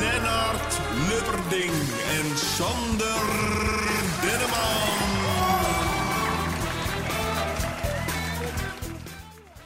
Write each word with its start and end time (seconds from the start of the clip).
Lennart 0.00 0.80
Lubberding 1.08 1.72
en 2.16 2.38
Sander 2.38 3.22
Denneman. 4.22 4.90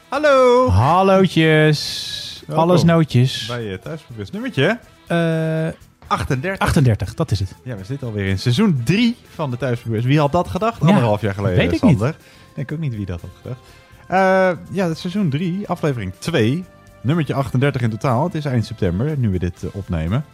Hallo! 0.09 0.69
Hallootjes. 0.69 2.43
Welkom. 2.47 2.63
Alles 2.69 2.83
nootjes. 2.83 3.45
Bij 3.45 3.63
je 3.63 3.79
thuisbewust 3.79 4.31
nummertje 4.31 4.79
Eh 5.07 5.67
38. 6.07 6.59
38, 6.59 7.13
dat 7.13 7.31
is 7.31 7.39
het. 7.39 7.55
Ja, 7.63 7.75
we 7.75 7.83
zitten 7.83 8.07
alweer 8.07 8.25
in 8.27 8.39
seizoen 8.39 8.81
3 8.83 9.15
van 9.33 9.51
de 9.51 9.57
thuisbewust. 9.57 10.05
Wie 10.05 10.19
had 10.19 10.31
dat 10.31 10.47
gedacht? 10.47 10.81
Ja, 10.81 10.87
Anderhalf 10.87 11.21
jaar 11.21 11.33
geleden, 11.33 11.57
weet 11.57 11.71
ik 11.71 11.79
Sander. 11.79 12.09
Ik 12.09 12.15
denk 12.53 12.71
ook 12.71 12.79
niet 12.79 12.95
wie 12.95 13.05
dat 13.05 13.21
had 13.21 13.29
gedacht. 13.41 13.59
Eh, 14.07 14.51
ja, 14.71 14.93
seizoen 14.93 15.29
3, 15.29 15.67
aflevering 15.67 16.13
2. 16.19 16.65
Nummertje 17.07 17.33
38 17.33 17.81
in 17.81 17.89
totaal. 17.89 18.23
Het 18.23 18.35
is 18.35 18.45
eind 18.45 18.65
september, 18.65 19.17
nu 19.17 19.29
we 19.29 19.39
dit 19.39 19.63
eh, 19.63 19.69
opnemen. 19.75 20.25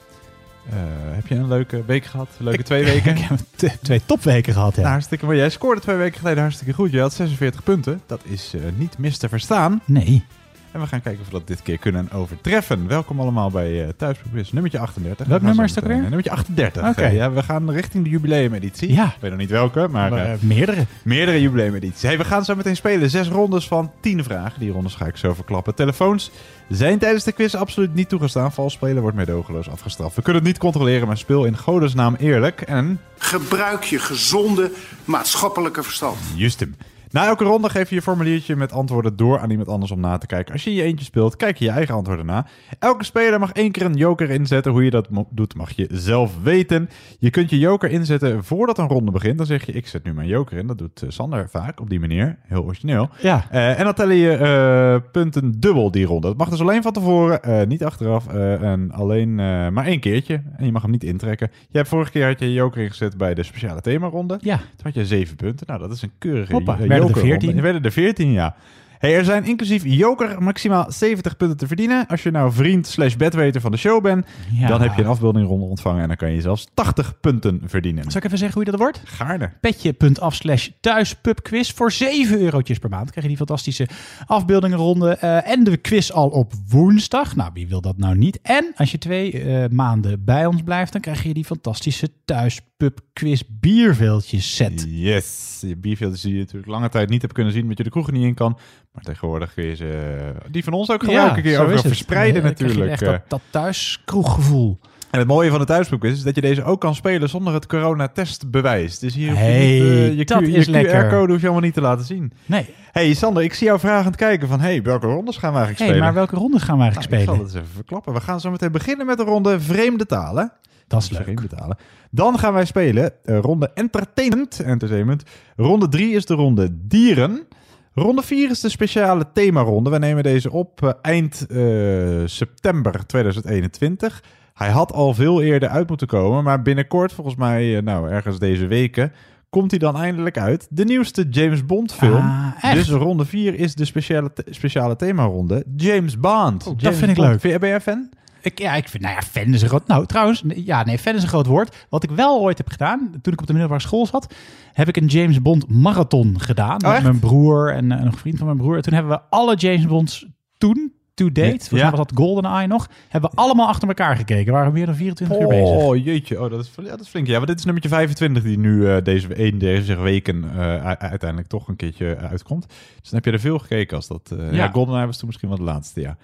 Eh, 0.69 0.75
heb 1.15 1.27
je 1.27 1.35
een 1.35 1.47
leuke 1.47 1.83
week 1.85 2.05
gehad? 2.05 2.27
Leuke 2.37 2.63
twee 2.63 2.83
weken? 2.91 3.17
Ik 3.17 3.27
heb 3.59 3.79
twee 3.81 4.01
topweken 4.05 4.53
gehad, 4.53 4.75
ja. 4.75 4.79
Nou, 4.79 4.91
hartstikke 4.91 5.25
mooi. 5.25 5.37
Jij 5.37 5.49
scoorde 5.49 5.81
twee 5.81 5.95
weken 5.95 6.19
geleden 6.19 6.41
hartstikke 6.41 6.73
goed. 6.73 6.91
Je 6.91 6.99
had 6.99 7.13
46 7.13 7.63
punten. 7.63 8.01
Dat 8.05 8.21
is 8.23 8.53
eh, 8.53 8.61
niet 8.75 8.97
mis 8.97 9.17
te 9.17 9.29
verstaan. 9.29 9.81
Nee. 9.85 10.25
En 10.73 10.79
we 10.79 10.87
gaan 10.87 11.01
kijken 11.01 11.21
of 11.21 11.27
we 11.27 11.31
dat 11.33 11.47
dit 11.47 11.61
keer 11.61 11.77
kunnen 11.77 12.11
overtreffen. 12.11 12.87
Welkom 12.87 13.19
allemaal 13.19 13.49
bij 13.51 13.71
uh, 13.83 13.87
Thuisprobeers 13.97 14.51
nummertje 14.51 14.79
38. 14.79 15.27
Welk 15.27 15.41
nummer 15.41 15.65
is 15.65 15.69
het 15.75 15.79
ook 15.79 15.83
meteen- 15.89 16.01
weer? 16.01 16.11
Nummertje 16.11 16.31
38. 16.31 16.87
Oké. 16.89 17.01
Eh, 17.01 17.13
ja, 17.15 17.31
we 17.31 17.43
gaan 17.43 17.71
richting 17.71 18.03
de 18.03 18.09
jubileumeditie. 18.09 18.93
Ja. 18.93 19.05
Ik 19.05 19.15
weet 19.19 19.29
nog 19.31 19.39
niet 19.39 19.49
welke, 19.49 19.79
maar, 19.79 20.09
Maar, 20.09 20.25
eh, 20.25 20.33
eh, 20.33 20.41
meerdere. 20.41 20.85
meerdere 21.03 21.41
jubileumedities. 21.41 22.01
Hey, 22.01 22.17
we 22.17 22.23
gaan 22.25 22.45
zo 22.45 22.55
meteen 22.55 22.75
spelen. 22.75 23.09
Zes 23.09 23.27
rondes 23.27 23.67
van 23.67 23.91
tien 24.01 24.23
vragen. 24.23 24.59
Die 24.59 24.71
rondes 24.71 24.95
ga 24.95 25.05
ik 25.05 25.17
zo 25.17 25.33
verklappen. 25.33 25.75
Telefoons 25.75 26.31
zijn 26.69 26.99
tijdens 26.99 27.23
de 27.23 27.31
quiz 27.31 27.53
absoluut 27.55 27.93
niet 27.93 28.09
toegestaan. 28.09 28.51
Vals 28.51 28.73
spelen 28.73 29.01
wordt 29.01 29.17
meedogenloos 29.17 29.69
afgestraft. 29.69 30.15
We 30.15 30.21
kunnen 30.21 30.41
het 30.41 30.51
niet 30.51 30.61
controleren, 30.61 31.07
maar 31.07 31.17
speel 31.17 31.45
in 31.45 31.57
godesnaam 31.57 32.15
eerlijk. 32.15 32.61
En 32.61 32.99
Gebruik 33.17 33.83
je 33.83 33.99
gezonde 33.99 34.71
maatschappelijke 35.05 35.83
verstand. 35.83 36.17
Justum. 36.35 36.75
Na 37.13 37.25
elke 37.27 37.43
ronde 37.43 37.69
geef 37.69 37.89
je 37.89 37.95
je 37.95 38.01
formuliertje 38.01 38.55
met 38.55 38.71
antwoorden 38.71 39.15
door 39.15 39.39
aan 39.39 39.49
iemand 39.49 39.67
anders 39.67 39.91
om 39.91 39.99
na 39.99 40.17
te 40.17 40.25
kijken. 40.25 40.53
Als 40.53 40.63
je 40.63 40.73
je 40.73 40.83
eentje 40.83 41.05
speelt, 41.05 41.35
kijk 41.35 41.57
je 41.57 41.65
je 41.65 41.71
eigen 41.71 41.95
antwoorden 41.95 42.25
na. 42.25 42.45
Elke 42.79 43.03
speler 43.03 43.39
mag 43.39 43.51
één 43.51 43.71
keer 43.71 43.85
een 43.85 43.93
joker 43.93 44.29
inzetten. 44.29 44.71
Hoe 44.71 44.83
je 44.83 44.89
dat 44.89 45.07
doet, 45.29 45.55
mag 45.55 45.71
je 45.71 45.87
zelf 45.91 46.31
weten. 46.43 46.89
Je 47.19 47.29
kunt 47.29 47.49
je 47.49 47.59
joker 47.59 47.91
inzetten 47.91 48.43
voordat 48.43 48.77
een 48.77 48.87
ronde 48.87 49.11
begint. 49.11 49.37
Dan 49.37 49.45
zeg 49.45 49.65
je, 49.65 49.71
ik 49.71 49.87
zet 49.87 50.03
nu 50.03 50.13
mijn 50.13 50.27
joker 50.27 50.57
in. 50.57 50.67
Dat 50.67 50.77
doet 50.77 51.01
eh, 51.01 51.09
Sander 51.09 51.49
vaak 51.49 51.79
op 51.79 51.89
die 51.89 51.99
manier. 51.99 52.37
Heel 52.47 52.63
origineel. 52.63 53.09
Ja. 53.21 53.45
Eh, 53.51 53.79
en 53.79 53.83
dan 53.83 53.93
tellen 53.93 54.15
je 54.15 54.31
eh, 54.31 55.11
punten 55.11 55.59
dubbel 55.59 55.91
die 55.91 56.05
ronde. 56.05 56.27
Dat 56.27 56.37
mag 56.37 56.49
dus 56.49 56.61
alleen 56.61 56.81
van 56.81 56.93
tevoren, 56.93 57.67
niet 57.67 57.83
achteraf. 57.83 58.27
en 58.27 58.91
alleen 58.91 59.35
maar 59.73 59.85
één 59.85 59.99
keertje. 59.99 60.41
En 60.57 60.65
je 60.65 60.71
mag 60.71 60.81
hem 60.81 60.91
niet 60.91 61.03
intrekken. 61.03 61.51
Je 61.69 61.77
hebt 61.77 61.89
vorige 61.89 62.11
keer 62.11 62.27
had 62.27 62.39
je 62.39 62.45
je 62.45 62.53
joker 62.53 62.83
ingezet 62.83 63.17
bij 63.17 63.33
de 63.33 63.43
speciale 63.43 63.81
themaronde. 63.81 64.37
Ja. 64.41 64.57
Toen 64.57 64.67
had 64.83 64.93
je 64.93 65.05
zeven 65.05 65.35
punten. 65.35 65.67
Nou, 65.67 65.79
dat 65.79 65.91
is 65.91 66.01
een 66.01 66.11
keurige 66.17 66.53
Hoppa, 66.53 66.77
werden 67.07 67.15
er 67.15 67.21
jokerronde. 67.21 67.45
14? 67.45 67.57
Er 67.57 67.63
werden 67.63 67.83
er 67.83 67.91
14, 67.91 68.33
ja. 68.33 68.55
Hey, 69.03 69.15
er 69.15 69.25
zijn 69.25 69.45
inclusief 69.45 69.83
joker 69.85 70.41
maximaal 70.43 70.91
70 70.91 71.37
punten 71.37 71.57
te 71.57 71.67
verdienen. 71.67 72.07
Als 72.07 72.23
je 72.23 72.31
nou 72.31 72.51
vriend 72.51 72.87
slash 72.87 73.15
bedweter 73.15 73.61
van 73.61 73.71
de 73.71 73.77
show 73.77 74.03
bent, 74.03 74.25
Ja. 74.51 74.67
dan 74.67 74.81
heb 74.81 74.93
je 74.95 75.01
een 75.01 75.07
afbeeldingronde 75.07 75.65
ontvangen 75.65 76.01
en 76.01 76.07
dan 76.07 76.17
kan 76.17 76.31
je 76.31 76.41
zelfs 76.41 76.67
80 76.73 77.19
punten 77.19 77.61
verdienen. 77.65 78.03
Zal 78.03 78.17
ik 78.17 78.25
even 78.25 78.37
zeggen 78.37 78.55
hoe 78.57 78.65
je 78.65 78.71
dat 78.71 78.79
wordt? 78.79 79.01
Gaarne. 79.05 79.51
Petje.af 79.61 80.35
slash 80.35 80.69
thuispubquiz. 80.79 81.71
Voor 81.71 81.91
7 81.91 82.39
eurotjes 82.41 82.79
per 82.79 82.89
maand 82.89 83.05
krijg 83.09 83.21
je 83.21 83.27
die 83.27 83.37
fantastische 83.37 83.87
afbeeldingenronde. 84.25 85.09
eh, 85.15 85.47
en 85.51 85.63
de 85.63 85.77
quiz 85.77 86.09
al 86.09 86.29
op 86.29 86.53
woensdag. 86.69 87.35
Nou, 87.35 87.49
wie 87.53 87.67
wil 87.67 87.81
dat 87.81 87.97
nou 87.97 88.17
niet? 88.17 88.39
En 88.41 88.71
als 88.75 88.91
je 88.91 88.97
twee 88.97 89.41
eh, 89.41 89.69
maanden 89.69 90.23
bij 90.23 90.45
ons 90.45 90.61
blijft, 90.63 90.91
dan 90.91 91.01
krijg 91.01 91.23
je 91.23 91.33
die 91.33 91.45
fantastische 91.45 92.09
thuispubquiz 92.25 93.41
bierveeltjes 93.49 94.55
set. 94.55 94.85
Yes. 94.89 95.57
Je 95.67 95.77
bierveeltjes 95.77 96.21
die 96.21 96.33
je 96.33 96.39
natuurlijk 96.39 96.71
lange 96.71 96.89
tijd 96.89 97.09
niet 97.09 97.21
hebt 97.21 97.33
kunnen 97.33 97.53
zien, 97.53 97.61
omdat 97.61 97.77
je 97.77 97.83
de 97.83 97.89
kroegen 97.89 98.13
niet 98.13 98.23
in 98.23 98.33
kan. 98.33 98.57
Maar 98.93 99.03
tegenwoordig 99.03 99.53
kun 99.53 99.63
je 99.65 99.75
ze, 99.75 100.33
die 100.51 100.63
van 100.63 100.73
ons 100.73 100.91
ook 100.91 101.03
gewoon 101.03 101.27
elke 101.27 101.41
keer 101.41 101.69
het. 101.69 101.81
verspreiden 101.81 102.41
Eh, 102.41 102.47
natuurlijk. 102.47 102.91
Echt 102.91 103.05
dat, 103.05 103.21
dat 103.27 103.41
thuiskroeggevoel. 103.49 104.79
En 105.11 105.19
het 105.19 105.27
mooie 105.27 105.49
van 105.49 105.59
de 105.59 105.65
thuisboek 105.65 106.03
is, 106.03 106.11
is 106.11 106.23
dat 106.23 106.35
je 106.35 106.41
deze 106.41 106.63
ook 106.63 106.81
kan 106.81 106.95
spelen 106.95 107.29
zonder 107.29 107.53
het 107.53 107.65
coronatestbewijs. 107.65 108.99
Dus 108.99 109.15
hier 109.15 109.29
hoef 109.29 109.37
je 109.39 109.43
Hey, 109.43 109.79
niet, 110.09 110.31
eh, 110.31 110.39
je, 110.39 110.51
is 110.51 110.65
je. 110.65 110.71
QR-code 110.71 111.31
hoef 111.31 111.41
je 111.41 111.47
allemaal 111.47 111.65
niet 111.65 111.73
te 111.73 111.81
laten 111.81 112.05
zien. 112.05 112.33
Nee, 112.45 112.65
hey, 112.91 113.13
Sander, 113.13 113.43
ik 113.43 113.53
zie 113.53 113.67
jou 113.67 113.79
vragend 113.79 114.15
kijken 114.15 114.47
van, 114.47 114.59
hey, 114.59 114.81
welke 114.81 115.07
rondes 115.07 115.37
gaan 115.37 115.51
we 115.51 115.57
eigenlijk 115.57 115.77
hey, 115.77 115.87
spelen? 115.87 116.03
maar 116.03 116.13
welke 116.13 116.35
ronde 116.35 116.59
gaan 116.59 116.77
we 116.77 116.81
eigenlijk 116.83 117.11
Nou, 117.11 117.21
ik 117.21 117.27
spelen? 117.29 117.45
zal 117.45 117.45
het 117.45 117.55
eens 117.55 117.63
even 117.63 117.75
verklappen. 117.75 118.13
We 118.13 118.21
gaan 118.21 118.39
zo 118.39 118.51
meteen 118.51 118.71
beginnen 118.71 119.05
met 119.05 119.17
de 119.17 119.23
ronde 119.23 119.59
vreemde 119.59 120.05
talen. 120.05 120.51
Dat 120.87 121.01
is 121.01 121.09
leuk. 121.09 121.21
Vreemde 121.21 121.47
talen. 121.47 121.77
Dan 122.11 122.39
gaan 122.39 122.53
wij 122.53 122.65
spelen 122.65 123.11
eh, 123.23 123.39
ronde 123.39 123.71
entertainment. 123.73 124.59
entertainment. 124.59 125.23
Ronde 125.55 125.87
3 125.87 126.15
is 126.15 126.25
de 126.25 126.33
ronde 126.33 126.69
dieren. 126.87 127.47
Ronde 127.95 128.21
4 128.21 128.49
is 128.49 128.59
de 128.59 128.69
speciale 128.69 129.25
themaronde. 129.33 129.89
We 129.89 129.97
nemen 129.97 130.23
deze 130.23 130.51
op 130.51 130.83
eh, 130.83 130.89
eind 131.01 131.45
eh, 131.49 132.21
september 132.25 133.05
2021. 133.05 134.23
Hij 134.53 134.69
had 134.69 134.93
al 134.93 135.13
veel 135.13 135.41
eerder 135.41 135.69
uit 135.69 135.87
moeten 135.87 136.07
komen, 136.07 136.43
maar 136.43 136.61
binnenkort, 136.61 137.13
volgens 137.13 137.35
mij, 137.35 137.77
eh, 137.77 137.83
nou 137.83 138.09
ergens 138.09 138.39
deze 138.39 138.67
weken, 138.67 139.11
komt 139.49 139.71
hij 139.71 139.79
dan 139.79 139.97
eindelijk 139.97 140.37
uit. 140.37 140.67
De 140.69 140.83
nieuwste 140.83 141.27
James 141.29 141.65
Bond 141.65 141.93
film. 141.93 142.53
Ah, 142.61 142.73
dus 142.73 142.89
ronde 142.89 143.25
4 143.25 143.55
is 143.55 143.75
de 143.75 143.85
speciale, 143.85 144.31
speciale 144.49 144.95
themaronde. 144.95 145.65
James 145.75 146.19
Bond. 146.19 146.63
dat 146.63 146.81
James 146.81 146.97
vind 146.97 147.11
ik 147.11 147.17
leuk. 147.17 147.59
Ben 147.59 147.69
jij 147.69 147.81
fan? 147.81 148.09
Ik, 148.43 148.59
ja, 148.59 148.75
ik 148.75 148.87
vind, 148.89 149.03
nou 149.03 149.15
ja, 149.15 149.21
fan 149.21 149.53
is 149.53 149.61
een 149.61 149.67
groot... 149.67 149.87
Nou, 149.87 150.05
trouwens, 150.05 150.43
ja, 150.55 150.83
nee, 150.85 150.97
fan 150.97 151.15
is 151.15 151.21
een 151.21 151.27
groot 151.27 151.45
woord. 151.45 151.85
Wat 151.89 152.03
ik 152.03 152.09
wel 152.11 152.39
ooit 152.39 152.57
heb 152.57 152.69
gedaan, 152.69 153.11
toen 153.21 153.33
ik 153.33 153.41
op 153.41 153.47
de 153.47 153.53
middelbare 153.53 153.81
school 153.81 154.05
zat, 154.05 154.33
heb 154.73 154.87
ik 154.87 154.97
een 154.97 155.05
James 155.05 155.41
Bond 155.41 155.67
marathon 155.69 156.35
gedaan. 156.41 156.73
met 156.73 156.85
Oh, 156.85 156.93
echt? 156.93 157.03
mijn 157.03 157.19
broer 157.19 157.71
en 157.73 157.91
eh, 157.91 158.03
een 158.03 158.13
vriend 158.13 158.37
van 158.37 158.45
mijn 158.45 158.57
broer. 158.57 158.75
En 158.75 158.81
toen 158.81 158.93
hebben 158.93 159.11
we 159.11 159.21
alle 159.29 159.55
James 159.55 159.85
Bonds 159.85 160.25
toen, 160.57 160.93
to 161.13 161.31
date, 161.31 161.49
volgens 161.49 161.81
Ja. 161.81 161.89
was 161.89 161.99
dat 161.99 162.11
GoldenEye 162.15 162.67
nog, 162.67 162.89
hebben 163.09 163.29
we 163.29 163.35
allemaal 163.37 163.67
achter 163.67 163.87
elkaar 163.87 164.15
gekeken. 164.15 164.45
We 164.45 164.51
waren 164.51 164.73
meer 164.73 164.85
dan 164.85 164.95
24 164.95 165.39
uur 165.39 165.47
bezig. 165.47 165.65
Oh, 165.75 166.03
jeetje. 166.03 166.41
Oh, 166.43 166.49
dat 166.49 166.59
is, 166.59 166.71
ja, 166.75 166.89
dat 166.89 166.99
is 167.01 167.07
flink. 167.07 167.27
Ja, 167.27 167.33
want 167.35 167.47
dit 167.47 167.57
is 167.57 167.63
nummertje 167.63 167.89
25 167.89 168.43
die 168.43 168.59
nu 168.59 168.87
eh, 168.89 169.03
deze, 169.03 169.45
een 169.47 169.57
deze 169.57 169.95
weken 169.95 170.43
eh, 170.55 170.91
uiteindelijk 170.91 171.47
toch 171.49 171.67
een 171.67 171.75
keertje 171.75 172.17
uitkomt. 172.17 172.67
Dus 172.67 173.09
dan 173.09 173.13
heb 173.13 173.25
je 173.25 173.31
er 173.31 173.39
veel 173.39 173.59
gekeken 173.59 173.95
als 173.95 174.07
dat... 174.07 174.33
ja. 174.37 174.51
Ja. 174.51 174.67
GoldenEye 174.67 175.05
was 175.05 175.17
toen 175.17 175.27
misschien 175.27 175.49
wel 175.49 175.57
de 175.57 175.63
laatste, 175.63 176.01
ja. 176.01 176.17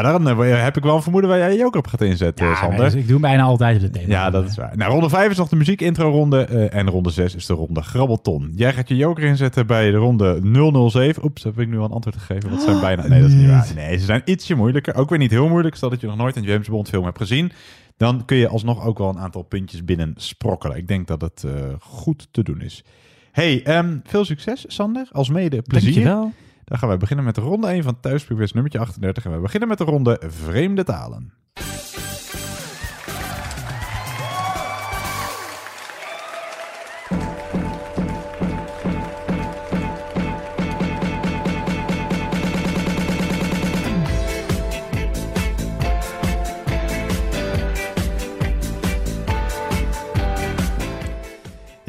Nou, 0.00 0.24
dan 0.24 0.44
eh, 0.44 0.62
heb 0.62 0.76
ik 0.76 0.82
wel 0.82 0.96
een 0.96 1.02
vermoeden 1.02 1.30
waar 1.30 1.38
jij 1.38 1.52
je 1.52 1.58
joker 1.58 1.78
op 1.78 1.86
gaat 1.86 2.00
inzetten, 2.00 2.46
Ja, 2.46 2.54
Sander. 2.54 2.84
dus 2.84 2.94
ik 2.94 3.08
doe 3.08 3.20
bijna 3.20 3.42
altijd 3.42 3.80
de 3.80 3.90
thema. 3.90 4.06
Ja, 4.08 4.30
dat 4.30 4.44
is 4.48 4.56
waar. 4.56 4.72
Nou, 4.76 4.92
ronde 4.92 5.08
5 5.08 5.30
is 5.30 5.36
nog 5.36 5.48
de 5.48 5.56
muziek-intro-ronde. 5.56 6.44
eh, 6.44 6.74
en 6.78 6.90
ronde 6.90 7.10
6 7.10 7.34
is 7.34 7.46
de 7.46 7.54
ronde 7.54 7.82
Grabbelton. 7.82 8.52
Jij 8.54 8.72
gaat 8.72 8.88
je 8.88 8.96
joker 8.96 9.24
inzetten 9.24 9.66
bij 9.66 9.90
de 9.90 9.96
ronde 9.96 10.40
007. 10.90 11.24
Oeps, 11.24 11.42
heb 11.42 11.58
ik 11.60 11.68
nu 11.68 11.78
al 11.78 11.84
een 11.84 11.90
antwoord 11.90 12.16
gegeven? 12.16 12.50
Wat 12.50 12.62
zijn 12.62 12.80
bijna... 12.80 13.06
Nee, 13.08 13.20
dat 13.20 13.28
is 13.30 13.34
niet 13.36 13.48
waar. 13.48 13.72
Nee, 13.74 13.98
ze 13.98 14.04
zijn 14.04 14.22
ietsje 14.24 14.54
moeilijker. 14.54 14.94
Ook 14.94 15.08
weer 15.10 15.18
niet 15.18 15.30
heel 15.30 15.48
moeilijk. 15.48 15.74
Stel 15.74 15.90
dat 15.90 16.00
je 16.00 16.06
nog 16.06 16.16
nooit 16.16 16.36
een 16.36 16.42
James 16.42 16.68
Bond 16.68 16.88
film 16.88 17.04
hebt 17.04 17.18
gezien. 17.18 17.52
Dan 17.96 18.24
kun 18.24 18.36
je 18.36 18.48
alsnog 18.48 18.84
ook 18.84 18.98
wel 18.98 19.08
een 19.08 19.18
aantal 19.18 19.42
puntjes 19.42 19.84
binnen 19.84 20.12
sprokkelen. 20.16 20.76
Ik 20.76 20.88
denk 20.88 21.06
dat 21.06 21.20
het 21.20 21.44
eh, 21.44 21.52
goed 21.80 22.28
te 22.30 22.42
doen 22.42 22.60
is. 22.60 22.84
Hey, 23.32 23.62
ehm, 23.64 23.96
veel 24.04 24.24
succes, 24.24 24.64
Sander. 24.68 25.08
Als 25.12 25.28
mede 25.28 25.62
plezier. 25.62 25.92
Dankjewel. 25.92 26.32
Dan 26.64 26.78
gaan 26.78 26.88
wij 26.88 26.96
beginnen 26.96 27.24
met 27.24 27.34
de 27.34 27.40
ronde 27.40 27.66
1 27.66 27.82
van 27.82 28.00
Thuisprogres 28.00 28.52
nummertje 28.52 28.78
38. 28.78 29.24
En 29.24 29.32
we 29.32 29.38
beginnen 29.38 29.68
met 29.68 29.78
de 29.78 29.84
ronde 29.84 30.20
Vreemde 30.26 30.84
Talen. 30.84 31.32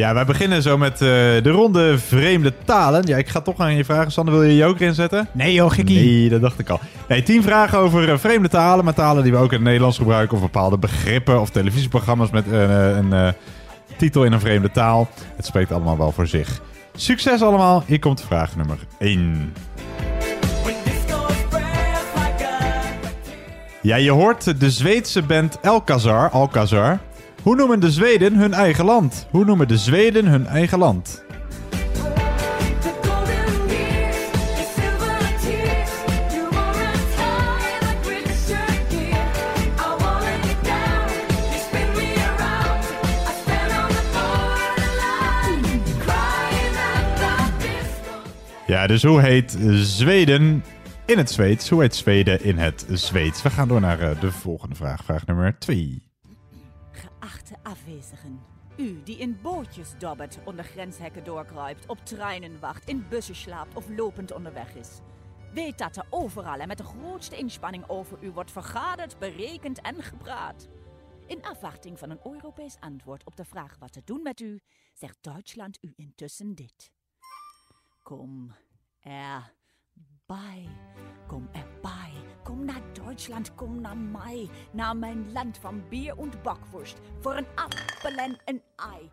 Ja, 0.04 0.14
wij 0.14 0.26
beginnen 0.26 0.62
zo 0.62 0.78
met 0.78 0.94
eh, 0.94 1.00
de 1.00 1.50
ronde 1.50 1.98
vreemde 2.00 2.54
talen. 2.66 3.06
Ja, 3.06 3.18
ik 3.18 3.30
ga 3.30 3.42
toch 3.42 3.60
aan 3.60 3.76
je 3.76 3.86
vragen. 3.86 4.12
Sander, 4.12 4.34
wil 4.34 4.44
je 4.44 4.56
je 4.56 4.66
ook 4.66 4.80
inzetten? 4.80 5.28
Nee 5.32 5.54
joh, 5.54 5.72
gekkie. 5.72 6.00
Nee, 6.00 6.30
dat 6.30 6.42
dacht 6.42 6.60
ik 6.60 6.70
al. 6.70 6.80
Nee, 7.08 7.24
tien 7.24 7.44
vragen 7.44 7.78
over 7.78 8.12
eh, 8.12 8.18
vreemde 8.18 8.48
talen. 8.48 8.86
Met 8.86 8.96
talen 8.96 9.24
die 9.24 9.32
we 9.32 9.38
ook 9.38 9.52
in 9.52 9.58
het 9.58 9.64
Nederlands 9.64 9.98
gebruiken. 9.98 10.36
Of 10.36 10.44
bepaalde 10.44 10.78
begrippen. 10.78 11.42
Of 11.42 11.50
televisieprogramma's 11.50 12.30
met 12.30 12.52
eh, 12.52 12.96
een 12.96 13.34
titel 13.98 14.24
in 14.24 14.32
een 14.32 14.40
vreemde 14.40 14.72
taal. 14.72 15.10
Het 15.36 15.46
spreekt 15.46 15.72
allemaal 15.72 15.98
wel 15.98 16.12
voor 16.12 16.28
zich. 16.28 16.62
Succes 16.96 17.42
allemaal. 17.42 17.84
Hier 17.88 18.00
komt 18.00 18.22
vraag 18.22 18.56
nummer 18.56 18.78
1. 19.00 19.54
Ja, 23.82 23.96
je 23.96 24.12
hoort 24.12 24.60
de 24.60 24.72
Zweedse 24.72 25.22
band 25.22 25.58
Alcazar. 25.62 26.30
Alcazar. 26.30 27.00
Hoe 27.44 27.56
noemen 27.56 27.80
de 27.80 27.92
Zweden 27.92 28.36
hun 28.36 28.54
eigen 28.54 28.86
land? 28.86 29.28
Hoe 29.32 29.46
noemen 29.46 29.68
de 29.68 29.78
Zweden 29.78 30.26
hun 30.26 30.46
eigen 30.46 30.80
land? 30.80 31.24
Ja, 48.68 48.88
dus 48.88 49.04
hoe 49.04 49.22
heet 49.22 49.58
Zweden 49.72 50.64
in 51.06 51.18
het 51.18 51.32
Zweeds? 51.32 51.70
Hoe 51.70 51.82
heet 51.82 51.96
Zweden 51.96 52.44
in 52.44 52.58
het 52.58 52.86
Zweeds? 52.90 53.42
We 53.42 53.50
gaan 53.50 53.68
door 53.68 53.82
naar 53.82 54.00
eh, 54.00 54.22
de 54.22 54.32
volgende 54.32 54.76
vraag. 54.76 55.04
Vraag 55.04 55.26
nummer 55.26 55.56
2. 55.60 56.13
Afwezigen, 57.64 58.42
u 58.78 59.04
die 59.04 59.18
in 59.18 59.42
bootjes 59.42 59.98
dobbert, 59.98 60.40
onder 60.46 60.66
grenshekken 60.66 61.24
doorkruipt, 61.24 61.88
op 61.88 62.06
treinen 62.06 62.60
wacht, 62.60 62.88
in 62.88 63.06
bussen 63.10 63.36
slaapt 63.36 63.76
of 63.76 63.90
lopend 63.90 64.32
onderweg 64.32 64.76
is. 64.76 65.00
Weet 65.54 65.78
dat 65.78 65.96
er 65.96 66.06
overal 66.10 66.60
en 66.60 66.68
met 66.68 66.78
de 66.78 66.84
grootste 66.84 67.38
inspanning 67.38 67.90
over 67.90 68.24
u 68.24 68.32
wordt 68.32 68.52
vergaderd, 68.52 69.20
berekend 69.20 69.82
en 69.82 70.04
gepraat. 70.04 70.68
In 71.28 71.44
afwachting 71.44 72.00
van 72.00 72.10
een 72.10 72.20
Europees 72.24 72.76
antwoord 72.80 73.26
op 73.26 73.36
de 73.36 73.46
vraag 73.46 73.78
wat 73.80 73.94
te 73.94 74.02
doen 74.06 74.22
met 74.22 74.40
u, 74.40 74.60
zegt 74.94 75.18
Duitsland 75.22 75.78
u 75.82 75.94
intussen 75.96 76.56
dit. 76.56 76.92
Kom 78.02 78.56
kom 81.28 81.50
erbij, 81.52 82.12
kom 82.44 82.66
naar 82.66 82.82
Duitsland, 82.94 83.56
kom 83.56 83.82
naar 83.82 83.98
mij, 83.98 84.50
naar 84.72 84.98
mijn 84.98 85.26
land 85.34 85.58
van 85.62 85.84
bier 85.90 86.18
en 86.18 86.32
bakwurst, 86.44 86.98
voor 87.20 87.36
een 87.36 87.48
appel 87.56 88.24
en 88.24 88.38
een 88.46 88.62
ei. 88.76 89.10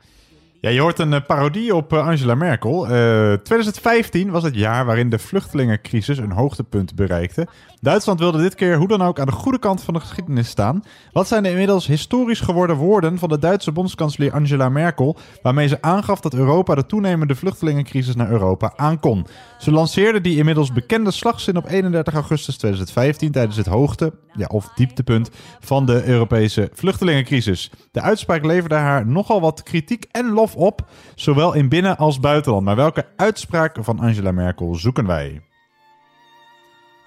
Ja, 0.61 0.71
je 0.71 0.81
hoort 0.81 0.99
een 0.99 1.13
eh, 1.13 1.27
parodie 1.27 1.75
op 1.75 1.93
eh, 1.93 2.07
Angela 2.07 2.35
Merkel. 2.35 2.85
Eh, 2.85 3.33
2015 3.33 4.31
was 4.31 4.43
het 4.43 4.55
jaar 4.55 4.85
waarin 4.85 5.11
de 5.11 5.19
vluchtelingencrisis 5.19 6.19
een 6.19 6.33
hoogtepunt 6.33 6.95
bereikte. 6.95 7.47
Duitsland 7.83 8.19
wilde 8.19 8.39
dit 8.43 8.55
keer 8.55 8.77
hoe 8.77 8.89
dan 8.89 9.03
ook 9.03 9.19
aan 9.19 9.27
de 9.27 9.33
goede 9.33 9.59
kant 9.59 9.83
van 9.83 9.95
de 9.95 10.01
geschiedenis 10.01 10.49
staan. 10.49 10.83
Wat 11.13 11.29
zijn 11.29 11.43
de 11.43 11.51
inmiddels 11.51 11.87
historisch 11.87 12.41
geworden 12.41 12.77
woorden 12.77 13.19
van 13.19 13.29
de 13.29 13.39
Duitse 13.39 13.73
bondskanselier 13.73 14.33
Angela 14.33 14.69
Merkel, 14.69 15.17
waarmee 15.43 15.69
ze 15.69 15.83
aangaf 15.83 16.21
dat 16.21 16.35
Europa 16.35 16.75
de 16.75 16.87
toenemende 16.87 17.35
vluchtelingencrisis 17.35 18.15
naar 18.15 18.31
Europa 18.31 18.73
aankon? 18.77 19.27
Ze 19.59 19.71
lanceerde 19.71 20.21
die 20.21 20.37
inmiddels 20.37 20.73
bekende 20.73 21.11
slagzin 21.11 21.57
op 21.57 21.69
31 21.69 22.15
augustus 22.15 22.57
2015 22.57 23.33
tijdens 23.33 23.57
het 23.57 23.67
hoogte, 23.67 24.13
ja, 24.33 24.47
of 24.47 24.69
dieptepunt 24.75 25.31
van 25.61 25.87
de 25.87 26.05
Europese 26.05 26.71
vluchtelingencrisis. 26.73 27.71
De 27.93 28.01
uitspraak 28.01 28.45
leverde 28.45 28.75
haar 28.75 29.07
nogal 29.07 29.41
wat 29.41 29.63
kritiek 29.63 30.07
en 30.11 30.31
lof 30.31 30.57
op, 30.57 30.89
zowel 31.15 31.55
in 31.55 31.69
binnen- 31.69 31.97
als 31.97 32.21
buitenland. 32.21 32.65
Maar 32.65 32.77
welke 32.77 33.07
uitspraak 33.17 33.77
van 33.81 34.01
Angela 34.01 34.33
Merkel 34.33 34.75
zoeken 34.75 35.07
wij? 35.07 35.50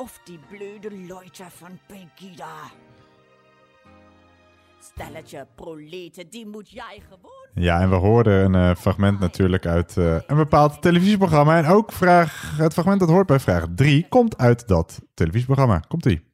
Of 0.04 0.20
die 0.24 0.40
blöde 0.50 0.92
Leute 0.92 1.44
van 1.50 1.80
Pegida. 1.88 2.56
Stelletje 4.80 5.48
proleten, 5.56 6.30
die 6.30 6.48
moet 6.48 6.70
jij 6.70 7.02
gewoon... 7.10 7.64
Ja, 7.66 7.82
en 7.82 7.90
we 7.90 7.96
hoorden 7.96 8.54
een 8.54 8.70
eh, 8.70 8.76
fragment 8.76 9.20
natuurlijk 9.20 9.66
uit 9.66 9.98
eh, 9.98 10.16
een 10.28 10.36
bepaald 10.36 10.82
televisieprogramma. 10.82 11.58
En 11.58 11.66
ook 11.66 11.92
vraag, 11.92 12.58
het 12.58 12.74
fragment 12.74 13.00
dat 13.00 13.10
hoort 13.10 13.28
bij 13.28 13.40
vraag 13.40 13.66
3 13.76 14.08
komt 14.10 14.38
uit 14.38 14.68
dat 14.68 15.02
televisieprogramma. 15.14 15.80
Komt-ie. 15.88 16.33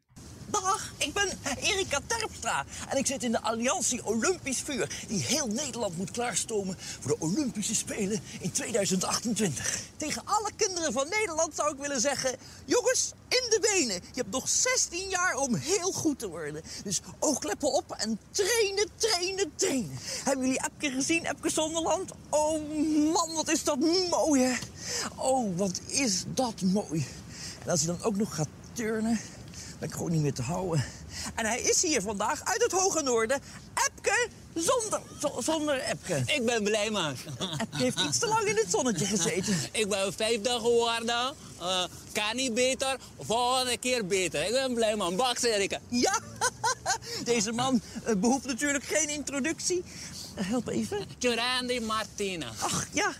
En 2.89 2.97
ik 2.97 3.05
zit 3.05 3.23
in 3.23 3.31
de 3.31 3.41
Alliantie 3.41 4.05
Olympisch 4.05 4.61
Vuur... 4.61 4.89
die 5.07 5.23
heel 5.23 5.47
Nederland 5.47 5.97
moet 5.97 6.11
klaarstomen 6.11 6.77
voor 6.99 7.11
de 7.11 7.19
Olympische 7.19 7.75
Spelen 7.75 8.21
in 8.39 8.51
2028. 8.51 9.79
Tegen 9.97 10.21
alle 10.25 10.51
kinderen 10.55 10.93
van 10.93 11.09
Nederland 11.09 11.55
zou 11.55 11.73
ik 11.73 11.79
willen 11.79 12.01
zeggen... 12.01 12.35
jongens, 12.65 13.11
in 13.27 13.49
de 13.49 13.59
benen. 13.61 13.95
Je 13.95 14.21
hebt 14.21 14.31
nog 14.31 14.49
16 14.49 15.09
jaar 15.09 15.35
om 15.35 15.55
heel 15.55 15.91
goed 15.91 16.19
te 16.19 16.27
worden. 16.27 16.61
Dus 16.83 17.01
oogkleppen 17.19 17.73
op 17.73 17.91
en 17.91 18.19
trainen, 18.31 18.87
trainen, 18.95 19.51
trainen. 19.55 19.99
Hebben 20.23 20.45
jullie 20.45 20.61
Epke 20.65 20.91
gezien, 20.91 21.25
Epke 21.25 21.49
Zonderland? 21.49 22.11
Oh 22.29 22.61
man, 23.13 23.33
wat 23.33 23.49
is 23.49 23.63
dat 23.63 23.79
mooi, 24.09 24.43
hè? 24.43 24.55
Oh, 25.15 25.57
wat 25.57 25.79
is 25.85 26.23
dat 26.27 26.61
mooi. 26.61 27.05
En 27.63 27.69
als 27.69 27.81
hij 27.81 27.95
dan 27.95 28.03
ook 28.05 28.15
nog 28.15 28.35
gaat 28.35 28.47
turnen 28.73 29.19
ben 29.79 29.89
ik 29.89 29.95
gewoon 29.95 30.11
niet 30.11 30.21
meer 30.21 30.33
te 30.33 30.41
houden. 30.41 30.83
En 31.35 31.45
hij 31.45 31.61
is 31.61 31.81
hier 31.81 32.01
vandaag 32.01 32.41
uit 32.43 32.63
het 32.63 32.71
hoge 32.71 33.01
noorden. 33.01 33.41
Epke 33.87 34.27
zonder, 34.53 35.01
zo- 35.21 35.41
zonder 35.41 35.79
Epke. 35.81 36.23
Ik 36.25 36.45
ben 36.45 36.63
blij, 36.63 36.89
man. 36.89 37.15
Epke 37.59 37.77
heeft 37.77 37.99
iets 37.99 38.17
te 38.17 38.27
lang 38.27 38.43
in 38.47 38.55
het 38.55 38.71
zonnetje 38.71 39.05
gezeten. 39.05 39.55
ik 39.71 39.89
ben 39.89 40.13
vijfde 40.13 40.49
geworden. 40.49 41.35
Eh, 41.59 41.83
kan 42.13 42.35
niet 42.35 42.53
beter. 42.53 42.97
Volgende 43.19 43.77
keer 43.77 44.05
beter. 44.05 44.45
Ik 44.45 44.51
ben 44.51 44.73
blij, 44.73 44.95
man. 44.95 45.15
Baks, 45.15 45.41
Erika. 45.43 45.79
Ja, 45.89 46.19
deze 47.23 47.51
man 47.51 47.81
eh, 48.03 48.15
behoeft 48.15 48.45
natuurlijk 48.45 48.83
geen 48.83 49.09
introductie. 49.09 49.83
Eh, 50.35 50.47
help 50.49 50.67
even. 50.67 51.05
Randy 51.19 51.79
Martina. 51.79 52.47
Ach 52.59 52.87
ja, 52.91 53.13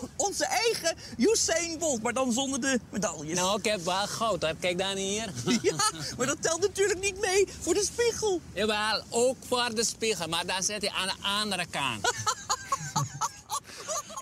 onze 0.26 0.46
eigen 0.46 0.96
Usain 1.16 1.78
Bolt, 1.78 2.02
maar 2.02 2.12
dan 2.12 2.32
zonder 2.32 2.60
de 2.60 2.80
medailles. 2.90 3.34
Nou, 3.34 3.58
ik 3.58 3.64
heb 3.64 3.80
wel 3.84 4.06
goud. 4.06 4.54
Kijk 4.60 4.78
dan 4.78 4.96
hier. 4.96 5.30
Ja, 5.62 5.74
maar 6.16 6.26
dat 6.26 6.42
telt 6.42 6.60
natuurlijk 6.60 7.00
niet 7.00 7.20
mee 7.20 7.48
voor 7.60 7.74
de 7.74 7.84
spiegel. 7.84 8.40
Jawel, 8.52 9.02
ook 9.10 9.36
voor 9.48 9.70
de 9.74 9.84
spiegel. 9.84 10.28
Maar 10.28 10.46
dan 10.46 10.62
zit 10.62 10.82
hij 10.82 10.90
aan 10.90 11.06
de 11.06 11.28
andere 11.40 11.66
kant. 11.70 12.14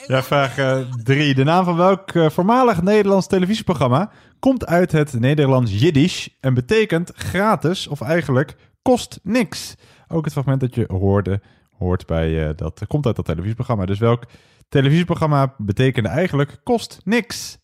Ja, 0.07 0.23
vraag 0.23 0.85
3. 1.05 1.35
de 1.35 1.45
naam 1.45 1.65
van 1.65 1.77
welk 1.77 2.11
eh, 2.11 2.31
voormalig 2.31 2.83
Nederlands 2.83 3.27
televisieprogramma 3.27 4.11
komt 4.39 4.67
uit 4.67 4.93
het 4.93 5.21
Nederlands 5.21 5.81
Jiddisch 5.81 6.29
en 6.41 6.55
betekent 6.55 7.11
gratis 7.15 7.87
of 7.87 8.01
eigenlijk 8.01 8.57
kost 8.83 9.21
niks? 9.23 9.75
Ook 10.09 10.25
het 10.25 10.33
fragment 10.33 10.61
dat 10.61 10.75
je 10.75 10.85
hoorde, 10.89 11.41
hoort 11.79 12.07
bij 12.07 12.49
eh, 12.49 12.57
dat 12.57 12.83
komt 12.87 13.07
uit 13.07 13.17
dat 13.17 13.25
televisieprogramma. 13.25 13.87
Dus 13.87 13.99
welk 13.99 14.25
televisieprogramma 14.71 15.55
betekende 15.59 16.09
eigenlijk 16.09 16.61
kost 16.65 17.01
niks? 17.05 17.59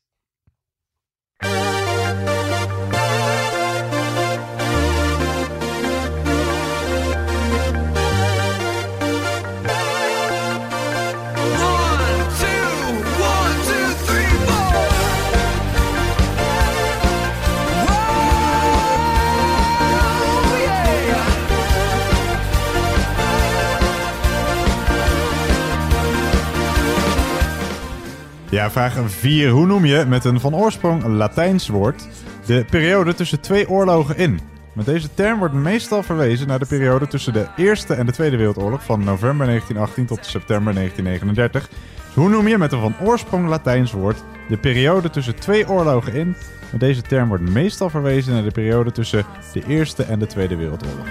Ja, 28.57 28.71
vraag 28.71 28.95
4. 29.07 29.51
Hoe 29.51 29.67
noem 29.67 29.85
je 29.85 30.05
met 30.09 30.25
een 30.25 30.41
van 30.41 30.55
oorsprong 30.55 31.05
Latijns 31.05 31.69
woord 31.69 32.09
de 32.47 32.65
periode 32.71 33.15
tussen 33.15 33.41
twee 33.41 33.69
oorlogen 33.69 34.17
in? 34.17 34.41
Met 34.73 34.87
deze 34.87 35.15
term 35.15 35.39
wordt 35.39 35.55
meestal 35.55 36.03
verwezen 36.03 36.47
naar 36.47 36.59
de 36.59 36.67
periode 36.67 37.07
tussen 37.07 37.33
de 37.33 37.47
Eerste 37.57 37.95
en 37.95 38.07
de 38.07 38.13
Tweede 38.13 38.37
Wereldoorlog 38.37 38.85
van 38.85 39.05
november 39.05 39.47
1918 39.47 40.07
tot 40.07 40.27
september 40.27 40.75
1939. 40.75 41.69
Dus 41.69 42.15
hoe 42.15 42.29
noem 42.29 42.49
je 42.49 42.59
met 42.59 42.73
een 42.73 42.81
van 42.81 42.95
oorsprong 43.03 43.49
Latijns 43.49 43.93
woord 43.93 44.25
de 44.49 44.57
periode 44.57 45.11
tussen 45.11 45.35
twee 45.35 45.69
oorlogen 45.69 46.15
in? 46.15 46.37
Met 46.71 46.81
deze 46.81 47.03
term 47.03 47.29
wordt 47.29 47.49
meestal 47.49 47.91
verwezen 47.91 48.33
naar 48.33 48.45
de 48.45 48.51
periode 48.51 48.93
tussen 48.93 49.25
de 49.53 49.63
Eerste 49.67 50.03
en 50.03 50.19
de 50.19 50.27
Tweede 50.27 50.57
Wereldoorlog. 50.57 51.07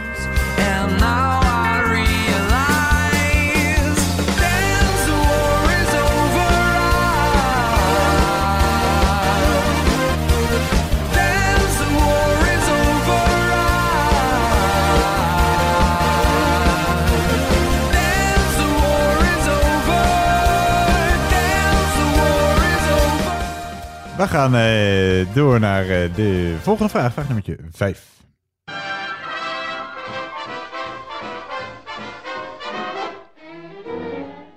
We 24.17 24.27
gaan 24.27 24.55
eh, 24.55 25.35
door 25.35 25.59
naar 25.59 25.89
eh, 25.89 26.15
de 26.15 26.57
volgende 26.61 26.89
vraag. 26.89 27.13
Vraag 27.13 27.27
nummer 27.27 27.57
5. 27.71 28.13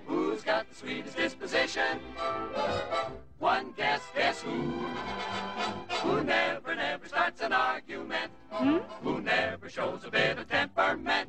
Who's 0.06 0.42
got 0.44 0.64
the 0.68 0.74
sweetest 0.74 1.16
disposition? 1.16 2.00
One 3.38 3.72
guess, 3.76 4.00
guess 4.14 4.42
who? 4.42 4.72
Who 6.02 6.22
never, 6.22 6.74
never 6.74 7.06
starts 7.06 7.40
an 7.42 7.52
argument? 7.52 8.30
Who 9.02 9.20
never 9.20 9.70
shows 9.70 10.04
a 10.04 10.10
bit 10.10 10.38
of 10.38 10.46
temperament? 10.48 11.28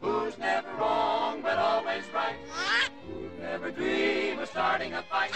Who's 0.00 0.38
never 0.38 0.68
wrong 0.78 1.42
but 1.42 1.58
always 1.58 2.04
right? 2.14 2.38
Who 3.06 3.42
never 3.42 3.70
dream 3.72 4.38
of 4.38 4.48
starting 4.48 4.92
a 4.94 5.02
fight? 5.02 5.32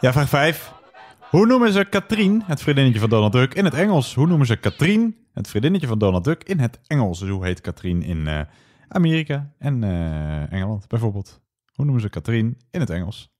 Ja, 0.00 0.12
vraag 0.12 0.28
5. 0.28 0.72
Hoe 1.30 1.46
noemen 1.46 1.72
ze 1.72 1.84
Katrien, 1.84 2.42
het 2.46 2.62
vriendinnetje 2.62 3.00
van 3.00 3.10
Donald 3.10 3.32
Duck, 3.32 3.54
in 3.54 3.64
het 3.64 3.74
Engels? 3.74 4.14
Hoe 4.14 4.26
noemen 4.26 4.46
ze 4.46 4.56
Katrien, 4.56 5.16
het 5.32 5.48
vriendinnetje 5.48 5.86
van 5.86 5.98
Donald 5.98 6.24
Duck, 6.24 6.42
in 6.44 6.58
het 6.58 6.80
Engels? 6.86 7.18
Dus 7.18 7.28
hoe 7.28 7.44
heet 7.44 7.60
Katrien 7.60 8.02
in 8.02 8.26
eh, 8.26 8.40
Amerika 8.88 9.52
en 9.58 9.84
eh, 9.84 10.52
Engeland 10.52 10.88
bijvoorbeeld? 10.88 11.40
Hoe 11.74 11.84
noemen 11.84 12.02
ze 12.02 12.08
Katrien 12.08 12.58
in 12.70 12.80
het 12.80 12.90
Engels? 12.90 13.31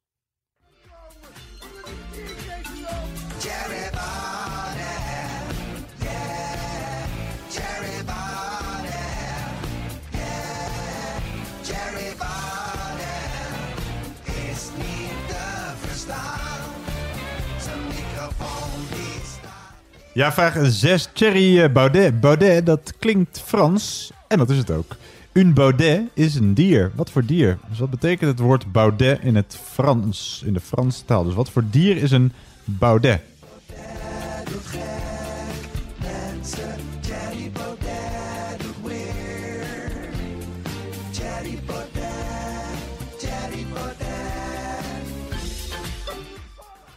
Ja, 20.15 20.33
vraag 20.33 20.59
6. 20.63 21.09
Thierry 21.13 21.63
eh, 21.63 21.73
Baudet. 21.73 22.21
Baudet, 22.21 22.67
dat 22.67 22.93
klinkt 22.99 23.43
Frans. 23.45 24.13
En 24.29 24.39
dat 24.39 24.51
is 24.51 24.57
het 24.57 24.71
ook. 24.71 24.97
Un 25.33 25.55
baudet 25.55 26.03
is 26.15 26.35
een 26.35 26.55
dier. 26.55 26.91
Wat 26.95 27.11
voor 27.11 27.25
dier? 27.25 27.59
Dus 27.69 27.79
wat 27.79 27.91
betekent 27.91 28.31
het 28.31 28.39
woord 28.39 28.73
baudet 28.73 29.21
in 29.23 29.37
het 29.37 29.59
Frans? 29.65 30.43
In 30.45 30.53
de 30.53 30.61
Franse 30.61 31.05
taal. 31.05 31.25
Dus 31.25 31.35
wat 31.35 31.51
voor 31.51 31.65
dier 31.71 31.97
is 31.97 32.11
een 32.11 32.33
baudet? 32.65 33.21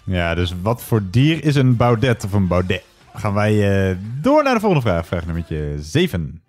Ja, 0.03 0.35
dus 0.35 0.53
wat 0.61 0.83
voor 0.83 1.01
dier 1.09 1.43
is 1.43 1.55
een 1.55 1.75
baudet 1.75 2.23
of 2.23 2.33
een 2.33 2.47
baudet? 2.47 2.83
Gaan 3.15 3.33
wij 3.33 3.89
eh, 3.89 3.97
door 4.21 4.43
naar 4.43 4.53
de 4.53 4.59
volgende 4.59 4.87
vraag. 4.87 5.07
Vraag 5.07 5.25
nummer 5.25 5.45
7. 5.77 6.44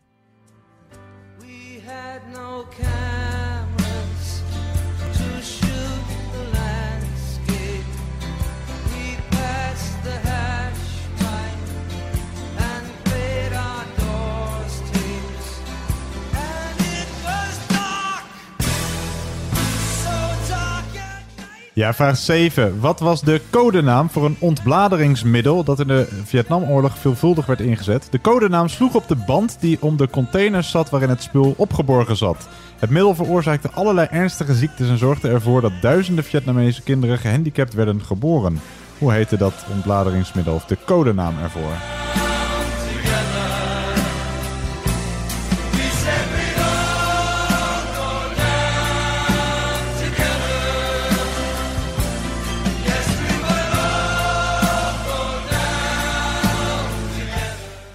Ja, 21.77 21.95
vraag 21.95 22.17
7. 22.17 22.81
Wat 22.81 23.01
was 23.01 23.21
de 23.21 23.41
codenaam 23.51 24.11
voor 24.11 24.25
een 24.25 24.37
ontbladeringsmiddel 24.39 25.65
dat 25.65 25.81
in 25.81 25.87
de 25.87 26.09
Vietnamoorlog 26.25 26.99
veelvuldig 26.99 27.47
werd 27.47 27.61
ingezet? 27.61 28.09
De 28.11 28.21
codenaam 28.21 28.69
sloeg 28.69 28.95
op 28.95 29.09
de 29.09 29.17
band 29.27 29.57
die 29.61 29.79
om 29.81 29.97
de 29.97 30.09
containers 30.11 30.71
zat 30.71 30.91
waarin 30.91 31.09
het 31.09 31.23
spul 31.23 31.55
opgeborgen 31.57 32.17
zat. 32.17 32.49
Het 32.79 32.91
middel 32.91 33.15
veroorzaakte 33.15 33.71
allerlei 33.71 34.09
ernstige 34.11 34.55
ziektes 34.55 34.89
en 34.89 34.99
zorgde 34.99 35.29
ervoor 35.29 35.61
dat 35.61 35.73
duizenden 35.81 36.25
Vietnamese 36.25 36.83
kinderen 36.83 37.19
gehandicapt 37.19 37.75
werden 37.75 38.03
geboren. 38.03 38.61
Hoe 38.99 39.13
heette 39.13 39.37
dat 39.37 39.67
ontbladeringsmiddel 39.73 40.55
of 40.55 40.65
de 40.65 40.77
codenaam 40.85 41.35
ervoor? 41.43 41.73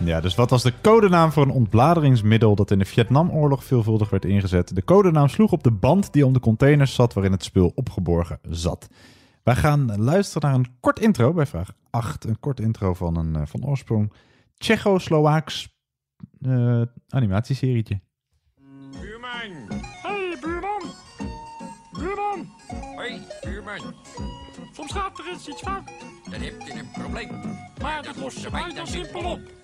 Ja, 0.05 0.21
dus 0.21 0.35
wat 0.35 0.49
was 0.49 0.63
de 0.63 0.73
codenaam 0.81 1.31
voor 1.31 1.43
een 1.43 1.51
ontbladeringsmiddel 1.51 2.55
dat 2.55 2.71
in 2.71 2.79
de 2.79 2.85
Vietnamoorlog 2.85 3.63
veelvuldig 3.63 4.09
werd 4.09 4.25
ingezet? 4.25 4.75
De 4.75 4.83
codenaam 4.83 5.27
sloeg 5.27 5.51
op 5.51 5.63
de 5.63 5.71
band 5.71 6.13
die 6.13 6.25
om 6.25 6.33
de 6.33 6.39
containers 6.39 6.93
zat 6.93 7.13
waarin 7.13 7.31
het 7.31 7.43
spul 7.43 7.71
opgeborgen 7.75 8.39
zat. 8.49 8.87
Wij 9.43 9.55
gaan 9.55 10.01
luisteren 10.01 10.49
naar 10.49 10.59
een 10.59 10.75
kort 10.79 10.99
intro 10.99 11.33
bij 11.33 11.45
vraag 11.45 11.73
8. 11.89 12.23
Een 12.23 12.39
kort 12.39 12.59
intro 12.59 12.93
van 12.93 13.17
een 13.17 13.35
eh, 13.35 13.41
van 13.45 13.65
oorsprong 13.65 14.13
Tsjechoslowaaks 14.57 15.69
eh 16.41 16.81
animatieserietje. 17.09 18.01
Buurman! 18.91 19.81
Hey, 20.01 20.37
buurman! 20.41 20.81
Buurman! 21.91 22.47
Hoi, 22.95 23.21
buurman. 23.43 23.93
Soms 24.71 24.91
gaat 24.91 25.19
er 25.19 25.27
eens 25.31 25.47
iets 25.47 25.61
fout. 25.61 25.91
Dan 26.29 26.41
heb 26.41 26.61
je 26.61 26.73
een 26.73 26.91
probleem. 26.91 27.29
Maar 27.81 28.03
dat 28.03 28.15
lossen 28.15 28.51
wij 28.51 28.73
dan 28.73 28.87
simpel 28.87 29.31
op. 29.31 29.60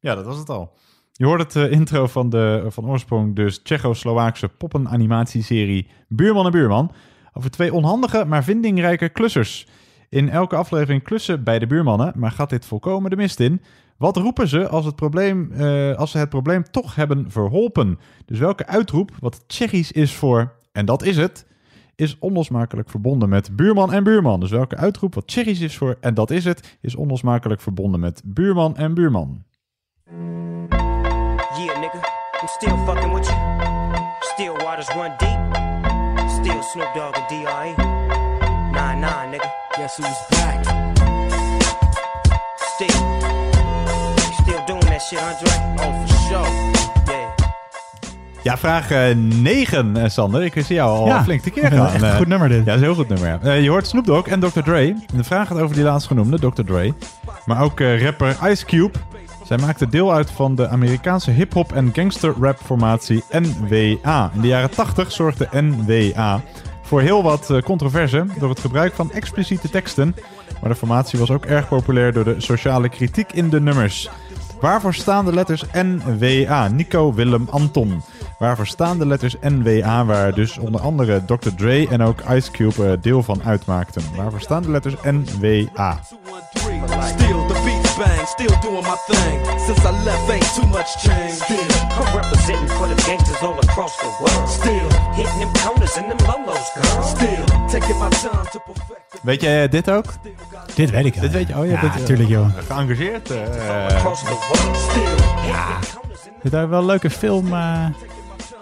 Ja, 0.00 0.14
dat 0.14 0.24
was 0.24 0.38
het 0.38 0.50
al. 0.50 0.72
Je 1.12 1.24
hoort 1.24 1.40
het 1.40 1.56
eh, 1.56 1.70
intro 1.78 2.06
van 2.06 2.30
de 2.30 2.66
van 2.68 2.86
oorsprong 2.86 3.36
dus 3.36 3.62
Tsjechoslowaakse 3.62 4.48
poppenanimatieserie 4.48 5.88
Buurman 6.08 6.46
en 6.46 6.52
Buurman 6.52 6.92
over 7.32 7.50
twee 7.50 7.72
onhandige 7.72 8.24
maar 8.24 8.44
vindingrijke 8.44 9.08
klussers. 9.08 9.66
In 10.08 10.28
elke 10.28 10.56
aflevering 10.56 11.02
klussen 11.02 11.44
bij 11.44 11.58
de 11.58 11.66
buurmannen, 11.66 12.12
maar 12.16 12.30
gaat 12.30 12.50
dit 12.50 12.66
volkomen 12.66 13.10
de 13.10 13.16
mist 13.16 13.40
in? 13.40 13.62
Wat 13.96 14.16
roepen 14.16 14.48
ze 14.48 14.68
als, 14.68 14.84
het 14.84 14.96
probleem, 14.96 15.52
eh, 15.52 15.94
als 15.94 16.10
ze 16.10 16.18
het 16.18 16.28
probleem 16.28 16.64
toch 16.70 16.94
hebben 16.94 17.30
verholpen? 17.30 17.98
Dus 18.26 18.38
welke 18.38 18.66
uitroep, 18.66 19.10
wat 19.20 19.44
Tsjechisch 19.46 19.92
is 19.92 20.14
voor 20.14 20.52
en 20.72 20.86
dat 20.86 21.02
is 21.02 21.16
het, 21.16 21.46
is 21.96 22.18
onlosmakelijk 22.18 22.90
verbonden 22.90 23.28
met 23.28 23.56
buurman 23.56 23.92
en 23.92 24.04
buurman. 24.04 24.40
Dus 24.40 24.50
welke 24.50 24.76
uitroep, 24.76 25.14
wat 25.14 25.26
Tsjechisch 25.26 25.60
is 25.60 25.76
voor 25.76 25.96
en 26.00 26.14
dat 26.14 26.30
is 26.30 26.44
het, 26.44 26.78
is 26.80 26.94
onlosmakelijk 26.94 27.60
verbonden 27.60 28.00
met 28.00 28.22
buurman 28.24 28.76
en 28.76 28.94
buurman. 28.94 29.44
Yeah, 31.58 31.80
nigga, 31.80 31.98
I'm 32.40 32.48
still 32.48 32.76
fucking 32.86 33.14
with 33.14 33.26
you. 33.26 33.62
Still 34.20 34.52
waters 34.64 34.88
run 34.94 35.12
deep. 35.18 35.40
Still 36.28 36.62
Snoop 36.62 36.94
Dogg 36.94 37.14
and 37.16 37.28
D.R.E. 37.28 37.74
Nah, 38.72 38.94
nah, 38.94 39.30
nigga. 39.30 39.50
Guess 39.76 39.96
who's 39.96 40.26
back? 40.30 40.64
Still. 42.56 43.00
Still 44.42 44.64
doing 44.66 44.86
that 44.86 45.02
shit, 45.08 45.18
Andre? 45.18 45.52
Oh, 45.78 45.92
for 46.06 46.14
sure. 46.28 47.01
Ja, 48.42 48.58
vraag 48.58 48.88
9, 49.14 49.96
eh, 49.96 50.08
Sander. 50.08 50.42
Ik 50.42 50.52
zie 50.64 50.74
jou 50.74 50.98
al 50.98 51.06
Ja, 51.06 51.22
flink 51.22 51.40
tekeer 51.42 51.62
echt 51.62 51.74
gaan. 51.74 51.94
een 51.94 52.04
Eh, 52.04 52.16
goed 52.16 52.26
nummer 52.28 52.48
dit. 52.48 52.58
Ja, 52.58 52.64
dat 52.64 52.74
is 52.74 52.80
een 52.80 52.86
heel 52.86 52.94
goed 52.94 53.08
nummer. 53.08 53.38
Eh, 53.42 53.62
je 53.62 53.68
hoort 53.70 53.86
Snoop 53.86 54.04
Dogg 54.06 54.26
en 54.26 54.40
Dr. 54.40 54.60
Dre. 54.60 54.86
En 54.88 55.16
de 55.16 55.24
vraag 55.24 55.46
gaat 55.48 55.58
over 55.58 55.74
die 55.76 55.84
laatst 55.84 56.06
genoemde, 56.06 56.38
Dr. 56.38 56.62
Dre. 56.62 56.94
Maar 57.46 57.62
ook 57.62 57.80
eh, 57.80 58.02
rapper 58.04 58.36
Ice 58.50 58.64
Cube. 58.64 58.98
Zij 59.46 59.58
maakte 59.58 59.88
deel 59.88 60.12
uit 60.12 60.30
van 60.30 60.54
de 60.54 60.68
Amerikaanse 60.68 61.30
hip-hop 61.30 61.72
en 61.72 61.90
gangster 61.92 62.34
rap 62.40 62.58
formatie 62.64 63.22
NWA. 63.30 64.30
In 64.34 64.40
de 64.40 64.46
jaren 64.46 64.70
80 64.70 65.12
zorgde 65.12 65.48
NWA 65.50 66.40
voor 66.82 67.00
heel 67.00 67.22
wat 67.22 67.50
eh, 67.50 67.62
controverse 67.62 68.24
door 68.38 68.48
het 68.50 68.60
gebruik 68.60 68.94
van 68.94 69.12
expliciete 69.12 69.70
teksten. 69.70 70.14
Maar 70.60 70.70
de 70.70 70.76
formatie 70.76 71.18
was 71.18 71.30
ook 71.30 71.44
erg 71.44 71.68
populair 71.68 72.12
door 72.12 72.24
de 72.24 72.34
sociale 72.38 72.88
kritiek 72.88 73.32
in 73.32 73.48
de 73.50 73.60
nummers. 73.60 74.10
Waarvoor 74.60 74.94
staan 74.94 75.24
de 75.24 75.34
letters 75.34 75.64
NWA? 75.72 76.68
Nico 76.68 77.14
Willem 77.14 77.46
Anton. 77.50 78.02
Waarvoor 78.42 78.66
staan 78.66 78.98
de 78.98 79.06
letters 79.06 79.36
NWA, 79.40 80.04
waar 80.04 80.32
dus 80.34 80.58
onder 80.58 80.80
andere 80.80 81.24
Dr. 81.24 81.48
Dre 81.56 81.88
en 81.88 82.02
ook 82.02 82.20
Ice 82.20 82.50
Cube 82.50 82.86
eh, 82.86 82.92
deel 83.00 83.22
van 83.22 83.42
uitmaakten? 83.44 84.02
Waarvoor 84.16 84.40
staan 84.40 84.62
de 84.62 84.70
letters 84.70 84.94
NWA? 85.02 86.00
Still 86.02 87.46
the 87.48 87.60
beats 87.64 87.96
bang, 87.96 88.26
still 88.26 88.56
doing 88.60 88.82
my 88.82 88.96
thing. 89.06 89.60
Since 89.66 89.88
I 89.88 90.04
left, 90.04 90.30
ain't 90.30 90.54
too 90.54 90.66
much 90.66 90.90
change. 91.06 91.28
Still, 91.30 91.66
I'm 92.00 92.14
representing 92.20 92.68
for 92.70 92.88
the 92.94 93.02
gangsters 93.02 93.40
all 93.42 93.58
across 93.68 93.96
the 93.96 94.10
world. 94.20 94.48
still, 94.48 94.88
Hitting 95.14 95.38
them 95.38 95.52
corners 95.64 95.96
and 95.96 96.06
them 96.10 96.26
lolos, 96.26 96.70
girl. 96.74 97.02
still 97.02 97.44
taking 97.68 97.98
my 97.98 98.08
time 98.08 98.44
to 98.50 98.58
perfect. 98.66 99.18
Weet 99.22 99.40
jij 99.40 99.68
dit 99.68 99.90
ook? 99.90 100.04
Dit 100.74 100.90
weet 100.90 101.04
ik 101.06 101.14
al. 101.14 101.20
Dit 101.20 101.32
weet 101.32 101.48
je? 101.48 101.56
Oh, 101.58 101.66
ja, 101.66 101.82
eh, 101.82 101.96
natuurlijk 101.96 102.28
joh. 102.28 102.46
Geëngageerd. 102.68 103.30
eh, 103.30 104.02
world. 104.02 104.76
Still, 104.90 105.46
Ja. 105.46 105.78
Dit 106.42 106.52
is 106.52 106.66
wel 106.68 106.78
een 106.78 106.86
leuke 106.86 107.10
film. 107.10 107.52
eh, 107.52 107.84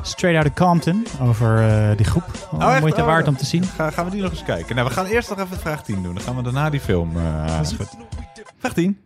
Straight 0.02 0.36
Outta 0.36 0.64
Compton. 0.64 1.06
Over 1.20 1.68
eh, 1.68 1.96
die 1.96 2.06
groep. 2.06 2.24
Oh, 2.52 2.72
echt? 2.72 2.80
moeite 2.80 3.00
Oh, 3.00 3.06
waard 3.06 3.28
om 3.28 3.36
te 3.36 3.46
zien. 3.46 3.64
Ga, 3.64 3.90
gaan 3.90 4.04
we 4.04 4.10
die 4.10 4.22
nog 4.22 4.30
eens 4.30 4.42
kijken? 4.42 4.74
Nou, 4.74 4.88
we 4.88 4.94
gaan 4.94 5.06
eerst 5.06 5.28
nog 5.28 5.38
even 5.38 5.58
vraag 5.58 5.82
10 5.82 6.02
doen. 6.02 6.14
Dan 6.14 6.22
gaan 6.22 6.36
we 6.36 6.42
daarna 6.42 6.70
die 6.70 6.80
film 6.80 7.16
eh 7.16 7.56
Dat 7.56 7.66
is 7.66 7.76
goed. 7.76 7.88
Vraag 8.58 8.72
10. 8.72 9.00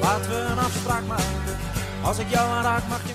Laten 0.00 0.30
we 0.30 0.36
een 0.50 0.58
afspraak 0.58 1.06
maken. 1.06 1.24
Als 2.02 2.18
ik 2.18 2.28
jou 2.28 2.50
aanraak, 2.50 2.82
mag 2.88 3.02
je. 3.06 3.13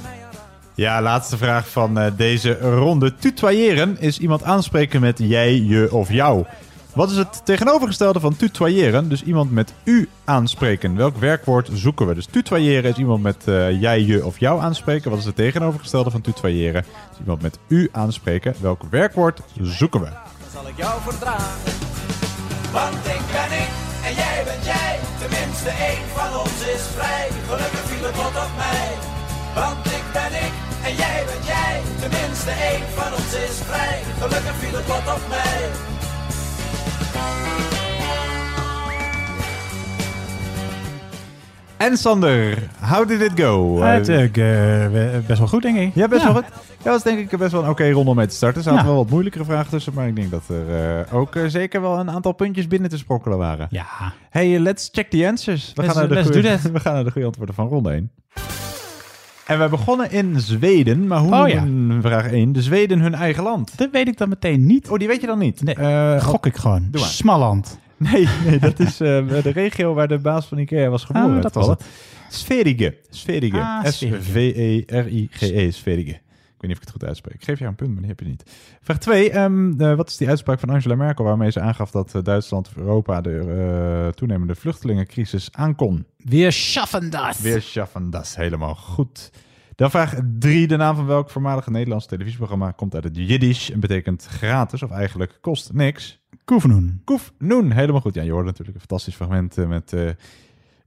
Ja, 0.79 1.01
laatste 1.01 1.37
vraag 1.37 1.69
van 1.69 1.99
eh, 1.99 2.11
deze 2.15 2.59
ronde. 2.59 3.15
Tutoyeren 3.15 3.99
is 3.99 4.19
iemand 4.19 4.43
aanspreken 4.43 5.01
met 5.01 5.17
jij, 5.21 5.61
je 5.61 5.93
of 5.93 6.11
jou. 6.11 6.45
Wat 6.93 7.11
is 7.11 7.17
het 7.17 7.41
tegenovergestelde 7.45 8.19
van 8.19 8.35
tutoyeren? 8.35 9.09
Dus 9.09 9.23
iemand 9.23 9.51
met 9.51 9.73
u 9.83 10.09
aanspreken. 10.25 10.95
Welk 10.95 11.17
werkwoord 11.17 11.69
zoeken 11.73 12.07
we? 12.07 12.13
Dus 12.13 12.25
tutoyeren 12.25 12.91
is 12.91 12.97
iemand 12.97 13.23
met 13.23 13.47
eh, 13.47 13.81
jij, 13.81 14.01
je 14.01 14.25
of 14.25 14.39
jou 14.39 14.61
aanspreken. 14.61 15.09
Wat 15.09 15.19
is 15.19 15.25
het 15.25 15.35
tegenovergestelde 15.35 16.11
van 16.11 16.21
tutoyeren? 16.21 16.83
Dus 17.09 17.19
iemand 17.19 17.41
met 17.41 17.59
u 17.67 17.89
aanspreken. 17.91 18.55
Welk 18.61 18.81
werkwoord 18.89 19.41
zoeken 19.61 19.99
we? 19.99 20.05
Dan 20.07 20.51
zal 20.53 20.67
ik 20.67 20.77
jou 20.77 21.01
verdragen. 21.01 21.71
Want 22.71 23.05
ik 23.05 23.21
ben 23.31 23.51
ik 23.63 23.69
en 24.05 24.13
jij 24.13 24.41
bent 24.45 24.65
jij. 24.65 24.99
Tenminste, 25.19 25.69
één 25.69 26.05
van 26.13 26.39
ons 26.39 26.59
is 26.75 26.81
vrij. 26.95 27.27
Gelukkig 27.47 27.79
viel 27.79 28.05
het 28.07 28.17
op 28.17 28.51
mij. 28.57 28.89
Want 29.55 29.85
ik 29.85 30.03
ben 30.13 30.33
ik 30.45 30.68
en 30.89 30.95
jij 30.95 31.23
bent 31.29 31.45
jij. 31.53 31.75
Tenminste, 32.01 32.51
één 32.71 32.85
van 32.97 33.11
ons 33.19 33.33
is 33.47 33.55
vrij. 33.69 33.97
Gelukkig 34.21 34.55
viel 34.61 34.75
het 34.79 34.87
lot 34.87 35.07
op 35.15 35.21
mij. 35.29 35.57
En 41.77 41.97
Sander, 41.97 42.57
how 42.81 43.07
did 43.07 43.21
it 43.21 43.31
go? 43.39 43.81
Het, 43.81 44.09
Eh, 44.09 44.23
eh, 44.37 45.15
eh, 45.15 45.25
best 45.25 45.39
wel 45.39 45.47
goed, 45.47 45.61
denk 45.61 45.77
ik. 45.77 45.95
Ja, 45.95 46.07
best 46.07 46.23
wel 46.23 46.33
goed. 46.33 46.43
Ja, 46.47 46.83
dat 46.83 46.93
was 46.93 47.03
denk 47.03 47.31
ik 47.31 47.37
best 47.39 47.51
wel 47.51 47.63
een 47.63 47.69
oké 47.69 47.89
ronde 47.91 48.09
om 48.09 48.15
mee 48.15 48.27
te 48.27 48.35
starten. 48.35 48.57
Er 48.57 48.63
zaten 48.63 48.79
Ja. 48.81 48.85
wel 48.85 48.95
wat 48.95 49.09
moeilijkere 49.09 49.43
vragen 49.45 49.69
tussen, 49.69 49.93
maar 49.93 50.07
ik 50.07 50.15
denk 50.15 50.31
dat 50.31 50.43
er 50.47 50.97
eh, 50.99 51.13
ook 51.13 51.37
zeker 51.47 51.81
wel 51.81 51.99
een 51.99 52.09
aantal 52.11 52.31
puntjes 52.31 52.67
binnen 52.67 52.89
te 52.89 52.97
sprokkelen 52.97 53.37
waren. 53.37 53.67
Ja. 53.69 53.85
Hey, 54.29 54.59
let's 54.59 54.89
check 54.91 55.09
the 55.09 55.27
answers. 55.27 55.71
We, 55.75 55.81
Let's- 55.81 55.93
gaan, 55.93 55.99
naar 55.99 56.07
de 56.09 56.13
let's 56.15 56.27
goeie- 56.27 56.41
do 56.43 56.49
that. 56.49 56.71
we 56.71 56.79
gaan 56.79 56.93
naar 56.93 57.03
de 57.03 57.11
goede 57.11 57.27
antwoorden 57.27 57.55
van 57.55 57.67
ronde 57.67 57.91
1. 57.91 58.11
En 59.49 59.59
we 59.59 59.67
begonnen 59.69 60.11
in 60.11 60.39
Zweden, 60.39 61.07
maar 61.07 61.19
hoe 61.19 61.35
Oh, 61.35 61.47
ja. 61.47 61.65
vraag 62.01 62.31
1 62.31 62.51
de 62.51 62.61
Zweden 62.61 62.99
hun 62.99 63.13
eigen 63.13 63.43
land? 63.43 63.77
Dat 63.77 63.89
weet 63.91 64.07
ik 64.07 64.17
dan 64.17 64.29
meteen 64.29 64.65
niet. 64.65 64.89
Oh, 64.89 64.97
die 64.97 65.07
weet 65.07 65.21
je 65.21 65.27
dan 65.27 65.39
niet? 65.39 65.63
Nee, 65.63 65.75
Eh, 65.75 66.21
gok 66.23 66.45
ik 66.45 66.55
gewoon. 66.55 66.87
Doe 66.91 67.01
maar. 67.01 67.09
Smalland. 67.09 67.79
Nee, 67.97 68.27
nee 68.45 68.59
dat 68.59 68.79
is 68.79 68.99
eh, 68.99 69.27
de 69.43 69.49
regio 69.53 69.93
waar 69.93 70.07
de 70.07 70.17
baas 70.17 70.45
van 70.45 70.57
Ikea 70.57 70.89
was 70.89 71.03
geboren. 71.03 71.35
Ah, 71.35 71.41
dat 71.41 71.53
was 71.53 71.65
toevallig. 71.65 71.85
Sverige. 72.29 72.97
Sverige. 73.09 73.57
Ah, 73.59 73.85
Sverige. 73.85 74.21
S-V-E-R-I-G-E. 74.21 75.71
Ik 76.59 76.65
weet 76.65 76.77
niet 76.77 76.79
of 76.79 76.87
ik 76.87 76.93
het 76.93 77.01
goed 77.01 77.09
uitspreek. 77.09 77.33
Ik 77.33 77.43
geef 77.43 77.57
jou 77.59 77.69
een 77.69 77.75
punt, 77.75 77.89
maar 77.89 77.99
die 77.99 78.09
heb 78.09 78.19
je 78.19 78.25
niet. 78.25 78.43
Vraag 78.81 78.97
2. 78.97 79.95
wat 79.95 80.09
is 80.09 80.17
die 80.17 80.27
uitspraak 80.27 80.59
van 80.59 80.69
Angela 80.69 80.95
Merkel 80.95 81.25
waarmee 81.25 81.51
ze 81.51 81.59
aangaf 81.59 81.91
dat 81.91 82.15
eh, 82.15 82.23
Duitsland 82.23 82.67
of 82.67 82.77
Europa 82.77 83.21
de 83.21 83.39
eh, 83.39 84.13
toenemende 84.13 84.55
vluchtelingencrisis 84.55 85.49
aankon? 85.51 86.05
Weer 86.17 86.51
schaffen 86.51 87.09
dat. 87.09 87.39
Weer 87.39 87.61
schaffen, 87.61 88.09
dat 88.09 88.23
is 88.23 88.35
helemaal 88.35 88.75
goed. 88.75 89.31
Dan 89.75 89.89
vraag 89.89 90.15
3. 90.39 90.67
De 90.67 90.75
naam 90.75 90.95
van 90.95 91.05
welk 91.05 91.29
voormalige 91.29 91.71
Nederlands 91.71 92.05
televisieprogramma 92.05 92.71
komt 92.71 92.95
uit 92.95 93.03
het 93.03 93.15
Jiddisch 93.15 93.71
en 93.71 93.79
betekent 93.79 94.25
gratis 94.25 94.83
of 94.83 94.91
eigenlijk 94.91 95.37
kost 95.41 95.73
niks? 95.73 96.19
Koefnoen. 96.45 97.01
Koef 97.03 97.33
Noen, 97.37 97.71
helemaal 97.71 98.01
goed. 98.01 98.13
Ja, 98.13 98.21
je 98.21 98.31
hoorde 98.31 98.45
natuurlijk 98.45 98.73
een 98.73 98.79
fantastisch 98.87 99.15
fragment 99.15 99.57
eh, 99.57 99.67
met 99.67 99.93
eh, 99.93 100.09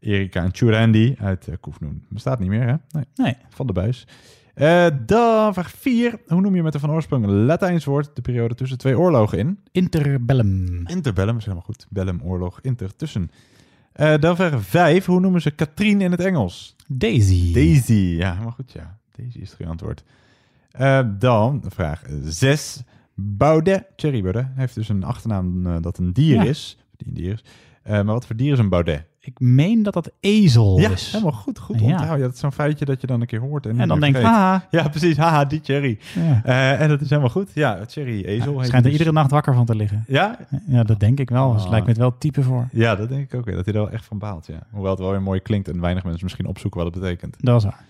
Erika 0.00 0.42
en 0.42 0.54
Churandi 0.54 1.14
uit 1.18 1.46
uh, 1.46 1.54
Koef 1.60 1.80
Noen. 1.80 2.04
Bestaat 2.08 2.38
niet 2.38 2.48
meer, 2.48 2.66
hè? 2.66 2.74
Nee. 2.88 3.04
Nee. 3.14 3.36
Van 3.48 3.66
de 3.66 3.72
buis. 3.72 4.06
Eh, 4.54 4.86
dan 5.06 5.52
vraag 5.54 5.70
4. 5.70 6.20
Hoe 6.26 6.40
noem 6.40 6.54
je 6.54 6.62
met 6.62 6.74
een 6.74 6.80
van 6.80 6.90
oorsprong 6.90 7.26
Latijns 7.26 7.84
woord 7.84 8.10
de 8.16 8.22
periode 8.22 8.54
tussen 8.54 8.78
twee 8.78 8.98
oorlogen 8.98 9.38
in? 9.38 9.58
Interbellum. 9.72 10.86
Interbellum 10.86 11.36
is 11.36 11.42
helemaal 11.44 11.64
goed. 11.64 11.86
Bellum, 11.90 12.20
oorlog, 12.22 12.58
inter, 12.60 12.96
tussen. 12.96 13.30
Eh, 13.92 14.14
dan 14.20 14.36
vraag 14.36 14.62
5. 14.62 15.06
Hoe 15.06 15.20
noemen 15.20 15.40
ze 15.40 15.50
Katrien 15.50 16.00
in 16.00 16.10
het 16.10 16.20
Engels? 16.20 16.76
Daisy. 16.88 17.52
Daisy, 17.52 17.92
ja, 18.18 18.30
helemaal 18.32 18.52
goed, 18.52 18.72
ja. 18.72 18.98
Daisy 19.16 19.38
is 19.38 19.46
het 19.46 19.56
goede 19.56 19.70
antwoord. 19.70 20.04
Eh, 20.70 21.00
dan 21.18 21.64
vraag 21.68 22.02
6. 22.24 22.82
Baudet, 23.14 23.84
Thierry 23.96 24.22
Baudet, 24.22 24.46
heeft 24.54 24.74
dus 24.74 24.88
een 24.88 25.04
achternaam 25.04 25.62
dat 25.82 25.98
een 25.98 26.12
dier 26.12 26.34
Ja. 26.34 26.42
is. 26.44 26.78
Die 26.96 27.08
een 27.08 27.14
dier 27.14 27.32
is. 27.32 27.42
Maar 27.84 28.04
wat 28.04 28.26
voor 28.26 28.36
dier 28.36 28.52
is 28.52 28.58
een 28.58 28.68
Baudet? 28.68 29.04
Ik 29.24 29.40
meen 29.40 29.82
dat 29.82 29.94
dat 29.94 30.10
ezel 30.20 30.78
ja, 30.80 30.90
is. 30.90 31.10
helemaal 31.12 31.32
goed. 31.32 31.58
Goed 31.58 31.78
Ja. 31.80 31.84
onthouden. 31.84 32.18
Ja, 32.18 32.24
dat 32.24 32.32
is 32.34 32.40
zo'n 32.40 32.52
feitje 32.52 32.84
dat 32.84 33.00
je 33.00 33.06
dan 33.06 33.20
een 33.20 33.26
keer 33.26 33.40
hoort. 33.40 33.66
En, 33.66 33.76
dan 33.76 33.88
meer 33.88 34.00
denk 34.00 34.14
ik, 34.14 34.20
vergeet. 34.20 34.36
haha. 34.36 34.66
Ja, 34.70 34.88
precies. 34.88 35.16
Haha, 35.16 35.44
die 35.44 35.60
Thierry. 35.60 35.98
Ja. 36.14 36.40
Eh, 36.44 36.80
en 36.80 36.88
dat 36.88 37.00
is 37.00 37.08
helemaal 37.08 37.30
goed. 37.30 37.50
Ja, 37.54 37.84
Thierry, 37.84 38.24
ezel. 38.24 38.52
Schijnt 38.52 38.70
hij 38.70 38.76
er 38.76 38.82
dus. 38.82 38.92
iedere 38.92 39.12
nacht 39.12 39.30
wakker 39.30 39.54
van 39.54 39.64
te 39.66 39.74
liggen. 39.74 40.04
Ja? 40.06 40.38
Ja, 40.66 40.82
dat 40.82 41.00
denk 41.00 41.20
ik 41.20 41.30
wel. 41.30 41.52
Dus 41.52 41.62
Ah. 41.64 41.70
lijkt 41.70 41.84
me 41.84 41.90
het 41.92 42.00
wel 42.00 42.18
type 42.18 42.42
voor. 42.42 42.68
Ja, 42.72 42.96
dat 42.96 43.08
denk 43.08 43.24
ik 43.32 43.34
ook 43.38 43.44
weer. 43.44 43.54
Dat 43.54 43.64
hij 43.64 43.74
er 43.74 43.80
wel 43.80 43.90
echt 43.90 44.04
van 44.04 44.18
baalt, 44.18 44.46
ja. 44.46 44.58
Hoewel 44.70 44.90
het 44.90 45.00
wel 45.00 45.10
weer 45.10 45.22
mooi 45.22 45.40
klinkt 45.40 45.68
en 45.68 45.80
weinig 45.80 46.02
mensen 46.04 46.22
misschien 46.24 46.46
opzoeken 46.46 46.82
wat 46.84 46.92
het 46.94 47.02
betekent. 47.02 47.36
Dat 47.40 47.56
is 47.58 47.64
waar. 47.64 47.84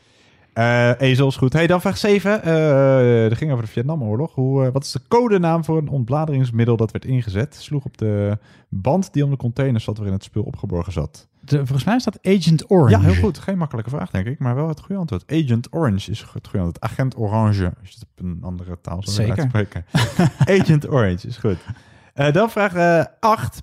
Eh 0.52 1.00
ezel 1.00 1.28
is 1.28 1.36
goed. 1.36 1.52
Hey, 1.52 1.66
dan 1.66 1.80
vraag 1.80 1.98
7. 1.98 2.42
Eh 2.42 3.28
dat 3.28 3.38
ging 3.38 3.52
over 3.52 3.64
de 3.64 3.70
Vietnamoorlog. 3.70 4.34
Hoe, 4.34 4.64
eh, 4.64 4.72
wat 4.72 4.84
is 4.84 4.92
de 4.92 5.00
codenaam 5.08 5.64
voor 5.64 5.78
een 5.78 5.88
ontbladeringsmiddel 5.88 6.76
dat 6.76 6.90
werd 6.90 7.04
ingezet? 7.04 7.54
Sloeg 7.54 7.84
op 7.84 7.98
de 7.98 8.38
band 8.68 9.12
die 9.12 9.24
om 9.24 9.30
de 9.30 9.36
container 9.36 9.80
zat 9.80 9.96
waarin 9.96 10.14
het 10.14 10.24
spul 10.24 10.42
opgeborgen 10.42 10.92
zat. 10.92 11.28
De, 11.40 11.56
volgens 11.56 11.84
mij 11.84 11.96
is 11.96 12.04
dat 12.04 12.18
Agent 12.22 12.70
Orange. 12.70 12.90
Ja, 12.90 13.00
heel 13.00 13.22
goed. 13.22 13.38
Geen 13.38 13.58
makkelijke 13.58 13.90
vraag, 13.90 14.10
denk 14.10 14.26
ik. 14.26 14.38
Maar 14.38 14.54
wel 14.54 14.68
het 14.68 14.80
goede 14.80 15.00
antwoord. 15.00 15.32
Agent 15.32 15.68
Orange 15.70 16.10
is 16.10 16.20
het 16.20 16.28
goede 16.28 16.58
antwoord. 16.58 16.80
Agent 16.80 17.16
Orange. 17.16 17.72
Als 17.80 17.88
je 17.88 17.94
het 17.94 18.06
op 18.10 18.24
een 18.24 18.38
andere 18.42 18.78
taal 18.80 19.02
zou 19.02 19.16
willen 19.16 19.38
uitspreken. 19.40 19.84
Agent 20.60 20.88
Orange 20.88 21.26
is 21.26 21.36
goed. 21.36 21.58
Dan 22.32 22.50
vraag 22.50 23.06
8. 23.20 23.62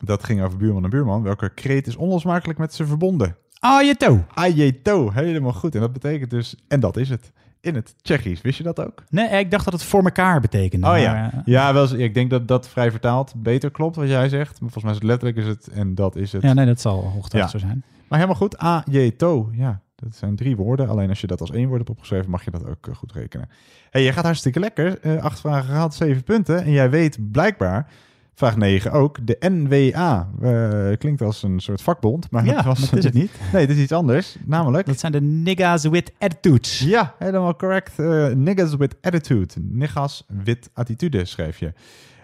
dat 0.00 0.24
ging 0.24 0.42
over 0.42 0.58
buurman 0.58 0.84
en 0.84 0.90
buurman. 0.90 1.22
Welke 1.22 1.48
kreet 1.48 1.86
is 1.86 1.96
onlosmakelijk 1.96 2.58
met 2.58 2.74
ze 2.74 2.86
verbonden? 2.86 3.36
Ajeto. 3.64 4.24
Ajeto. 4.34 5.10
Helemaal 5.12 5.52
goed. 5.52 5.74
En 5.74 5.80
dat 5.80 5.92
betekent 5.92 6.30
dus... 6.30 6.56
En 6.68 6.80
dat 6.80 6.96
is 6.96 7.08
het. 7.08 7.32
In 7.60 7.74
het 7.74 7.94
Tsjechisch. 8.02 8.40
Wist 8.42 8.58
je 8.58 8.64
dat 8.64 8.80
ook? 8.86 9.02
Nee, 9.10 9.28
ik 9.28 9.50
dacht 9.50 9.64
dat 9.64 9.72
het 9.74 9.82
voor 9.82 10.04
elkaar 10.04 10.40
betekende. 10.40 10.86
Oh 10.88 10.98
ja. 10.98 11.32
eh, 11.32 11.38
Ja, 11.44 11.72
wel, 11.72 11.94
ik 11.94 12.14
denk 12.14 12.30
dat 12.30 12.48
dat 12.48 12.68
vrij 12.68 12.90
vertaald 12.90 13.32
beter 13.36 13.70
klopt 13.70 13.96
wat 13.96 14.08
jij 14.08 14.28
zegt. 14.28 14.60
Maar 14.60 14.70
volgens 14.70 14.82
mij 14.84 14.92
is 14.92 14.98
het 14.98 15.06
letterlijk 15.08 15.36
is 15.38 15.46
het 15.46 15.68
en 15.68 15.94
dat 15.94 16.16
is 16.16 16.32
het. 16.32 16.42
ja, 16.42 16.52
nee, 16.52 16.66
dat 16.66 16.80
zal 16.80 17.02
hoogtijdig 17.02 17.52
Ja. 17.52 17.58
zo 17.58 17.66
zijn. 17.66 17.84
Maar 18.08 18.18
helemaal 18.18 18.40
goed. 18.40 18.62
A-J-To. 18.62 19.50
Ja, 19.52 19.80
dat 19.96 20.16
zijn 20.16 20.36
drie 20.36 20.56
woorden. 20.56 20.88
Alleen 20.88 21.08
als 21.08 21.20
je 21.20 21.26
dat 21.26 21.40
als 21.40 21.50
één 21.50 21.66
woord 21.66 21.78
hebt 21.78 21.90
opgeschreven, 21.90 22.30
mag 22.30 22.44
je 22.44 22.50
dat 22.50 22.66
ook 22.68 22.86
eh, 22.86 22.94
goed 22.94 23.12
rekenen. 23.12 23.48
hey, 23.90 24.02
jij 24.02 24.12
gaat 24.12 24.24
hartstikke 24.24 24.60
lekker. 24.60 25.00
Eh, 25.00 25.22
acht 25.22 25.40
vragen 25.40 25.64
gehaald, 25.64 25.94
zeven 25.94 26.22
punten. 26.24 26.64
En 26.64 26.70
jij 26.72 26.90
weet 26.90 27.18
blijkbaar, 27.32 27.88
vraag 28.34 28.56
9 28.56 28.92
ook, 28.92 29.26
de 29.26 29.36
NWA. 29.40 30.28
Eh, 30.42 30.96
klinkt 30.98 31.22
als 31.22 31.42
een 31.42 31.60
soort 31.60 31.82
vakbond, 31.82 32.30
maar 32.30 32.44
Ja, 32.44 32.54
dat, 32.54 32.64
was, 32.64 32.92
is 32.92 33.04
het 33.04 33.14
niet. 33.14 33.30
Nee, 33.52 33.66
het 33.66 33.70
is 33.76 33.82
iets 33.82 33.92
anders. 33.92 34.36
Namelijk... 34.44 34.86
Dat 34.86 34.98
zijn 35.00 35.12
de 35.12 35.20
niggas 35.20 35.84
with 35.84 36.12
attitudes. 36.18 36.78
Ja, 36.78 37.14
helemaal 37.18 37.56
correct. 37.56 37.98
Eh 37.98 38.26
niggas 38.28 38.76
with 38.76 38.96
attitude. 39.00 39.54
Niggas 39.60 40.24
with 40.44 40.70
attitude, 40.72 41.24
schreef 41.24 41.58
je. 41.58 41.72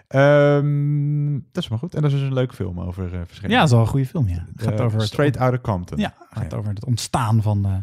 Ehm, 0.07 1.31
dat 1.51 1.63
is 1.63 1.69
maar 1.69 1.79
goed. 1.79 1.95
En 1.95 2.01
dat 2.01 2.11
is 2.11 2.17
dus 2.17 2.27
een 2.27 2.33
leuke 2.33 2.55
film 2.55 2.79
over 2.79 3.03
uh, 3.03 3.19
verschillende... 3.25 3.53
Ja, 3.55 3.59
dat 3.59 3.65
is 3.67 3.71
wel 3.71 3.81
een 3.81 3.87
goede 3.87 4.05
film, 4.05 4.27
ja. 4.27 4.45
Het 4.53 4.63
gaat 4.63 4.79
Eh, 4.79 4.85
over 4.85 5.01
Straight 5.01 5.37
Outta 5.37 5.59
Compton. 5.61 5.99
Ja, 5.99 6.13
het 6.29 6.39
gaat 6.43 6.53
over 6.53 6.69
het 6.73 6.85
ontstaan 6.85 7.41
van 7.41 7.61
de 7.61 7.81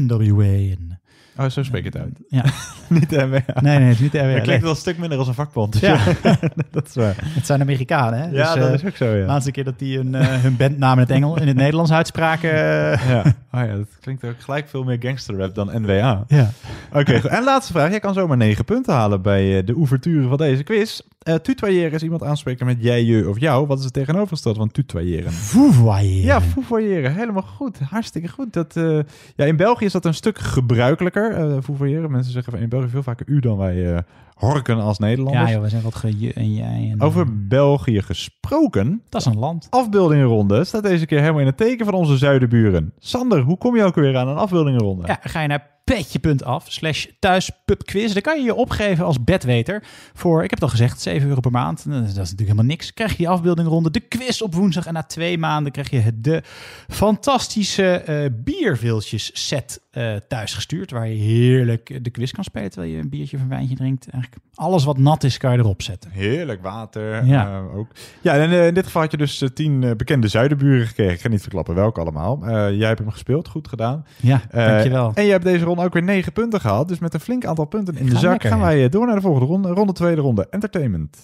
NWA. 0.00 0.44
En, 0.44 1.00
Oh, 1.38 1.48
zo 1.48 1.62
spreek 1.62 1.82
je 1.82 1.88
het 1.88 1.98
uit. 1.98 2.18
ja. 2.28 2.44
niet 2.98 3.10
de 3.10 3.16
NWA. 3.16 3.60
Nee, 3.60 3.78
nee, 3.78 3.86
het 3.88 3.94
is 3.94 4.00
niet 4.00 4.12
de 4.12 4.18
NWA. 4.18 4.32
Dat 4.32 4.42
klinkt 4.42 4.46
nee. 4.50 4.60
wel 4.60 4.70
een 4.70 4.76
stuk 4.76 4.98
minder 4.98 5.18
als 5.18 5.28
een 5.28 5.34
vakbond. 5.34 5.72
dus 5.72 5.80
Ja. 5.80 5.98
dat 6.70 6.86
is 6.88 6.94
waar. 6.94 7.14
Het 7.18 7.46
zijn 7.46 7.60
Amerikanen, 7.60 8.18
hè? 8.18 8.24
Ja, 8.24 8.30
Dus, 8.54 8.62
dat 8.62 8.68
eh, 8.68 8.74
is 8.74 8.84
ook 8.84 8.96
zo, 8.96 9.04
ja. 9.04 9.20
De 9.20 9.26
laatste 9.26 9.50
keer 9.50 9.64
dat 9.64 9.78
die 9.78 9.96
hun, 9.96 10.14
eh, 10.14 10.26
hun 10.26 10.56
bandnaam 10.56 10.92
in 10.92 10.98
het 10.98 11.10
Engels, 11.10 11.40
in 11.40 11.46
het 11.46 11.56
Nederlands 11.56 11.92
uitspraken. 11.92 12.50
eh, 12.50 13.08
ja. 13.08 13.22
Oh 13.52 13.60
ja, 13.66 13.76
dat 13.76 13.86
klinkt 14.00 14.24
ook 14.24 14.34
gelijk 14.38 14.68
veel 14.68 14.84
meer 14.84 14.96
gangsterrap 15.00 15.54
dan 15.54 15.82
NWA. 15.82 16.24
Ja. 16.28 16.50
Oké, 16.92 17.12
en 17.12 17.44
laatste 17.44 17.72
vraag. 17.72 17.90
Jij 17.90 18.00
kan 18.00 18.14
zomaar 18.14 18.36
negen 18.36 18.64
punten 18.64 18.94
halen 18.94 19.22
bij 19.22 19.64
de 19.64 19.74
ouverture 19.74 20.28
van 20.28 20.36
deze 20.36 20.62
quiz. 20.62 21.00
Eh 21.18 21.34
tutoyeren 21.34 21.92
is 21.92 22.02
iemand 22.02 22.22
aanspreken 22.22 22.66
met 22.66 22.76
jij, 22.80 23.04
je 23.04 23.28
of 23.28 23.40
jou. 23.40 23.66
Wat 23.66 23.78
is 23.78 23.84
het 23.84 23.92
tegenovergestelde 23.92 24.58
van 24.58 24.70
tutoyeren? 24.70 25.32
Vouvoyeren. 25.32 26.24
Ja, 26.24 26.40
fouvoyeren. 26.40 27.14
Helemaal 27.14 27.42
goed. 27.42 27.78
Hartstikke 27.78 28.28
goed. 28.28 28.52
Dat, 28.52 28.76
eh, 28.76 28.98
ja, 29.36 29.44
in 29.44 29.56
België 29.56 29.84
is 29.84 29.92
dat 29.92 30.04
een 30.04 30.14
stuk 30.14 30.38
gebruikelijker, 30.38 31.32
eh 31.32 31.56
fouvoyeren. 31.62 32.10
Mensen 32.10 32.32
zeggen 32.32 32.52
van 32.52 32.62
in 32.62 32.68
België 32.68 32.88
veel 32.88 33.02
vaker 33.02 33.26
u 33.28 33.40
dan 33.40 33.56
wij 33.56 34.04
horken 34.38 34.78
als 34.78 34.98
Nederlanders. 34.98 35.46
Ja, 35.48 35.52
joh, 35.54 35.62
we 35.62 35.68
zijn 35.68 35.82
wat 35.82 35.94
ge 35.94 36.18
je 36.18 36.32
en 36.32 36.54
jij. 36.54 36.88
En, 36.92 37.00
Over 37.00 37.46
België 37.48 38.02
gesproken. 38.02 39.02
Dat 39.08 39.20
is 39.20 39.26
een 39.26 39.38
land. 39.38 39.66
Afbeeldingenronde 39.70 40.64
staat 40.64 40.82
deze 40.82 41.06
keer 41.06 41.20
helemaal 41.20 41.40
in 41.40 41.46
het 41.46 41.56
teken 41.56 41.84
van 41.84 41.94
onze 41.94 42.16
zuidenburen. 42.16 42.92
Sander, 42.98 43.40
hoe 43.40 43.58
kom 43.58 43.76
je 43.76 43.82
ook 43.82 43.94
weer 43.94 44.16
aan 44.16 44.28
een 44.28 44.36
afbeeldingenronde? 44.36 45.06
Ja, 45.06 45.18
ga 45.22 45.40
je 45.40 45.48
naar 45.48 45.77
petje.af 45.88 46.64
slash 46.68 47.06
thuispubquiz. 47.18 48.12
Daar 48.12 48.22
kan 48.22 48.38
je 48.38 48.44
je 48.44 48.54
opgeven 48.54 49.04
als 49.04 49.24
bedweter 49.24 49.82
voor, 50.14 50.44
ik 50.44 50.50
heb 50.50 50.60
het 50.60 50.62
al 50.62 50.76
gezegd, 50.76 51.00
7 51.00 51.28
euro 51.28 51.40
per 51.40 51.50
maand. 51.50 51.84
Dat 51.90 52.02
is 52.02 52.14
natuurlijk 52.14 52.38
helemaal 52.38 52.64
niks. 52.64 52.94
Krijg 52.94 53.16
je 53.16 53.22
je 53.22 53.28
afbeeldingronde, 53.28 53.90
de 53.90 54.00
quiz 54.00 54.40
op 54.40 54.54
woensdag. 54.54 54.86
En 54.86 54.92
na 54.92 55.02
twee 55.02 55.38
maanden 55.38 55.72
krijg 55.72 55.90
je 55.90 56.20
de 56.20 56.42
fantastische 56.88 57.92
eh 57.92 58.24
bierviltjes 58.32 59.30
set 59.46 59.80
eh 59.90 60.16
thuis 60.28 60.54
gestuurd. 60.54 60.90
Waar 60.90 61.08
je 61.08 61.14
heerlijk 61.14 62.04
de 62.04 62.10
quiz 62.10 62.30
kan 62.32 62.44
spelen 62.44 62.70
terwijl 62.70 62.92
je 62.92 62.98
een 62.98 63.08
biertje 63.08 63.36
of 63.36 63.42
een 63.42 63.48
wijntje 63.48 63.76
drinkt. 63.76 64.08
Eigenlijk 64.10 64.42
alles 64.54 64.84
wat 64.84 64.98
nat 64.98 65.24
is 65.24 65.36
kan 65.36 65.52
je 65.52 65.58
erop 65.58 65.82
zetten. 65.82 66.10
Heerlijk 66.10 66.62
water. 66.62 67.24
Ja. 67.24 67.46
eh, 67.46 67.76
ook. 67.76 67.88
ja 68.20 68.34
en 68.34 68.50
in 68.50 68.74
dit 68.74 68.84
geval 68.84 69.02
had 69.02 69.10
je 69.10 69.16
dus 69.16 69.44
tien 69.54 69.96
bekende 69.96 70.28
zuidenburen 70.28 70.86
gekregen. 70.86 71.14
Ik 71.14 71.20
ga 71.20 71.28
niet 71.28 71.40
verklappen 71.40 71.74
welke 71.74 72.00
allemaal. 72.00 72.38
Jij 72.72 72.88
hebt 72.88 72.98
hem 72.98 73.10
gespeeld, 73.10 73.48
goed 73.48 73.68
gedaan. 73.68 74.06
Ja, 74.16 74.40
dankjewel. 74.50 75.12
En 75.14 75.24
je 75.24 75.30
hebt 75.30 75.44
deze 75.44 75.64
ronde 75.64 75.77
ook 75.84 75.92
weer 75.92 76.02
negen 76.02 76.32
punten 76.32 76.60
gehaald. 76.60 76.88
Dus 76.88 76.98
met 76.98 77.14
een 77.14 77.20
flink 77.20 77.44
aantal 77.44 77.64
punten 77.64 77.96
in 77.96 78.04
de 78.04 78.10
Gaan 78.10 78.20
zak 78.20 78.30
lekker, 78.30 78.50
gaan 78.50 78.60
wij 78.60 78.84
eh, 78.84 78.90
door 78.90 79.06
naar 79.06 79.14
de 79.14 79.20
volgende 79.20 79.46
ronde. 79.46 79.68
Ronde 79.68 79.92
tweede 79.92 80.20
ronde. 80.20 80.46
Entertainment. 80.50 81.16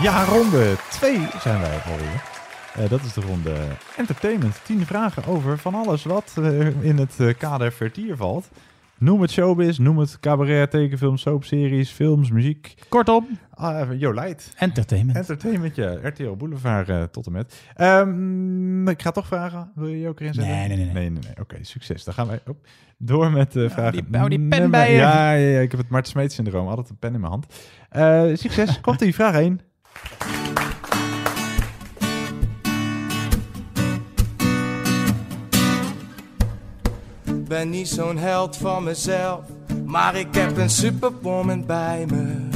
Ja, 0.00 0.24
ronde 0.24 0.76
2 0.90 1.18
zijn 1.40 1.60
wij 1.60 1.78
alweer. 1.90 2.22
Eh 2.74 2.90
dat 2.90 3.00
is 3.00 3.12
de 3.12 3.20
ronde 3.20 3.54
entertainment. 3.96 4.60
10 4.64 4.86
vragen 4.86 5.26
over 5.26 5.58
van 5.58 5.74
alles 5.74 6.04
wat 6.04 6.32
eh, 6.36 6.82
in 6.84 6.98
het 6.98 7.36
kader 7.38 7.72
vertier 7.72 8.16
valt. 8.16 8.48
Noem 9.00 9.20
het 9.20 9.30
showbiz, 9.30 9.78
noem 9.78 9.98
het 9.98 10.20
cabaret, 10.20 10.70
tekenfilm, 10.70 11.16
soapseries, 11.16 11.90
films, 11.90 12.30
muziek. 12.30 12.74
Kortom, 12.88 13.26
Ah, 13.54 13.98
Jolijt. 14.00 14.52
entertainment. 14.56 15.16
Entertainment, 15.18 15.74
ja. 15.76 15.92
RTL 16.02 16.30
Boulevard 16.36 16.88
eh, 16.88 17.02
tot 17.02 17.26
en 17.26 17.32
met. 17.32 17.62
Ehm, 17.74 18.88
ik 18.88 19.02
ga 19.02 19.10
toch 19.10 19.26
vragen. 19.26 19.70
Wil 19.74 19.86
je 19.88 19.98
je 20.00 20.08
ook 20.08 20.20
erin 20.20 20.34
zetten? 20.34 20.52
Nee, 20.54 20.68
nee, 20.68 20.76
nee, 20.76 20.86
nee. 20.86 20.94
nee, 20.94 21.10
nee. 21.10 21.32
Oké, 21.40 21.56
succes. 21.60 22.04
Dan 22.04 22.14
gaan 22.14 22.26
wij 22.26 22.40
op, 22.46 22.56
door 22.98 23.30
met 23.30 23.52
de 23.52 23.70
vragen. 23.70 23.92
die- 23.92 24.18
hou 24.18 24.28
die 24.28 24.48
pen 24.48 24.70
bij 24.70 24.90
je. 24.90 24.96
Ja, 24.96 25.32
ja, 25.32 25.48
ja, 25.48 25.60
ik 25.60 25.70
heb 25.70 25.80
het 25.80 25.88
Mart 25.88 26.08
Smeet 26.08 26.32
syndroom. 26.32 26.68
Altijd 26.68 26.88
een 26.90 26.98
pen 26.98 27.14
in 27.14 27.20
mijn 27.20 27.32
hand. 27.32 27.46
Eh, 27.88 28.24
succes. 28.36 28.80
Komt 28.80 28.98
die 28.98 29.14
vraag 29.14 29.34
1. 29.34 29.60
Ben 37.50 37.70
niet 37.70 37.88
zo'n 37.88 38.16
held 38.16 38.56
van 38.56 38.84
mezelf, 38.84 39.40
maar 39.86 40.16
ik 40.16 40.26
heb 40.34 40.56
een 40.56 40.70
superwoman 40.70 41.66
bij 41.66 42.06
me. 42.10 42.48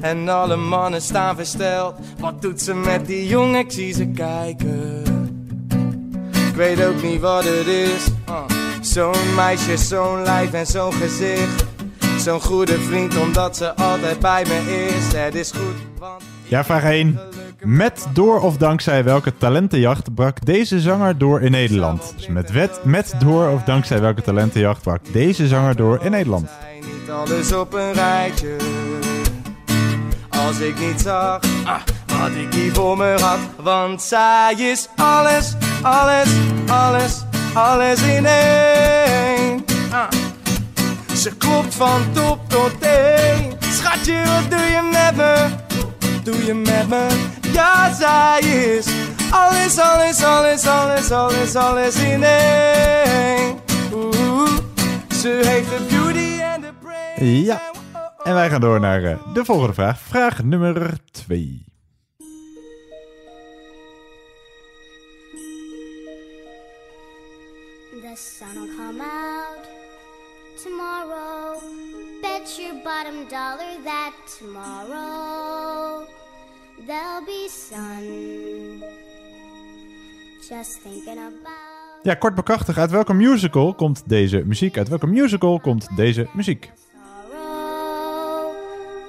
En 0.00 0.28
alle 0.28 0.56
mannen 0.56 1.02
staan 1.02 1.36
versteld, 1.36 1.94
wat 2.18 2.42
doet 2.42 2.62
ze 2.62 2.74
met 2.74 3.06
die 3.06 3.26
jongen? 3.26 3.60
Ik 3.60 3.72
zie 3.72 3.92
ze 3.92 4.06
kijken. 4.06 5.02
Ik 6.48 6.54
weet 6.54 6.84
ook 6.84 7.02
niet 7.02 7.20
wat 7.20 7.44
het 7.44 7.66
is. 7.66 8.06
uh. 8.28 8.42
Zo'n 8.80 9.34
meisje, 9.34 9.76
zo'n 9.76 10.22
lijf 10.22 10.52
en 10.52 10.66
zo'n 10.66 10.92
gezicht. 10.92 11.64
Zo'n 12.18 12.40
goede 12.40 12.78
vriend, 12.80 13.16
omdat 13.16 13.56
ze 13.56 13.74
altijd 13.74 14.18
bij 14.20 14.44
me 14.48 14.86
is. 14.86 15.12
Het 15.12 15.34
is 15.34 15.50
goed, 15.50 15.98
want 15.98 16.22
Ja, 16.48 16.64
vraag 16.64 16.84
1. 16.84 17.18
Met, 17.60 18.06
door 18.12 18.40
of 18.40 18.56
dankzij 18.56 19.04
welke 19.04 19.36
talentenjacht 19.36 20.14
brak 20.14 20.44
deze 20.44 20.80
zanger 20.80 21.18
door 21.18 21.40
in 21.40 21.50
Nederland? 21.50 22.12
Dus 22.16 22.26
met, 22.26 22.50
wet, 22.50 22.80
met, 22.84 23.14
door 23.18 23.48
of 23.48 23.62
dankzij 23.62 24.00
welke 24.00 24.22
talentenjacht 24.22 24.82
brak 24.82 25.00
deze 25.12 25.46
zanger 25.48 25.76
door 25.76 26.00
in 26.02 26.10
Nederland? 26.10 26.48
niet 26.80 27.10
alles 27.10 27.52
op 27.52 27.74
een 27.74 27.92
rijtje. 27.92 28.56
Als 30.28 30.58
ik 30.58 30.78
niet 30.78 31.00
zag 31.00 31.40
ah, 31.64 31.80
wat 32.06 32.30
ik 32.30 32.52
hier 32.52 32.72
voor 32.72 32.96
me 32.96 33.16
had. 33.20 33.38
Want 33.56 34.02
zij 34.02 34.54
is 34.56 34.88
alles, 34.96 35.54
alles, 35.82 36.28
alles, 36.66 37.24
alles 37.54 38.02
in 38.02 38.26
één. 38.26 39.64
Ah. 39.90 40.08
Ze 41.14 41.36
klopt 41.36 41.74
van 41.74 42.12
top 42.12 42.38
tot 42.48 42.80
teen. 42.80 43.52
Schatje, 43.60 44.22
wat 44.24 44.50
doe 44.50 44.60
je 44.60 44.88
met 44.92 45.16
me? 45.16 45.65
Doe 46.26 46.44
je 46.44 46.54
met 46.54 46.88
me? 46.88 47.06
Ja, 47.52 47.94
zij 47.94 48.40
is 48.40 48.86
alles, 49.30 49.78
alles, 49.78 50.24
alles, 50.24 50.66
alles, 50.66 51.10
alles, 51.10 51.54
alles 51.54 51.96
in 51.96 52.22
één. 52.22 53.58
Ze 55.08 55.40
heeft 55.44 55.68
de 55.68 55.86
beauty 55.90 56.40
en 56.40 56.60
de 56.60 56.72
brain. 56.82 57.42
Ja. 57.42 57.60
En 58.22 58.34
wij 58.34 58.50
gaan 58.50 58.60
door 58.60 58.80
naar 58.80 59.04
eh, 59.04 59.16
de 59.34 59.44
volgende 59.44 59.74
vraag. 59.74 59.98
Vraag 59.98 60.42
nummer 60.42 60.98
2. 61.10 61.64
Bottom 72.96 73.28
dollar 73.28 73.72
that 73.84 74.14
tomorrow 74.38 76.06
there'll 76.86 77.24
be 77.26 77.48
sun. 77.48 78.82
Just 80.48 80.80
thinking 80.80 81.18
about 81.18 82.02
Ja, 82.02 82.14
kort 82.14 82.34
bekrachtig. 82.34 82.78
Uit 82.78 82.90
welke 82.90 83.14
musical 83.14 83.74
komt 83.74 84.02
deze 84.06 84.42
muziek? 84.46 84.78
Uit 84.78 84.88
welke 84.88 85.06
musical 85.06 85.60
komt 85.60 85.96
deze 85.96 86.26
muziek? 86.32 86.70
tomorrow 86.92 88.54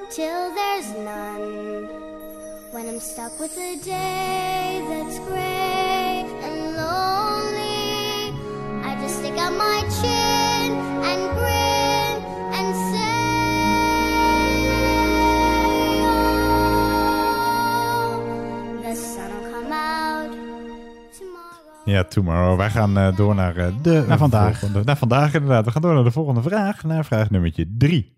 till 0.10 0.54
there's 0.56 0.88
none. 0.88 1.88
When 2.72 2.88
I'm 2.88 3.00
stuck 3.00 3.40
with 3.40 3.58
a 3.58 3.76
day 3.84 4.82
that's 4.90 5.20
gray 5.20 6.26
and 6.44 6.76
lonely, 6.76 8.34
I 8.84 8.98
just 9.02 9.18
stick 9.18 9.38
out 9.38 9.58
my 9.58 9.84
chin 10.02 10.37
Ja, 21.88 22.04
tomorrow. 22.04 22.58
Wij 22.58 22.70
gaan 22.70 22.98
eh, 22.98 23.16
door 23.16 23.36
naar 23.36 23.56
eh, 23.58 23.68
de... 23.82 24.04
Naar 24.08 24.18
vandaag. 24.18 24.60
volgende- 24.60 24.86
naar 24.86 24.98
vandaag 24.98 25.34
inderdaad. 25.34 25.66
We 25.66 25.72
gaan 25.72 25.82
door 25.82 25.94
naar 25.94 26.04
de 26.04 26.12
volgende 26.12 26.42
vraag. 26.42 26.84
Naar 26.84 27.06
vraag 27.06 27.30
nummertje 27.30 27.66
3. 27.78 28.16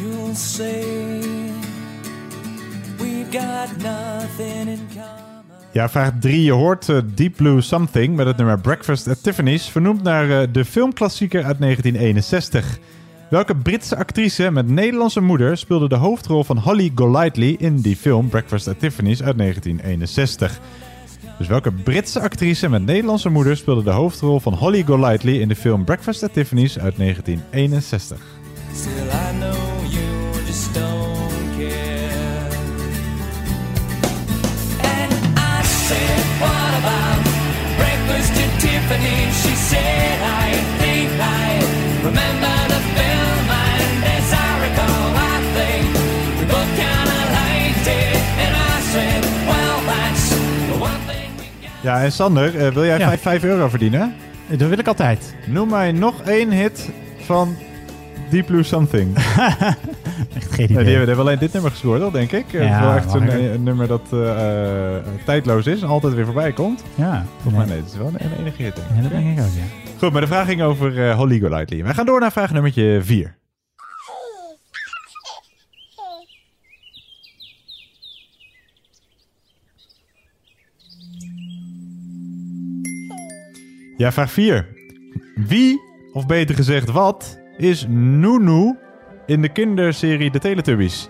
You'll 0.00 0.34
say 0.34 1.20
we've 2.98 3.30
got 3.30 3.76
nothing 3.82 4.68
in 4.68 4.78
common. 4.92 5.26
Ja, 5.72 5.88
vraag 5.88 6.12
3. 6.20 6.42
Je 6.42 6.52
hoort 6.52 6.88
eh, 6.88 6.96
Deep 7.14 7.36
Blue 7.36 7.60
Something 7.60 8.16
met 8.16 8.26
het 8.26 8.36
nummer 8.36 8.60
Breakfast 8.60 9.08
at 9.08 9.22
Tiffany's, 9.22 9.68
vernoemd 9.68 10.02
naar 10.02 10.30
eh, 10.30 10.48
de 10.52 10.64
filmklassieker 10.64 11.44
uit 11.44 11.58
1961. 11.60 12.78
Welke 13.30 13.54
Britse 13.54 13.96
actrice 13.96 14.50
met 14.50 14.68
Nederlandse 14.68 15.20
moeder 15.20 15.56
speelde 15.56 15.88
de 15.88 15.94
hoofdrol 15.94 16.44
van 16.44 16.58
Holly 16.58 16.92
Golightly 16.94 17.56
in 17.58 17.80
die 17.80 17.96
film 17.96 18.28
Breakfast 18.28 18.68
at 18.68 18.78
Tiffany's 18.78 19.22
uit 19.22 19.38
1961? 19.38 20.60
Dus 21.38 21.46
welke 21.46 21.72
Britse 21.72 22.20
actrice 22.20 22.68
met 22.68 22.84
Nederlandse 22.84 23.28
moeder 23.28 23.56
speelde 23.56 23.82
de 23.82 23.90
hoofdrol 23.90 24.40
van 24.40 24.54
Holly 24.54 24.82
Golightly 24.84 25.40
in 25.40 25.48
de 25.48 25.56
film 25.56 25.84
Breakfast 25.84 26.22
at 26.22 26.32
Tiffany's 26.32 26.78
uit 26.78 26.96
1961? 26.96 28.18
Still, 28.74 28.92
I 28.92 29.38
know 29.38 29.56
you 29.90 30.44
just 30.46 30.74
don't 30.74 31.56
care. 31.58 32.48
And 34.80 35.12
I 35.38 35.64
said, 35.64 36.24
What 36.40 36.72
about 36.80 37.24
breakfast 37.76 38.30
at 38.30 38.60
Tiffany? 38.60 39.30
She 39.32 39.54
said, 39.54 40.18
I 40.22 40.52
think 40.78 41.10
I 41.20 41.60
remember 42.04 42.47
Ja, 51.88 52.02
en 52.02 52.12
Sander, 52.12 52.56
eh, 52.66 52.72
wil 52.72 52.84
jij 52.84 52.98
Ja. 52.98 53.08
5, 53.08 53.20
5 53.20 53.44
euro 53.44 53.68
verdienen? 53.68 54.14
Dat 54.46 54.68
wil 54.68 54.78
ik 54.78 54.86
altijd. 54.86 55.34
Noem 55.46 55.68
mij 55.68 55.92
nog 55.92 56.20
één 56.22 56.50
hit 56.50 56.90
van 57.24 57.56
Deep 58.30 58.46
Blue 58.46 58.62
Something. 58.62 59.16
Echt 60.36 60.52
geen 60.52 60.64
idee. 60.64 60.66
die 60.66 60.66
hebben, 60.66 60.84
die 60.84 60.94
hebben 60.96 61.18
alleen 61.18 61.38
dit 61.38 61.52
nummer 61.52 61.70
gescoord, 61.70 62.12
denk 62.12 62.32
ik. 62.32 62.52
Eh, 62.52 62.62
Ja, 62.64 62.94
het 62.94 63.04
is 63.04 63.12
wel 63.12 63.22
echt 63.22 63.34
een, 63.54 63.62
nummer 63.62 63.86
dat 63.86 64.00
eh, 64.12 64.96
eh, 64.96 65.02
tijdloos 65.24 65.66
is 65.66 65.82
en 65.82 65.88
altijd 65.88 66.14
weer 66.14 66.24
voorbij 66.24 66.52
komt. 66.52 66.82
Ja, 66.94 67.24
Volgens 67.42 67.54
mij 67.64 67.72
nee, 67.74 67.82
het 67.84 67.92
is 67.92 67.98
wel 67.98 68.06
een, 68.06 68.14
een 68.20 68.38
enige 68.38 68.62
hit. 68.62 68.74
denk 68.76 68.88
ik. 68.88 68.96
Ja, 68.96 69.02
dat 69.02 69.10
denk 69.10 69.38
ik 69.38 69.44
ook, 69.44 69.50
ja. 69.54 69.62
Goed, 69.98 70.12
maar 70.12 70.20
de 70.20 70.26
vraag 70.26 70.46
ging 70.46 70.62
over 70.62 71.08
eh, 71.08 71.16
Holly 71.16 71.40
Golightly. 71.40 71.82
Wij 71.82 71.94
gaan 71.94 72.06
door 72.06 72.20
naar 72.20 72.32
vraag 72.32 72.52
nummertje 72.52 72.98
4. 73.02 73.36
Ja, 83.98 84.12
vraag 84.12 84.30
4. 84.32 84.66
Wie, 85.34 85.80
of 86.12 86.26
beter 86.26 86.54
gezegd 86.54 86.90
wat, 86.90 87.38
is 87.56 87.86
Nunu 87.88 88.76
in 89.26 89.42
de 89.42 89.48
kinderserie 89.48 90.30
De 90.30 90.38
Teletubbies? 90.38 91.08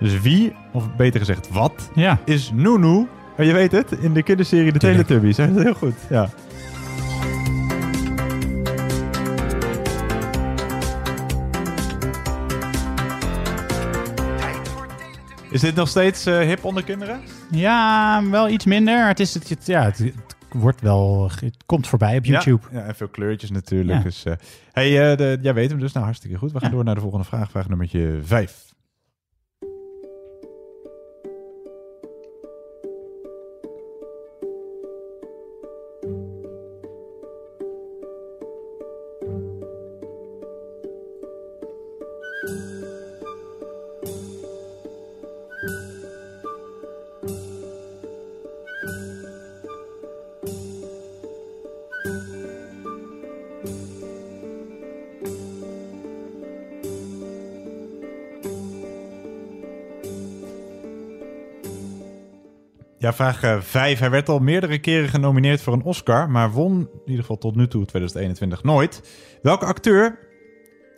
Dus 0.00 0.20
wie, 0.20 0.54
of 0.72 0.96
beter 0.96 1.20
gezegd 1.20 1.48
wat, 1.50 1.90
Ja. 1.94 2.18
is 2.24 2.50
Nunu? 2.54 3.06
Oh, 3.38 3.44
je 3.46 3.52
weet 3.52 3.72
het, 3.72 3.92
in 3.92 4.12
de 4.12 4.22
kinderserie 4.22 4.72
De 4.72 4.78
Tuurlijk. 4.78 5.06
Teletubbies. 5.06 5.36
Dat 5.36 5.56
is 5.56 5.62
heel 5.62 5.74
goed, 5.74 5.94
ja. 6.10 6.28
Is 15.50 15.60
dit 15.60 15.74
nog 15.74 15.88
steeds 15.88 16.26
eh, 16.26 16.38
hip 16.38 16.64
onder 16.64 16.82
kinderen? 16.84 17.20
Ja, 17.50 18.22
wel 18.30 18.48
iets 18.48 18.64
minder. 18.64 19.06
Het, 19.06 19.20
is, 19.20 19.34
het, 19.34 19.48
het- 19.48 19.66
ja, 19.66 19.82
het, 19.82 19.98
het 19.98 20.31
wordt 20.54 20.80
wel, 20.80 21.30
het 21.40 21.56
komt 21.66 21.86
voorbij 21.86 22.16
op 22.16 22.24
YouTube. 22.24 22.62
Ja, 22.72 22.78
ja, 22.78 22.84
en 22.84 22.94
veel 22.94 23.08
kleurtjes 23.08 23.50
natuurlijk. 23.50 23.98
Ja. 23.98 24.04
Dus, 24.04 24.24
eh, 24.24 24.34
hey, 24.72 25.10
eh, 25.10 25.16
de, 25.16 25.38
jij 25.42 25.54
weet 25.54 25.70
hem 25.70 25.78
dus 25.78 25.92
nou 25.92 26.04
hartstikke 26.04 26.36
goed. 26.36 26.52
We 26.52 26.60
gaan 26.60 26.70
door 26.70 26.84
naar 26.84 26.94
de 26.94 27.00
volgende 27.00 27.24
vraag. 27.24 27.50
Vraag 27.50 27.68
nummertje 27.68 28.18
5. 28.22 28.71
Vraag 63.12 63.64
5. 63.64 63.98
Hij 63.98 64.10
werd 64.10 64.28
al 64.28 64.38
meerdere 64.38 64.78
keren 64.78 65.08
genomineerd 65.08 65.60
voor 65.60 65.72
een 65.72 65.82
Oscar, 65.82 66.30
maar 66.30 66.50
won 66.50 66.80
in 66.80 67.00
ieder 67.04 67.20
geval 67.20 67.38
tot 67.38 67.56
nu 67.56 67.68
toe 67.68 67.84
2021 67.84 68.62
nooit. 68.62 69.02
Welke 69.42 69.64
acteur 69.64 70.18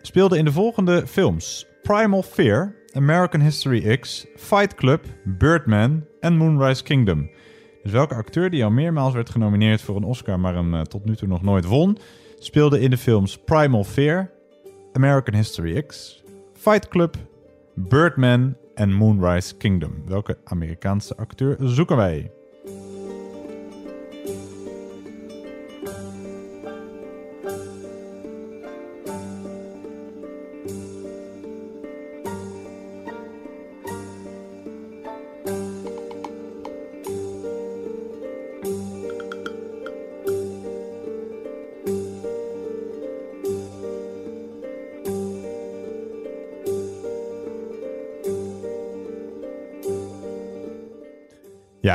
speelde 0.03 0.38
in 0.38 0.44
de 0.44 0.53
volgende 0.53 1.07
films? 1.07 1.66
Primal 1.83 2.22
Fear, 2.22 2.74
American 2.92 3.40
History 3.40 3.96
X, 3.96 4.27
Fight 4.37 4.74
Club, 4.74 5.05
Birdman 5.24 6.05
en 6.20 6.37
Moonrise 6.37 6.83
Kingdom. 6.83 7.31
Dus 7.83 7.92
welke 7.92 8.14
acteur 8.14 8.50
die 8.50 8.64
al 8.64 8.70
meermaals 8.70 9.14
werd 9.14 9.31
genomineerd 9.31 9.81
voor 9.81 9.96
een 9.96 10.05
Oscar, 10.05 10.40
maar 10.40 10.55
hem 10.55 10.74
eh, 10.74 10.81
tot 10.81 11.05
nu 11.05 11.16
toe 11.16 11.29
nog 11.29 11.42
nooit 11.42 11.64
won, 11.64 11.98
speelde 12.38 12.81
in 12.81 12.90
de 12.90 12.98
films 12.98 13.38
Primal 13.38 13.85
Fear, 13.85 14.31
American 14.92 15.35
History 15.35 15.83
X, 15.83 16.22
Fight 16.53 16.88
Club, 16.88 17.16
Birdman 17.74 18.57
en 18.75 18.93
Moonrise 18.93 19.57
Kingdom. 19.57 20.03
Welke 20.07 20.39
Amerikaanse 20.45 21.17
acteur 21.17 21.57
zoeken 21.61 21.97
wij? 21.97 22.31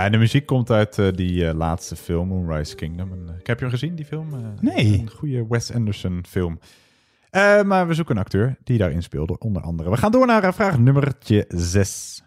En 0.09 0.15
de 0.15 0.21
muziek 0.21 0.45
komt 0.45 0.71
uit 0.71 0.97
eh, 0.97 1.07
die 1.11 1.47
eh, 1.47 1.55
laatste 1.55 1.95
film, 1.95 2.27
Moonrise 2.27 2.75
Kingdom. 2.75 3.11
En, 3.11 3.23
eh, 3.27 3.39
ik 3.39 3.47
heb 3.47 3.57
je 3.57 3.65
hem 3.65 3.73
gezien, 3.73 3.95
die 3.95 4.05
film? 4.05 4.27
Nee. 4.61 4.99
Een 4.99 5.09
goede 5.09 5.45
Wes 5.49 5.73
Anderson 5.73 6.23
film. 6.27 6.59
Maar 7.65 7.87
we 7.87 7.93
zoeken 7.93 8.15
een 8.15 8.21
acteur 8.21 8.55
die 8.63 8.77
daarin 8.77 9.03
speelde, 9.03 9.37
onder 9.37 9.61
andere. 9.61 9.89
We 9.89 9.97
gaan 9.97 10.11
door 10.11 10.25
naar 10.25 10.53
vraag 10.53 10.79
nummertje 10.79 11.45
6. 11.47 12.23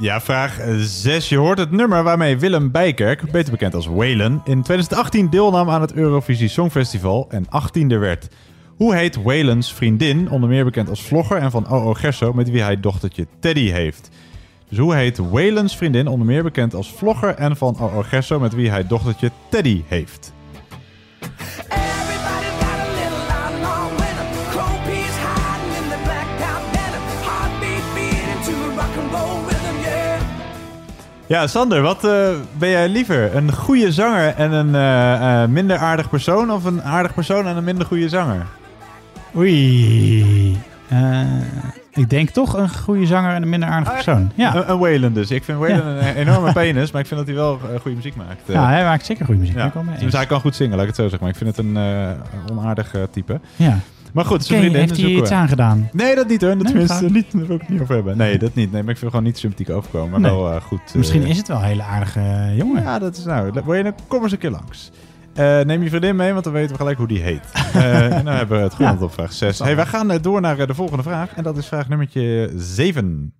Ja, 0.00 0.20
vraag 0.20 0.60
6. 0.78 1.28
Je 1.28 1.36
hoort 1.36 1.58
het 1.58 1.70
nummer 1.70 2.02
waarmee 2.02 2.38
Willem 2.38 2.70
Bijkerk, 2.70 3.30
beter 3.30 3.50
bekend 3.50 3.74
als 3.74 3.86
Waylon, 3.86 4.40
in 4.44 4.62
2018 4.62 5.30
deelnam 5.30 5.70
aan 5.70 5.80
het 5.80 5.92
Eurovisie 5.92 6.48
Songfestival 6.48 7.26
en 7.30 7.44
18e 7.44 7.86
werd. 7.86 8.28
Hoe 8.76 8.94
heet 8.94 9.22
Waylons 9.22 9.74
vriendin, 9.74 10.30
onder 10.30 10.48
meer 10.48 10.64
bekend 10.64 10.88
als 10.88 11.02
vlogger 11.02 11.36
en 11.36 11.50
van 11.50 11.68
OO 11.68 11.94
Gerso, 11.94 12.32
met 12.32 12.50
wie 12.50 12.62
hij 12.62 12.80
dochtertje 12.80 13.26
Teddy 13.40 13.70
heeft? 13.70 14.10
Dus 14.68 14.78
hoe 14.78 14.94
heet 14.94 15.18
Waylons 15.18 15.76
vriendin, 15.76 16.06
onder 16.06 16.26
meer 16.26 16.42
bekend 16.42 16.74
als 16.74 16.92
vlogger 16.92 17.34
en 17.34 17.56
van 17.56 17.78
OO 17.78 18.02
Gerso, 18.02 18.40
met 18.40 18.54
wie 18.54 18.70
hij 18.70 18.86
dochtertje 18.86 19.30
Teddy 19.48 19.82
heeft? 19.86 20.32
Ja, 31.28 31.46
Sander, 31.46 31.82
wat 31.82 32.04
eh, 32.04 32.28
ben 32.58 32.68
jij 32.68 32.88
liever? 32.88 33.36
Een 33.36 33.52
goede 33.52 33.92
zanger 33.92 34.34
en 34.34 34.52
een 34.52 34.74
eh, 34.74 35.42
eh, 35.42 35.48
minder 35.48 35.76
aardig 35.76 36.08
persoon, 36.08 36.50
of 36.52 36.64
een 36.64 36.82
aardig 36.82 37.14
persoon 37.14 37.46
en 37.46 37.56
een 37.56 37.64
minder 37.64 37.86
goede 37.86 38.08
zanger? 38.08 38.46
Oei. 39.36 40.58
Eh, 40.88 41.20
ik 41.92 42.10
denk 42.10 42.30
toch 42.30 42.56
een 42.56 42.68
goede 42.70 43.06
zanger 43.06 43.34
en 43.34 43.42
een 43.42 43.48
minder 43.48 43.68
aardige 43.68 43.92
persoon. 43.94 44.30
Ja. 44.34 44.54
Een, 44.54 44.70
een 44.70 44.78
Waylon 44.78 45.12
dus. 45.12 45.30
Ik 45.30 45.44
vind 45.44 45.58
Waylon 45.58 45.94
Ja. 45.94 46.08
een 46.08 46.14
enorme 46.14 46.52
penis, 46.52 46.90
maar 46.90 47.00
ik 47.00 47.06
vind 47.06 47.18
dat 47.20 47.28
hij 47.28 47.36
wel 47.38 47.60
goede 47.80 47.96
muziek 47.96 48.16
maakt. 48.16 48.40
Ja, 48.44 48.68
hij 48.68 48.84
maakt 48.84 49.06
zeker 49.06 49.24
goede 49.24 49.40
muziek. 49.40 49.56
Ja. 49.56 49.72
Dus 50.00 50.12
hij 50.12 50.26
kan 50.26 50.40
goed 50.40 50.54
zingen, 50.56 50.72
laat 50.72 50.80
ik 50.80 50.86
het 50.86 50.96
zo 50.96 51.02
zeggen. 51.08 51.20
Maar 51.20 51.30
ik 51.30 51.36
vind 51.36 51.56
het 51.56 51.66
een 51.66 51.76
eh, 51.76 52.56
onaardig 52.58 52.94
type. 53.10 53.40
Ja. 53.56 53.78
Maar 54.12 54.24
goed, 54.24 54.44
zijn 54.44 54.60
vriendin 54.60 54.80
heeft 54.80 55.00
hij 55.00 55.10
iets 55.10 55.30
aangedaan? 55.30 55.88
Nee, 55.92 56.14
dat 56.14 56.28
niet 56.28 56.40
hoor. 56.40 56.50
Dat 56.50 56.62
Nee, 56.62 56.66
tenminste, 56.72 57.04
niet, 57.10 57.32
daar 57.32 57.46
wil 57.46 57.54
ik 57.56 57.60
het 57.60 57.70
niet 57.70 57.80
over 57.80 57.94
hebben. 57.94 58.16
Nee, 58.16 58.38
dat 58.38 58.54
niet. 58.54 58.72
Nee, 58.72 58.82
maar 58.82 58.92
ik 58.92 58.98
vind 58.98 59.00
hem 59.00 59.10
gewoon 59.10 59.24
niet 59.24 59.38
sympathiek 59.38 59.70
overkomen. 59.70 60.10
Maar 60.10 60.20
Nee. 60.20 60.30
wel 60.40 60.52
eh, 60.52 60.60
goed. 60.62 60.80
eh, 60.88 60.94
Misschien 60.94 61.22
is 61.22 61.36
het 61.36 61.48
wel 61.48 61.56
een 61.56 61.62
hele 61.64 61.82
aardige 61.82 62.20
eh, 62.20 62.56
jongen. 62.56 62.82
Ja, 62.82 62.98
dat 62.98 63.16
is 63.16 63.24
nou. 63.24 63.52
Wil 63.64 63.74
je, 63.74 63.82
dan 63.82 63.94
kom 64.08 64.22
eens 64.22 64.32
een 64.32 64.38
keer 64.38 64.50
langs. 64.50 64.90
Eh, 65.34 65.60
neem 65.60 65.82
je 65.82 65.88
vriendin 65.88 66.16
mee, 66.16 66.32
want 66.32 66.44
dan 66.44 66.52
weten 66.52 66.70
we 66.70 66.76
gelijk 66.76 66.98
hoe 66.98 67.08
die 67.08 67.20
heet. 67.22 67.42
Eh, 67.74 68.16
en 68.16 68.24
dan 68.24 68.34
hebben 68.34 68.58
we 68.58 68.62
het 68.64 68.74
Ja. 68.78 68.88
antwoord 68.88 69.10
op 69.10 69.16
vraag 69.16 69.32
6. 69.32 69.58
Hey, 69.58 69.76
wij 69.76 69.86
gaan 69.86 70.10
eh, 70.10 70.22
door 70.22 70.40
naar 70.40 70.58
eh, 70.58 70.66
de 70.66 70.74
volgende 70.74 71.02
vraag. 71.02 71.34
En 71.34 71.42
dat 71.42 71.56
is 71.56 71.66
vraag 71.66 71.88
nummertje 71.88 72.50
7. 72.56 73.32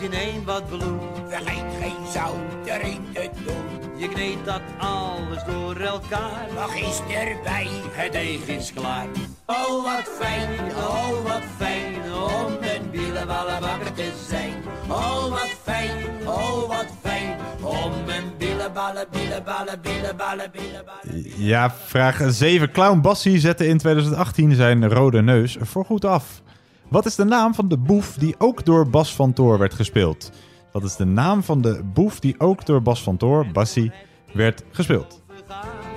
Je 0.00 0.08
neemt 0.08 0.44
wat 0.44 0.68
bloem. 0.68 1.00
Er 1.30 1.42
lijkt 1.42 1.74
geen 1.80 2.06
zout 2.12 2.66
erin 2.66 3.04
te 3.12 3.30
doen. 3.44 3.98
Je 4.00 4.08
kneedt 4.08 4.44
dat 4.44 4.60
alles 4.78 5.44
door 5.44 5.76
elkaar. 5.76 6.46
Nog 6.54 6.74
eens 6.74 7.00
erbij, 7.00 7.68
het 7.90 8.12
deeg 8.12 8.46
is 8.46 8.72
klaar. 8.72 9.06
Oh 9.46 9.84
wat 9.84 10.08
fijn, 10.18 10.48
oh 10.76 11.22
wat 11.22 11.42
fijn, 11.56 11.94
om 12.12 12.52
een 12.60 12.90
bielenballenbakker 12.90 13.92
te 13.92 14.12
zijn. 14.28 14.52
Oh 14.88 15.28
wat 15.28 15.54
fijn, 15.62 15.96
oh 16.26 16.68
wat 16.68 16.86
fijn, 17.02 17.36
om 17.62 17.92
een 17.92 18.36
bielenballen, 18.38 19.06
bielenballen, 19.10 19.80
bielenballen, 19.80 20.50
bielenballen. 20.52 21.24
Ja, 21.36 21.70
vraag 21.70 22.22
7. 22.26 22.70
Clown 22.70 23.00
Bassie 23.00 23.38
zette 23.38 23.66
in 23.66 23.78
2018 23.78 24.54
zijn 24.54 24.88
rode 24.88 25.22
neus 25.22 25.56
voorgoed 25.60 26.04
af. 26.04 26.42
Wat 26.90 27.06
is 27.06 27.14
de 27.14 27.24
naam 27.24 27.54
van 27.54 27.68
de 27.68 27.78
boef 27.78 28.14
die 28.14 28.34
ook 28.38 28.64
door 28.64 28.88
Bas 28.88 29.14
van 29.14 29.32
Toor 29.32 29.58
werd 29.58 29.74
gespeeld? 29.74 30.30
Wat 30.72 30.82
is 30.82 30.96
de 30.96 31.04
naam 31.04 31.42
van 31.42 31.60
de 31.60 31.82
boef 31.84 32.20
die 32.20 32.34
ook 32.38 32.66
door 32.66 32.82
Bas 32.82 33.02
van 33.02 33.16
Toor, 33.16 33.46
Bassie, 33.52 33.92
werd 34.32 34.64
gespeeld? 34.70 35.22
Oh, 35.38 35.54
oh. 35.54 35.90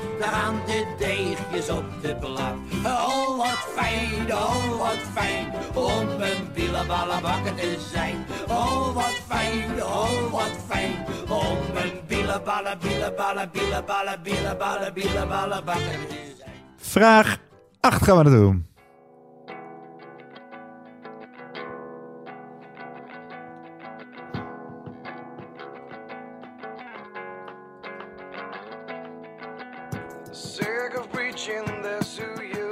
Oh, 9.89 10.17
oh. 10.19 10.45
Vraag 16.77 17.37
8 17.79 18.03
gaan 18.03 18.17
we 18.17 18.23
naartoe. 18.23 18.72
To 31.45 31.51
you. 32.53 32.69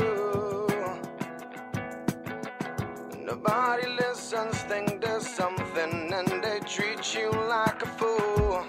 Nobody 3.26 3.88
listens, 3.88 4.56
think 4.70 5.02
there's 5.02 5.28
something, 5.28 6.14
and 6.14 6.42
they 6.42 6.60
treat 6.66 7.14
you 7.14 7.32
like 7.50 7.82
a 7.84 7.90
fool. 7.98 8.64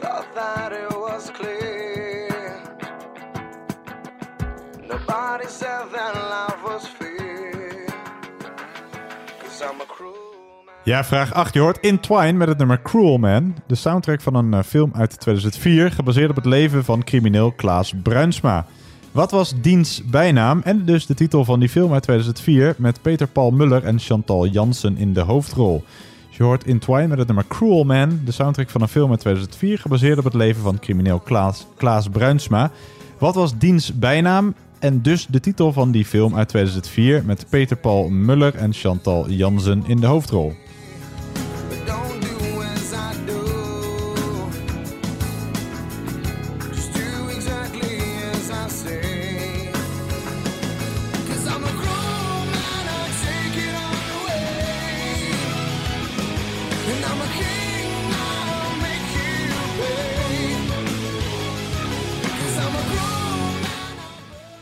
Thought 0.00 0.34
that 0.34 0.72
it 0.72 0.92
was 0.92 1.30
clear. 1.30 2.60
Nobody 4.86 5.46
said 5.48 5.84
that 5.92 6.14
life 6.14 6.62
was. 6.62 6.86
Cause 9.40 9.62
I'm 9.62 9.80
a 9.80 9.86
cruel. 9.86 10.14
Ja, 10.84 11.04
vraag 11.04 11.32
8. 11.34 11.54
Je 11.54 11.60
hoort 11.60 11.80
Entwine 11.80 12.32
met 12.32 12.48
het 12.48 12.58
nummer 12.58 12.82
Cruel 12.82 13.18
Man. 13.18 13.56
De 13.66 13.74
soundtrack 13.74 14.20
van 14.20 14.34
een 14.34 14.54
eh, 14.54 14.62
film 14.62 14.90
uit 14.94 15.20
2004, 15.20 15.90
gebaseerd 15.90 16.30
op 16.30 16.36
het 16.36 16.46
leven 16.46 16.84
van 16.84 17.04
crimineel 17.04 17.52
Klaas 17.52 17.92
Bruinsma. 18.02 18.66
Wat 19.16 19.30
was 19.30 19.52
diens 19.60 20.02
bijnaam 20.04 20.60
en 20.64 20.84
dus 20.84 21.06
de 21.06 21.14
titel 21.14 21.44
van 21.44 21.60
die 21.60 21.68
film 21.68 21.92
uit 21.92 22.02
2004 22.02 22.74
met 22.78 23.02
Peter 23.02 23.26
Paul 23.26 23.50
Muller 23.50 23.84
en 23.84 23.98
Chantal 23.98 24.46
Jansen 24.46 24.96
in 24.96 25.12
de 25.12 25.20
hoofdrol? 25.20 25.84
Je 26.30 26.42
hoort 26.42 26.64
Entwine 26.64 27.06
met 27.06 27.18
het 27.18 27.26
nummer 27.26 27.46
Cruel 27.48 27.84
Man, 27.84 28.20
de 28.24 28.32
soundtrack 28.32 28.70
van 28.70 28.80
een 28.80 28.88
film 28.88 29.10
uit 29.10 29.20
2004, 29.20 29.78
gebaseerd 29.78 30.18
op 30.18 30.24
het 30.24 30.34
leven 30.34 30.62
van 30.62 30.78
crimineel 30.78 31.18
Klaas, 31.18 31.66
Klaas 31.76 32.08
Bruinsma. 32.08 32.70
Wat 33.18 33.34
was 33.34 33.58
diens 33.58 33.98
bijnaam 33.98 34.54
en 34.78 35.02
dus 35.02 35.26
de 35.26 35.40
titel 35.40 35.72
van 35.72 35.90
die 35.90 36.04
film 36.04 36.36
uit 36.36 36.48
2004 36.48 37.22
met 37.24 37.46
Peter 37.48 37.76
Paul 37.76 38.08
Muller 38.08 38.54
en 38.54 38.72
Chantal 38.72 39.30
Jansen 39.30 39.82
in 39.86 40.00
de 40.00 40.06
hoofdrol? 40.06 40.52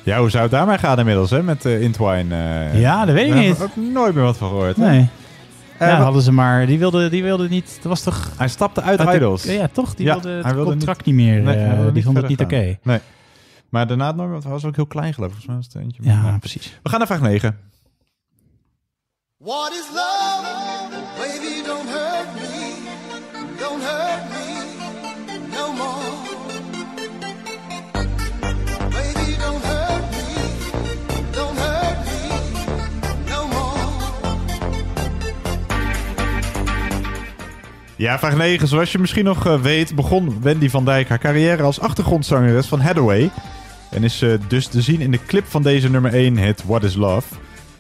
Ja, 0.05 0.19
hoe 0.19 0.31
zou 0.31 0.43
het 0.43 0.53
daarmee 0.53 0.79
gaan 0.79 0.99
inmiddels, 0.99 1.31
hè, 1.31 1.43
met 1.43 1.65
uh, 1.65 1.81
Intwine? 1.83 2.35
eh? 2.35 2.81
Ja, 2.81 3.05
dat 3.05 3.15
weet 3.15 3.27
ik 3.27 3.33
Daar 3.33 3.41
niet. 3.43 3.59
we 3.59 3.65
ook 3.65 3.77
nooit 3.77 4.15
meer 4.15 4.25
wat 4.25 4.37
van 4.37 4.49
gehoord. 4.49 4.77
hè? 4.77 4.89
Nee. 4.89 5.09
Eh, 5.79 5.89
ja, 5.89 5.95
wat- 5.95 6.05
hadden 6.05 6.23
ze 6.23 6.33
maar. 6.33 6.67
Die 6.67 6.79
wilde, 6.79 7.09
die 7.09 7.23
wilde 7.23 7.49
niet. 7.49 7.75
Dat 7.77 7.85
was 7.85 8.03
toch. 8.03 8.31
Hij 8.37 8.49
stapte 8.49 8.83
uit, 8.83 8.99
Uit 9.01 9.09
de- 9.11 9.17
Idols. 9.17 9.45
ja, 9.45 9.69
toch? 9.73 9.95
Die 9.95 10.07
wilde 10.07 10.29
het 10.31 10.55
contract 10.65 11.05
niet 11.05 11.15
meer, 11.15 11.41
Nee, 11.41 11.57
eh, 11.57 11.93
die 11.93 12.03
vond 12.05 12.17
het 12.17 12.29
niet 12.29 12.41
oké. 12.41 12.77
Nee. 12.83 12.99
Maar 13.69 13.87
daarna 13.87 14.07
het 14.07 14.15
nooit 14.17 14.29
meer, 14.29 14.33
want 14.41 14.43
hij 14.45 14.53
was 14.53 14.65
ook 14.65 14.77
heel 14.77 14.87
klein 14.87 15.15
geloof 15.15 15.31
ik. 15.33 15.37
Volgens 15.37 15.47
mij 15.47 15.57
was 15.57 15.67
het 15.73 15.83
eentje. 15.99 16.03
Ja, 16.17 16.23
Maar- 16.31 16.39
precies. 16.39 16.79
We 16.83 16.89
gaan 16.89 16.99
naar 16.99 17.07
vraag 17.09 17.21
9. 17.21 17.59
What 19.39 19.71
is 19.73 19.87
love? 19.95 20.84
Ja, 37.97 38.19
vraag 38.19 38.37
9. 38.37 38.69
Zoals 38.69 38.93
je 38.93 38.99
misschien 38.99 39.25
nog 39.25 39.47
eh, 39.47 39.61
weet, 39.61 39.95
begon 39.95 40.43
Wendy 40.43 40.69
van 40.69 40.85
Dijk 40.85 41.09
haar 41.09 41.19
carrière 41.19 41.63
als 41.63 41.81
achtergrondzangeres 41.81 42.67
van 42.67 42.81
Hathaway. 42.81 43.31
En 43.91 44.05
is 44.05 44.23
eh, 44.23 44.31
dus 44.49 44.67
te 44.67 44.83
zien 44.83 45.01
in 45.01 45.11
de 45.11 45.25
clip 45.27 45.45
van 45.47 45.63
deze 45.63 45.91
nummer 45.91 46.15
1 46.15 46.39
hit 46.39 46.65
What 46.67 46.85
is 46.85 46.95
Love. 46.95 47.35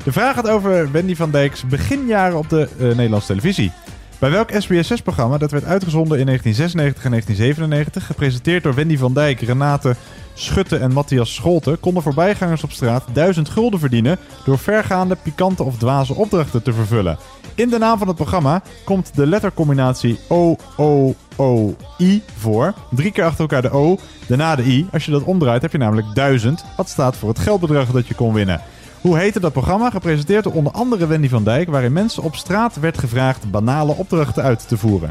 De 0.05 0.13
vraag 0.13 0.35
gaat 0.35 0.49
over 0.49 0.93
Wendy 0.93 1.15
van 1.15 1.31
Dijk's 1.31 1.67
beginjaren 1.67 2.39
op 2.39 2.49
de 2.49 2.69
eh, 2.79 2.87
Nederlandse 2.87 3.29
televisie. 3.29 3.73
Bij 4.19 4.31
welk 4.31 4.53
SBS6-programma 4.53 5.39
dat 5.39 5.51
werd 5.51 5.65
uitgezonden 5.65 6.19
in 6.19 6.27
1996 6.27 7.05
en 7.05 7.11
1997, 7.11 8.07
gepresenteerd 8.07 8.63
door 8.63 8.75
Wendy 8.75 8.97
van 8.97 9.15
Dijk, 9.15 9.41
Renate 9.41 9.97
Schutte 10.35 10.77
en 10.77 10.93
Matthias 10.93 11.35
Scholte, 11.35 11.77
konden 11.81 12.03
voorbijgangers 12.03 12.65
op 12.65 12.73
straat 12.73 13.05
1000 13.13 13.49
gulden 13.49 13.81
verdienen 13.81 14.19
door 14.45 14.59
vergaande, 14.59 15.17
pikante 15.23 15.63
of 15.63 15.77
dwaze 15.77 16.15
opdrachten 16.15 16.63
te 16.63 16.73
vervullen. 16.73 17.19
In 17.55 17.69
de 17.69 17.79
naam 17.79 17.99
van 17.99 18.07
het 18.07 18.17
programma 18.17 18.63
komt 18.85 19.15
de 19.15 19.27
lettercombinatie 19.27 20.19
O-O-O-I 20.29 22.23
voor. 22.39 22.75
Drie 22.91 23.13
keer 23.13 23.25
achter 23.25 23.41
elkaar 23.41 23.63
de 23.63 23.71
O, 23.71 23.99
daarna 24.27 24.57
de 24.57 24.65
I. 24.65 24.87
Als 24.93 25.05
je 25.05 25.11
dat 25.11 25.23
omdraait 25.23 25.63
heb 25.63 25.73
je 25.73 25.79
namelijk 25.79 26.15
1000, 26.15 26.65
wat 26.77 26.89
staat 26.89 27.17
voor 27.17 27.29
het 27.29 27.39
geldbedrag 27.39 27.91
dat 27.91 28.07
je 28.07 28.15
kon 28.15 28.33
winnen. 28.33 28.61
Hoe 29.01 29.19
heette 29.19 29.41
dat 29.41 29.53
programma? 29.53 29.91
Gepresenteerd 29.91 30.45
door 30.45 30.53
onder 30.53 30.73
andere 30.73 31.07
Wendy 31.07 31.29
van 31.29 31.45
Dijk, 31.45 31.71
waarin 31.71 31.93
mensen 31.93 32.23
op 32.23 32.37
straat 32.37 32.77
werd 32.77 32.99
gevraagd 32.99 33.51
banale 33.51 33.93
opdrachten 33.93 34.43
uit 34.43 34.69
te 34.69 34.77
voeren. 34.77 35.11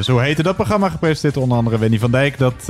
Ja, 0.00 0.12
hoe 0.12 0.22
heette 0.22 0.42
dat 0.42 0.54
programma? 0.56 0.88
Gepresenteerd 0.88 1.36
onder 1.36 1.56
andere 1.58 1.78
Wendy 1.78 1.98
van 1.98 2.10
Dijk. 2.10 2.38
Dat, 2.38 2.54
eh, 2.60 2.66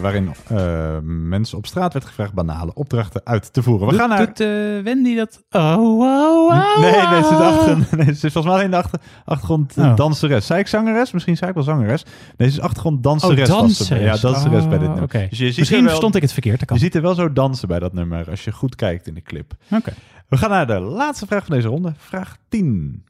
waarin 0.00 0.34
eh, 0.48 0.96
mensen 1.02 1.58
op 1.58 1.66
straat 1.66 1.92
werd 1.92 2.04
gevraagd 2.04 2.32
banale 2.32 2.74
opdrachten 2.74 3.20
uit 3.24 3.52
te 3.52 3.62
voeren. 3.62 3.86
We 3.86 3.92
Doet- 3.92 4.00
gaan 4.00 4.08
naar... 4.08 4.26
Doet 4.26 4.40
eh, 4.40 4.46
Wendy 4.84 5.14
dat? 5.16 5.42
Oh, 5.50 5.76
oh, 5.78 6.48
oh. 6.50 6.78
Nee, 6.80 6.90
nee, 6.92 7.22
ze 7.22 7.28
is, 7.30 7.36
oh. 7.36 7.46
achter, 7.58 7.76
nee, 7.98 8.06
ze 8.14 8.26
is 8.26 8.32
volgens 8.32 8.44
mij 8.44 8.54
alleen 8.54 8.70
de 8.70 8.76
achter, 8.76 9.00
achtergrond 9.24 9.74
Oh. 9.78 9.96
danseres. 9.96 10.46
Zei 10.46 10.60
ik 10.60 10.66
zangeres? 10.66 11.12
Misschien 11.12 11.36
zei 11.36 11.48
ik 11.50 11.56
wel 11.56 11.64
zangeres. 11.64 12.04
Nee, 12.36 12.48
ze 12.50 12.56
is 12.56 12.60
achtergrond 12.60 13.02
danseres. 13.02 13.50
Oh, 13.50 13.56
danseres. 13.58 14.02
Ja, 14.02 14.28
danseres 14.30 14.62
Oh, 14.62 14.68
bij 14.68 14.78
dit 14.78 14.86
nummer. 14.88 15.02
oké. 15.04 15.26
Dus 15.30 15.38
je 15.38 15.46
ziet 15.46 15.56
Misschien 15.56 15.78
wel- 15.80 15.88
verstond 15.88 16.14
ik 16.14 16.22
het 16.22 16.32
verkeerd. 16.32 16.62
Je 16.72 16.78
ziet 16.78 16.94
er 16.94 17.02
wel 17.02 17.14
zo 17.14 17.32
dansen 17.32 17.68
bij 17.68 17.78
dat 17.78 17.92
nummer 17.92 18.30
als 18.30 18.44
je 18.44 18.52
goed 18.52 18.74
kijkt 18.74 19.06
in 19.06 19.14
de 19.14 19.22
clip. 19.22 19.52
Oké. 19.70 19.92
We 20.28 20.36
gaan 20.36 20.50
naar 20.50 20.66
de 20.66 20.80
laatste 20.80 21.26
vraag 21.26 21.44
van 21.46 21.54
deze 21.54 21.68
ronde. 21.68 21.92
Vraag 21.96 22.36
10. 22.48 23.04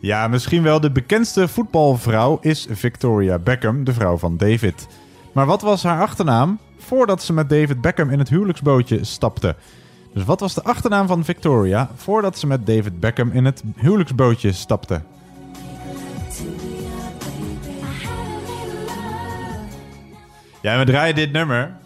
Ja, 0.00 0.28
misschien 0.28 0.62
wel 0.62 0.80
de 0.80 0.90
bekendste 0.90 1.48
voetbalvrouw 1.48 2.38
is 2.40 2.66
Victoria 2.70 3.38
Beckham, 3.38 3.84
de 3.84 3.92
vrouw 3.92 4.16
van 4.16 4.36
David. 4.36 4.86
Maar 5.32 5.46
wat 5.46 5.62
was 5.62 5.82
haar 5.82 6.00
achternaam 6.00 6.58
voordat 6.78 7.22
ze 7.22 7.32
met 7.32 7.48
David 7.48 7.80
Beckham 7.80 8.10
in 8.10 8.18
het 8.18 8.28
huwelijksbootje 8.28 9.04
stapte? 9.04 9.56
Dus 10.14 10.24
wat 10.24 10.40
was 10.40 10.54
de 10.54 10.62
achternaam 10.62 11.06
van 11.06 11.24
Victoria 11.24 11.90
voordat 11.96 12.38
ze 12.38 12.46
met 12.46 12.66
David 12.66 13.00
Beckham 13.00 13.30
in 13.30 13.44
het 13.44 13.62
huwelijksbootje 13.76 14.52
stapte? 14.52 15.02
Ja, 20.60 20.78
we 20.78 20.84
draaien 20.84 21.14
dit 21.14 21.32
nummer. 21.32 21.76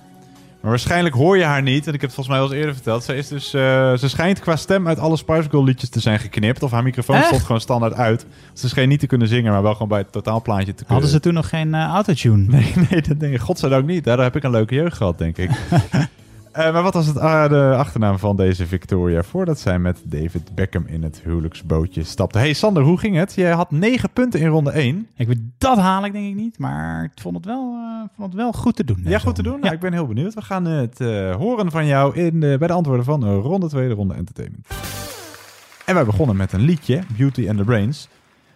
Maar 0.65 0.73
waarschijnlijk 0.73 1.15
hoor 1.15 1.37
je 1.37 1.45
haar 1.45 1.63
niet. 1.63 1.87
En 1.87 1.95
ik 1.95 2.01
heb 2.01 2.11
het 2.11 2.15
volgens 2.15 2.29
mij 2.29 2.39
al 2.39 2.45
eens 2.45 2.55
eerder 2.55 2.75
verteld. 2.75 3.05
Ze, 3.05 3.15
is 3.15 3.29
dus, 3.29 3.55
eh, 3.55 3.95
ze 3.95 4.09
schijnt 4.09 4.41
qua 4.41 4.57
stem 4.57 4.89
uit 4.89 4.99
alle 4.99 5.17
Spice 5.17 5.51
Girl 5.51 5.65
liedjes 5.65 5.89
te 5.89 6.01
zijn 6.01 6.19
geknipt. 6.19 6.63
Of 6.63 6.71
haar 6.71 6.83
microfoon 6.83 7.17
Echt? 7.17 7.27
stond 7.27 7.43
gewoon 7.43 7.61
standaard 7.61 7.95
uit. 7.95 8.27
Ze 8.53 8.69
scheen 8.69 8.89
niet 8.89 9.01
te 9.01 9.07
kunnen 9.07 9.29
zingen, 9.29 9.53
maar 9.53 9.63
wel 9.63 9.73
gewoon 9.73 9.89
bij 9.89 9.99
het 9.99 10.13
totaalplaatje 10.13 10.67
te 10.67 10.73
kunnen. 10.73 10.93
Hadden 10.93 11.11
ze 11.11 11.21
toen 11.21 11.35
nog 11.35 11.49
geen 11.49 11.75
eh, 11.75 11.85
autotune? 11.85 12.47
Nee, 12.47 12.73
nee, 12.91 13.03
dat 13.03 13.21
denk 13.21 13.35
ik. 13.35 13.41
Godzijdank 13.41 13.87
niet. 13.87 14.05
Daardoor 14.05 14.25
heb 14.25 14.37
ik 14.37 14.43
een 14.43 14.51
leuke 14.51 14.75
jeugd 14.75 14.97
gehad, 14.97 15.19
denk 15.19 15.37
ik. 15.39 15.51
Eh, 16.55 16.73
maar 16.73 16.83
wat 16.83 16.95
was 16.95 17.07
het, 17.07 17.19
ah, 17.19 17.49
de 17.49 17.75
achternaam 17.77 18.19
van 18.19 18.37
deze 18.37 18.67
Victoria 18.67 19.23
voordat 19.23 19.59
zij 19.59 19.79
met 19.79 20.03
David 20.05 20.55
Beckham 20.55 20.87
in 20.87 21.03
het 21.03 21.21
huwelijksbootje 21.25 22.05
stapte? 22.05 22.39
Hey 22.39 22.53
Sander, 22.53 22.83
hoe 22.83 22.99
ging 22.99 23.17
het? 23.17 23.35
Jij 23.35 23.51
had 23.53 23.71
negen 23.71 24.11
punten 24.11 24.41
in 24.41 24.47
ronde 24.47 24.71
1. 24.71 25.07
Ik 25.17 25.27
weet, 25.27 25.39
dat 25.59 25.79
haal 25.79 26.05
ik 26.05 26.13
denk 26.13 26.27
ik 26.27 26.35
niet, 26.35 26.59
maar 26.59 27.05
ik 27.05 27.11
vond 27.21 27.37
het 27.37 27.45
wel, 27.45 27.75
eh, 27.75 28.09
vond 28.17 28.33
het 28.33 28.41
wel 28.43 28.53
goed 28.53 28.77
te 28.77 28.85
doen. 28.85 29.01
Ja, 29.05 29.19
goed 29.19 29.35
te 29.35 29.43
doen. 29.43 29.61
Nou, 29.61 29.75
ik 29.75 29.81
ben 29.81 29.93
heel 29.93 30.07
benieuwd. 30.07 30.35
We 30.35 30.43
gaan 30.43 30.65
het 30.65 31.01
eh, 31.01 31.35
horen 31.37 31.71
van 31.71 31.87
jou 31.87 32.17
in, 32.17 32.41
bij 32.41 32.59
de 32.59 32.73
antwoorden 32.73 33.05
van 33.05 33.25
ronde 33.25 33.69
2, 33.69 33.89
de 33.89 33.95
ronde 33.95 34.15
entertainment. 34.15 34.67
En 35.85 35.95
wij 35.95 36.05
begonnen 36.05 36.37
met 36.37 36.53
een 36.53 36.61
liedje, 36.61 37.03
Beauty 37.17 37.49
and 37.49 37.59
the 37.59 37.65
Brains. 37.65 38.09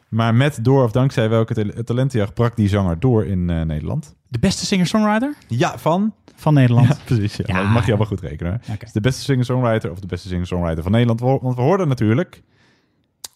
Maar 0.08 0.34
met, 0.34 0.58
door 0.62 0.84
of 0.84 0.90
dankzij 0.90 1.28
welke 1.28 1.54
tal- 1.54 1.82
talentenjacht 1.84 2.34
brak 2.34 2.56
die 2.56 2.68
zanger 2.68 2.98
door 3.00 3.26
in 3.26 3.44
Nederland? 3.44 4.14
De 4.28 4.38
beste 4.38 4.66
singer-songwriter? 4.66 5.34
Ja, 5.48 5.78
van? 5.78 6.12
Van 6.38 6.54
Nederland. 6.54 6.88
Ja, 6.88 6.96
precies. 7.04 7.36
Ja. 7.36 7.44
Ja. 7.46 7.62
Dat 7.62 7.70
mag 7.70 7.82
je 7.82 7.88
allemaal 7.88 8.06
goed 8.06 8.20
rekenen. 8.20 8.60
Dus 8.78 8.92
de 8.92 9.00
beste 9.00 9.22
singer-songwriter 9.22 9.90
of 9.90 10.00
de 10.00 10.06
beste 10.06 10.28
singer-songwriter 10.28 10.82
van 10.82 10.92
Nederland. 10.92 11.20
Want 11.20 11.56
we 11.56 11.62
hoorden 11.62 11.88
natuurlijk... 11.88 12.42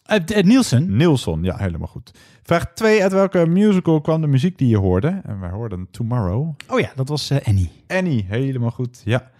Uh, 0.07 0.43
Nielsen. 0.43 0.97
Nielsen, 0.97 1.43
ja, 1.43 1.57
helemaal 1.57 1.89
goed. 1.89 2.11
Vraag 2.43 2.73
2. 2.75 3.03
Uit 3.03 3.13
welke 3.13 3.47
musical 3.47 4.01
kwam 4.01 4.21
de 4.21 4.27
muziek 4.27 4.59
die 4.59 4.69
je 4.69 4.77
hoorde? 4.77 5.21
En 5.25 5.41
wij 5.41 5.51
hoorden 5.51 5.89
Tomorrow. 5.91 6.55
Oh 6.69 6.81
ja, 6.81 6.93
dat 6.95 7.09
was 7.09 7.31
eh, 7.31 7.47
Annie. 7.47 7.71
Annie, 7.87 8.25
helemaal 8.29 8.71
goed. 8.71 9.03
Ja. 9.05 9.31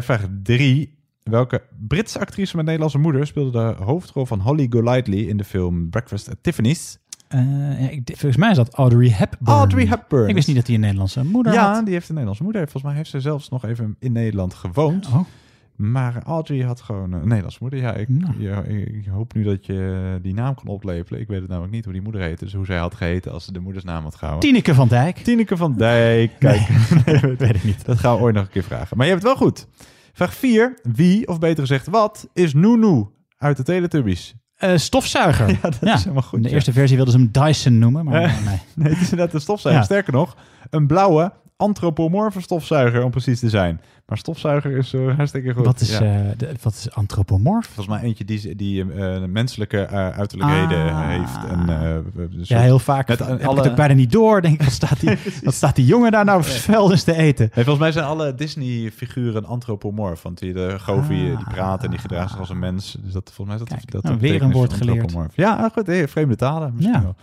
Vraag 0.00 0.26
3. 0.42 0.98
Welke 1.22 1.62
Britse 1.88 2.18
actrice 2.18 2.56
met 2.56 2.64
Nederlandse 2.64 2.98
moeder 2.98 3.26
speelde 3.26 3.50
de 3.50 3.84
hoofdrol 3.84 4.26
van 4.26 4.40
Holly 4.40 4.66
Golightly 4.70 5.28
in 5.28 5.36
de 5.36 5.44
film 5.44 5.90
Breakfast 5.90 6.30
at 6.30 6.36
Tiffany's? 6.40 6.98
Eh, 7.28 7.80
ja, 7.80 7.88
ik, 7.88 8.02
volgens 8.04 8.36
mij 8.36 8.50
is 8.50 8.56
dat 8.56 8.74
Audrey 8.74 9.08
Hepburn. 9.08 9.56
Audrey 9.56 9.86
Hepburn. 9.86 10.28
Ik 10.28 10.34
wist 10.34 10.46
niet 10.46 10.56
dat 10.56 10.66
hij 10.66 10.74
een 10.74 10.80
Nederlandse 10.80 11.24
moeder 11.24 11.52
ja, 11.52 11.72
had. 11.72 11.84
die 11.84 11.94
heeft 11.94 12.08
een 12.08 12.14
Nederlandse 12.14 12.44
moeder. 12.44 12.62
Volgens 12.62 12.82
mij 12.82 12.94
heeft 12.94 13.10
ze 13.10 13.20
zelfs 13.20 13.48
nog 13.48 13.64
even 13.64 13.96
in 13.98 14.12
Nederland 14.12 14.54
gewoond. 14.54 15.06
Oh. 15.06 15.20
Maar 15.76 16.22
Audrey 16.22 16.60
had 16.60 16.80
gewoon 16.80 17.12
een 17.12 17.22
Nederlandse 17.22 17.58
moeder. 17.60 17.78
Ja 17.78 17.94
ik, 17.94 18.08
Nou. 18.08 18.42
ja, 18.42 18.62
ik 18.62 19.06
hoop 19.06 19.34
nu 19.34 19.42
dat 19.42 19.66
je 19.66 20.18
die 20.22 20.34
naam 20.34 20.54
kan 20.54 20.66
oplepelen. 20.66 21.20
Ik 21.20 21.28
weet 21.28 21.40
het 21.40 21.48
namelijk 21.48 21.72
niet 21.72 21.84
hoe 21.84 21.92
die 21.92 22.02
moeder 22.02 22.20
heette. 22.20 22.44
Dus 22.44 22.54
hoe 22.54 22.64
zij 22.64 22.78
had 22.78 22.94
geheten 22.94 23.32
als 23.32 23.44
ze 23.44 23.52
de 23.52 23.60
moedersnaam 23.60 24.02
had 24.02 24.14
gehouden. 24.14 24.48
Tineke 24.48 24.74
van 24.74 24.88
Dijk. 24.88 25.16
Tineke 25.16 25.56
van 25.56 25.74
Dijk. 25.76 26.32
Kijk, 26.38 26.68
nee, 27.06 27.20
dat 27.28 27.38
weet 27.38 27.54
ik 27.54 27.64
niet. 27.64 27.84
Dat 27.84 27.98
gaan 27.98 28.16
we 28.16 28.22
ooit 28.22 28.34
nog 28.34 28.44
een 28.44 28.50
keer 28.50 28.62
vragen. 28.64 28.96
Maar 28.96 29.06
je 29.06 29.12
hebt 29.12 29.24
het 29.24 29.32
wel 29.38 29.46
goed. 29.46 29.66
Vraag 30.12 30.34
4. 30.34 30.78
Wie, 30.82 31.28
of 31.28 31.38
beter 31.38 31.60
gezegd 31.60 31.86
wat, 31.86 32.28
is 32.32 32.54
Nunu 32.54 33.06
uit 33.36 33.56
de 33.56 33.62
Teletubbies? 33.62 34.34
Eh, 34.58 34.76
stofzuiger. 34.76 35.48
Ja, 35.62 35.70
dat 35.70 35.82
is 35.82 36.02
helemaal 36.02 36.22
goed. 36.22 36.36
In 36.36 36.42
de 36.42 36.48
ja. 36.48 36.54
eerste 36.54 36.72
versie 36.72 36.96
wilden 36.96 37.14
ze 37.14 37.20
hem 37.20 37.28
Dyson 37.32 37.78
noemen, 37.78 38.04
maar 38.04 38.22
Eh, 38.22 38.44
nee. 38.44 38.58
nee, 38.74 38.92
het 38.92 39.00
is 39.00 39.10
inderdaad 39.10 39.34
een 39.34 39.40
stofzuiger. 39.40 39.82
Ja. 39.82 39.88
Sterker 39.88 40.12
nog, 40.12 40.36
een 40.70 40.86
blauwe 40.86 41.32
antropomorfe 41.56 42.40
stofzuiger 42.40 43.04
om 43.04 43.10
precies 43.10 43.40
te 43.40 43.48
zijn. 43.48 43.80
Maar 44.08 44.18
stofzuiger 44.18 44.76
is 44.76 44.92
eh, 44.94 45.16
hartstikke 45.16 45.52
goed. 45.52 45.64
Wat 45.64 45.80
is, 45.80 45.98
Ja. 45.98 46.00
eh, 46.00 46.20
de, 46.36 46.52
wat 46.62 46.74
is 46.74 46.90
antropomorf? 46.90 47.66
Volgens 47.66 47.86
mij 47.86 48.00
eentje 48.02 48.24
die, 48.24 48.56
die 48.56 48.92
eh, 48.92 49.24
menselijke 49.24 49.80
eh, 49.80 50.08
uiterlijkheden 50.08 50.92
Ah. 50.94 51.08
heeft. 51.08 51.36
En, 51.48 51.68
eh, 51.68 51.90
een 52.16 52.30
Ja, 52.42 52.60
heel 52.60 52.78
vaak. 52.78 53.08
Met 53.08 53.18
Heb 53.18 53.28
alle... 53.28 53.56
ik 53.56 53.62
het 53.62 53.68
ook 53.70 53.76
bijna 53.76 53.94
niet 53.94 54.12
door. 54.12 54.42
Denk 54.42 54.54
ik, 54.54 54.62
wat 54.62 54.72
staat 54.72 55.00
die, 55.00 55.18
wat 55.44 55.54
staat 55.54 55.76
die 55.76 55.84
jongen 55.86 56.10
daar 56.12 56.24
nou 56.24 56.44
veldens 56.44 57.02
te 57.02 57.14
eten? 57.16 57.44
Nee, 57.54 57.64
volgens 57.64 57.78
mij 57.78 57.92
zijn 57.92 58.04
alle 58.04 58.34
Disney-figuren 58.34 59.44
antropomorf. 59.44 60.22
Want 60.22 60.38
die, 60.38 60.52
de 60.52 60.78
Goofy, 60.78 61.12
Ah. 61.30 61.36
die 61.36 61.46
praten 61.54 61.84
en 61.84 61.90
die 61.90 62.00
gedragen 62.00 62.30
zich 62.30 62.38
als 62.38 62.50
een 62.50 62.58
mens. 62.58 62.96
Dus 63.00 63.12
dat 63.12 63.30
volgens 63.34 63.58
mij 63.58 63.66
is 63.66 63.82
dat, 63.82 63.90
dat 63.90 64.02
nou, 64.02 64.18
weer 64.20 64.42
een 64.42 64.52
woord 64.52 64.72
geleerd. 64.72 64.98
antropomorf. 65.00 65.36
Ja, 65.36 65.54
ah, 65.56 65.70
goed. 65.72 65.86
Hey, 65.86 66.08
vreemde 66.08 66.36
talen 66.36 66.72
misschien 66.74 66.94
Ja. 66.96 67.02
wel. 67.02 67.14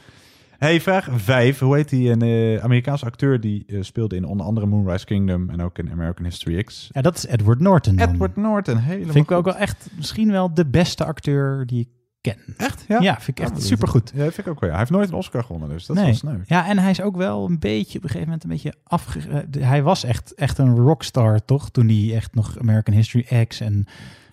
Hey, 0.58 0.82
vraag 0.82 1.08
5. 1.12 1.60
Hoe 1.60 1.76
heet 1.76 1.90
die 1.90 2.10
een 2.10 2.22
eh, 2.22 2.64
Amerikaanse 2.64 3.06
acteur 3.06 3.40
die 3.40 3.64
eh, 3.68 3.78
speelde 3.82 4.16
in 4.16 4.26
onder 4.26 4.46
andere 4.46 4.66
Moonrise 4.66 5.06
Kingdom 5.06 5.50
en 5.50 5.62
ook 5.62 5.78
in 5.78 5.92
American 5.92 6.26
History 6.26 6.64
X? 6.64 6.90
Ja, 6.92 7.02
dat 7.02 7.16
is 7.18 7.26
Edward 7.26 7.60
Norton. 7.60 7.96
dan. 7.96 8.10
Edward 8.10 8.36
Norton, 8.36 8.78
helemaal 8.78 9.14
Vind 9.14 9.26
ik 9.26 9.32
ook 9.32 9.46
wel 9.46 9.56
echt 9.56 9.88
misschien 9.96 10.32
wel 10.32 10.54
de 10.54 10.66
beste 10.66 11.06
acteur 11.06 11.66
die 11.66 11.80
ik 11.80 11.88
ken. 12.22 12.38
Echt? 12.58 12.86
Ja, 12.88 13.02
Ja? 13.02 13.14
vind 13.20 13.40
ik 13.40 13.44
echt 13.46 13.52
Oh, 13.56 13.60
supergoed. 13.60 14.12
Ja, 14.16 14.22
vind 14.22 14.38
ik 14.38 14.48
ook 14.48 14.60
wel. 14.60 14.70
ja. 14.70 14.76
Hij 14.76 14.80
heeft 14.80 14.92
nooit 14.92 15.10
een 15.10 15.16
Oscar 15.16 15.44
gewonnen, 15.44 15.70
dus 15.70 15.86
dat 15.86 15.96
nee. 15.96 16.10
is 16.10 16.22
wel 16.22 16.32
sneu. 16.32 16.44
Ja, 16.46 16.68
en 16.68 16.78
hij 16.78 16.90
is 16.90 17.02
ook 17.02 17.16
wel 17.16 17.46
een 17.46 17.60
beetje 17.60 17.98
op 17.98 18.04
een 18.04 18.10
gegeven 18.10 18.22
moment 18.28 18.44
een 18.44 18.50
beetje 18.50 18.74
afge... 18.84 19.20
eh, 19.30 19.64
hij 19.68 19.84
was 19.84 20.04
echt, 20.04 20.34
echt 20.34 20.58
een 20.58 20.76
rockstar, 20.76 21.46
toch? 21.46 21.70
Toen 21.70 21.88
hij 21.88 22.16
echt 22.16 22.36
nog 22.36 22.60
American 22.60 22.96
History 22.96 23.46
X 23.48 23.60
en, 23.60 23.86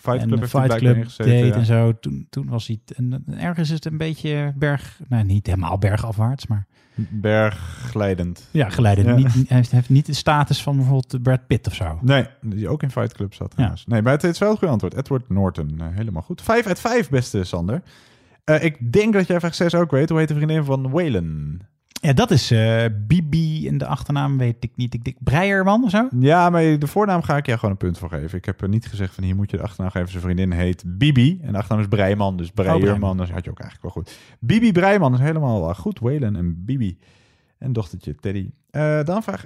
Fight 0.02 0.22
en 0.22 0.28
Club 0.28 0.38
hij 0.38 0.48
Fight 0.48 0.74
Club 0.74 1.08
deed 1.16 1.46
ja. 1.46 1.54
en 1.54 1.64
zo. 1.64 1.98
Toen, 2.00 2.26
toen 2.30 2.48
was 2.48 2.66
hij... 2.66 2.80
En, 2.96 3.24
en 3.26 3.38
ergens 3.38 3.68
is 3.68 3.74
het 3.74 3.84
een 3.84 3.96
beetje 3.96 4.52
berg... 4.56 5.00
Nou, 5.08 5.24
niet 5.24 5.46
helemaal 5.46 5.78
bergafwaarts, 5.78 6.46
maar... 6.46 6.66
Bergglijdend. 6.94 8.48
Ja, 8.50 8.68
geleidend. 8.68 9.06
Ja. 9.08 9.14
Niet, 9.14 9.48
hij 9.48 9.56
heeft, 9.56 9.70
heeft 9.70 9.88
niet 9.88 10.06
de 10.06 10.12
status 10.12 10.62
van 10.62 10.76
bijvoorbeeld 10.76 11.22
Brad 11.22 11.46
Pitt 11.46 11.66
of 11.66 11.74
zo. 11.74 11.98
Nee, 12.00 12.26
die 12.40 12.68
ook 12.68 12.82
in 12.82 12.90
Fight 12.90 13.12
Club 13.12 13.34
zat 13.34 13.50
trouwens. 13.50 13.86
Nee, 13.86 14.02
maar 14.02 14.12
het 14.12 14.24
is 14.24 14.38
wel 14.38 14.48
het 14.48 14.58
goede 14.58 14.72
antwoord. 14.72 14.96
Edward 14.96 15.28
Norton, 15.28 15.74
eh, 15.78 15.86
helemaal 15.90 16.22
goed. 16.22 16.42
Vijf 16.42 16.66
uit 16.66 16.80
vijf, 16.80 17.08
beste 17.08 17.44
Sander. 17.44 17.82
Eh, 18.44 18.64
ik 18.64 18.92
denk 18.92 19.12
dat 19.12 19.26
jij 19.26 19.40
vraag 19.40 19.54
6 19.54 19.74
ook 19.74 19.90
weet. 19.90 20.08
Hoe 20.08 20.18
heet 20.18 20.28
de 20.28 20.34
vriendin 20.34 20.64
van 20.64 20.90
Waylon? 20.90 21.60
Ja, 22.02 22.12
dat 22.12 22.30
is 22.30 22.50
eh, 22.50 22.84
Bibi 23.06 23.68
en 23.68 23.78
de 23.78 23.86
achternaam 23.86 24.38
weet 24.38 24.64
ik 24.64 24.70
niet. 24.76 24.94
Ik 24.94 25.04
denk 25.04 25.16
Breierman 25.20 25.84
of 25.84 25.90
zo? 25.90 26.08
Ja, 26.18 26.50
maar 26.50 26.78
de 26.78 26.86
voornaam 26.86 27.22
ga 27.22 27.36
ik 27.36 27.46
jou 27.46 27.58
gewoon 27.58 27.74
een 27.74 27.86
punt 27.86 27.98
voor 27.98 28.08
geven. 28.08 28.38
Ik 28.38 28.44
heb 28.44 28.60
er 28.60 28.68
niet 28.68 28.86
gezegd 28.86 29.14
van 29.14 29.24
hier 29.24 29.34
moet 29.34 29.50
je 29.50 29.56
de 29.56 29.62
achternaam 29.62 29.90
geven. 29.90 30.08
Zijn 30.08 30.22
vriendin 30.22 30.52
heet 30.52 30.82
Bibi 30.86 31.38
en 31.42 31.52
de 31.52 31.58
achternaam 31.58 31.82
is 31.82 31.88
Breiman. 31.88 32.36
Dus 32.36 32.50
Breierman, 32.50 32.80
Breiman. 32.80 33.16
dus 33.16 33.30
had 33.30 33.44
je 33.44 33.50
ook 33.50 33.60
eigenlijk 33.60 33.94
wel 33.94 34.02
goed. 34.02 34.18
Bibi 34.40 34.72
Breiman 34.72 35.14
is 35.14 35.20
helemaal 35.20 35.60
wel 35.60 35.74
goed. 35.74 35.98
Waylon 35.98 36.36
en 36.36 36.64
Bibi. 36.64 36.98
En 37.58 37.72
dochtertje 37.72 38.14
Teddy. 38.14 38.50
Eh, 38.70 39.04
dan 39.04 39.22
vraag 39.22 39.44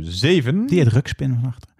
7. 0.00 0.66
Die 0.66 0.78
heet 0.78 0.92
Rukspin 0.92 1.38
van 1.40 1.48
achter. 1.48 1.70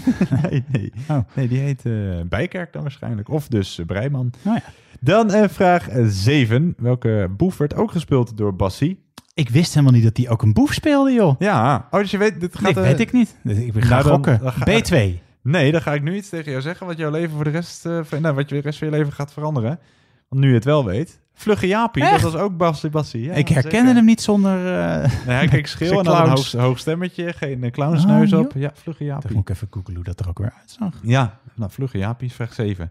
nee, 0.50 0.64
nee. 0.68 0.92
Oh. 1.08 1.18
nee, 1.34 1.48
die 1.48 1.58
heet 1.58 1.86
eh, 1.86 1.92
Bijkerk 2.28 2.72
dan 2.72 2.82
waarschijnlijk. 2.82 3.28
Of 3.28 3.48
dus 3.48 3.78
eh, 3.78 3.86
Breiman. 3.86 4.32
Nou 4.42 4.56
ja. 4.56 4.72
Dan 5.00 5.30
eh, 5.30 5.48
vraag 5.48 5.88
7. 6.04 6.74
Welke 6.76 7.30
boef 7.36 7.56
werd 7.56 7.74
ook 7.74 7.90
gespeeld 7.90 8.36
door 8.36 8.56
Bassie? 8.56 9.00
Ik 9.34 9.48
wist 9.48 9.74
helemaal 9.74 9.94
niet 9.94 10.02
dat 10.04 10.16
hij 10.16 10.28
ook 10.28 10.42
een 10.42 10.52
boef 10.52 10.72
speelde, 10.72 11.12
joh. 11.12 11.34
Ja, 11.38 11.86
oh, 11.90 12.00
dus 12.00 12.10
je 12.10 12.18
weet... 12.18 12.40
Dit 12.40 12.54
gaat, 12.54 12.62
Nee, 12.74 12.84
eh, 12.84 12.90
weet 12.90 13.00
ik 13.00 13.12
niet. 13.12 13.36
Dus 13.42 13.56
Ik 13.58 13.72
ga 13.84 13.88
nou, 13.88 14.02
dan- 14.02 14.12
gokken. 14.12 14.38
dan 14.42 14.52
ga- 14.52 14.64
B2. 14.80 15.18
Nee, 15.42 15.72
dan 15.72 15.82
ga 15.82 15.94
ik 15.94 16.02
nu 16.02 16.16
iets 16.16 16.28
tegen 16.28 16.50
jou 16.50 16.62
zeggen 16.62 16.86
wat 16.86 16.96
jouw 16.98 17.10
leven 17.10 17.34
voor 17.34 17.44
de 17.44 17.50
rest, 17.50 17.86
eh, 17.86 17.98
van, 18.02 18.20
nou, 18.22 18.34
wat 18.34 18.48
je 18.48 18.54
de 18.54 18.60
rest 18.60 18.78
van 18.78 18.88
je 18.88 18.94
leven 18.96 19.12
gaat 19.12 19.32
veranderen. 19.32 19.78
Want 20.28 20.42
nu 20.42 20.48
je 20.48 20.54
het 20.54 20.64
wel 20.64 20.84
weet. 20.84 21.20
Vlugge 21.34 21.66
Jaapie, 21.66 22.02
Echt? 22.02 22.22
dat 22.22 22.32
was 22.32 22.40
ook 22.40 22.56
Bassie 22.56 22.90
Bassie. 22.90 23.22
Ja, 23.22 23.32
ik 23.32 23.48
herkende 23.48 23.76
zeker. 23.78 23.94
hem 23.94 24.04
niet 24.04 24.20
zonder... 24.22 24.78
eh, 24.78 24.98
Nee, 25.26 25.36
hij 25.36 25.48
keek 25.48 25.66
scheel 25.76 25.88
zijn 25.88 26.00
en 26.00 26.12
had 26.12 26.22
een 26.24 26.28
hoog, 26.28 26.52
hoog 26.52 26.78
stemmetje, 26.78 27.32
geen 27.32 27.64
uh, 27.64 27.70
clownsneus 27.70 28.32
Oh, 28.32 28.38
op. 28.40 28.52
Ja, 28.54 28.70
Vlugge 28.74 29.04
Dan 29.04 29.12
Jaapie. 29.12 29.32
moet 29.34 29.48
ik 29.48 29.54
even 29.54 29.68
googlen 29.70 29.94
hoe 29.94 30.04
dat 30.04 30.20
er 30.20 30.28
ook 30.28 30.38
weer 30.38 30.52
uitzag. 30.60 30.94
Ja, 31.02 31.38
nou, 31.54 31.70
Vlugge 31.70 31.98
Jaapie, 31.98 32.32
vraag 32.32 32.52
7. 32.54 32.90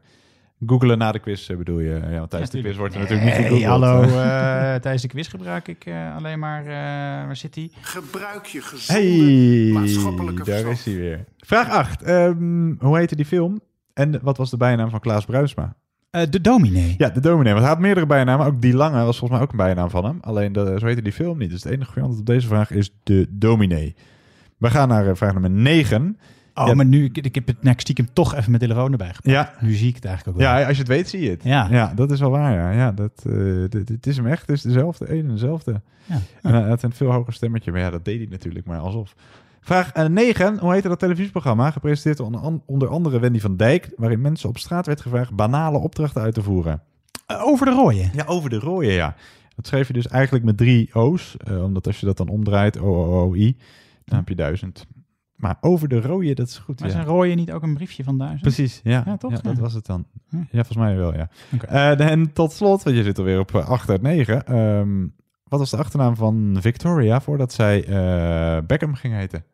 Googelen 0.65 0.97
na 0.97 1.11
de 1.11 1.19
quiz 1.19 1.49
eh, 1.49 1.57
bedoel 1.57 1.79
je. 1.79 2.01
Ja, 2.09 2.17
want 2.17 2.29
tijdens 2.29 2.51
de 2.51 2.61
quiz 2.61 2.77
wordt 2.77 2.93
er 2.93 2.99
natuurlijk 2.99 3.25
niet 3.27 3.35
Hey, 3.37 3.43
gegoogeld. 3.43 3.83
hallo. 3.83 4.01
eh, 4.03 4.75
tijdens 4.75 5.01
de 5.01 5.07
quiz 5.07 5.29
gebruik 5.29 5.67
ik 5.67 5.85
eh, 5.85 6.15
alleen 6.15 6.39
maar... 6.39 6.61
eh, 6.61 6.67
waar 7.25 7.35
zit 7.35 7.55
hij? 7.55 7.71
Gebruik 7.81 8.45
je 8.45 8.61
gezonde 8.61 9.01
Hey, 9.01 9.71
maatschappelijke 9.73 10.43
daar 10.43 10.45
verstand. 10.59 10.77
is 10.77 10.85
hij 10.85 10.95
weer. 10.95 11.25
Vraag 11.37 11.69
8. 11.69 12.01
Ehm, 12.01 12.73
hoe 12.79 12.97
heette 12.97 13.15
die 13.15 13.25
film? 13.25 13.59
En 13.93 14.19
wat 14.21 14.37
was 14.37 14.49
de 14.49 14.57
bijnaam 14.57 14.89
van 14.89 14.99
Klaas 14.99 15.25
Bruinsma? 15.25 15.75
Eh, 16.09 16.21
de 16.29 16.41
dominee. 16.41 16.95
Ja, 16.97 17.09
de 17.09 17.19
dominee. 17.19 17.51
Want 17.53 17.63
hij 17.65 17.73
had 17.73 17.81
meerdere 17.81 18.05
bijnamen. 18.05 18.45
Ook 18.45 18.61
die 18.61 18.73
lange 18.73 19.03
was 19.03 19.17
volgens 19.17 19.29
mij 19.39 19.41
ook 19.47 19.51
een 19.51 19.65
bijnaam 19.65 19.89
van 19.89 20.05
hem. 20.05 20.17
Alleen 20.21 20.53
de, 20.53 20.75
zo 20.79 20.85
heette 20.85 21.01
die 21.01 21.13
film 21.13 21.37
niet. 21.37 21.49
Dus 21.49 21.63
het 21.63 21.71
enige 21.73 21.85
goede 21.91 22.01
antwoord 22.07 22.29
op 22.29 22.33
deze 22.35 22.47
vraag 22.47 22.71
is 22.71 22.93
de 23.03 23.27
dominee. 23.29 23.95
We 24.57 24.69
gaan 24.69 24.87
naar 24.87 25.07
eh, 25.07 25.15
vraag 25.15 25.31
nummer 25.33 25.49
9. 25.51 26.17
Oh, 26.55 26.67
Ja. 26.67 26.73
maar 26.73 26.85
nu, 26.85 27.05
ik, 27.05 27.17
ik 27.17 27.35
heb 27.35 27.47
het 27.47 27.63
nou, 27.63 27.75
stiekem 27.79 28.07
toch 28.13 28.35
even 28.35 28.51
mijn 28.51 28.61
telefoon 28.63 28.91
erbij 28.91 29.07
gepakt. 29.13 29.25
Ja. 29.29 29.53
Nu 29.59 29.73
zie 29.73 29.87
ik 29.87 29.95
het 29.95 30.05
eigenlijk 30.05 30.37
ook 30.37 30.43
wel. 30.43 30.53
Ja, 30.57 30.63
als 30.67 30.75
je 30.75 30.81
het 30.83 30.91
weet, 30.91 31.09
zie 31.09 31.21
je 31.21 31.29
het. 31.29 31.43
Ja. 31.43 31.67
ja 31.69 31.93
dat 31.95 32.11
is 32.11 32.19
wel 32.19 32.29
waar. 32.29 32.53
Ja, 32.53 32.71
ja 32.71 32.91
dat, 32.91 33.11
eh, 33.25 33.33
dit- 33.69 33.89
het 33.89 34.07
is 34.07 34.17
hem 34.17 34.27
echt. 34.27 34.41
Het 34.41 34.49
is 34.49 34.61
dezelfde. 34.61 35.11
Een 35.11 35.19
en 35.19 35.27
dezelfde. 35.27 35.81
Ja. 36.05 36.19
En 36.41 36.53
hij 36.53 36.61
had 36.69 36.83
een 36.83 36.93
veel 36.93 37.11
hoger 37.11 37.33
stemmetje. 37.33 37.71
Maar 37.71 37.79
ja, 37.81 37.89
dat 37.89 38.05
deed 38.05 38.17
hij 38.17 38.27
natuurlijk 38.29 38.65
maar 38.65 38.79
alsof. 38.79 39.15
Vraag 39.61 39.93
9. 40.09 40.57
Hoe 40.59 40.73
heette 40.73 40.87
dat 40.87 40.99
televisieprogramma? 40.99 41.71
Gepresenteerd 41.71 42.19
onder, 42.19 42.59
onder 42.65 42.87
andere 42.87 43.19
Wendy 43.19 43.39
van 43.39 43.57
Dijk. 43.57 43.89
Waarin 43.97 44.21
mensen 44.21 44.49
op 44.49 44.57
straat 44.57 44.85
werd 44.85 45.01
gevraagd 45.01 45.35
banale 45.35 45.77
opdrachten 45.77 46.21
uit 46.21 46.33
te 46.33 46.43
voeren. 46.43 46.81
Eh, 47.27 47.41
over 47.45 47.65
de 47.65 47.71
rooien. 47.71 48.09
Ja, 48.13 48.23
over 48.25 48.49
de 48.49 48.59
rode, 48.59 48.85
ja. 48.91 49.15
Dat 49.55 49.67
schreef 49.67 49.87
je 49.87 49.93
dus 49.93 50.07
eigenlijk 50.07 50.45
met 50.45 50.57
drie 50.57 50.95
O's. 50.95 51.37
eh, 51.37 51.63
omdat 51.63 51.87
als 51.87 51.99
je 51.99 52.05
dat 52.05 52.17
dan 52.17 52.27
omdraait, 52.27 52.79
O-O-O-I, 52.79 53.57
dan 54.05 54.17
heb 54.17 54.27
je 54.29 54.35
duizend. 54.35 54.85
Maar 55.41 55.57
over 55.61 55.87
de 55.87 56.01
rode, 56.01 56.33
dat 56.33 56.47
is 56.47 56.57
goed. 56.57 56.79
Maar 56.79 56.89
ja. 56.89 56.95
is 56.95 57.01
een 57.01 57.07
rooien 57.07 57.37
niet 57.37 57.51
ook 57.51 57.63
een 57.63 57.73
briefje 57.73 58.03
van 58.03 58.17
duizend? 58.17 58.41
Precies, 58.41 58.79
ja. 58.83 59.03
Ja, 59.05 59.17
toch? 59.17 59.31
Ja, 59.31 59.37
dat 59.41 59.57
was 59.57 59.73
het 59.73 59.85
dan. 59.85 60.05
Hm. 60.29 60.37
Ja, 60.37 60.45
volgens 60.51 60.77
mij 60.77 60.95
wel, 60.95 61.13
ja. 61.13 61.29
Eh, 61.67 62.11
en 62.11 62.33
tot 62.33 62.51
slot, 62.51 62.83
want 62.83 62.95
je 62.95 63.03
zit 63.03 63.17
alweer 63.17 63.39
op 63.39 63.55
8 63.55 63.89
uit 63.89 64.01
9. 64.01 64.45
Ehm, 64.45 65.07
wat 65.43 65.59
was 65.59 65.69
de 65.69 65.77
achternaam 65.77 66.15
van 66.15 66.57
Victoria 66.59 67.21
voordat 67.21 67.53
zij 67.53 67.85
eh, 67.85 68.65
Beckham 68.65 68.95
ging 68.95 69.13
heten? 69.13 69.45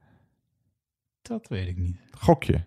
Dat 1.21 1.47
weet 1.47 1.67
ik 1.67 1.77
niet. 1.77 1.97
Gokje. 2.11 2.65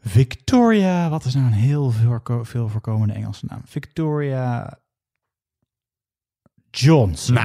Victoria, 0.00 1.10
wat 1.10 1.24
is 1.24 1.34
nou 1.34 1.46
een 1.46 1.52
heel 1.52 1.90
veel, 1.90 2.44
veel 2.44 2.68
voorkomende 2.68 3.14
Engelse 3.14 3.46
naam? 3.48 3.60
Victoria 3.64 4.78
Johnson. 6.70 7.38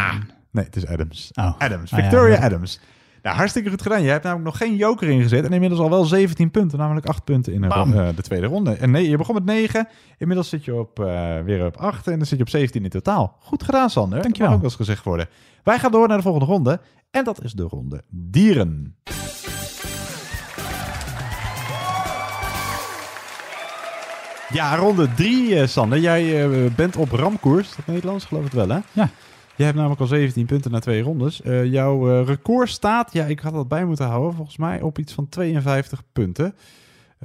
Nee, 0.52 0.66
het 0.66 0.76
is 0.76 0.88
Adams. 0.88 1.32
Oh. 1.34 1.58
Adams. 1.58 1.94
Ah, 1.94 2.00
Victoria. 2.00 2.38
Adams. 2.38 2.80
Nou, 3.26 3.38
hartstikke 3.38 3.70
goed 3.70 3.82
gedaan. 3.82 4.02
Je 4.04 4.10
hebt 4.10 4.24
namelijk 4.24 4.46
nog 4.48 4.58
geen 4.58 4.76
joker 4.76 5.10
ingezet. 5.10 5.46
En 5.46 5.52
inmiddels 5.54 5.82
al 5.82 5.90
wel 5.90 6.04
17 6.06 6.52
punten. 6.52 6.80
Namelijk 6.80 7.06
8 7.06 7.24
punten 7.24 7.54
in 7.54 7.62
de, 7.62 7.68
ro- 7.68 7.92
eh, 7.94 8.08
de 8.16 8.22
tweede 8.22 8.46
ronde. 8.48 8.72
En 8.74 8.92
nee, 8.92 9.10
je 9.10 9.18
begon 9.18 9.34
met 9.36 9.46
9. 9.46 9.88
Inmiddels 10.18 10.50
zit 10.50 10.66
je 10.66 10.76
op, 10.76 11.00
eh, 11.00 11.40
weer 11.40 11.66
op 11.66 11.78
8. 11.78 12.08
En 12.08 12.18
dan 12.18 12.26
zit 12.28 12.38
je 12.38 12.44
op 12.44 12.50
17 12.50 12.84
in 12.84 12.90
totaal. 12.90 13.36
Goed 13.40 13.64
gedaan, 13.64 13.90
Sander. 13.90 14.22
Dankjewel. 14.22 14.32
Dat 14.38 14.48
mag 14.48 14.56
ook 14.56 14.62
wel 14.62 14.70
eens 14.70 14.90
gezegd 14.90 15.04
worden. 15.06 15.28
Wij 15.64 15.80
gaan 15.80 15.92
door 15.92 16.08
naar 16.08 16.18
de 16.18 16.24
volgende 16.24 16.46
ronde. 16.48 16.80
En 17.12 17.24
dat 17.24 17.44
is 17.44 17.54
de 17.54 17.64
ronde 17.64 18.04
dieren. 18.10 18.96
Ja, 24.54 24.76
ronde 24.76 25.14
drie, 25.14 25.60
eh, 25.60 25.68
Sander. 25.68 26.00
Jij 26.00 26.44
eh, 26.44 26.50
bent 26.76 26.96
op 26.96 27.12
ramkoers. 27.12 27.76
Dat 27.76 27.86
Nederlands, 27.88 28.26
geloof 28.26 28.46
ik 28.46 28.52
wel, 28.52 28.70
hè? 28.70 28.80
Ja. 28.92 29.10
Jij 29.56 29.66
hebt 29.66 29.78
namelijk 29.78 30.02
al 30.02 30.08
17 30.08 30.46
punten 30.46 30.72
na 30.72 30.80
twee 30.80 31.02
rondes. 31.02 31.42
Eh, 31.42 31.66
jouw 31.66 32.10
eh, 32.10 32.28
record 32.28 32.70
staat, 32.70 33.14
ja, 33.14 33.26
ik 33.26 33.40
had 33.40 33.54
dat 33.54 33.68
bij 33.68 33.86
moeten 33.86 34.06
houden, 34.06 34.36
volgens 34.36 34.58
mij 34.58 34.82
op 34.82 35.00
iets 35.00 35.14
van 35.14 35.30
52 35.30 36.02
punten. 36.14 36.56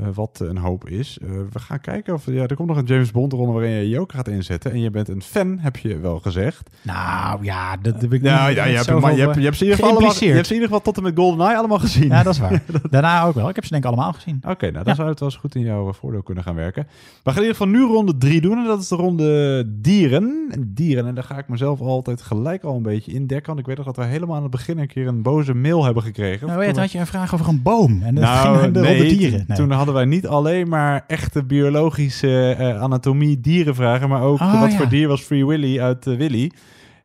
Eh, 0.01 0.07
wat 0.15 0.41
een 0.43 0.57
hoop 0.57 0.89
is. 0.89 1.19
Eh, 1.23 1.29
we 1.53 1.59
gaan 1.59 1.81
kijken 1.81 2.15
of... 2.15 2.27
Ja, 2.27 2.47
er 2.47 2.57
komt 2.57 2.69
nog 2.69 2.77
een 2.77 2.85
James 2.85 3.11
Bond 3.11 3.33
ronde 3.33 3.53
waarin 3.53 3.71
je 3.71 3.89
Joker 3.89 4.17
gaat 4.17 4.29
inzetten. 4.29 4.71
En 4.73 4.81
je 4.81 4.91
bent 4.91 5.09
een 5.09 5.23
fan, 5.23 5.59
heb 5.59 5.77
je 5.77 5.99
wel 5.99 6.19
gezegd. 6.19 6.71
Nou 6.83 7.45
ja, 7.45 7.77
dat 7.77 7.95
heb 7.95 8.03
ik 8.03 8.11
niet 8.11 8.31
ja, 8.31 8.49
je, 8.49 8.61
hebt, 8.61 9.01
maar 9.01 9.15
je, 9.17 9.21
hebt, 9.21 9.35
je, 9.37 9.43
hebt 9.43 9.57
ze 9.57 9.65
in 9.65 9.71
ieder 9.71 9.85
geval 9.87 10.03
je 10.03 10.33
hebt 10.33 10.47
ze 10.47 10.55
in 10.55 10.61
ieder 10.61 10.69
geval 10.69 10.81
tot 10.81 10.97
en 10.97 11.03
met 11.03 11.13
GoldenEye 11.17 11.57
allemaal 11.57 11.79
gezien. 11.79 12.09
Ja, 12.09 12.23
dat 12.23 12.33
is 12.35 12.39
waar. 12.41 12.63
Daarna 12.91 13.25
ook 13.25 13.35
wel. 13.35 13.49
Ik 13.49 13.55
heb 13.55 13.65
ze 13.65 13.71
denk 13.71 13.85
ik 13.85 13.89
allemaal 13.91 14.13
gezien. 14.13 14.43
Oké, 14.49 14.71
nou 14.71 14.85
dan 14.85 14.95
zou 14.95 15.09
het 15.09 15.21
wel 15.21 15.29
eens 15.29 15.39
goed 15.39 15.55
in 15.55 15.63
jouw 15.63 15.89
eh, 15.89 15.95
voordeel 15.95 16.23
kunnen 16.23 16.45
gaan 16.45 16.55
werken. 16.55 16.87
We 17.23 17.31
gaan 17.31 17.43
in 17.43 17.49
ieder 17.49 17.57
geval 17.57 17.73
nu 17.73 17.83
ronde 17.83 18.19
drie 18.19 18.41
doen. 18.41 18.59
En 18.59 18.65
dat 18.65 18.81
is 18.81 18.89
de 18.89 18.97
ronde 18.97 19.65
dieren. 19.81 20.49
En 20.51 20.71
dieren, 20.75 21.07
en 21.07 21.15
daar 21.15 21.25
ga 21.25 21.39
ik 21.39 21.49
mezelf 21.49 21.81
altijd 21.81 22.23
gelijk 22.23 22.65
al 22.65 22.77
een 22.77 22.83
beetje 22.83 23.13
indekken. 23.13 23.47
Want 23.47 23.59
ik 23.59 23.67
weet 23.67 23.77
nog 23.77 23.87
dat 23.87 23.97
we 23.97 24.05
helemaal 24.05 24.37
aan 24.37 24.43
het 24.43 24.51
begin 24.51 24.79
een 24.79 24.87
keer 24.87 25.07
een 25.07 25.23
boze 25.23 25.55
mail 25.55 25.85
hebben 25.85 26.03
gekregen. 26.03 26.47
Nou, 26.47 26.67
toen 26.67 26.79
had 26.79 26.93
je 26.93 26.99
een 26.99 27.07
vraag 27.07 27.35
over 27.35 27.49
een 27.49 27.63
boom. 27.63 28.03
En 28.03 28.15
dat 28.15 28.25
ging 28.25 28.43
Nou, 28.45 28.57
naar 28.61 28.73
de 28.73 28.81
nee, 28.81 28.99
ronde 28.99 29.17
dieren. 29.17 29.39
toen- 29.39 29.45
Nee. 29.49 29.57
toen 29.57 29.71
hadden 29.71 29.90
wij 29.93 30.05
niet 30.05 30.27
alleen 30.27 30.69
maar 30.69 31.05
echte 31.07 31.45
biologische 31.45 32.55
eh, 32.59 32.83
anatomie 32.83 33.41
dierenvragen, 33.41 34.09
maar 34.09 34.23
ook 34.23 34.41
Oh, 34.41 34.61
wat 34.61 34.71
ja. 34.73 34.77
voor 34.77 34.89
dier 34.89 35.09
was 35.09 35.21
Free 35.23 35.47
Willy 35.47 35.81
uit 35.81 36.07
eh, 36.07 36.17
Willy. 36.17 36.51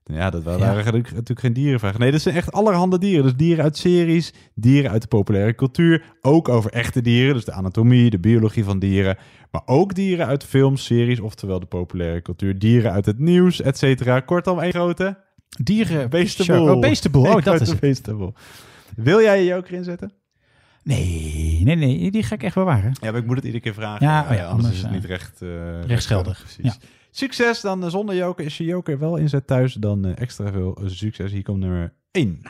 Ja, 0.03 0.29
dat 0.29 0.43
waren 0.43 0.59
Ja. 0.67 0.73
natuurlijk 0.73 1.09
natuurlijk 1.09 1.39
geen 1.39 1.53
dierenvragen. 1.53 1.99
Nee, 1.99 2.11
dat 2.11 2.21
zijn 2.21 2.35
echt 2.35 2.51
allerhande 2.51 2.97
dieren. 2.97 3.23
Dus 3.23 3.35
dieren 3.35 3.63
uit 3.63 3.77
series, 3.77 4.33
dieren 4.55 4.91
uit 4.91 5.01
de 5.01 5.07
populaire 5.07 5.55
cultuur, 5.55 6.03
ook 6.21 6.49
over 6.49 6.71
echte 6.71 7.01
dieren, 7.01 7.33
dus 7.33 7.45
de 7.45 7.51
anatomie, 7.51 8.09
de 8.09 8.19
biologie 8.19 8.63
van 8.63 8.79
dieren, 8.79 9.17
maar 9.51 9.61
ook 9.65 9.93
dieren 9.95 10.25
uit 10.25 10.43
films, 10.43 10.85
series, 10.85 11.19
oftewel 11.19 11.59
de 11.59 11.65
populaire 11.65 12.21
cultuur, 12.21 12.59
dieren 12.59 12.91
uit 12.91 13.05
het 13.05 13.19
nieuws, 13.19 13.61
et 13.61 13.77
cetera. 13.77 14.19
Kortom, 14.19 14.59
één 14.59 14.71
grote 14.71 15.17
Dieren... 15.63 16.09
beestenboel. 16.09 16.73
Oh, 16.75 16.79
beestenboel. 16.79 17.23
Oh, 17.25 17.43
dat 17.43 17.61
is 17.61 17.79
beestenboel. 17.79 18.33
Wil 18.95 19.21
jij 19.21 19.39
je 19.43 19.45
joker 19.45 19.73
inzetten? 19.73 20.11
Nee, 20.85 21.61
nee, 21.63 21.75
nee. 21.75 22.11
Die 22.11 22.23
ga 22.23 22.35
ik 22.35 22.43
echt 22.43 22.55
bewaren. 22.55 22.93
Ja, 23.01 23.11
maar 23.11 23.19
ik 23.19 23.25
moet 23.25 23.35
het 23.35 23.45
iedere 23.45 23.63
keer 23.63 23.73
vragen. 23.73 24.07
Ja, 24.07 24.21
oh 24.29 24.35
ja, 24.35 24.43
Eh, 24.43 24.49
anders, 24.49 24.73
is 24.73 24.81
het 24.81 24.91
niet 24.91 25.05
recht, 25.05 25.41
eh, 25.41 25.83
rechtsgeldig. 25.83 26.39
Precies. 26.55 26.79
Succes 27.11 27.61
dan 27.61 27.83
eh, 27.83 27.89
zonder 27.89 28.15
joker. 28.15 28.45
Is 28.45 28.57
je 28.57 28.63
joker 28.63 28.99
wel 28.99 29.15
inzet 29.17 29.47
thuis, 29.47 29.73
dan 29.73 30.05
eh, 30.05 30.11
extra 30.21 30.51
veel 30.51 30.75
eh, 30.75 30.83
succes. 30.87 31.31
Hier 31.31 31.43
komt 31.43 31.59
nummer 31.59 31.93
1. 32.11 32.41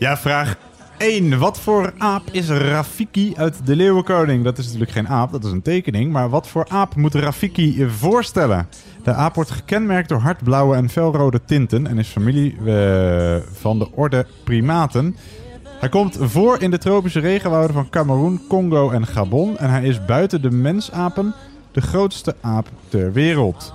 Ja, 0.00 0.16
vraag 0.16 0.56
1. 0.98 1.38
Wat 1.38 1.60
voor 1.60 1.92
aap 1.98 2.22
is 2.30 2.48
Rafiki 2.48 3.32
uit 3.36 3.66
De 3.66 3.76
Leeuwenkoning? 3.76 4.44
Dat 4.44 4.58
is 4.58 4.64
natuurlijk 4.64 4.90
geen 4.90 5.08
aap, 5.08 5.32
dat 5.32 5.44
is 5.44 5.52
een 5.52 5.62
tekening. 5.62 6.12
Maar 6.12 6.28
wat 6.28 6.48
voor 6.48 6.66
aap 6.68 6.96
moet 6.96 7.14
Rafiki 7.14 7.88
voorstellen? 7.88 8.68
De 9.02 9.12
aap 9.12 9.34
wordt 9.34 9.50
gekenmerkt 9.50 10.08
door 10.08 10.18
hardblauwe 10.18 10.76
en 10.76 10.88
felrode 10.88 11.40
tinten 11.44 11.86
en 11.86 11.98
is 11.98 12.08
familie 12.08 12.56
eh, 12.66 13.36
van 13.52 13.78
de 13.78 13.88
orde 13.94 14.26
primaten. 14.44 15.16
Hij 15.64 15.88
komt 15.88 16.16
voor 16.20 16.62
in 16.62 16.70
de 16.70 16.78
tropische 16.78 17.20
regenwouden 17.20 17.74
van 17.74 17.90
Cameroen, 17.90 18.40
Congo 18.48 18.90
en 18.90 19.06
Gabon. 19.06 19.58
En 19.58 19.70
hij 19.70 19.82
is 19.82 20.04
buiten 20.04 20.42
de 20.42 20.50
mensapen 20.50 21.34
de 21.72 21.80
grootste 21.80 22.36
aap 22.40 22.68
ter 22.88 23.12
wereld. 23.12 23.72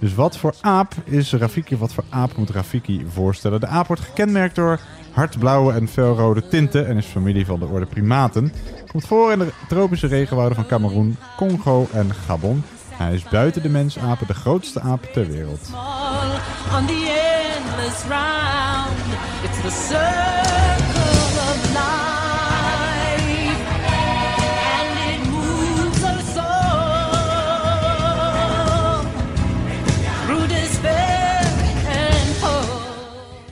Dus 0.00 0.14
wat 0.14 0.36
voor 0.36 0.54
aap 0.60 0.92
is 1.04 1.32
Rafiki? 1.32 1.76
Wat 1.76 1.92
voor 1.92 2.04
aap 2.08 2.36
moet 2.36 2.50
Rafiki 2.50 3.06
voorstellen? 3.12 3.60
De 3.60 3.66
aap 3.66 3.86
wordt 3.86 4.02
gekenmerkt 4.02 4.54
door 4.54 4.80
hardblauwe 5.10 5.72
en 5.72 5.88
felrode 5.88 6.48
tinten 6.48 6.86
en 6.86 6.96
is 6.96 7.06
familie 7.06 7.46
van 7.46 7.58
de 7.58 7.66
orde 7.66 7.86
primaten. 7.86 8.52
Komt 8.90 9.06
voor 9.06 9.32
in 9.32 9.38
de 9.38 9.52
tropische 9.68 10.06
regenwouden 10.06 10.56
van 10.56 10.66
Cameroen, 10.66 11.16
Congo 11.36 11.86
en 11.92 12.14
Gabon. 12.14 12.62
Hij 12.88 13.14
is 13.14 13.22
buiten 13.22 13.62
de 13.62 13.68
mensapen 13.68 14.26
de 14.26 14.34
grootste 14.34 14.80
aap 14.80 15.02
ter 15.02 15.26
wereld. 15.26 15.70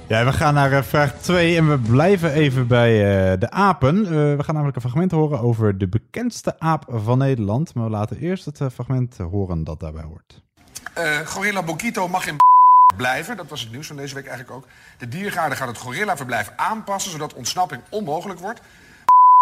Ja, 0.08 0.24
we 0.24 0.32
gaan 0.32 0.54
naar 0.54 0.72
eh, 0.72 0.82
vraag 0.82 1.12
2 1.12 1.56
en 1.56 1.70
we 1.70 1.78
blijven 1.78 2.32
even 2.32 2.66
bij 2.66 2.92
eh, 2.92 3.40
de 3.40 3.50
apen. 3.50 4.04
Eh, 4.04 4.10
we 4.10 4.42
gaan 4.42 4.54
namelijk 4.54 4.76
een 4.76 4.82
fragment 4.82 5.10
horen 5.10 5.40
over 5.40 5.78
de 5.78 5.88
bekendste 5.88 6.60
aap 6.60 6.84
van 6.88 7.18
Nederland. 7.18 7.74
Maar 7.74 7.84
we 7.84 7.90
laten 7.90 8.18
eerst 8.18 8.44
het 8.44 8.60
fragment 8.72 9.16
horen 9.16 9.64
dat 9.64 9.80
daarbij 9.80 10.02
hoort. 10.02 10.42
Gorilla 11.24 11.62
Bokito 11.62 12.08
mag 12.08 12.26
in 12.26 12.36
blijven. 12.96 13.36
Dat 13.36 13.48
was 13.48 13.60
het 13.60 13.70
nieuws 13.70 13.86
van 13.86 13.96
deze 13.96 14.14
week 14.14 14.26
eigenlijk 14.26 14.56
ook. 14.56 14.66
De 14.98 15.08
diergaarde 15.08 15.56
gaat 15.56 15.68
het 15.68 15.78
gorillaverblijf 15.78 16.52
aanpassen... 16.56 17.10
zodat 17.10 17.34
ontsnapping 17.34 17.82
onmogelijk 17.88 18.40
wordt. 18.40 18.60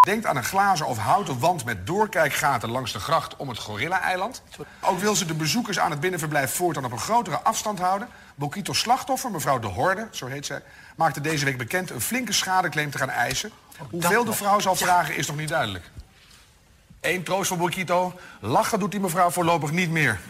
Denkt 0.07 0.27
aan 0.27 0.37
een 0.37 0.45
glazen 0.45 0.87
of 0.87 0.99
houten 0.99 1.39
wand 1.39 1.65
met 1.65 1.87
doorkijkgaten 1.87 2.71
langs 2.71 2.93
de 2.93 2.99
gracht 2.99 3.37
om 3.37 3.49
het 3.49 3.59
gorilla-eiland. 3.59 4.43
Ook 4.81 4.99
wil 4.99 5.15
ze 5.15 5.27
de 5.27 5.35
bezoekers 5.35 5.79
aan 5.79 5.91
het 5.91 6.01
binnenverblijf 6.01 6.55
voortaan 6.55 6.85
op 6.85 6.93
een 6.93 6.99
grotere 6.99 7.41
afstand 7.41 7.79
houden. 7.79 8.09
Bokito's 8.35 8.79
slachtoffer, 8.79 9.31
mevrouw 9.31 9.59
De 9.59 9.67
Horde, 9.67 10.09
zo 10.11 10.27
heet 10.27 10.47
zij, 10.47 10.63
maakte 10.97 11.21
deze 11.21 11.45
week 11.45 11.59
bekend 11.59 11.91
een 11.91 12.01
flinke 12.01 12.33
schadeclaim 12.33 12.91
te 12.91 12.99
gaan 12.99 13.11
eisen. 13.11 13.51
Hoeveel 13.91 14.25
de 14.25 14.33
vrouw 14.33 14.61
zal 14.61 14.75
vragen 14.75 15.17
is 15.17 15.27
nog 15.27 15.37
niet 15.37 15.49
duidelijk. 15.49 15.91
Eén 17.01 17.23
troost 17.23 17.49
voor 17.49 17.57
Bokito, 17.57 18.19
lachen 18.41 18.79
doet 18.79 18.91
die 18.91 19.01
mevrouw 19.01 19.31
voorlopig 19.31 19.71
niet 19.71 19.91
meer. 19.91 20.21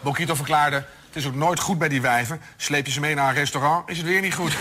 Bokito 0.00 0.34
verklaarde, 0.34 0.76
het 1.06 1.16
is 1.16 1.26
ook 1.26 1.34
nooit 1.34 1.60
goed 1.60 1.78
bij 1.78 1.88
die 1.88 2.00
wijven. 2.00 2.40
Sleep 2.56 2.86
je 2.86 2.92
ze 2.92 3.00
mee 3.00 3.14
naar 3.14 3.28
een 3.28 3.34
restaurant, 3.34 3.88
is 3.88 3.96
het 3.96 4.06
weer 4.06 4.20
niet 4.20 4.34
goed. 4.34 4.56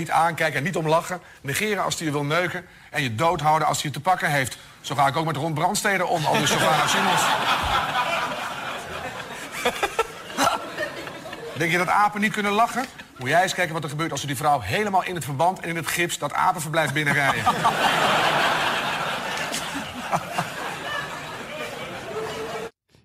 Niet 0.00 0.10
aankijken 0.10 0.58
en 0.58 0.64
niet 0.64 0.76
om 0.76 0.88
lachen. 0.88 1.20
Negeren 1.40 1.84
als 1.84 1.96
hij 1.96 2.06
je 2.06 2.12
wil 2.12 2.24
neuken. 2.24 2.66
En 2.90 3.02
je 3.02 3.14
doodhouden 3.14 3.68
als 3.68 3.82
hij 3.82 3.90
je 3.90 3.96
te 3.96 4.02
pakken 4.02 4.30
heeft. 4.30 4.58
Zo 4.80 4.94
ga 4.94 5.06
ik 5.06 5.16
ook 5.16 5.26
met 5.26 5.36
Ron 5.36 5.54
Brandsteder 5.54 6.06
om, 6.06 6.24
al 6.24 6.38
dus 6.38 6.50
Sylvana 6.50 6.86
Simons. 6.86 7.20
Denk 11.56 11.72
je 11.72 11.78
dat 11.78 11.88
apen 11.88 12.20
niet 12.20 12.32
kunnen 12.32 12.52
lachen? 12.52 12.84
Moet 13.18 13.28
jij 13.28 13.42
eens 13.42 13.54
kijken 13.54 13.74
wat 13.74 13.82
er 13.82 13.88
gebeurt 13.88 14.10
als 14.10 14.20
ze 14.20 14.26
die 14.26 14.36
vrouw 14.36 14.60
helemaal 14.60 15.04
in 15.04 15.14
het 15.14 15.24
verband 15.24 15.60
en 15.60 15.68
in 15.68 15.76
het 15.76 15.86
gips 15.86 16.18
dat 16.18 16.32
apenverblijf 16.32 16.92
binnenrijden. 16.92 17.44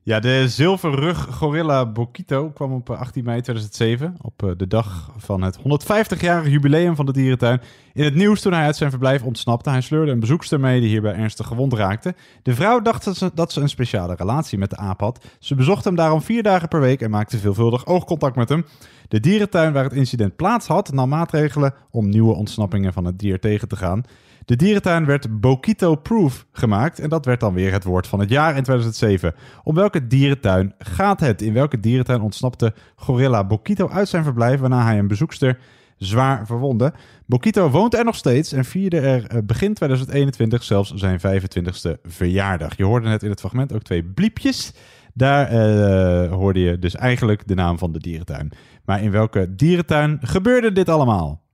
Ja, 0.06 0.20
de 0.20 0.50
zilverrug 0.50 1.28
gorilla 1.32 1.86
Bokito 1.86 2.50
kwam 2.50 2.74
op 2.74 2.90
eh, 2.90 3.00
18 3.00 3.24
mei 3.24 3.42
2007, 3.42 4.16
op 4.22 4.44
eh, 4.44 4.50
de 4.58 4.68
dag 4.68 5.12
van 5.18 5.42
het 5.42 5.58
150-jarig 5.58 6.50
jubileum 6.50 6.96
van 6.96 7.06
de 7.06 7.12
dierentuin, 7.12 7.62
in 7.94 8.04
het 8.04 8.16
nieuws 8.16 8.42
toen 8.42 8.54
hij 8.54 8.66
uit 8.66 8.76
zijn 8.76 8.90
verblijf 8.90 9.24
ontsnapte. 9.24 9.70
Hij 9.70 9.82
sleurde 9.82 10.12
een 10.12 10.20
bezoekster 10.20 10.60
mee 10.60 10.80
die 10.80 10.90
hierbij 10.90 11.14
ernstig 11.14 11.48
gewond 11.48 11.74
raakte. 11.74 12.16
De 12.44 12.56
vrouw 12.56 12.82
dacht 12.82 13.06
dat 13.06 13.18
ze, 13.18 13.32
dat 13.34 13.52
ze 13.52 13.62
een 13.62 13.70
speciale 13.70 14.16
relatie 14.16 14.58
met 14.58 14.70
de 14.70 14.78
aap 14.78 15.00
had. 15.00 15.26
Ze 15.40 15.56
bezocht 15.56 15.84
hem 15.84 15.96
daarom 15.96 16.22
vier 16.22 16.44
dagen 16.44 16.68
per 16.68 16.80
week 16.80 17.02
en 17.02 17.10
maakte 17.10 17.38
veelvuldig 17.38 17.86
oogcontact 17.86 18.36
met 18.36 18.50
hem. 18.50 18.66
De 19.08 19.20
dierentuin 19.20 19.74
waar 19.74 19.84
het 19.84 19.94
incident 19.94 20.36
plaats 20.36 20.68
had, 20.68 20.94
nam 20.94 21.10
maatregelen 21.10 21.74
om 21.92 22.10
nieuwe 22.10 22.36
ontsnappingen 22.36 22.94
van 22.94 23.06
het 23.06 23.20
dier 23.20 23.40
tegen 23.40 23.68
te 23.68 23.76
gaan. 23.76 24.04
De 24.46 24.56
dierentuin 24.56 25.06
werd 25.06 25.40
Bokito-proof 25.40 26.46
gemaakt 26.52 27.00
en 27.00 27.10
dat 27.10 27.26
werd 27.26 27.40
dan 27.40 27.54
weer 27.54 27.72
het 27.72 27.84
woord 27.84 28.08
van 28.08 28.20
het 28.20 28.30
jaar 28.30 28.56
in 28.56 28.64
2007. 28.64 29.34
Om 29.64 29.76
welke 29.76 30.08
dierentuin 30.08 30.74
gaat 30.78 31.20
het? 31.20 31.42
In 31.42 31.54
welke 31.54 31.80
dierentuin 31.80 32.22
ontsnapte 32.22 32.74
gorilla 32.96 33.46
Bokito 33.46 33.90
uit 33.90 34.08
zijn 34.08 34.24
verblijf 34.24 34.60
waarna 34.60 34.84
hij 34.84 35.00
een 35.00 35.08
bezoekster 35.08 35.60
zwaar 35.98 36.46
verwonde? 36.46 36.94
Bokito 37.26 37.70
woont 37.70 37.94
er 37.94 38.06
nog 38.06 38.16
steeds 38.16 38.52
en 38.52 38.66
vierde 38.66 39.00
er 39.00 39.28
eh, 39.28 39.38
begin 39.44 39.74
2021 39.74 40.64
zelfs 40.64 40.94
zijn 40.94 41.20
25ste 41.20 42.02
verjaardag. 42.04 42.78
Je 42.78 42.86
hoorde 42.86 43.08
net 43.08 43.24
in 43.24 43.30
het 43.30 43.40
fragment 43.40 43.74
ook 43.74 43.84
twee 43.84 44.04
bliepjes. 44.04 44.74
Daar 45.14 45.48
eh, 45.48 46.32
hoorde 46.32 46.60
je 46.60 46.80
dus 46.80 46.96
eigenlijk 46.96 47.48
de 47.48 47.56
naam 47.56 47.78
van 47.78 47.92
de 47.92 48.00
dierentuin. 48.00 48.52
Maar 48.86 49.02
in 49.04 49.12
welke 49.12 49.56
dierentuin 49.56 50.18
gebeurde 50.22 50.72
dit 50.72 50.90
allemaal? 50.90 51.45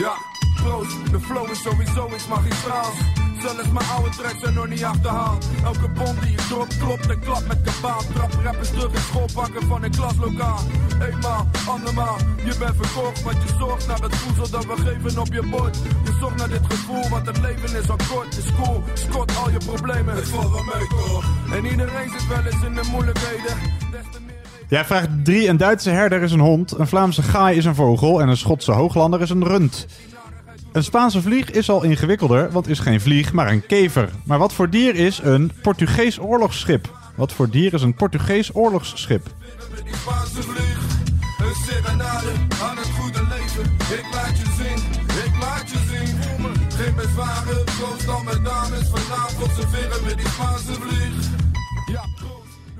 Ja, 0.00 0.16
proost, 0.54 1.10
de 1.10 1.20
flow 1.20 1.50
is 1.50 1.62
sowieso 1.62 2.08
iets 2.14 2.26
magistraals. 2.26 2.98
Zelfs 3.40 3.70
mijn 3.72 3.86
oude 3.86 4.10
tracks 4.10 4.40
zijn 4.40 4.54
nog 4.54 4.68
niet 4.68 4.84
achterhaald. 4.84 5.46
Elke 5.64 5.88
bom 5.88 6.14
die 6.20 6.30
je 6.30 6.46
dropt, 6.48 6.78
klopt 6.78 7.10
en 7.10 7.20
klap 7.20 7.46
met 7.46 7.58
kabaal. 7.62 8.00
Trap 8.14 8.32
rappers 8.42 8.70
terug 8.70 8.92
in 8.92 9.00
schoolpakken 9.00 9.62
van 9.66 9.82
een 9.82 9.90
klaslokaal. 9.90 10.60
Eenmaal, 11.10 11.46
andermaal, 11.68 12.16
je 12.44 12.54
bent 12.58 12.76
verkocht. 12.76 13.22
Want 13.22 13.36
je 13.42 13.48
zorgt 13.58 13.86
naar 13.86 14.00
het 14.00 14.14
voedsel 14.16 14.50
dat 14.50 14.64
we 14.64 14.82
geven 14.82 15.20
op 15.20 15.32
je 15.32 15.42
bord. 15.42 15.76
Je 16.04 16.16
zorgt 16.20 16.36
naar 16.36 16.48
dit 16.48 16.66
gevoel, 16.68 17.08
want 17.08 17.26
het 17.26 17.40
leven 17.40 17.82
is 17.82 17.90
al 17.90 17.98
kort. 18.08 18.36
Is 18.36 18.54
cool, 18.62 18.82
scot 18.94 19.36
al 19.36 19.50
je 19.50 19.58
problemen. 19.58 20.14
Het 20.14 20.28
valt 20.28 20.50
wel 20.50 20.64
mee 20.64 20.86
toch? 20.88 21.24
En 21.52 21.64
iedereen 21.66 22.10
zit 22.10 22.26
wel 22.26 22.44
eens 22.44 22.62
in 22.64 22.74
de 22.74 22.88
moeilijkheden. 22.90 23.56
Ja, 24.70 24.84
vraag 24.84 25.06
3. 25.22 25.48
Een 25.48 25.56
Duitse 25.56 25.90
herder 25.90 26.22
is 26.22 26.32
een 26.32 26.40
hond, 26.40 26.78
een 26.78 26.86
Vlaamse 26.86 27.22
gaai 27.22 27.56
is 27.56 27.64
een 27.64 27.74
vogel 27.74 28.20
en 28.20 28.28
een 28.28 28.36
Schotse 28.36 28.72
hooglander 28.72 29.20
is 29.20 29.30
een 29.30 29.44
rund. 29.44 29.86
Een 30.72 30.84
Spaanse 30.84 31.22
vlieg 31.22 31.50
is 31.50 31.70
al 31.70 31.82
ingewikkelder, 31.82 32.50
want 32.50 32.68
is 32.68 32.78
geen 32.78 33.00
vlieg, 33.00 33.32
maar 33.32 33.50
een 33.50 33.66
kever. 33.66 34.10
Maar 34.24 34.38
wat 34.38 34.52
voor 34.52 34.70
dier 34.70 34.94
is 34.94 35.20
een 35.22 35.52
Portugees 35.62 36.20
oorlogsschip? 36.20 36.98
Wat 37.14 37.32
voor 37.32 37.50
dier 37.50 37.74
is 37.74 37.82
een 37.82 37.94
Portugees 37.94 38.54
oorlogsschip? 38.54 39.26
Een 41.86 42.02
aan 42.02 42.76
het 42.76 42.90
goede. 42.98 43.18
Ik 43.18 43.48
je 43.54 43.62
ik 45.24 45.68
je 45.68 45.78
geen 46.76 46.94
bezwaren, 46.94 47.64
al 48.08 48.22
met 48.22 48.44
dames. 48.44 48.88
Vanavond 48.92 49.50
serveren 49.56 50.04
met 50.04 50.16
die 50.16 50.28
Spaanse 50.28 50.72
vlieg. 50.72 51.39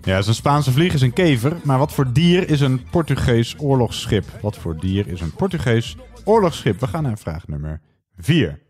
Ja, 0.02 0.16
een 0.16 0.34
Spaanse 0.34 0.72
vlieg 0.72 0.94
is 0.94 1.00
een 1.00 1.12
kever, 1.12 1.56
maar 1.64 1.78
wat 1.78 1.92
voor 1.92 2.12
dier 2.12 2.48
is 2.48 2.60
een 2.60 2.82
Portugees 2.90 3.54
oorlogsschip? 3.58 4.24
Wat 4.40 4.56
voor 4.56 4.76
dier 4.76 5.08
is 5.08 5.20
een 5.20 5.34
Portugees 5.34 5.96
oorlogsschip? 6.24 6.80
We 6.80 6.86
gaan 6.86 7.02
naar 7.02 7.18
vraag 7.18 7.48
nummer 7.48 7.80
4. 8.16 8.69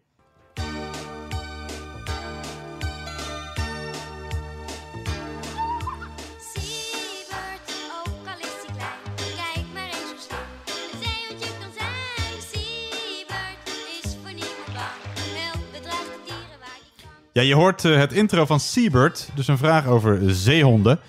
Ja, 17.41 17.47
je 17.47 17.55
hoort 17.55 17.85
eh, 17.85 17.97
het 17.97 18.13
intro 18.13 18.47
van 18.47 18.61
Seabird, 18.61 19.31
dus 19.35 19.49
een 19.49 19.59
vraag 19.59 19.87
over 19.87 20.21
zeehonden. 20.27 21.01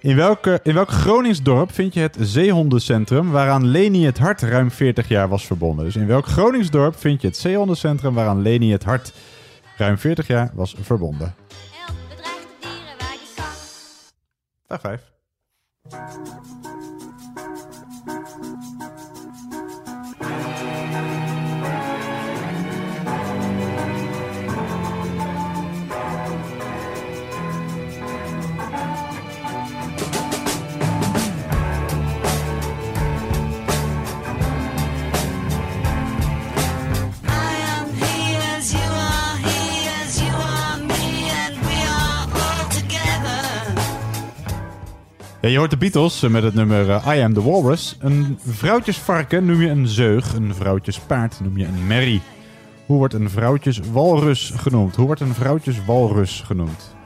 In, 0.00 0.16
welke, 0.16 0.60
in 0.62 0.74
welk 0.74 0.90
Gronings 0.90 1.42
dorp 1.42 1.72
vind 1.72 1.94
je 1.94 2.00
het 2.00 2.16
zeehondencentrum 2.20 3.30
waaraan 3.30 3.66
Leni 3.66 4.04
het 4.04 4.18
Hart 4.18 4.42
ruim 4.42 4.70
40 4.70 5.08
jaar 5.08 5.28
was 5.28 5.46
verbonden? 5.46 5.84
Dus 5.84 5.96
in 5.96 6.06
welk 6.06 6.26
Gronings 6.26 6.70
dorp 6.70 6.96
vind 6.96 7.20
je 7.20 7.26
het 7.26 7.36
zeehondencentrum 7.36 8.14
waaraan 8.14 8.42
Leni 8.42 8.72
het 8.72 8.84
Hart 8.84 9.12
ruim 9.76 9.98
40 9.98 10.26
jaar 10.26 10.50
was 10.54 10.74
verbonden? 10.80 11.34
Vraag 14.66 14.80
5. 14.80 15.02
Je 45.50 45.58
hoort 45.58 45.70
de 45.70 45.76
Beatles 45.76 46.20
met 46.20 46.42
het 46.42 46.54
nummer 46.54 46.90
eh, 46.90 47.16
I 47.16 47.22
Am 47.22 47.32
The 47.34 47.42
Walrus. 47.42 47.96
Een 48.00 48.38
vrouwtjesvarken 48.46 49.46
noem 49.46 49.60
je 49.60 49.68
een 49.68 49.88
zeug, 49.88 50.34
een 50.34 50.54
vrouwtjespaard 50.54 51.40
noem 51.40 51.58
je 51.58 51.64
een 51.64 51.86
merrie. 51.86 52.20
Hoe 52.86 52.98
wordt 52.98 53.14
een 53.14 53.30
vrouwtjeswalrus 53.30 54.52
genoemd? 54.56 54.96
Hoe 54.96 55.06
wordt 55.06 55.20
een 55.20 55.34
vrouwtjeswalrus 55.34 56.42
genoemd? 56.46 56.96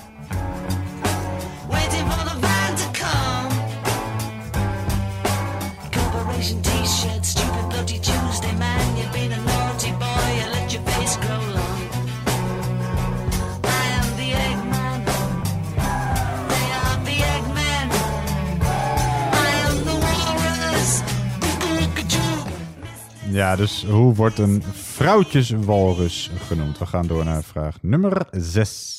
Ja, 23.43 23.57
dus 23.57 23.84
hoe 23.84 24.14
wordt 24.14 24.38
een 24.38 24.62
vrouwtjeswalrus 24.72 26.30
genoemd? 26.47 26.78
We 26.78 26.86
gaan 26.86 27.07
door 27.07 27.24
naar 27.24 27.43
vraag 27.43 27.76
nummer 27.80 28.26
6. 28.30 28.91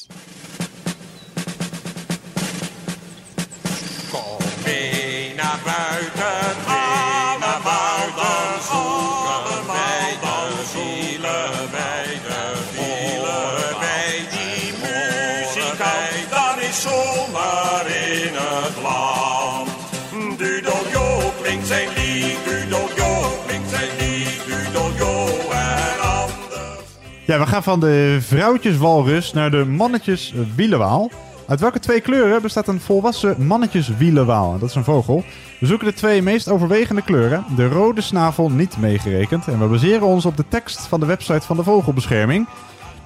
We 27.39 27.45
gaan 27.45 27.63
van 27.63 27.79
de 27.79 28.17
vrouwtjeswalrus 28.21 29.33
naar 29.33 29.51
de 29.51 29.65
mannetjeswielenwaal. 29.65 31.11
Uit 31.47 31.59
welke 31.59 31.79
twee 31.79 32.01
kleuren 32.01 32.41
bestaat 32.41 32.67
een 32.67 32.79
volwassen 32.79 33.45
mannetjeswielenwaal? 33.45 34.59
Dat 34.59 34.69
is 34.69 34.75
een 34.75 34.83
vogel. 34.83 35.23
We 35.59 35.65
zoeken 35.65 35.87
de 35.87 35.93
twee 35.93 36.21
meest 36.21 36.49
overwegende 36.49 37.01
kleuren, 37.01 37.45
de 37.55 37.67
rode 37.67 38.01
snavel 38.01 38.49
niet 38.49 38.77
meegerekend. 38.77 39.47
En 39.47 39.59
we 39.59 39.65
baseren 39.65 40.07
ons 40.07 40.25
op 40.25 40.37
de 40.37 40.47
tekst 40.47 40.79
van 40.79 40.99
de 40.99 41.05
website 41.05 41.45
van 41.45 41.55
de 41.55 41.63
Vogelbescherming. 41.63 42.47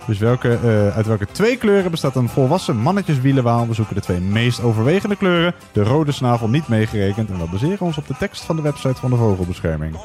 Dus 0.06 0.18
welke, 0.18 0.58
eh, 0.64 0.96
uit 0.96 1.08
welke 1.08 1.28
twee 1.32 1.58
kleuren 1.58 1.92
bestaat 1.92 2.16
een 2.16 2.30
volwassen 2.30 2.78
mannetjeswielenwaal? 2.78 3.68
We 3.68 3.74
zoeken 3.74 3.96
de 3.96 4.02
twee 4.02 4.20
meest 4.20 4.62
overwegende 4.62 5.16
kleuren, 5.16 5.54
de 5.72 5.84
rode 5.84 6.12
snavel 6.12 6.50
niet 6.50 6.68
meegerekend. 6.68 7.30
En 7.30 7.38
we 7.38 7.50
baseren 7.52 7.86
ons 7.86 7.98
op 7.98 8.08
de 8.08 8.16
tekst 8.20 8.44
van 8.44 8.56
de 8.56 8.62
website 8.62 9.00
van 9.00 9.10
de 9.10 9.16
Vogelbescherming. 9.16 9.96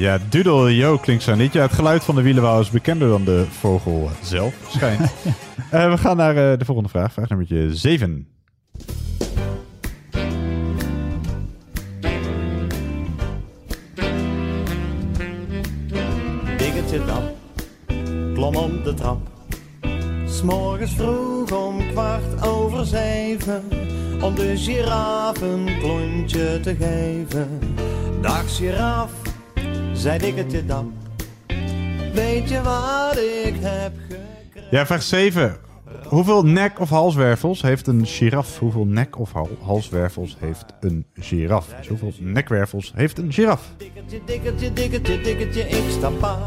Ja, 0.00 0.18
Doodle-yo 0.28 0.98
klinkt 0.98 1.22
zo 1.22 1.34
niet. 1.34 1.52
Ja, 1.52 1.62
het 1.62 1.72
geluid 1.72 2.04
van 2.04 2.14
de 2.14 2.22
wielenwaal 2.22 2.60
is 2.60 2.70
bekender 2.70 3.08
dan 3.08 3.24
de 3.24 3.44
vogel 3.50 4.10
zelf, 4.22 4.54
schijnt. 4.68 5.00
Eh, 5.70 5.90
we 5.90 5.98
gaan 5.98 6.16
naar 6.16 6.36
eh, 6.36 6.58
de 6.58 6.64
volgende 6.64 6.90
vraag. 6.90 7.12
Vraag 7.12 7.28
nummer 7.28 7.46
7. 7.76 8.28
Biggetje 16.56 17.04
Dap 17.06 17.34
klom 18.34 18.56
op 18.56 18.84
de 18.84 18.94
trap 18.94 19.18
S'morgens 20.26 20.94
vroeg 20.94 21.52
om 21.52 21.90
kwart 21.90 22.46
over 22.46 22.86
zeven, 22.86 23.62
om 24.20 24.34
de 24.34 24.56
giraf 24.56 25.40
een 25.40 25.68
klontje 25.78 26.60
te 26.60 26.76
geven. 26.76 27.58
Dag 28.20 28.56
giraf, 28.56 29.10
zei 30.00 30.18
dikketje 30.18 30.66
dap, 30.66 30.84
weet 32.12 32.48
je 32.48 32.60
wat 32.62 33.16
ik 33.46 33.54
heb 33.60 33.92
Ja, 34.70 34.86
vraag 34.86 35.02
7. 35.02 35.56
Hoeveel 36.04 36.42
nek- 36.44 36.80
of 36.80 36.88
halswervels 36.88 37.62
heeft 37.62 37.86
een 37.86 38.06
giraf? 38.06 38.58
Hoeveel 38.58 38.84
nek- 38.84 39.18
of 39.18 39.32
hal- 39.32 39.48
halswervels 39.62 40.36
heeft 40.40 40.64
een 40.80 41.04
giraf? 41.14 41.66
Dus 41.78 41.88
hoeveel 41.88 42.12
nekwervels 42.18 42.92
heeft 42.94 43.18
een 43.18 43.32
giraf? 43.32 43.62
Dikkertje, 43.76 44.20
dikkertje, 44.24 44.72
dikkertje, 44.72 45.20
dikkertje, 45.20 45.60
ik 45.68 45.90
stap 45.90 46.22
af. 46.22 46.38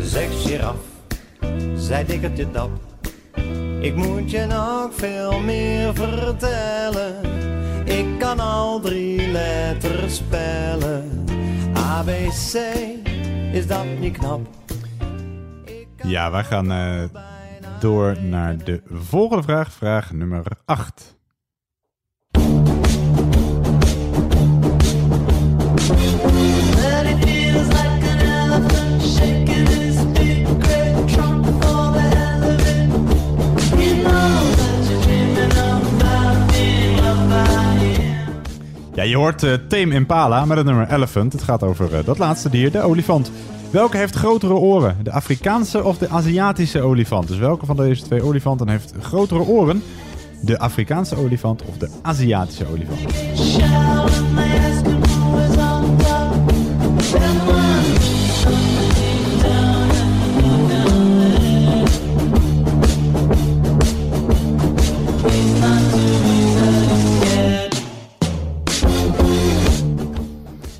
Zeg 0.00 0.28
giraf, 0.42 0.76
zei 1.76 2.04
dikkertje 2.06 2.50
dap. 2.50 2.70
Ik 3.80 3.94
moet 3.94 4.30
je 4.30 4.46
nog 4.46 4.88
veel 4.94 5.40
meer 5.40 5.94
vertellen. 5.94 7.14
Kan 8.26 8.40
al 8.40 8.80
drie 8.80 9.28
letters 9.28 10.16
spellen. 10.16 11.24
ABC, 11.74 12.54
is 13.52 13.66
dat 13.66 13.84
niet 13.98 14.18
knap? 14.18 14.40
Ja, 16.02 16.30
wij 16.30 16.44
gaan 16.44 16.70
eh, 16.70 17.02
door 17.80 18.22
naar 18.22 18.64
de 18.64 18.82
volgende 18.90 19.42
vraag. 19.42 19.72
Vraag 19.72 20.12
nummer 20.12 20.44
8. 20.64 21.15
Ja, 38.96 39.02
je 39.02 39.16
hoort 39.16 39.42
eh 39.42 39.52
Tame 39.68 39.94
Impala 39.94 40.44
met 40.44 40.56
het 40.56 40.66
nummer 40.66 40.92
Elephant. 40.92 41.32
Het 41.32 41.42
gaat 41.42 41.62
over 41.62 41.94
eh, 41.94 42.04
dat 42.04 42.18
laatste 42.18 42.48
dier, 42.50 42.70
de 42.70 42.80
olifant. 42.80 43.30
Welke 43.70 43.96
heeft 43.96 44.14
grotere 44.14 44.54
oren? 44.54 44.96
De 45.02 45.12
Afrikaanse 45.12 45.84
of 45.84 45.98
de 45.98 46.08
Aziatische 46.08 46.80
olifant? 46.80 47.28
Dus 47.28 47.38
welke 47.38 47.66
van 47.66 47.76
deze 47.76 48.02
twee 48.02 48.22
olifanten 48.22 48.68
heeft 48.68 48.94
grotere 49.00 49.40
oren? 49.40 49.82
De 50.40 50.58
Afrikaanse 50.58 51.16
olifant 51.16 51.62
of 51.62 51.76
de 51.78 51.88
Aziatische 52.02 52.66
olifant? 52.72 53.14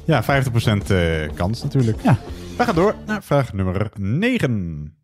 Ja, 0.06 0.24
50% 0.24 0.26
eh, 0.90 1.34
kans 1.34 1.62
natuurlijk. 1.62 2.02
Ja. 2.02 2.18
We 2.56 2.64
gaan 2.64 2.74
door 2.74 2.94
naar 3.06 3.22
vraag 3.22 3.52
nummer 3.52 3.90
9. 3.94 4.94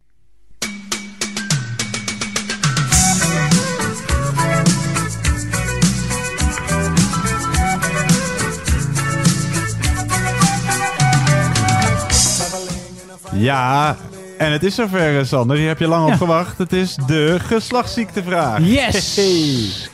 Ja, 13.32 13.96
en 14.44 14.52
het 14.52 14.62
is 14.64 14.74
zover, 14.74 15.18
eh, 15.18 15.24
Sander. 15.24 15.56
Hier 15.56 15.68
heb 15.68 15.78
je 15.78 15.86
lang 15.88 16.06
op 16.12 16.18
gewacht. 16.18 16.58
Het 16.58 16.72
is 16.72 16.96
de 17.06 17.36
geslachtsziektevraag. 17.46 18.58
Yes! 18.62 19.20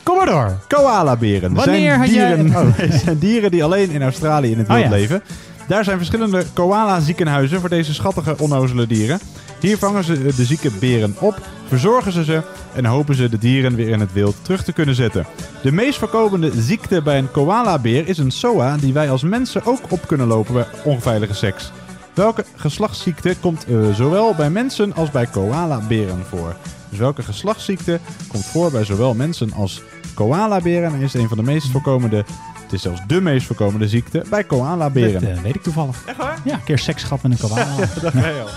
Kom 0.03 0.17
maar 0.17 0.25
door. 0.25 0.57
Koalaberen. 0.67 1.53
Wanneer 1.53 1.89
zijn 1.89 1.99
had 1.99 2.09
jij- 2.09 2.35
dieren, 2.35 2.55
Oh. 2.67 2.77
nee, 2.77 2.97
zijn 3.03 3.17
dieren 3.17 3.51
die 3.51 3.63
alleen 3.63 3.89
in 3.89 4.01
Australië 4.01 4.51
in 4.51 4.57
het 4.57 4.69
Oh, 4.69 4.75
wild 4.75 4.89
leven. 4.89 5.21
Daar 5.67 5.83
zijn 5.83 5.97
verschillende 5.97 6.43
koala-ziekenhuizen 6.53 7.59
voor 7.59 7.69
deze 7.69 7.93
schattige 7.93 8.35
onnozele 8.37 8.87
dieren. 8.87 9.19
Hier 9.59 9.77
vangen 9.77 10.03
ze 10.03 10.33
de 10.35 10.45
zieke 10.45 10.71
beren 10.79 11.15
op, 11.19 11.39
verzorgen 11.67 12.11
ze 12.11 12.23
ze 12.23 12.41
en 12.75 12.85
hopen 12.85 13.15
ze 13.15 13.29
de 13.29 13.37
dieren 13.37 13.75
weer 13.75 13.87
in 13.89 13.99
het 13.99 14.13
wild 14.13 14.35
terug 14.41 14.63
te 14.63 14.73
kunnen 14.73 14.95
zetten. 14.95 15.25
De 15.61 15.71
meest 15.71 15.97
voorkomende 15.99 16.51
ziekte 16.61 17.01
bij 17.01 17.17
een 17.17 17.31
koalabeer 17.31 18.07
is 18.07 18.17
een 18.17 18.31
SOA 18.31 18.77
die 18.77 18.93
wij 18.93 19.11
als 19.11 19.23
mensen 19.23 19.65
ook 19.65 19.79
op 19.89 20.07
kunnen 20.07 20.27
lopen 20.27 20.53
bij 20.53 20.65
onveilige 20.83 21.33
seks. 21.33 21.71
Welke 22.19 22.45
geslachtsziekte 22.55 23.35
komt 23.39 23.65
eh, 23.65 23.93
zowel 23.93 24.35
bij 24.35 24.49
mensen 24.49 24.93
als 24.93 25.11
bij 25.11 25.25
koalaberen 25.25 26.25
voor? 26.29 26.55
Dus 26.89 26.99
welke 26.99 27.23
geslachtsziekte 27.23 27.99
komt 28.27 28.45
voor 28.45 28.71
bij 28.71 28.83
zowel 28.83 29.13
mensen 29.13 29.53
als 29.53 29.81
koalaberen 30.13 30.93
en 30.93 31.01
is 31.01 31.13
een 31.13 31.27
van 31.27 31.37
de 31.37 31.43
meest 31.43 31.71
voorkomende, 31.71 32.17
het 32.63 32.73
is 32.73 32.81
zelfs 32.81 33.01
de 33.07 33.21
meest 33.21 33.45
voorkomende 33.47 33.87
ziekte 33.87 34.25
bij 34.29 34.43
koalaberen? 34.43 35.21
Dat 35.21 35.37
eh, 35.37 35.41
weet 35.41 35.55
ik 35.55 35.63
toevallig. 35.63 36.03
Echt 36.05 36.17
waar? 36.17 36.39
Ja, 36.43 36.53
een 36.53 36.63
keer 36.63 36.79
seks 36.79 37.03
gehad 37.03 37.21
met 37.21 37.31
een 37.31 37.37
koala. 37.47 37.65
Ja, 37.77 38.01
dat 38.01 38.13
ben 38.13 38.33
je 38.33 38.41
al. 38.41 38.49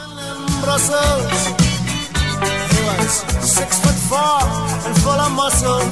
Brussels. 0.60 1.44
He 2.74 2.96
was 2.96 3.24
six 3.54 3.76
foot 3.76 3.98
four 4.08 4.42
and 4.86 4.98
full 4.98 5.18
of 5.18 5.44
muscle. 5.44 5.82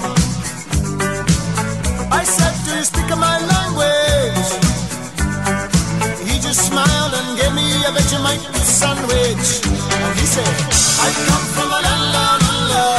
I 2.20 2.24
said, 2.24 2.54
Do 2.64 2.70
you 2.70 2.84
speak 2.84 3.08
my 3.08 3.38
language? 3.46 4.69
Smiled 6.52 7.14
and 7.14 7.38
gave 7.38 7.54
me 7.54 7.84
a 7.86 7.92
Vegemite 7.92 8.40
sandwich. 8.64 9.60
And 10.04 10.18
he 10.18 10.26
said, 10.26 10.48
I 11.04 11.08
come 11.28 11.46
from 11.54 11.70
a 11.70 11.80
land 11.80 12.12
down 12.12 12.40
under. 12.54 12.90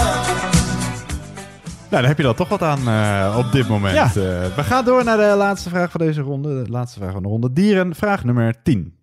Nou, 1.89 2.02
daar 2.02 2.08
heb 2.08 2.18
je 2.18 2.24
dan 2.24 2.36
toch 2.36 2.49
wat 2.49 2.62
aan 2.62 2.88
eh, 2.88 3.38
op 3.38 3.52
dit 3.52 3.68
moment. 3.68 3.95
Ja. 3.95 4.06
Eh, 4.06 4.14
we 4.56 4.64
gaan 4.64 4.86
door 4.86 5.04
naar 5.04 5.18
de 5.18 5.36
laatste 5.38 5.70
vraag 5.70 5.91
van 5.91 5.99
deze 5.99 6.22
ronde. 6.22 6.64
De 6.64 6.70
laatste 6.70 6.99
vraag 6.99 7.12
van 7.12 7.24
de 7.24 7.30
ronde 7.30 7.54
dieren. 7.54 7.95
Vraag 7.95 8.24
nummer 8.24 8.56
10. 8.64 8.95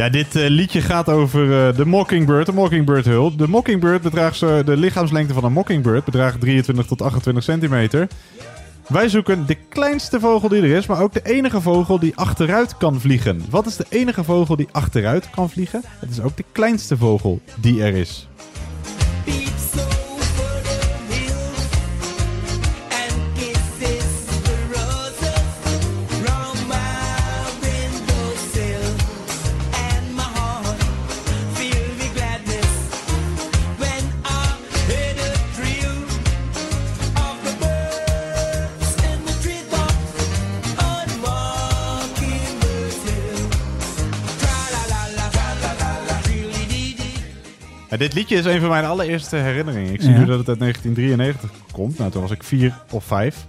Ja, 0.00 0.08
dit 0.08 0.36
eh, 0.36 0.48
liedje 0.48 0.80
gaat 0.80 1.08
over 1.08 1.68
eh, 1.68 1.76
de 1.76 1.86
mockingbird, 1.86 2.46
de 2.46 2.52
mockingbird 2.52 3.04
hul. 3.04 3.36
De 3.36 3.48
mockingbird 3.48 4.02
bedraagt 4.02 4.40
de 4.40 4.76
lichaamslengte 4.76 5.34
van 5.34 5.44
een 5.44 5.52
mockingbird 5.52 6.04
bedraagt 6.04 6.40
23 6.40 6.86
tot 6.86 7.02
28 7.02 7.44
centimeter. 7.44 8.08
Wij 8.88 9.08
zoeken 9.08 9.46
de 9.46 9.56
kleinste 9.68 10.20
vogel 10.20 10.48
die 10.48 10.62
er 10.62 10.76
is, 10.76 10.86
maar 10.86 11.02
ook 11.02 11.12
de 11.12 11.22
enige 11.22 11.60
vogel 11.60 11.98
die 11.98 12.16
achteruit 12.16 12.76
kan 12.76 13.00
vliegen. 13.00 13.42
Wat 13.50 13.66
is 13.66 13.76
de 13.76 13.86
enige 13.88 14.24
vogel 14.24 14.56
die 14.56 14.68
achteruit 14.72 15.30
kan 15.30 15.50
vliegen? 15.50 15.82
Het 15.98 16.10
is 16.10 16.20
ook 16.20 16.36
de 16.36 16.44
kleinste 16.52 16.96
vogel 16.96 17.40
die 17.56 17.82
er 17.82 17.94
is. 17.94 18.28
Dit 48.00 48.14
liedje 48.14 48.36
is 48.36 48.44
een 48.44 48.60
van 48.60 48.68
mijn 48.68 48.84
allereerste 48.84 49.36
herinneringen. 49.36 49.92
Ik 49.92 50.00
zie 50.00 50.10
Ja. 50.12 50.18
nu 50.18 50.24
dat 50.24 50.38
het 50.38 50.48
uit 50.48 50.58
1993 50.58 51.50
komt. 51.72 51.98
Nou, 51.98 52.10
toen 52.10 52.20
was 52.22 52.30
ik 52.30 52.42
vier 52.42 52.82
of 52.90 53.04
vijf. 53.04 53.46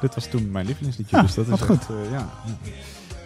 Dit 0.00 0.14
was 0.14 0.26
toen 0.26 0.50
mijn 0.50 0.66
lievelingsliedje. 0.66 1.16
Ja, 1.16 1.22
dus 1.22 1.34
dat 1.34 1.44
is 1.44 1.50
wat 1.50 1.60
echt, 1.60 1.68
goed. 1.68 1.96
eh, 1.96 2.10
ja. 2.10 2.28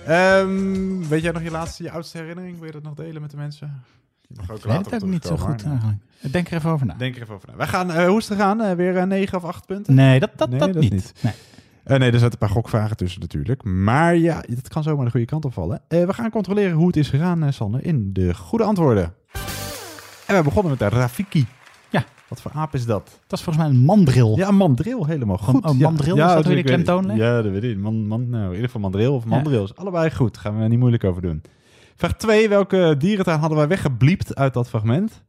Ehm, 0.06 1.08
weet 1.08 1.22
jij 1.22 1.32
nog 1.32 1.42
je 1.42 1.50
laatste, 1.50 1.82
je 1.82 1.90
oudste 1.90 2.18
herinnering? 2.18 2.56
Wil 2.58 2.66
je 2.66 2.72
dat 2.72 2.82
nog 2.82 2.94
delen 2.94 3.20
met 3.22 3.30
de 3.30 3.36
mensen? 3.36 3.82
Je 4.20 4.34
mag 4.36 4.50
ook 4.50 4.56
Ik 4.58 4.64
weet 4.64 4.90
het 4.90 5.02
ook 5.04 5.10
niet 5.10 5.24
zo 5.24 5.36
goed 5.36 5.64
maar- 5.64 5.72
eigenlijk. 5.72 5.98
Denk 6.30 6.48
er 6.50 6.56
even 6.56 6.70
over 6.70 6.86
na. 6.86 6.94
Denk 6.94 7.16
er 7.16 7.22
even 7.22 7.34
over 7.34 7.48
na. 7.48 7.56
Wij 7.56 7.66
gaan, 7.66 7.90
eh, 7.90 8.06
hoe 8.06 8.18
is 8.18 8.28
het 8.28 8.38
gegaan? 8.38 8.60
Eh, 8.60 8.72
weer 8.72 8.96
eh, 8.96 9.04
negen 9.04 9.38
of 9.38 9.44
acht 9.44 9.66
punten? 9.66 9.94
Nee, 9.94 10.20
dat, 10.20 10.30
dat, 10.36 10.58
dat, 10.58 10.74
niet. 10.74 11.12
Nee. 11.20 11.32
Nee, 11.98 12.10
er 12.10 12.18
zaten 12.18 12.32
een 12.32 12.38
paar 12.38 12.48
gokvragen 12.48 12.96
tussen 12.96 13.20
natuurlijk. 13.20 13.64
Maar 13.64 14.16
ja, 14.16 14.42
dat 14.48 14.68
kan 14.68 14.82
zomaar 14.82 15.04
de 15.04 15.10
goede 15.10 15.26
kant 15.26 15.44
opvallen. 15.44 15.80
We 15.88 16.12
gaan 16.12 16.30
controleren 16.30 16.72
hoe 16.76 16.86
het 16.86 16.96
is 16.96 17.08
gegaan, 17.08 17.52
Sander, 17.52 17.84
in 17.84 18.12
de 18.12 18.34
goede 18.34 18.64
antwoorden. 18.64 19.14
En 20.30 20.36
we 20.36 20.42
begonnen 20.42 20.70
met 20.70 20.78
de 20.78 20.88
Rafiki. 20.96 21.46
Ja. 21.90 22.04
Wat 22.28 22.40
voor 22.40 22.50
aap 22.54 22.74
is 22.74 22.86
dat? 22.86 23.20
Dat 23.26 23.38
is 23.38 23.44
volgens 23.44 23.64
mij 23.64 23.74
een 23.74 23.84
mandril. 23.84 24.36
Ja, 24.36 24.48
een 24.48 24.56
mandril, 24.56 25.06
helemaal 25.06 25.38
goed. 25.38 25.64
Een- 25.64 25.70
een 25.70 25.78
Ja. 25.78 25.88
mandril, 25.88 26.16
ja, 26.16 26.28
is 26.28 26.34
dat 26.34 26.46
weer 26.46 26.56
de 26.56 26.62
klemtoon? 26.62 27.16
Ja, 27.16 27.42
dat 27.42 27.52
weet 27.52 27.64
ik. 27.64 27.76
Man, 27.78 28.06
man, 28.06 28.28
nou, 28.28 28.44
in 28.44 28.50
ieder 28.50 28.64
geval 28.64 28.80
mandril 28.80 29.14
of 29.14 29.24
mandril. 29.24 29.64
is 29.64 29.76
Allebei 29.76 30.10
goed. 30.10 30.38
Gaan 30.38 30.56
we 30.56 30.62
er 30.62 30.68
niet 30.68 30.78
moeilijk 30.78 31.04
over 31.04 31.22
doen. 31.22 31.42
Vraag 31.96 32.16
2. 32.16 32.48
Welke 32.48 32.94
dierentuin 32.98 33.38
hadden 33.38 33.58
wij 33.58 33.68
weggebliept 33.68 34.34
uit 34.36 34.54
dat 34.54 34.68
fragment? 34.68 35.22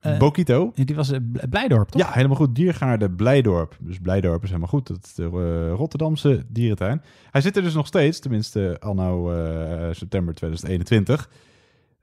Eh, 0.00 0.18
Bokito. 0.18 0.72
Die 0.74 0.94
was 0.96 1.10
eh, 1.10 1.18
Bl- 1.32 1.46
Blijdorp, 1.50 1.88
toch? 1.88 2.00
Ja, 2.02 2.10
helemaal 2.12 2.36
goed. 2.36 2.54
Diergaarde 2.54 3.10
Blijdorp. 3.10 3.76
Dus 3.80 3.98
Blijdorp 3.98 4.42
is 4.42 4.48
helemaal 4.48 4.68
goed. 4.68 4.86
Dat 4.86 4.98
is 5.04 5.14
de 5.14 5.22
eh, 5.24 5.76
Rotterdamse 5.76 6.44
dierentuin. 6.48 7.02
Hij 7.30 7.40
zit 7.40 7.56
er 7.56 7.62
dus 7.62 7.74
nog 7.74 7.86
steeds, 7.86 8.18
tenminste 8.20 8.76
anno 8.80 9.30
eh 9.32 9.88
september 9.92 10.34
2021. 10.34 11.28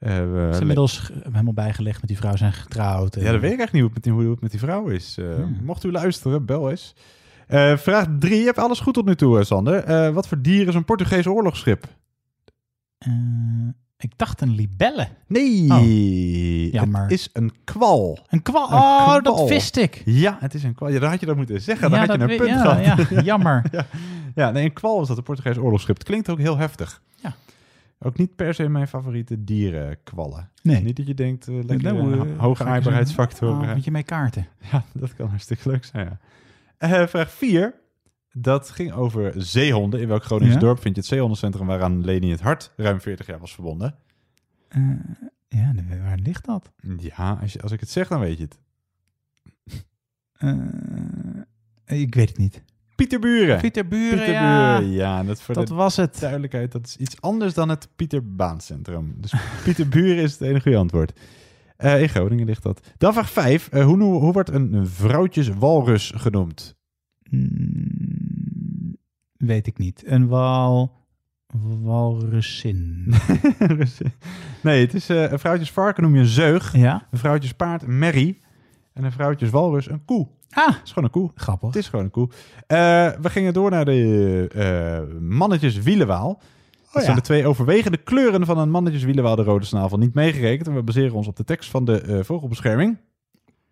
Eh, 0.02 0.18
we 0.18 0.50
Is 0.52 0.60
inmiddels 0.60 1.12
helemaal 1.24 1.54
bijgelegd 1.54 2.00
met 2.00 2.08
die 2.10 2.18
vrouw 2.18 2.36
zijn 2.36 2.54
getrouwd. 2.54 3.16
en- 3.16 3.24
ja, 3.24 3.32
dat 3.32 3.42
weet 3.42 3.52
ik 3.52 3.60
echt 3.60 3.72
niet 3.72 3.82
hoe 3.82 3.92
het 3.94 4.06
met 4.06 4.16
die, 4.18 4.30
het 4.30 4.42
met 4.42 4.52
die 4.52 4.60
vrouw 4.60 4.88
is. 4.88 5.18
Eh, 5.20 5.26
Hmm. 5.36 5.58
Mocht 5.64 5.84
u 5.84 5.92
luisteren, 5.92 6.46
bel 6.46 6.70
eens. 6.70 6.96
Eh, 7.48 7.78
vraag 7.78 8.06
3. 8.20 8.40
Je 8.40 8.46
hebt 8.46 8.58
alles 8.60 8.80
goed 8.80 8.94
tot 8.94 9.06
nu 9.06 9.16
toe, 9.16 9.44
Sander. 9.44 10.14
Wat 10.14 10.28
voor 10.28 10.42
dier 10.42 10.68
is 10.68 10.76
een 10.76 10.86
Portugees 10.86 11.28
oorlogsschip? 11.28 11.86
Ik 13.98 14.18
dacht 14.18 14.42
een 14.42 14.56
libelle. 14.56 15.08
Nee, 15.28 15.72
Oh, 15.72 16.72
jammer. 16.72 17.02
het 17.02 17.12
is 17.12 17.30
een 17.34 17.52
kwal. 17.64 18.20
Een 18.30 18.42
kwal? 18.42 18.72
Een 18.72 18.78
Oh, 18.78 19.04
kwal. 19.04 19.22
dat 19.22 19.50
wist 19.50 19.78
ik. 19.78 20.02
Ja, 20.06 20.38
het 20.40 20.54
is 20.54 20.64
een 20.64 20.74
kwal. 20.76 20.90
Ja, 20.90 21.00
dan 21.00 21.10
had 21.10 21.20
je 21.20 21.26
dat 21.26 21.36
moeten 21.36 21.62
zeggen. 21.62 21.90
Dan 21.90 22.00
Ja, 22.00 22.06
had 22.06 22.16
je 22.16 22.22
een 22.22 22.38
punt 22.38 22.50
ja, 22.50 22.62
gehad. 22.76 23.10
ja, 23.10 23.22
jammer. 23.32 23.64
ja. 24.36 24.52
nee, 24.52 24.64
een 24.66 24.74
kwal 24.74 25.02
is 25.02 25.08
dat 25.08 25.18
een 25.18 25.24
Portugees 25.24 25.58
oorlogsschip. 25.58 25.98
Het 25.98 26.08
klinkt 26.08 26.30
ook 26.30 26.38
heel 26.40 26.58
heftig. 26.58 27.02
Ook 28.04 28.18
niet 28.18 28.36
per 28.36 28.54
se 28.54 28.70
mijn 28.70 28.88
favoriete 28.88 29.44
dierenkwallen. 29.44 30.50
Nee. 30.62 30.84
Niet 30.84 30.96
dat 30.98 31.08
je 31.08 31.14
denkt, 31.14 31.48
eh, 31.48 31.64
lekker 31.64 31.98
eh, 31.98 32.38
hoge 32.38 32.64
aaibaarheidsfactor. 32.64 33.50
een 33.50 33.66
avondje 33.66 33.92
mee 33.92 34.04
kaarten. 34.04 34.48
Ja, 34.72 34.84
dat 34.94 35.14
kan 35.14 35.28
hartstikke 35.30 35.70
leuk 35.70 35.84
zijn, 35.86 36.20
ja. 36.78 37.08
Vraag 37.08 37.32
4. 37.32 37.74
Dat 38.32 38.70
ging 38.70 38.92
over 38.92 39.34
zeehonden. 39.38 40.02
In 40.02 40.08
welk 40.08 40.24
Groningse 40.24 40.54
Ja? 40.54 40.60
dorp 40.60 40.80
vind 40.80 40.96
je 40.96 41.02
het 41.02 41.10
zeehondencentrum 41.10 41.68
waaraan 41.68 42.06
Leni 42.06 42.32
het 42.32 42.42
Hart 42.42 42.72
ruim 42.76 43.02
40 43.02 43.28
jaar 43.28 43.40
was 43.40 43.54
verbonden? 43.54 43.96
Ja, 45.48 45.74
waar 46.04 46.18
ligt 46.18 46.46
dat? 46.46 46.72
Ja, 46.98 47.38
als, 47.42 47.54
je, 47.54 47.62
als 47.62 47.72
ik 47.72 47.80
het 47.80 47.90
zeg, 47.90 48.08
dan 48.08 48.20
weet 48.20 48.38
je 48.38 48.44
het. 48.44 48.60
Ik 51.86 52.16
weet 52.16 52.30
het 52.30 52.38
niet. 52.38 52.64
Pieterburen. 53.02 53.60
Pieterburen, 53.60 54.32
ja. 54.32 54.80
ja. 54.80 55.20
en 55.20 55.26
dat 55.26 55.42
voor 55.42 55.56
Dat 55.56 55.68
de 55.68 55.74
was 55.74 55.96
het. 55.96 56.20
duidelijkheid, 56.20 56.72
dat 56.72 56.86
is 56.86 56.98
iets 56.98 57.22
anders 57.22 57.54
dan 57.54 57.70
het 57.70 57.88
Pieterbaancentrum. 57.96 59.16
Dus 59.18 59.34
Pieterburen 59.64 60.24
is 60.24 60.32
het 60.32 60.42
enige 60.42 60.62
goede 60.62 60.78
antwoord. 60.78 61.20
Eh, 61.78 62.02
in 62.02 62.10
Groningen 62.10 62.46
ligt 62.46 62.64
dat. 62.64 62.88
Dan 62.98 63.14
vraag 63.14 63.30
5. 63.30 63.70
hoe, 63.72 63.98
noe- 63.98 64.20
hoe 64.20 64.34
wordt 64.34 64.50
een 64.50 64.88
vrouwtjeswalrus 64.88 66.12
genoemd? 66.16 66.76
Hmm, 67.30 68.98
weet 69.38 69.68
ik 69.68 69.78
niet. 69.78 70.04
Een 70.06 70.28
wal... 70.28 71.00
Walrusin. 71.82 73.14
nee, 74.64 74.82
het 74.82 74.94
is 74.94 75.10
eh, 75.10 75.32
een 75.32 75.40
vrouwtjesvarken 75.40 76.04
noem 76.04 76.14
je 76.14 76.20
een 76.20 76.26
zeug. 76.26 76.76
Ja. 76.76 77.08
Een 77.12 77.18
vrouwtjespaard 77.20 77.84
een 77.84 78.00
merrie. 78.00 78.42
En 78.94 79.04
een 79.04 79.12
vrouwtjeswalrus 79.12 79.90
een 79.90 80.06
koe. 80.06 80.28
Ah. 80.52 80.68
Het 80.68 80.82
is 80.84 80.90
gewoon 80.92 81.04
een 81.04 81.10
koe. 81.22 81.32
Grappig. 81.36 81.68
Het 81.68 81.78
is 81.78 81.88
gewoon 81.88 82.06
een 82.06 82.12
koe. 82.12 82.30
Eh, 82.68 82.78
we 83.22 83.30
gingen 83.30 83.54
door 83.54 83.70
naar 83.70 83.86
de 83.86 84.48
eh 84.54 85.20
mannetjes 85.20 85.78
wielenwaal. 85.78 86.28
Dat 86.34 86.88
Oh 86.88 86.94
ja. 86.94 87.02
zijn 87.02 87.16
de 87.16 87.22
twee 87.22 87.46
overwegende 87.48 87.98
kleuren 87.98 88.46
van 88.46 88.58
een 88.58 88.70
mannetjes 88.70 89.04
wielenwaal, 89.04 89.36
de 89.36 89.44
rode 89.44 89.66
snavel, 89.66 89.98
niet 89.98 90.14
meegerekend. 90.14 90.68
En 90.68 90.76
we 90.76 90.84
baseren 90.84 91.14
ons 91.16 91.28
op 91.28 91.36
de 91.36 91.44
tekst 91.44 91.70
van 91.70 91.86
de 91.86 92.02
eh, 92.02 92.20
vogelbescherming. 92.24 92.98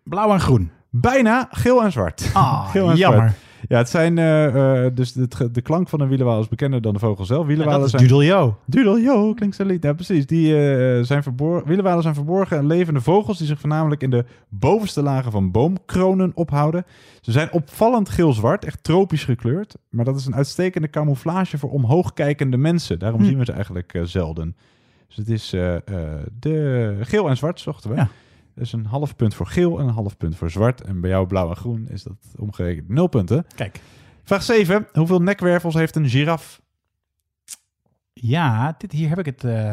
Blauw 0.02 0.32
en 0.32 0.40
groen. 0.40 0.70
Bijna 0.90 1.48
geel 1.50 1.82
en 1.84 1.92
zwart. 1.92 2.30
Ah, 2.32 2.68
Geel 2.72 2.90
en 2.90 2.96
jammer. 2.96 3.20
zwart. 3.20 3.38
Ja, 3.68 3.78
het 3.78 3.88
zijn 3.88 4.18
eh, 4.18 4.84
eh, 4.86 4.94
dus 4.94 5.12
de, 5.12 5.50
de 5.52 5.60
klank 5.60 5.88
van 5.88 6.00
een 6.00 6.08
wielenwaal 6.08 6.40
is 6.40 6.48
bekender 6.48 6.80
dan 6.82 6.92
de 6.92 6.98
vogel 6.98 7.24
zelf. 7.24 7.40
Ja, 7.40 7.46
Wielenwalen 7.46 7.80
dat 7.80 7.88
is 7.88 7.94
zijn 7.94 8.08
Dudeljo. 8.08 8.58
Dudeljo, 8.66 9.34
klinkt 9.34 9.56
zo 9.56 9.64
lief. 9.64 9.82
Ja, 9.82 9.92
precies. 9.92 10.26
Die 10.26 10.56
eh, 10.68 11.04
zijn 11.04 11.22
verborgen. 11.22 11.66
Wielenwalen 11.66 12.02
zijn 12.02 12.14
verborgen 12.14 12.58
en 12.58 12.66
levende 12.66 13.00
vogels 13.00 13.38
die 13.38 13.46
zich 13.46 13.60
voornamelijk 13.60 14.02
in 14.02 14.10
de 14.10 14.24
bovenste 14.48 15.02
lagen 15.02 15.32
van 15.32 15.50
boomkronen 15.50 16.32
ophouden. 16.34 16.84
Ze 17.20 17.32
zijn 17.32 17.52
opvallend 17.52 18.08
geel-zwart, 18.08 18.64
echt 18.64 18.82
tropisch 18.84 19.24
gekleurd. 19.24 19.74
Maar 19.88 20.04
dat 20.04 20.16
is 20.16 20.26
een 20.26 20.34
uitstekende 20.34 20.90
camouflage 20.90 21.58
voor 21.58 21.70
omhoogkijkende 21.70 22.56
mensen. 22.56 22.98
Daarom 22.98 23.20
Hm. 23.20 23.26
zien 23.26 23.38
we 23.38 23.44
ze 23.44 23.52
eigenlijk 23.52 23.98
zelden. 24.02 24.56
Dus 25.06 25.16
het 25.16 25.28
is 25.28 25.50
de 26.40 26.96
geel 27.00 27.28
en 27.28 27.36
zwart 27.36 27.60
zochten 27.60 27.90
we. 27.90 27.96
Ja. 27.96 28.08
Dus 28.54 28.72
een 28.72 28.86
half 28.86 29.16
punt 29.16 29.34
voor 29.34 29.46
geel 29.46 29.78
en 29.78 29.86
een 29.86 29.94
half 29.94 30.16
punt 30.16 30.36
voor 30.36 30.50
zwart. 30.50 30.80
En 30.80 31.00
bij 31.00 31.10
jou 31.10 31.26
blauw 31.26 31.48
en 31.48 31.56
groen 31.56 31.88
is 31.88 32.02
dat 32.02 32.16
omgerekend 32.36 32.88
nul 32.88 33.06
punten. 33.06 33.46
Kijk. 33.54 33.80
Vraag 34.24 34.42
7. 34.42 34.88
Hoeveel 34.92 35.22
nekwervels 35.22 35.74
heeft 35.74 35.96
een 35.96 36.08
giraf? 36.08 36.60
Ja, 38.12 38.74
dit, 38.78 38.92
hier 38.92 39.08
heb 39.08 39.18
ik 39.18 39.26
het 39.26 39.44
eh, 39.44 39.72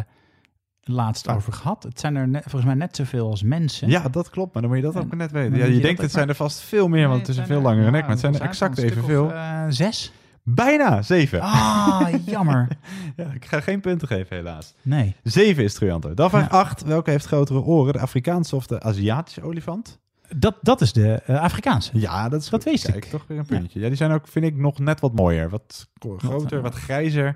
laatst 0.82 1.28
over 1.28 1.54
gehad. 1.54 1.84
Het 1.84 2.00
zijn 2.00 2.16
er 2.16 2.28
net, 2.28 2.42
volgens 2.42 2.66
mij 2.66 2.74
net 2.74 2.96
zoveel 2.96 3.30
als 3.30 3.44
mensen. 3.44 3.90
Ja, 3.90 4.10
dat 4.10 4.30
klopt, 4.30 4.54
maar 4.54 4.62
dan 4.62 4.72
moet 4.72 4.82
je 4.82 4.86
dat 4.92 4.98
ook 5.04 5.16
net 5.16 5.32
weten. 5.32 5.58
Ja, 5.58 5.66
je 5.66 5.74
je 5.74 5.82
denkt, 5.82 6.02
het 6.02 6.12
zijn 6.12 6.30
er 6.30 6.36
vast 6.36 6.60
veel 6.60 6.88
meer, 6.88 7.08
want 7.08 7.20
het 7.20 7.30
is 7.30 7.38
een 7.38 7.46
veel 7.46 7.62
langere 7.62 7.92
nek. 7.92 8.02
Maar 8.02 8.10
het 8.10 8.20
zijn 8.20 8.34
er 8.36 8.42
exact 8.42 8.78
evenveel. 8.78 9.32
Uh, 9.32 9.66
zes? 9.70 10.14
Bijna, 10.50 11.02
zeven. 11.02 11.42
Ah, 11.42 12.08
jammer. 12.26 12.68
ja, 13.18 13.32
ik 13.34 13.46
ga 13.46 13.62
geen 13.62 13.82
punten 13.82 14.08
geven, 14.08 14.36
helaas. 14.36 14.74
Nee. 14.82 15.16
Zeven 15.24 15.64
is 15.64 15.82
antwoord. 15.82 16.18
Dan 16.18 16.30
vraag 16.30 16.50
8. 16.50 16.84
Welke 16.84 17.10
heeft 17.10 17.26
grotere 17.26 17.62
oren? 17.62 17.94
De 17.94 18.00
Afrikaanse 18.00 18.56
of 18.56 18.68
de 18.68 18.82
Aziatische 18.82 19.42
olifant? 19.42 20.00
Dat, 20.36 20.56
dat 20.62 20.82
is 20.82 20.94
de 20.94 21.14
eh, 21.14 21.42
Afrikaanse. 21.42 22.00
Ja, 22.00 22.30
dat 22.30 22.42
is 22.42 22.50
Dat 22.50 22.64
goed. 22.64 22.72
wist 22.72 22.92
Kijk, 22.92 23.06
toch 23.06 23.26
weer 23.28 23.38
een 23.38 23.46
puntje. 23.46 23.80
Ja. 23.80 23.88
die 23.88 23.98
zijn 23.98 24.12
ook, 24.12 24.28
vind 24.28 24.46
ik, 24.46 24.56
nog 24.56 24.80
net 24.80 25.00
wat 25.00 25.14
mooier. 25.14 25.50
Wat 25.50 25.88
groter, 26.18 26.62
wat 26.62 26.76
grijzer. 26.76 27.36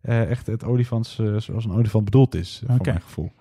Eh, 0.00 0.30
echt 0.30 0.46
het 0.46 0.64
olifant 0.64 1.16
eh, 1.20 1.36
zoals 1.36 1.64
een 1.64 1.72
olifant 1.72 2.04
bedoeld 2.04 2.34
is, 2.34 2.62
voor 2.66 2.74
Oké. 2.74 2.90
mijn 2.90 3.02
gevoel. 3.02 3.32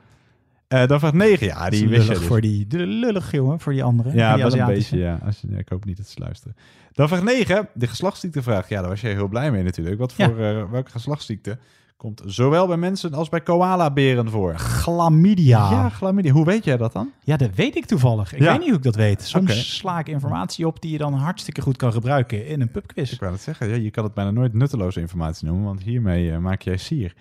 Eh, 0.68 0.88
dan 0.88 1.00
vraag 1.00 1.14
9. 1.14 1.48
Ja, 1.48 1.70
die 1.70 1.88
wist 1.90 2.08
je 2.08 2.14
dus. 2.14 2.24
voor 2.24 2.42
die, 2.42 2.68
de 2.68 2.78
lullig 2.88 3.32
jongen, 3.32 3.60
voor 3.60 3.74
die 3.74 3.84
anderen. 3.84 4.14
Ja, 4.14 4.36
die 4.36 4.60
een 4.60 4.66
beetje, 4.66 4.98
ja. 4.98 5.20
Als, 5.26 5.40
je- 5.42 5.48
ja. 5.52 5.58
Ik 5.58 5.70
hoop 5.70 5.86
niet 5.86 5.98
dat 5.98 6.08
ze 6.08 6.20
luisteren. 6.20 6.56
Dan 6.92 7.08
vraag 7.08 7.24
9, 7.24 7.68
de 7.74 7.88
geslachtsziektevraag. 7.88 8.70
Ja, 8.70 8.80
daar 8.82 8.90
was 8.90 9.02
jij 9.02 9.12
heel 9.14 9.28
blij 9.28 9.52
mee 9.52 9.64
natuurlijk. 9.64 10.00
Wat 10.00 10.14
Ja. 10.18 10.26
voor, 10.28 10.40
eh, 10.40 10.72
welke 10.72 10.92
geslachtsziekte 10.92 11.58
komt 11.98 12.22
zowel 12.26 12.68
bij 12.68 12.78
mensen 12.78 13.14
als 13.14 13.30
bij 13.30 13.42
koalaberen 13.42 14.30
voor? 14.30 14.54
Chlamydia. 14.58 15.72
Ja, 15.72 15.90
chlamydia. 15.90 16.32
Hoe 16.32 16.46
weet 16.46 16.64
jij 16.64 16.78
dat 16.78 16.94
dan? 16.94 17.10
Ja, 17.24 17.38
dat 17.38 17.50
weet 17.56 17.76
ik 17.76 17.86
toevallig. 17.86 18.34
Ik 18.34 18.40
Ja. 18.40 18.50
weet 18.52 18.60
niet 18.60 18.68
hoe 18.68 18.78
ik 18.78 18.84
dat 18.84 18.96
weet. 18.96 19.22
Soms 19.22 19.52
Oké. 19.52 19.60
sla 19.60 20.00
ik 20.00 20.08
informatie 20.08 20.68
op 20.68 20.82
die 20.82 20.92
je 20.92 20.98
dan 20.98 21.14
hartstikke 21.14 21.62
goed 21.62 21.78
kan 21.78 21.92
gebruiken 21.94 22.48
in 22.48 22.62
een 22.62 22.72
pubquiz. 22.72 23.12
Ik 23.12 23.20
wou 23.20 23.32
het 23.32 23.42
zeggen, 23.42 23.68
ja, 23.70 23.76
je 23.76 23.92
kan 23.92 24.04
het 24.04 24.14
bijna 24.14 24.32
nooit 24.32 24.54
nutteloze 24.54 25.00
informatie 25.00 25.48
noemen, 25.48 25.66
want 25.66 25.84
hiermee 25.84 26.32
eh, 26.32 26.38
maak 26.38 26.62
jij 26.62 26.78
sier. 26.78 27.14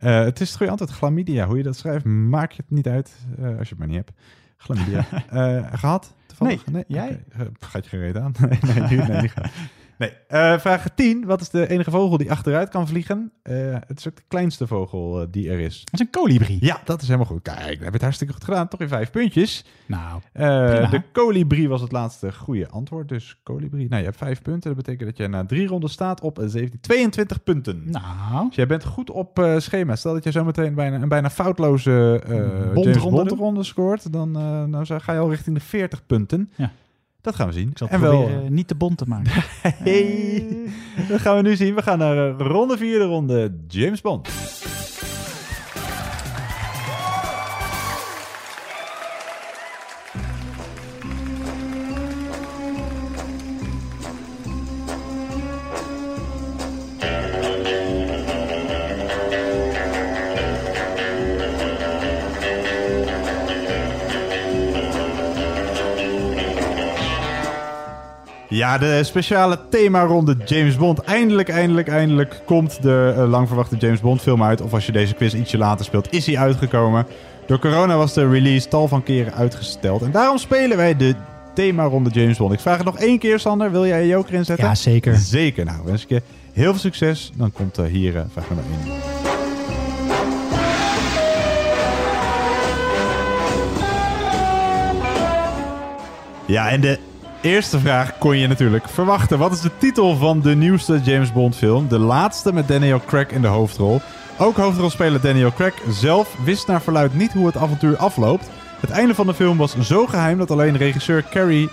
Eh, 0.00 0.20
het 0.20 0.40
is 0.40 0.48
het 0.48 0.56
goede 0.56 0.70
antwoord, 0.72 0.92
chlamydia. 0.92 1.46
Hoe 1.46 1.56
je 1.56 1.62
dat 1.62 1.76
schrijft, 1.76 2.04
maakt 2.04 2.56
het 2.56 2.70
niet 2.70 2.86
uit 2.88 3.16
eh, 3.38 3.44
als 3.44 3.68
je 3.68 3.74
het 3.74 3.78
maar 3.78 3.86
niet 3.86 3.96
hebt. 3.96 4.12
Chlamydia. 4.56 5.06
Eh, 5.30 5.66
gehad? 5.72 6.14
Toevallig? 6.26 6.66
Nee. 6.66 6.84
Jij? 6.86 7.22
Oké. 7.32 7.42
Eh, 7.42 7.46
gaat 7.60 7.84
je 7.84 7.90
geen 7.90 8.00
reet 8.00 8.16
aan? 8.16 8.34
nee, 8.48 8.58
nee, 8.88 8.98
nee, 8.98 9.28
gaan. 9.28 9.50
Nee. 10.00 10.12
Eh, 10.28 10.58
vraag 10.58 10.86
10. 10.94 11.24
Wat 11.26 11.40
is 11.40 11.48
de 11.48 11.68
enige 11.68 11.90
vogel 11.90 12.16
die 12.16 12.30
achteruit 12.30 12.68
kan 12.68 12.88
vliegen? 12.88 13.32
Eh, 13.42 13.54
het 13.86 13.98
is 13.98 14.08
ook 14.08 14.16
de 14.16 14.22
kleinste 14.28 14.66
vogel 14.66 15.20
eh, 15.20 15.26
die 15.30 15.50
er 15.50 15.58
is. 15.58 15.84
Dat 15.84 15.94
is 15.94 16.00
een 16.00 16.10
kolibrie. 16.10 16.58
Ja, 16.60 16.80
dat 16.84 17.00
is 17.00 17.06
helemaal 17.06 17.28
goed. 17.28 17.42
Kijk, 17.42 17.58
dan 17.58 17.66
heb 17.68 17.78
je 17.78 17.90
het 17.90 18.02
hartstikke 18.02 18.32
goed 18.32 18.44
gedaan. 18.44 18.68
Toch 18.68 18.80
in 18.80 18.88
vijf 18.88 19.10
puntjes. 19.10 19.64
Nou, 19.86 20.20
de 20.32 21.02
kolibrie 21.12 21.68
was 21.68 21.80
het 21.80 21.92
laatste 21.92 22.32
goede 22.32 22.68
antwoord. 22.68 23.08
Dus 23.08 23.40
kolibrie. 23.42 23.88
Nou, 23.88 24.00
je 24.00 24.06
hebt 24.06 24.16
vijf 24.16 24.42
punten. 24.42 24.74
Dat 24.74 24.84
betekent 24.84 25.08
dat 25.08 25.16
je 25.16 25.28
na 25.28 25.46
drie 25.46 25.66
ronden 25.66 25.90
staat 25.90 26.20
op 26.20 26.42
17, 26.46 26.80
22 26.80 27.42
punten. 27.42 27.82
Nou. 27.90 28.46
Dus 28.46 28.56
jij 28.56 28.66
bent 28.66 28.84
goed 28.84 29.10
op 29.10 29.54
schema. 29.56 29.96
Stel 29.96 30.12
dat 30.12 30.24
je 30.24 30.30
zometeen 30.30 30.74
bijna, 30.74 31.02
een 31.02 31.08
bijna 31.08 31.30
foutloze 31.30 32.20
Bondronde 32.24 32.90
James 32.90 33.02
Bond 33.02 33.28
doet. 33.28 33.38
ronde 33.38 33.62
scoort. 33.62 34.12
Dan 34.12 34.30
nou, 34.70 34.86
ga 34.86 35.12
je 35.12 35.18
al 35.18 35.30
richting 35.30 35.56
de 35.56 35.62
40 35.62 36.06
punten. 36.06 36.50
Ja. 36.56 36.72
Dat 37.20 37.34
gaan 37.34 37.46
we 37.46 37.52
zien. 37.52 37.70
Ik 37.70 37.78
zal 37.78 37.88
en 37.88 38.00
proberen 38.00 38.34
wel, 38.34 38.44
eh, 38.44 38.50
niet 38.50 38.68
te 38.68 38.74
bont 38.74 38.98
te 38.98 39.04
maken. 39.06 39.32
hey, 39.84 40.46
dat 41.08 41.20
gaan 41.20 41.36
we 41.36 41.42
nu 41.42 41.56
zien. 41.56 41.74
We 41.74 41.82
gaan 41.82 41.98
naar 41.98 42.28
eh, 42.28 42.46
ronde 42.46 42.76
4, 42.76 42.98
de 42.98 43.04
ronde 43.04 43.56
James 43.68 44.00
Bond. 44.00 44.28
Ja, 68.60 68.78
de 68.78 69.04
speciale 69.04 69.58
themaronde 69.70 70.36
James 70.44 70.76
Bond. 70.76 70.98
Eindelijk, 70.98 71.48
eindelijk, 71.48 71.88
eindelijk 71.88 72.42
komt 72.44 72.82
de 72.82 73.14
eh, 73.16 73.28
lang 73.28 73.46
verwachte 73.46 73.76
James 73.76 74.00
Bond 74.00 74.20
film 74.20 74.42
uit. 74.42 74.60
Of 74.60 74.72
als 74.72 74.86
je 74.86 74.92
deze 74.92 75.14
quiz 75.14 75.34
ietsje 75.34 75.58
later 75.58 75.84
speelt, 75.84 76.12
is 76.12 76.26
hij 76.26 76.38
uitgekomen. 76.38 77.06
Door 77.46 77.58
corona 77.58 77.96
was 77.96 78.14
de 78.14 78.28
release 78.28 78.68
tal 78.68 78.88
van 78.88 79.02
keren 79.02 79.34
uitgesteld. 79.34 80.02
En 80.02 80.10
daarom 80.10 80.38
spelen 80.38 80.76
wij 80.76 80.96
de 80.96 81.14
thema-ronde 81.54 82.10
James 82.10 82.38
Bond. 82.38 82.52
Ik 82.52 82.60
vraag 82.60 82.76
het 82.76 82.86
nog 82.86 82.98
één 82.98 83.18
keer, 83.18 83.38
Sander. 83.38 83.70
Wil 83.70 83.86
jij 83.86 84.02
je 84.02 84.08
joker 84.08 84.34
inzetten? 84.34 84.66
Ja, 84.66 84.74
zeker. 84.74 85.16
Zeker. 85.16 85.64
Nou, 85.64 85.78
wens 85.84 86.02
ik 86.02 86.08
je 86.08 86.22
heel 86.52 86.70
veel 86.70 86.80
succes. 86.80 87.32
Dan 87.36 87.52
komt 87.52 87.78
eh, 87.78 87.84
hier 87.84 88.16
eh, 88.16 88.22
vraag 88.32 88.48
nummer 88.48 88.64
1. 88.84 88.94
Ja, 96.46 96.70
en 96.70 96.80
de 96.80 96.98
eerste 97.40 97.78
vraag 97.78 98.18
kon 98.18 98.38
je 98.38 98.46
natuurlijk 98.46 98.88
verwachten. 98.88 99.38
Wat 99.38 99.52
is 99.52 99.60
de 99.60 99.70
titel 99.78 100.16
van 100.16 100.40
de 100.40 100.56
nieuwste 100.56 101.00
James 101.02 101.32
Bond 101.32 101.56
film? 101.56 101.88
De 101.88 101.98
laatste 101.98 102.52
met 102.52 102.68
Daniel 102.68 103.00
Craig 103.06 103.28
in 103.28 103.42
de 103.42 103.48
hoofdrol. 103.48 104.00
Ook 104.38 104.56
hoofdrolspeler 104.56 105.20
Daniel 105.20 105.52
Craig 105.52 105.74
zelf 105.88 106.36
wist 106.44 106.66
naar 106.66 106.82
verluid 106.82 107.14
niet 107.14 107.32
hoe 107.32 107.46
het 107.46 107.56
avontuur 107.56 107.96
afloopt. 107.96 108.50
Het 108.80 108.90
einde 108.90 109.14
van 109.14 109.26
de 109.26 109.34
film 109.34 109.56
was 109.56 109.78
zo 109.78 110.06
geheim 110.06 110.38
dat 110.38 110.50
alleen 110.50 110.76
regisseur 110.76 111.24
Cary 111.30 111.68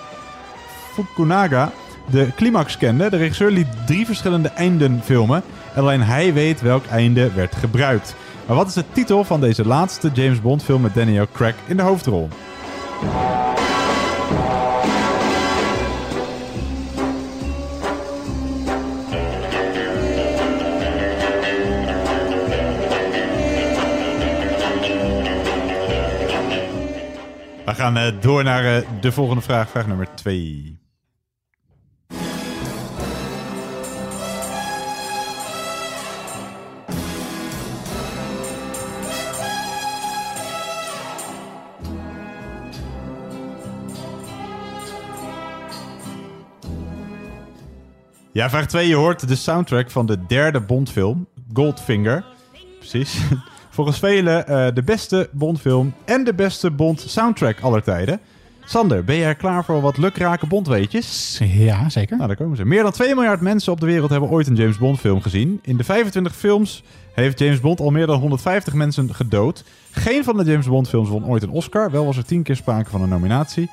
Fukunaga 0.94 1.72
de 2.10 2.32
climax 2.36 2.78
kende. 2.78 3.10
De 3.10 3.18
regisseur 3.18 3.52
liet 3.52 3.68
drie 3.86 4.06
verschillende 4.06 4.50
einden 4.50 5.02
filmen. 5.04 5.44
En 5.74 5.82
alleen 5.82 6.02
hij 6.02 6.34
weet 6.34 6.62
welk 6.62 6.86
einde 6.86 7.34
werd 7.34 7.56
gebruikt. 7.56 8.16
Maar 8.46 8.56
wat 8.56 8.68
is 8.68 8.74
de 8.74 8.84
titel 8.92 9.24
van 9.24 9.42
deze 9.42 9.68
laatste 9.68 10.10
James 10.14 10.42
Bond 10.42 10.64
film 10.64 10.82
met 10.82 10.94
Daniel 10.94 11.28
Craig 11.34 11.56
in 11.66 11.78
de 11.78 11.84
hoofdrol? 11.84 12.30
We 27.68 27.76
gaan 27.76 27.98
eh, 27.98 28.22
door 28.22 28.44
naar 28.44 28.76
eh, 28.76 28.88
de 29.02 29.12
volgende 29.12 29.42
vraag, 29.42 29.70
vraag 29.70 29.88
nummer 29.88 30.08
2. 30.16 30.80
Ja, 48.32 48.50
vraag 48.50 48.66
2. 48.66 48.88
Je 48.88 48.96
hoort 48.96 49.28
de 49.28 49.36
soundtrack 49.36 49.92
van 49.92 50.06
de 50.06 50.26
derde 50.26 50.62
Bondfilm, 50.62 51.28
Goldfinger. 51.54 52.26
Precies. 52.80 53.20
Volgens 53.78 54.00
velen 54.00 54.48
eh, 54.48 54.68
de 54.74 54.84
beste 54.84 55.30
Bondfilm 55.32 55.94
en 56.06 56.24
de 56.24 56.34
beste 56.34 56.72
Bond 56.72 57.04
soundtrack 57.08 57.60
aller 57.60 57.84
tijden. 57.84 58.20
Sander, 58.66 59.04
ben 59.04 59.18
jij 59.18 59.28
er 59.28 59.36
klaar 59.36 59.66
voor 59.66 59.82
wat 59.82 59.98
lukrake 59.98 60.48
Bondweetjes? 60.48 61.40
Ja, 61.44 61.90
zeker. 61.90 62.16
Nou, 62.16 62.28
daar 62.28 62.38
komen 62.38 62.58
ze. 62.58 62.66
Meer 62.66 62.84
dan 62.84 62.92
2 62.92 63.16
miljard 63.16 63.42
mensen 63.42 63.72
op 63.72 63.80
de 63.80 63.86
wereld 63.86 64.10
hebben 64.10 64.30
ooit 64.30 64.48
een 64.48 64.56
James 64.56 64.78
Bond 64.78 65.00
film 65.00 65.22
gezien. 65.22 65.60
In 65.64 65.78
de 65.78 65.84
25 65.84 66.36
films 66.36 66.84
heeft 67.14 67.40
James 67.40 67.60
Bond 67.60 67.80
al 67.80 67.90
meer 67.90 68.06
dan 68.06 68.20
150 68.20 68.74
mensen 68.74 69.16
gedood. 69.16 69.64
Geen 69.92 70.24
van 70.24 70.38
de 70.38 70.44
James 70.44 70.68
Bond 70.68 70.90
films 70.90 71.10
won 71.10 71.26
ooit 71.26 71.44
een 71.44 71.50
Oscar. 71.50 71.92
Wel 71.92 72.06
was 72.06 72.18
er 72.18 72.26
10 72.26 72.44
keer 72.44 72.56
sprake 72.56 72.90
van 72.90 73.02
een 73.02 73.10
nominatie. 73.10 73.70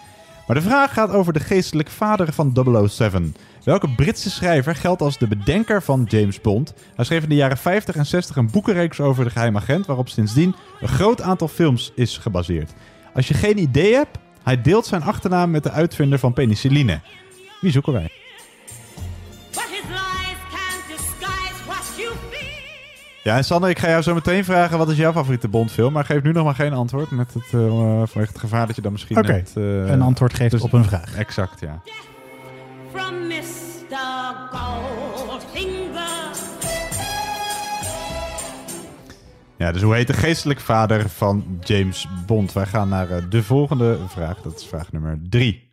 Maar 0.47 0.57
de 0.57 0.63
vraag 0.63 0.93
gaat 0.93 1.11
over 1.11 1.33
de 1.33 1.41
geestelijke 1.41 1.93
vader 1.93 2.33
van 2.33 2.89
007. 2.89 3.37
Welke 3.65 3.89
Britse 3.89 4.31
schrijver 4.31 4.75
geldt 4.75 5.03
als 5.03 5.19
de 5.19 5.29
bedenker 5.29 5.83
van 5.83 6.05
James 6.09 6.41
Bond? 6.41 6.75
Hij 6.95 7.05
schreef 7.05 7.23
in 7.23 7.29
de 7.29 7.35
jaren 7.35 7.57
50 7.57 7.97
en 7.97 8.07
60 8.07 8.37
een 8.37 8.51
boekenreeks 8.51 9.01
over 9.01 9.25
de 9.25 9.31
geheime 9.31 9.59
agent... 9.59 9.87
waarop 9.87 10.09
sindsdien 10.09 10.55
een 10.81 10.89
groot 10.89 11.21
aantal 11.21 11.49
films 11.49 11.93
is 11.95 12.19
gebaseerd. 12.19 12.73
Als 13.15 13.29
je 13.29 13.35
geen 13.35 13.59
idee 13.59 13.95
hebt, 13.95 14.19
hij 14.43 14.63
deelt 14.63 14.87
zijn 14.87 15.03
achternaam 15.03 15.51
met 15.51 15.63
de 15.63 15.71
uitvinder 15.71 16.19
van 16.19 16.33
penicilline. 16.33 17.01
Wie 17.61 17.71
zoeken 17.71 17.93
wij? 17.93 18.11
Ja, 23.23 23.37
en 23.37 23.45
Sander, 23.45 23.71
ik 23.71 23.79
ga 23.79 23.89
jou 23.89 24.03
zo 24.03 24.15
meteen 24.15 24.45
vragen 24.45 24.79
wat 24.79 24.91
is 24.91 24.97
jouw 24.97 25.13
favoriete 25.13 25.49
Bondfilm. 25.49 25.93
Maar 25.93 26.05
geef 26.05 26.23
nu 26.23 26.33
nog 26.33 26.45
maar 26.45 26.55
geen 26.55 26.73
antwoord 26.73 27.11
met 27.11 27.35
het, 27.35 27.45
eh, 27.45 27.61
vanwege 27.61 28.33
het 28.33 28.39
gevaar 28.39 28.67
dat 28.67 28.77
je 28.77 28.83
dan 28.83 28.93
misschien 28.93 29.17
Oké, 29.19 29.33
net, 29.33 29.53
eh, 29.57 29.91
een 29.91 30.03
antwoord 30.03 30.35
geeft 30.35 30.51
dus- 30.51 30.63
op 30.63 30.73
een 30.73 30.85
vraag. 30.85 31.17
Exact, 31.17 31.61
ja. 31.61 31.83
From 32.95 33.27
Mr. 33.27 34.35
Goldfinger. 34.51 36.31
Ja, 39.57 39.73
dus 39.73 39.83
hoe 39.83 39.95
heet 39.95 40.07
de 40.07 40.13
geestelijke 40.13 40.63
vader 40.63 41.09
van 41.09 41.59
James 41.61 42.09
Bond? 42.27 42.53
Wij 42.53 42.67
gaan 42.67 42.89
naar 42.89 43.11
eh, 43.11 43.23
de 43.29 43.43
volgende 43.43 43.99
vraag. 44.09 44.43
Dat 44.43 44.61
is 44.61 44.67
vraag 44.67 44.93
nummer 44.93 45.19
drie. 45.29 45.73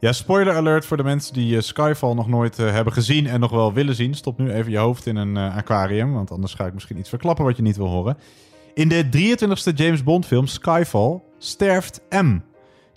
Ja, 0.00 0.12
spoiler 0.12 0.54
alert 0.54 0.86
voor 0.86 0.96
de 0.96 1.02
mensen 1.02 1.34
die 1.34 1.56
eh, 1.56 1.62
Skyfall 1.62 2.14
nog 2.14 2.28
nooit 2.28 2.58
eh, 2.58 2.72
hebben 2.72 2.92
gezien 2.92 3.26
en 3.26 3.40
nog 3.40 3.50
wel 3.50 3.72
willen 3.72 3.94
zien. 3.94 4.14
Stop 4.14 4.38
nu 4.38 4.52
even 4.52 4.70
je 4.70 4.78
hoofd 4.78 5.06
in 5.06 5.16
een 5.16 5.36
eh, 5.36 5.56
aquarium, 5.56 6.12
want 6.12 6.30
anders 6.30 6.54
ga 6.54 6.66
ik 6.66 6.74
misschien 6.74 6.98
iets 6.98 7.08
verklappen 7.08 7.44
wat 7.44 7.56
je 7.56 7.62
niet 7.62 7.76
wil 7.76 7.86
horen. 7.86 8.16
In 8.74 8.88
de 8.88 9.04
23e 9.04 9.74
James 9.74 10.02
Bond 10.02 10.26
film 10.26 10.46
Skyfall 10.46 11.20
sterft 11.38 12.00
M, 12.10 12.38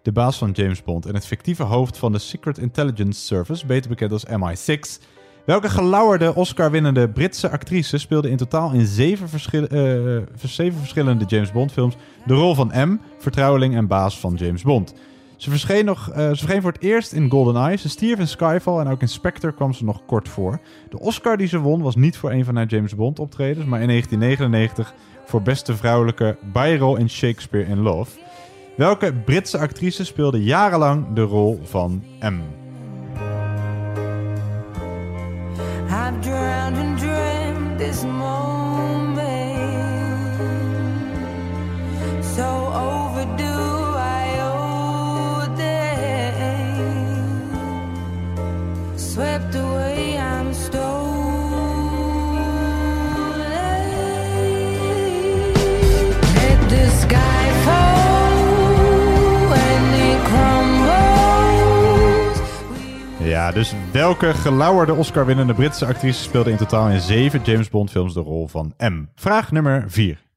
de 0.02 0.12
baas 0.12 0.38
van 0.38 0.52
James 0.52 0.84
Bond 0.84 1.06
en 1.06 1.14
het 1.14 1.26
fictieve 1.26 1.64
hoofd 1.64 1.98
van 1.98 2.12
de 2.12 2.20
Secret 2.20 2.58
Intelligence 2.58 3.22
Service, 3.22 3.66
beter 3.66 3.90
bekend 3.90 4.12
als 4.12 4.26
MI6. 4.26 5.04
Welke 5.46 5.70
gelauwerde 5.70 6.36
Oscar-winnende 6.36 7.10
Britse 7.10 7.50
actrice 7.50 7.98
speelde 7.98 8.30
in 8.30 8.38
totaal 8.38 8.72
in 8.72 8.86
zeven, 8.86 9.30
zeven 10.40 10.80
verschillende 10.80 11.26
James 11.26 11.52
Bond 11.52 11.72
films 11.72 11.96
de 12.26 12.34
rol 12.34 12.56
van 12.56 12.72
M, 12.76 13.00
vertrouweling 13.20 13.76
en 13.76 13.88
baas 13.88 14.20
van 14.20 14.34
James 14.34 14.62
Bond? 14.62 14.94
Ze 15.42 15.50
verscheen, 15.50 15.86
nog, 15.86 16.10
eh, 16.10 16.16
ze 16.16 16.36
verscheen 16.36 16.62
voor 16.62 16.72
het 16.72 16.82
eerst 16.82 17.12
in 17.12 17.30
GoldenEye. 17.30 17.78
Ze 17.78 17.90
stierf 17.90 18.20
in 18.20 18.28
Skyfall 18.28 18.80
en 18.80 18.88
ook 18.88 19.02
in 19.02 19.08
Spectre 19.08 19.54
kwam 19.54 19.74
ze 19.74 19.84
nog 19.84 20.06
kort 20.06 20.30
voor. 20.30 20.60
De 20.90 21.00
Oscar 21.00 21.38
die 21.38 21.48
ze 21.48 21.60
won 21.60 21.82
was 21.82 21.96
niet 21.96 22.18
voor 22.18 22.32
een 22.32 22.46
van 22.46 22.56
haar 22.56 22.66
James 22.66 22.96
Bond 22.96 23.20
optredens, 23.20 23.66
maar 23.66 23.82
in 23.82 23.88
1999 23.88 24.94
voor 25.26 25.42
beste 25.42 25.76
vrouwelijke 25.76 26.38
bijrol 26.54 26.96
in 26.96 27.10
Shakespeare 27.10 27.70
in 27.70 27.80
Love. 27.80 28.20
Welke 28.78 29.14
Britse 29.14 29.58
actrice 29.58 30.06
speelde 30.06 30.44
jarenlang 30.44 31.14
de 31.14 31.22
rol 31.22 31.60
van 31.64 32.04
M? 32.20 32.40
I've 42.74 43.01
Swept 49.12 49.56
away, 49.56 50.16
I'm 50.16 50.54
stolen. 50.54 51.02
Ja, 63.24 63.52
dus 63.52 63.74
welke 63.92 64.34
gelauwerde 64.34 64.94
Oscar-winnende 64.94 65.54
Britse 65.54 65.86
actrice 65.86 66.22
speelde 66.22 66.52
in 66.52 66.58
totaal 66.58 66.90
in 66.90 67.00
zeven 67.00 67.42
James 67.44 67.70
Bond 67.70 67.92
films 67.92 68.14
de 68.14 68.20
rol 68.20 68.48
van 68.48 68.74
M? 68.78 69.04
Vraag 69.16 69.52
nummer 69.52 69.84
4. 69.88 70.31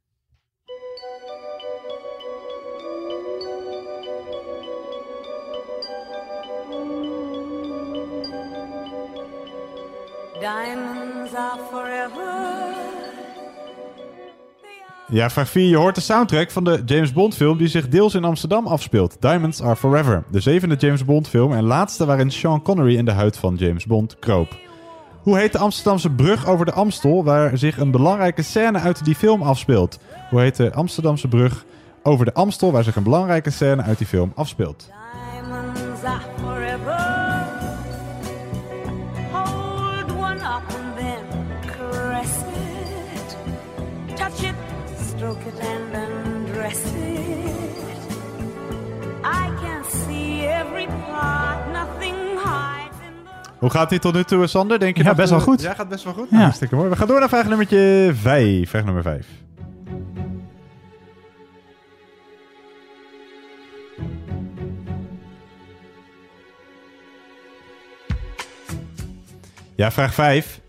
Ja, 15.14 15.30
vraag 15.30 15.48
4. 15.48 15.68
Je 15.68 15.76
hoort 15.76 15.94
de 15.94 16.00
soundtrack 16.00 16.50
van 16.50 16.64
de 16.64 16.82
James 16.86 17.12
Bond 17.12 17.34
film 17.34 17.58
die 17.58 17.68
zich 17.68 17.88
deels 17.88 18.14
in 18.14 18.24
Amsterdam 18.24 18.66
afspeelt. 18.66 19.16
Diamonds 19.20 19.62
Are 19.62 19.76
Forever. 19.76 20.24
De 20.30 20.40
zevende 20.40 20.74
James 20.74 21.04
Bond 21.04 21.28
film 21.28 21.52
en 21.52 21.64
laatste 21.64 22.06
waarin 22.06 22.30
Sean 22.30 22.62
Connery 22.62 22.96
in 22.96 23.04
de 23.04 23.12
huid 23.12 23.36
van 23.36 23.54
James 23.54 23.86
Bond 23.86 24.18
kroop. 24.18 24.56
Hoe 25.22 25.38
heet 25.38 25.52
de 25.52 25.58
Amsterdamse 25.58 26.10
brug 26.10 26.46
over 26.46 26.66
de 26.66 26.72
Amstel 26.72 27.24
waar 27.24 27.58
zich 27.58 27.78
een 27.78 27.90
belangrijke 27.90 28.42
scène 28.42 28.78
uit 28.78 29.04
die 29.04 29.14
film 29.14 29.42
afspeelt? 29.42 29.98
Hoe 30.30 30.40
heet 30.40 30.56
de 30.56 30.72
Amsterdamse 30.72 31.28
brug 31.28 31.64
over 32.02 32.24
de 32.24 32.34
Amstel 32.34 32.72
waar 32.72 32.84
zich 32.84 32.96
een 32.96 33.02
belangrijke 33.02 33.50
scène 33.50 33.82
uit 33.82 33.98
die 33.98 34.06
film 34.06 34.32
afspeelt? 34.34 34.90
Diamonds 35.32 36.04
are 36.04 36.33
Hoe 53.58 53.70
gaat 53.70 53.90
dit 53.90 54.00
tot 54.00 54.14
nu 54.14 54.24
toe, 54.24 54.46
Sander? 54.46 54.78
Denk 54.78 54.96
je 54.96 55.02
Ja, 55.02 55.08
dat, 55.08 55.16
best 55.16 55.30
wel 55.30 55.40
goed. 55.40 55.60
Ja, 55.60 55.74
gaat 55.74 55.88
best 55.88 56.04
wel 56.04 56.12
goed. 56.12 56.24
Ja. 56.24 56.30
Nou, 56.30 56.42
hartstikke 56.42 56.74
mooi. 56.74 56.88
We 56.88 56.96
gaan 56.96 57.06
door 57.06 57.20
naar 57.20 57.28
vraag 57.28 57.48
nummertje 57.48 58.10
5. 58.14 58.70
Vraag 58.70 58.84
nummer 58.84 59.02
5. 59.02 59.26
Ja, 69.76 69.90
vraag 69.90 70.14
5. 70.14 70.60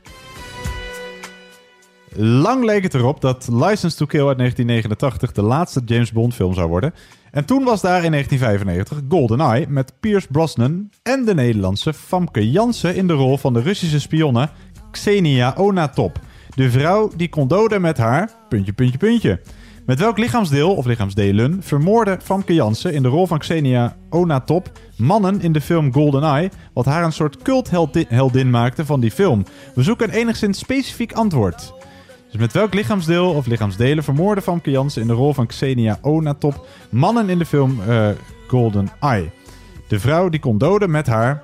Lang 2.17 2.63
leek 2.63 2.83
het 2.83 2.93
erop 2.93 3.21
dat 3.21 3.47
License 3.51 3.97
to 3.97 4.05
Kill 4.05 4.27
uit 4.27 4.37
1989 4.37 5.31
de 5.31 5.41
laatste 5.41 5.81
James 5.85 6.11
Bond 6.11 6.33
film 6.33 6.53
zou 6.53 6.67
worden. 6.67 6.93
En 7.35 7.45
toen 7.45 7.63
was 7.63 7.81
daar 7.81 8.03
in 8.03 8.11
1995 8.11 9.01
GoldenEye 9.09 9.65
met 9.69 9.93
Pierce 9.99 10.27
Brosnan 10.31 10.89
en 11.03 11.25
de 11.25 11.33
Nederlandse 11.33 11.93
Famke 11.93 12.51
Janssen 12.51 12.95
in 12.95 13.07
de 13.07 13.13
rol 13.13 13.37
van 13.37 13.53
de 13.53 13.61
Russische 13.61 13.99
spionne 13.99 14.49
Xenia 14.91 15.55
Onatop. 15.57 16.19
De 16.55 16.71
vrouw 16.71 17.11
die 17.15 17.29
kon 17.29 17.47
doden 17.47 17.81
met 17.81 17.97
haar, 17.97 18.29
puntje, 18.49 18.73
puntje, 18.73 18.97
puntje. 18.97 19.41
Met 19.85 19.99
welk 19.99 20.17
lichaamsdeel 20.17 20.75
of 20.75 20.85
lichaamsdelen 20.85 21.63
vermoorde 21.63 22.17
Famke 22.23 22.53
Janssen 22.53 22.93
in 22.93 23.01
de 23.01 23.09
rol 23.09 23.27
van 23.27 23.39
Xenia 23.39 23.95
Onatop 24.09 24.71
mannen 24.97 25.41
in 25.41 25.51
de 25.51 25.61
film 25.61 25.93
GoldenEye, 25.93 26.51
wat 26.73 26.85
haar 26.85 27.03
een 27.03 27.13
soort 27.13 27.41
cultheldin 27.41 28.49
maakte 28.49 28.85
van 28.85 28.99
die 28.99 29.11
film? 29.11 29.45
We 29.73 29.83
zoeken 29.83 30.07
een 30.07 30.15
enigszins 30.15 30.59
specifiek 30.59 31.13
antwoord. 31.13 31.73
Dus 32.35 32.43
met 32.43 32.53
welk 32.53 32.73
lichaamsdeel 32.73 33.33
of 33.33 33.45
lichaamsdelen 33.45 34.03
vermoorde 34.03 34.41
Famke 34.41 34.71
Janssen 34.71 35.01
in 35.01 35.07
de 35.07 35.13
rol 35.13 35.33
van 35.33 35.47
Xenia 35.47 35.97
Onatop 36.01 36.67
mannen 36.89 37.29
in 37.29 37.37
de 37.37 37.45
film 37.45 37.81
eh 37.87 38.09
Golden 38.47 38.91
Eye? 38.99 39.31
De 39.87 39.99
vrouw 39.99 40.29
die 40.29 40.39
kon 40.39 40.57
doden 40.57 40.91
met 40.91 41.07
haar... 41.07 41.43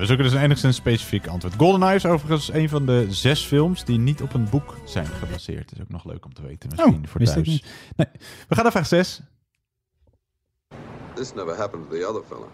we 0.00 0.06
zoeken 0.06 0.24
dus 0.24 0.34
een 0.34 0.42
enigszins 0.42 0.76
specifiek 0.76 1.26
antwoord. 1.26 1.54
GoldenEye 1.56 1.94
is 1.94 2.06
overigens 2.06 2.52
een 2.52 2.68
van 2.68 2.86
de 2.86 3.06
zes 3.08 3.44
films 3.44 3.84
die 3.84 3.98
niet 3.98 4.22
op 4.22 4.34
een 4.34 4.48
boek 4.50 4.76
zijn 4.84 5.06
gebaseerd. 5.06 5.68
Dat 5.68 5.72
is 5.78 5.80
ook 5.80 5.88
nog 5.88 6.04
leuk 6.04 6.24
om 6.24 6.34
te 6.34 6.42
weten 6.42 6.68
misschien 6.68 6.94
Oh, 6.94 7.06
voor 7.06 7.20
thuis. 7.20 7.46
niet. 7.46 7.64
Nee. 7.96 8.06
We 8.48 8.54
gaan 8.54 8.62
naar 8.62 8.72
vraag 8.72 8.86
6. 8.86 9.20
This 11.14 11.34
never 11.34 11.56
happened 11.56 11.90
to 11.90 11.96
the 11.96 12.06
other 12.06 12.22
fella. 12.28 12.46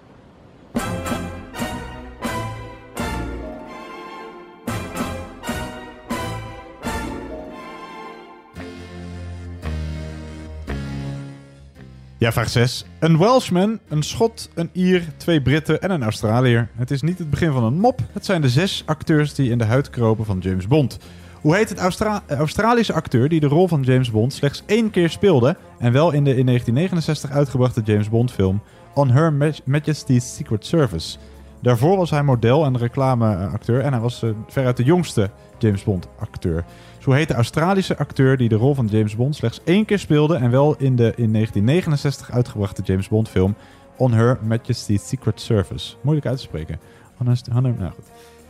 Ja, 12.19 12.33
vraag 12.33 12.49
6. 12.49 12.85
Een 12.99 13.19
Welshman, 13.19 13.79
een 13.89 14.03
Schot, 14.03 14.51
een 14.55 14.71
Ier, 14.73 15.05
twee 15.17 15.43
Britten 15.43 15.81
en 15.81 15.91
een 15.91 16.03
Australiër. 16.03 16.69
Het 16.77 16.91
is 16.91 17.03
niet 17.03 17.19
het 17.19 17.31
begin 17.31 17.53
van 17.53 17.65
een 17.65 17.81
mop. 17.81 18.01
Het 18.13 18.25
zijn 18.25 18.41
de 18.41 18.49
zes 18.49 18.83
acteurs 18.87 19.35
die 19.35 19.51
in 19.51 19.59
de 19.59 19.65
huid 19.65 19.91
kropen 19.91 20.25
van 20.25 20.39
James 20.39 20.67
Bond. 20.67 20.99
Hoe 21.41 21.57
heet 21.57 21.69
het 21.69 22.01
eh, 22.01 22.39
Australische 22.39 22.93
acteur 22.93 23.29
die 23.29 23.41
de 23.41 23.47
rol 23.47 23.69
van 23.69 23.83
James 23.83 24.11
Bond 24.11 24.33
slechts 24.33 24.63
één 24.67 24.91
keer 24.91 25.11
speelde... 25.11 25.57
en 25.79 25.93
wel 25.93 26.13
in 26.13 26.25
de 26.25 26.37
in 26.37 26.47
1969 26.47 27.31
uitgebrachte 27.31 27.81
James 27.85 28.09
Bond 28.09 28.33
film 28.33 28.63
On 28.95 29.11
Her 29.11 29.33
Maj- 29.33 29.61
Majesty's 29.65 30.35
Secret 30.37 30.67
Service? 30.67 31.19
Daarvoor 31.63 31.97
was 31.97 32.11
hij 32.11 32.23
model 32.23 32.65
en 32.65 32.79
reclameacteur 32.79 33.81
en 33.81 33.93
hij 33.93 34.01
was 34.01 34.23
eh, 34.23 34.31
veruit 34.49 34.77
de 34.77 34.85
jongste 34.85 35.31
James 35.59 35.83
Bond 35.85 36.09
acteur. 36.19 36.65
Zo 37.07 37.13
heet 37.13 37.29
de 37.29 37.35
Australische 37.35 37.99
acteur 37.99 38.37
die 38.37 38.49
de 38.49 38.55
rol 38.55 38.75
van 38.75 38.87
James 38.87 39.17
Bond 39.17 39.37
slechts 39.37 39.61
één 39.65 39.85
keer 39.85 39.99
speelde 39.99 40.37
en 40.37 40.51
wel 40.51 40.77
in 40.77 40.97
de 40.97 41.13
in 41.17 41.33
1969 41.33 42.31
uitgebrachte 42.31 42.83
James 42.83 43.09
Bond 43.09 43.29
film 43.29 43.55
On 43.97 44.13
Her 44.13 44.39
Majesty's 44.43 45.09
Secret 45.09 45.41
Service. 45.41 45.95
Moeilijk 46.01 46.27
uit 46.27 46.37
te 46.37 46.43
spreken. 46.43 46.81
Honest, 47.17 47.49
nou 47.49 47.77
goed. 47.79 48.05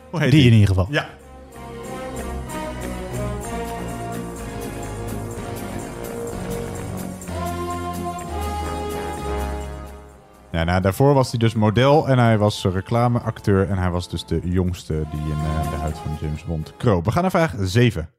Hoe 0.09 0.19
heet 0.19 0.31
Die 0.31 0.45
in 0.45 0.51
ieder 0.53 0.67
geval. 0.67 0.87
Ja. 0.89 1.09
Ja, 10.51 10.63
nou, 10.63 10.81
daarvoor 10.81 11.13
was 11.13 11.29
hij 11.29 11.39
dus 11.39 11.53
model 11.53 12.07
en 12.07 12.19
hij 12.19 12.37
was 12.37 12.63
reclameacteur 12.63 13.69
en 13.69 13.77
hij 13.77 13.89
was 13.89 14.09
dus 14.09 14.25
de 14.25 14.39
jongste 14.43 14.93
die 15.11 15.21
in 15.21 15.31
eh, 15.31 15.71
de 15.71 15.75
huid 15.75 15.97
van 15.97 16.17
James 16.21 16.45
Bond 16.45 16.73
kroop. 16.77 17.05
We 17.05 17.11
gaan 17.11 17.21
naar 17.21 17.31
vraag 17.31 17.53
7. 17.59 18.16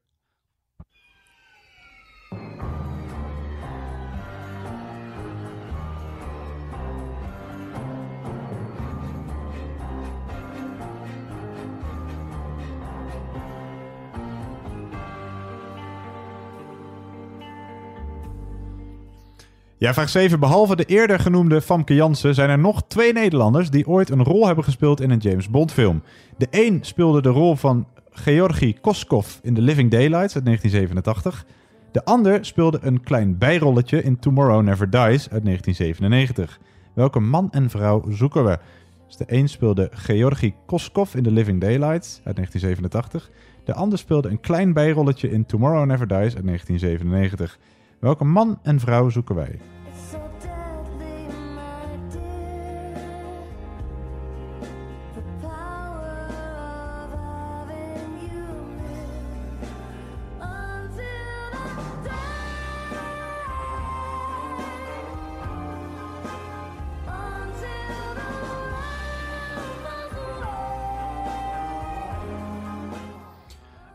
Ja, 19.80 19.94
vraag 19.94 20.08
7. 20.08 20.40
Behalve 20.40 20.76
de 20.76 20.84
eerder 20.84 21.18
genoemde 21.18 21.60
Famke 21.60 21.94
Janssen 21.94 22.34
zijn 22.34 22.50
er 22.50 22.58
nog 22.58 22.82
twee 22.86 23.12
Nederlanders 23.12 23.70
die 23.70 23.86
ooit 23.86 24.10
een 24.10 24.24
rol 24.24 24.46
hebben 24.46 24.64
gespeeld 24.64 25.00
in 25.00 25.10
een 25.10 25.18
James 25.18 25.50
Bond 25.50 25.72
film. 25.72 26.02
De 26.36 26.46
een 26.50 26.78
speelde 26.82 27.22
de 27.22 27.28
rol 27.28 27.56
van 27.56 27.86
Georgi 28.10 28.80
Koskov 28.80 29.36
in 29.42 29.54
The 29.54 29.60
Living 29.60 29.90
Daylights 29.90 30.34
uit 30.34 30.44
1987. 30.44 31.46
De 31.92 32.04
ander 32.04 32.44
speelde 32.44 32.78
een 32.82 33.00
klein 33.00 33.38
bijrolletje 33.38 34.02
in 34.02 34.18
Tomorrow 34.18 34.62
Never 34.62 34.90
Dies 34.90 35.30
uit 35.30 35.44
1997. 35.44 36.60
Welke 36.94 37.20
man 37.20 37.48
en 37.50 37.70
vrouw 37.70 38.04
zoeken 38.10 38.44
we? 38.44 38.58
Dus 39.06 39.16
de 39.16 39.24
een 39.26 39.48
speelde 39.48 39.88
Georgi 39.92 40.54
Koskov 40.66 41.14
in 41.14 41.22
The 41.22 41.30
Living 41.30 41.60
Daylights 41.60 42.20
uit 42.24 42.36
1987. 42.36 43.30
De 43.64 43.74
ander 43.74 43.98
speelde 43.98 44.28
een 44.28 44.40
klein 44.40 44.72
bijrolletje 44.72 45.30
in 45.30 45.46
Tomorrow 45.46 45.86
Never 45.86 46.08
Dies 46.08 46.34
uit 46.34 46.46
1997. 46.46 47.58
Welke 47.99 48.24
man 48.24 48.59
en 48.62 48.80
vrouw 48.80 49.09
zoeken 49.09 49.34
wij? 49.34 49.61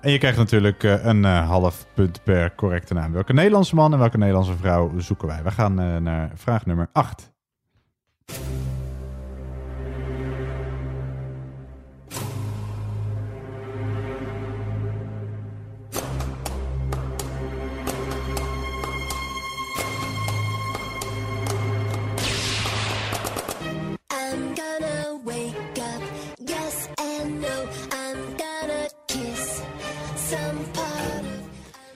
En 0.03 0.11
je 0.11 0.17
krijgt 0.17 0.37
natuurlijk 0.37 0.83
eh, 0.83 1.05
een 1.05 1.25
eh, 1.25 1.47
half 1.49 1.85
punt 1.93 2.23
per 2.23 2.55
correcte 2.55 2.93
naam. 2.93 3.11
Welke 3.11 3.33
Nederlandse 3.33 3.75
man 3.75 3.93
en 3.93 3.99
welke 3.99 4.17
Nederlandse 4.17 4.57
vrouw 4.57 4.91
zoeken 4.97 5.27
wij? 5.27 5.43
We 5.43 5.51
gaan 5.51 5.79
eh, 5.79 5.97
naar 5.97 6.31
vraag 6.35 6.65
nummer 6.65 6.89
8. 6.91 7.31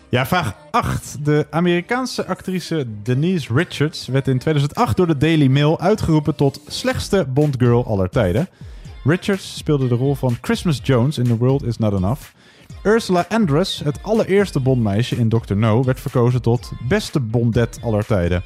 Ja, 0.09 0.25
vraag 0.25 0.55
8. 0.71 1.25
De 1.25 1.47
Amerikaanse 1.49 2.25
actrice 2.25 2.85
Denise 3.03 3.53
Richards 3.53 4.07
werd 4.07 4.27
in 4.27 4.37
2008 4.37 4.97
door 4.97 5.07
de 5.07 5.17
Daily 5.17 5.47
Mail 5.47 5.79
uitgeroepen 5.79 6.35
tot 6.35 6.61
slechtste 6.67 7.25
Bondgirl 7.29 7.85
aller 7.85 8.09
tijden. 8.09 8.47
Richards 9.03 9.57
speelde 9.57 9.87
de 9.87 9.95
rol 9.95 10.15
van 10.15 10.37
Christmas 10.41 10.79
Jones 10.83 11.17
in 11.17 11.23
The 11.23 11.37
World 11.37 11.63
Is 11.63 11.77
Not 11.77 11.93
Enough. 11.93 12.21
Ursula 12.83 13.25
Andress, 13.29 13.79
het 13.79 14.03
allereerste 14.03 14.59
Bondmeisje 14.59 15.15
in 15.15 15.29
Dr. 15.29 15.55
No, 15.55 15.83
werd 15.83 15.99
verkozen 15.99 16.41
tot 16.41 16.71
beste 16.87 17.19
Bondet 17.19 17.79
aller 17.83 18.05
tijden. 18.05 18.43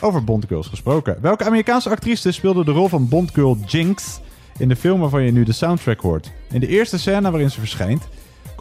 Over 0.00 0.24
Bondgirls 0.24 0.66
gesproken. 0.66 1.18
Welke 1.20 1.44
Amerikaanse 1.44 1.90
actrice 1.90 2.32
speelde 2.32 2.64
de 2.64 2.70
rol 2.72 2.88
van 2.88 3.08
Bondgirl 3.08 3.58
Jinx 3.66 4.20
in 4.58 4.68
de 4.68 4.76
film 4.76 5.00
waarvan 5.00 5.22
je 5.22 5.32
nu 5.32 5.44
de 5.44 5.52
soundtrack 5.52 6.00
hoort? 6.00 6.32
In 6.50 6.60
de 6.60 6.68
eerste 6.68 6.98
scène 6.98 7.30
waarin 7.30 7.50
ze 7.50 7.58
verschijnt, 7.58 8.08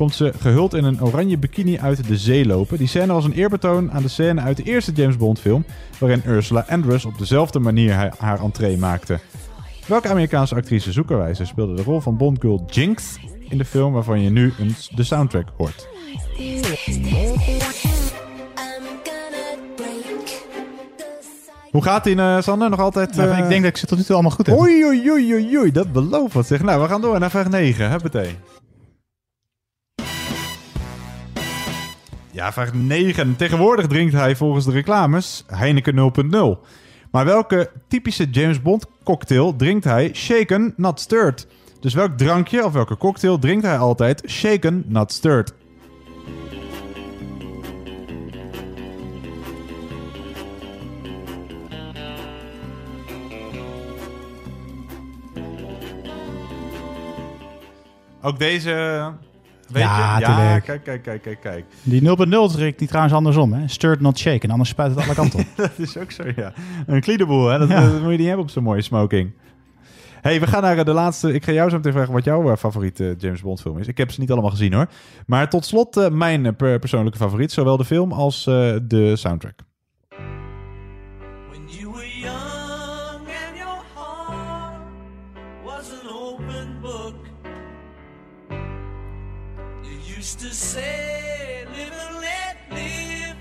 komt 0.02 0.15
ze 0.15 0.34
gehuld 0.40 0.73
in 0.73 0.84
een 0.84 1.03
oranje 1.03 1.38
bikini 1.38 1.80
uit 1.80 2.07
de 2.07 2.18
zee 2.18 2.45
lopen. 2.45 2.78
Die 2.78 2.88
scène 2.88 3.14
was 3.14 3.26
een 3.26 3.34
eerbetoon 3.34 3.91
aan 3.91 4.02
de 4.02 4.07
scène 4.07 4.41
uit 4.41 4.57
de 4.57 4.64
eerste 4.64 4.91
James 4.91 5.18
Bond 5.18 5.40
film, 5.40 5.65
waarin 5.99 6.22
Ursula 6.26 6.65
Andress 6.69 7.06
op 7.06 7.18
dezelfde 7.18 7.60
manier 7.60 7.94
haar, 7.94 8.14
haar 8.18 8.40
entree 8.40 8.78
maakte. 8.78 9.19
Welke 9.88 10.10
Amerikaanse 10.10 10.56
actrice 10.56 10.91
zoeken 10.91 11.18
wij? 11.18 11.34
Ze 11.34 11.45
speelde 11.45 11.73
de 11.73 11.84
rol 11.84 11.99
van 11.99 12.18
Bondgirl 12.18 12.65
Jinx 12.69 13.19
in 13.49 13.57
de 13.57 13.65
film 13.65 13.94
waarvan 13.94 14.22
je 14.22 14.30
nu 14.30 14.53
een, 14.60 14.76
de 14.95 15.03
soundtrack 15.03 15.48
hoort. 15.57 15.88
Hoe 21.72 21.84
gaat 21.84 22.06
ie, 22.06 22.15
eh, 22.15 22.41
Sander? 22.41 22.69
Nog 22.69 22.80
altijd... 22.80 23.15
Nou, 23.15 23.30
eh, 23.30 23.38
ik 23.38 23.49
denk 23.49 23.61
dat 23.61 23.72
ik 23.72 23.78
ze 23.78 23.86
tot 23.86 23.98
nu 23.98 24.03
toe 24.03 24.14
allemaal 24.14 24.32
goed 24.32 24.48
heb. 24.48 24.57
Oei, 24.57 24.86
oei, 24.86 25.11
oei, 25.11 25.34
oei, 25.34 25.57
oei, 25.57 25.72
dat 25.72 25.91
belooft 25.91 26.34
wat 26.34 26.48
zeg. 26.48 26.61
Nou, 26.61 26.82
we 26.82 26.88
gaan 26.88 27.02
door 27.02 27.19
naar 27.19 27.30
vraag 27.30 27.49
9. 27.49 27.90
Huppatee. 27.90 28.38
Ja, 32.34 32.53
vraag 32.53 32.74
9. 32.74 33.36
Tegenwoordig 33.36 33.88
drinkt 33.88 34.14
hij 34.14 34.36
volgens 34.36 34.66
de 34.66 34.72
reclames 34.72 35.44
Heineken 35.48 36.14
0.0. 36.56 36.70
Maar 37.12 37.26
welke 37.26 37.72
typische 37.88 38.30
James 38.30 38.62
Bond 38.62 38.86
cocktail 39.03 39.56
drinkt 39.56 39.84
hij 39.84 40.10
shaken, 40.14 40.74
not 40.78 40.99
stirred? 40.99 41.48
Dus 41.80 41.94
welk 41.94 42.18
drankje 42.18 42.66
of 42.66 42.74
welke 42.74 42.98
cocktail 42.98 43.40
drinkt 43.40 43.66
hij 43.66 43.78
altijd 43.78 44.24
shaken, 44.28 44.84
not 44.88 45.12
stirred? 45.12 45.53
Ook 58.22 58.40
deze... 58.40 59.30
Weet 59.72 59.84
Ja, 59.84 60.15
je? 60.18 60.22
Ja, 60.26 60.35
tuurlijk. 60.35 60.64
kijk, 60.65 60.84
kijk, 60.84 61.02
kijk, 61.03 61.22
kijk, 61.22 61.41
kijk. 61.41 61.65
Die 61.84 62.02
0.0 62.02 62.52
drinkt 62.56 62.80
die 62.80 62.88
trouwens 62.88 63.15
andersom. 63.15 63.53
Hè? 63.53 63.68
Stirred 63.68 63.99
not 63.99 64.18
shaken, 64.19 64.49
anders 64.49 64.69
spuit 64.69 64.95
het 64.95 65.03
alle 65.06 65.14
kanten 65.14 65.39
op. 65.39 65.45
dat 65.56 65.72
is 65.77 65.98
ook 65.98 66.11
zo, 66.11 66.23
ja. 66.35 66.53
Een 66.85 67.02
kliedeboel, 67.02 67.48
hè? 67.48 67.57
Dat, 67.60 67.69
Ja. 67.69 67.81
dat 67.81 68.02
moet 68.02 68.11
je 68.11 68.18
niet 68.18 68.27
hebben 68.27 68.45
op 68.45 68.49
zo'n 68.52 68.64
mooie 68.64 68.81
smoking. 68.81 69.31
hey, 70.22 70.39
we 70.39 70.48
gaan 70.48 70.61
naar 70.61 70.77
eh, 70.77 70.85
de 70.85 70.91
laatste. 70.93 71.34
Ik 71.34 71.43
ga 71.43 71.52
jou 71.52 71.69
zo 71.69 71.76
meteen 71.76 71.91
vragen 71.93 72.14
wat 72.14 72.23
jouw 72.23 72.52
eh, 72.52 72.57
favoriete 72.57 73.15
James 73.18 73.41
Bond 73.41 73.61
film 73.61 73.77
is. 73.77 73.88
Ik 73.88 73.98
heb 73.98 74.11
ze 74.11 74.19
niet 74.19 74.31
allemaal 74.31 74.49
gezien, 74.49 74.73
hoor. 74.73 74.88
Maar 75.26 75.49
tot 75.49 75.65
slot 75.65 75.98
eh, 75.98 76.10
mijn 76.10 76.45
eh, 76.45 76.52
per- 76.57 76.80
persoonlijke 76.80 77.18
favoriet. 77.18 77.52
Zowel 77.52 77.77
de 77.77 77.85
film 77.85 78.11
als 78.11 78.48
eh, 78.48 78.53
de 78.84 79.15
soundtrack. 79.15 79.60
Used 90.22 90.39
to 90.39 90.53
say, 90.53 91.65
live 91.76 91.93
and 92.06 92.15
let 92.27 92.56
live. 92.69 93.38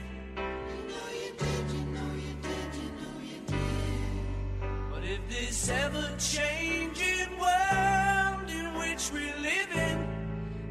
But 4.90 5.02
if 5.05 5.20
this 5.28 5.69
ever 5.69 6.09
changing 6.16 7.28
world 7.39 8.48
in 8.48 8.66
which 8.81 9.11
we 9.12 9.24
live 9.48 9.73
in 9.89 9.98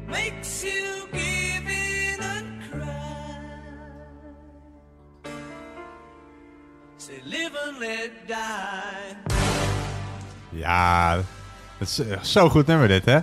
makes 0.08 0.64
you 0.64 1.06
give 1.12 1.66
in 1.68 2.18
and 2.34 2.48
cry, 2.68 3.38
say, 6.98 7.20
live 7.24 7.54
and 7.66 7.78
let 7.78 8.10
die. 8.26 9.16
Ja, 10.48 11.16
dat 11.78 11.88
is 11.88 11.98
eh, 11.98 12.22
zo 12.22 12.48
goed 12.48 12.66
nummer 12.66 12.88
dit, 12.88 13.04
hè? 13.04 13.18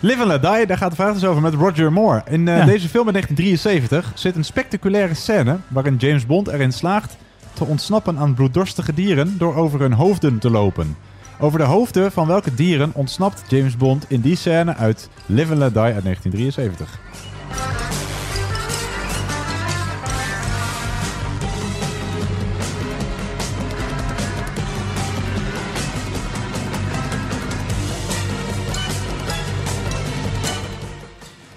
Live 0.00 0.18
and 0.20 0.26
Let 0.28 0.42
Die, 0.42 0.66
daar 0.66 0.76
gaat 0.76 0.90
de 0.90 0.96
vraag 0.96 1.12
dus 1.14 1.24
over 1.24 1.42
met 1.42 1.54
Roger 1.54 1.92
Moore. 1.92 2.22
In 2.28 2.48
eh, 2.48 2.56
Ja. 2.56 2.64
deze 2.64 2.88
film 2.88 3.06
in 3.06 3.12
1973 3.12 4.12
zit 4.14 4.36
een 4.36 4.44
spectaculaire 4.44 5.14
scène... 5.14 5.56
waarin 5.68 5.96
James 5.96 6.26
Bond 6.26 6.48
erin 6.48 6.72
slaagt 6.72 7.16
te 7.52 7.64
ontsnappen 7.64 8.18
aan 8.18 8.34
bloeddorstige 8.34 8.94
dieren... 8.94 9.34
door 9.38 9.54
over 9.54 9.80
hun 9.80 9.92
hoofden 9.92 10.38
te 10.38 10.50
lopen. 10.50 10.96
Over 11.38 11.58
de 11.58 11.64
hoofden 11.64 12.12
van 12.12 12.26
welke 12.26 12.54
dieren 12.54 12.90
ontsnapt 12.94 13.42
James 13.48 13.76
Bond 13.76 14.04
in 14.08 14.20
die 14.20 14.36
scène 14.36 14.76
uit 14.76 15.08
Live 15.26 15.50
and 15.50 15.58
Let 15.58 15.72
Die 15.72 15.82
uit 15.82 16.02
1973? 16.04 16.98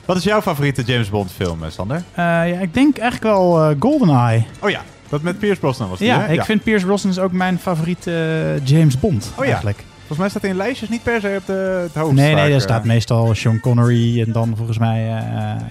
Wat 0.05 0.17
is 0.17 0.23
jouw 0.23 0.41
favoriete 0.41 0.81
James 0.81 1.09
Bond 1.09 1.31
film, 1.31 1.63
eh, 1.63 1.69
Sander? 1.69 1.97
Eh, 1.97 2.23
ja, 2.23 2.43
ik 2.43 2.73
denk 2.73 2.97
eigenlijk 2.97 3.33
wel 3.33 3.61
eh, 3.61 3.75
GoldenEye. 3.79 4.43
Oh 4.59 4.69
ja, 4.69 4.81
dat 5.09 5.21
met 5.21 5.39
Pierce 5.39 5.59
Brosnan 5.59 5.89
was 5.89 5.99
die, 5.99 6.07
Ja, 6.07 6.25
ik 6.25 6.43
vind 6.43 6.63
Pierce 6.63 6.85
Brosnan 6.85 7.11
is 7.11 7.19
ook 7.19 7.31
mijn 7.31 7.59
favoriete 7.59 8.59
James 8.63 8.99
Bond 8.99 9.31
Oh 9.35 9.43
ja. 9.43 9.51
eigenlijk. 9.51 9.83
Volgens 9.97 10.17
mij 10.17 10.29
staat 10.29 10.41
hij 10.41 10.51
in 10.51 10.57
lijstjes 10.57 10.89
niet 10.89 11.03
per 11.03 11.21
se 11.21 11.35
op 11.39 11.45
de, 11.45 11.79
het 11.83 11.93
hoofd. 11.95 12.13
Nee, 12.13 12.35
nee, 12.35 12.49
daar 12.49 12.61
staat 12.61 12.83
meestal 12.83 13.35
Sean 13.35 13.59
Connery 13.59 14.21
en 14.21 14.31
dan 14.31 14.53
volgens 14.57 14.77
mij... 14.77 15.23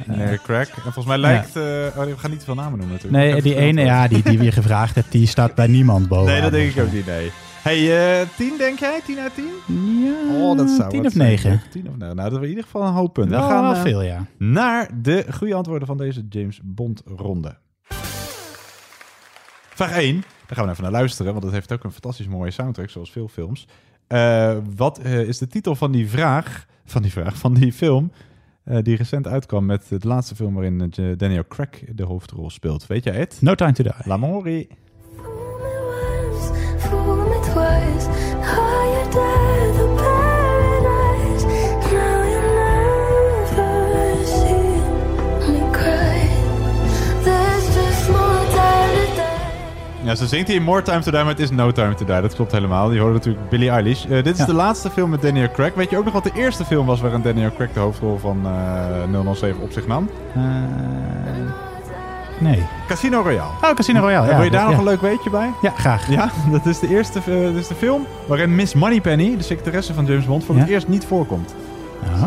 Nee, 0.07 0.39
Crack. 0.39 0.69
En 0.69 0.83
volgens 0.83 1.07
mij 1.07 1.19
lijkt... 1.19 1.47
oh, 1.47 2.05
we 2.05 2.15
gaan 2.17 2.31
niet 2.31 2.39
te 2.39 2.45
veel 2.45 2.55
namen 2.55 2.79
noemen 2.79 2.97
natuurlijk. 2.97 3.25
Nee, 3.25 3.43
die 3.43 3.55
het 3.55 3.63
ene 3.63 3.85
ja, 3.85 4.09
die, 4.09 4.23
die 4.23 4.39
we 4.39 4.53
gevraagd 4.53 4.95
hebt, 4.95 5.13
die 5.13 5.27
staat 5.27 5.55
bij 5.55 5.67
niemand 5.67 6.09
boven. 6.09 6.33
Nee, 6.33 6.41
dat 6.41 6.51
denk 6.51 6.75
ik 6.75 6.83
ook 6.83 6.93
niet, 6.93 7.07
nee. 7.07 7.33
Hey, 7.63 8.21
eh 8.21 8.29
10 8.37 8.59
denk 8.59 8.79
jij? 8.79 9.01
10 9.05 9.19
uit 9.19 9.35
10? 9.35 9.45
Ja, 10.05 10.15
Oh, 10.35 10.57
dat 10.57 10.71
zou 10.71 10.91
10 10.91 10.99
wat 11.03 11.07
of 11.07 11.13
zijn. 11.13 11.29
9. 11.29 11.61
10 11.71 11.89
of 11.89 11.97
9. 11.97 12.17
Nou, 12.17 12.31
dat 12.31 12.39
is 12.39 12.45
in 12.45 12.49
ieder 12.49 12.65
geval 12.65 12.83
een 12.83 12.93
hoop 12.93 13.13
punten. 13.13 13.37
We 13.39 13.43
gaan 13.45 13.63
wel 13.63 13.75
eh, 13.75 13.83
veel, 13.83 14.03
ja. 14.03 14.27
naar 14.39 14.91
de 15.03 15.27
goede 15.33 15.55
antwoorden 15.55 15.87
van 15.89 15.97
deze 15.97 16.27
James 16.29 16.61
Bond 16.65 17.03
ronde. 17.17 17.57
Vraag 19.75 19.93
1. 19.93 20.15
Daar 20.21 20.57
gaan 20.57 20.65
we 20.65 20.71
even 20.71 20.83
naar 20.83 20.93
luisteren, 20.93 21.33
want 21.33 21.45
het 21.45 21.53
heeft 21.53 21.73
ook 21.73 21.85
een 21.85 21.93
fantastisch 21.93 22.29
mooie 22.29 22.51
soundtrack, 22.51 22.91
zoals 22.91 23.11
veel 23.13 23.29
films. 23.29 23.67
Eh, 24.07 24.57
wat 24.77 25.05
is 25.05 25.39
de 25.39 25.47
titel 25.47 25.75
van 25.75 25.93
die 25.93 26.09
vraag, 26.09 26.67
van 26.85 27.03
die 27.03 27.11
vraag, 27.13 27.37
van 27.37 27.55
die 27.55 27.73
film, 27.73 28.13
die 28.65 28.97
recent 28.97 29.27
uitkwam 29.27 29.67
met 29.67 29.87
de 29.89 30.09
laatste 30.09 30.35
film 30.35 30.55
waarin 30.55 30.93
Daniel 31.17 31.45
Craig 31.49 31.85
de 31.95 32.05
hoofdrol 32.05 32.51
speelt? 32.51 32.87
Weet 32.87 33.05
jij 33.05 33.15
het? 33.17 33.37
No 33.41 33.55
Time 33.55 33.73
to 33.73 33.83
Die. 33.83 33.93
L'Amore. 34.05 34.67
Ja, 50.05 50.15
ze 50.15 50.27
zingt 50.27 50.49
hier 50.49 50.63
More 50.63 50.83
Time 50.83 51.01
to 51.01 51.11
Die, 51.11 51.21
maar 51.21 51.29
het 51.29 51.41
is 51.41 51.51
No 51.51 51.71
Time 51.73 51.95
to 51.95 52.05
Die. 52.05 52.21
Dat 52.21 52.35
klopt 52.35 52.53
helemaal. 52.53 52.93
Je 52.93 52.99
hoorde 53.01 53.15
natuurlijk 53.15 53.49
Billie 53.49 53.71
Eilish. 53.71 54.05
Eh, 54.05 54.11
dit 54.11 54.27
is 54.33 54.39
Ja. 54.39 54.45
de 54.45 54.53
laatste 54.55 54.91
film 54.91 55.11
met 55.11 55.23
Daniel 55.23 55.51
Craig. 55.51 55.75
Weet 55.75 55.91
je 55.91 55.97
ook 55.99 56.05
nog 56.05 56.13
wat 56.13 56.25
de 56.25 56.31
eerste 56.35 56.65
film 56.65 56.87
was 56.87 57.01
waarin 57.01 57.23
Daniel 57.23 57.53
Craig 57.53 57.73
de 57.73 57.81
hoofdrol 57.81 58.19
van 58.19 58.47
eh 58.47 59.33
007 59.35 59.63
op 59.63 59.73
zich 59.73 59.87
nam? 59.87 60.09
Eh, 60.35 60.43
nee. 62.43 62.65
Casino 62.89 63.21
Royale. 63.21 63.51
Oh, 63.63 63.71
Casino 63.75 64.01
Royale. 64.01 64.25
En 64.25 64.31
ja, 64.31 64.37
wil 64.37 64.45
je 64.45 64.51
daar 64.51 64.63
ja. 64.63 64.69
nog 64.69 64.79
een 64.79 64.85
leuk 64.85 65.01
weetje 65.01 65.31
bij? 65.31 65.53
Ja, 65.63 65.71
graag. 65.71 66.11
Ja, 66.11 66.31
dat 66.51 66.67
is 66.67 66.79
de 66.79 66.89
eerste 66.89 67.21
dat 67.27 67.55
is 67.55 67.67
de 67.67 67.75
film 67.75 68.07
waarin 68.27 68.55
Miss 68.55 68.75
Moneypenny, 68.75 69.37
de 69.37 69.43
secretaresse 69.43 69.95
van 69.95 70.07
James 70.07 70.27
Bond, 70.27 70.45
voor 70.45 70.57
het 70.57 70.67
Ja? 70.69 70.73
eerst 70.73 70.89
niet 70.89 71.05
voorkomt. 71.05 71.55
Ah. 72.15 72.23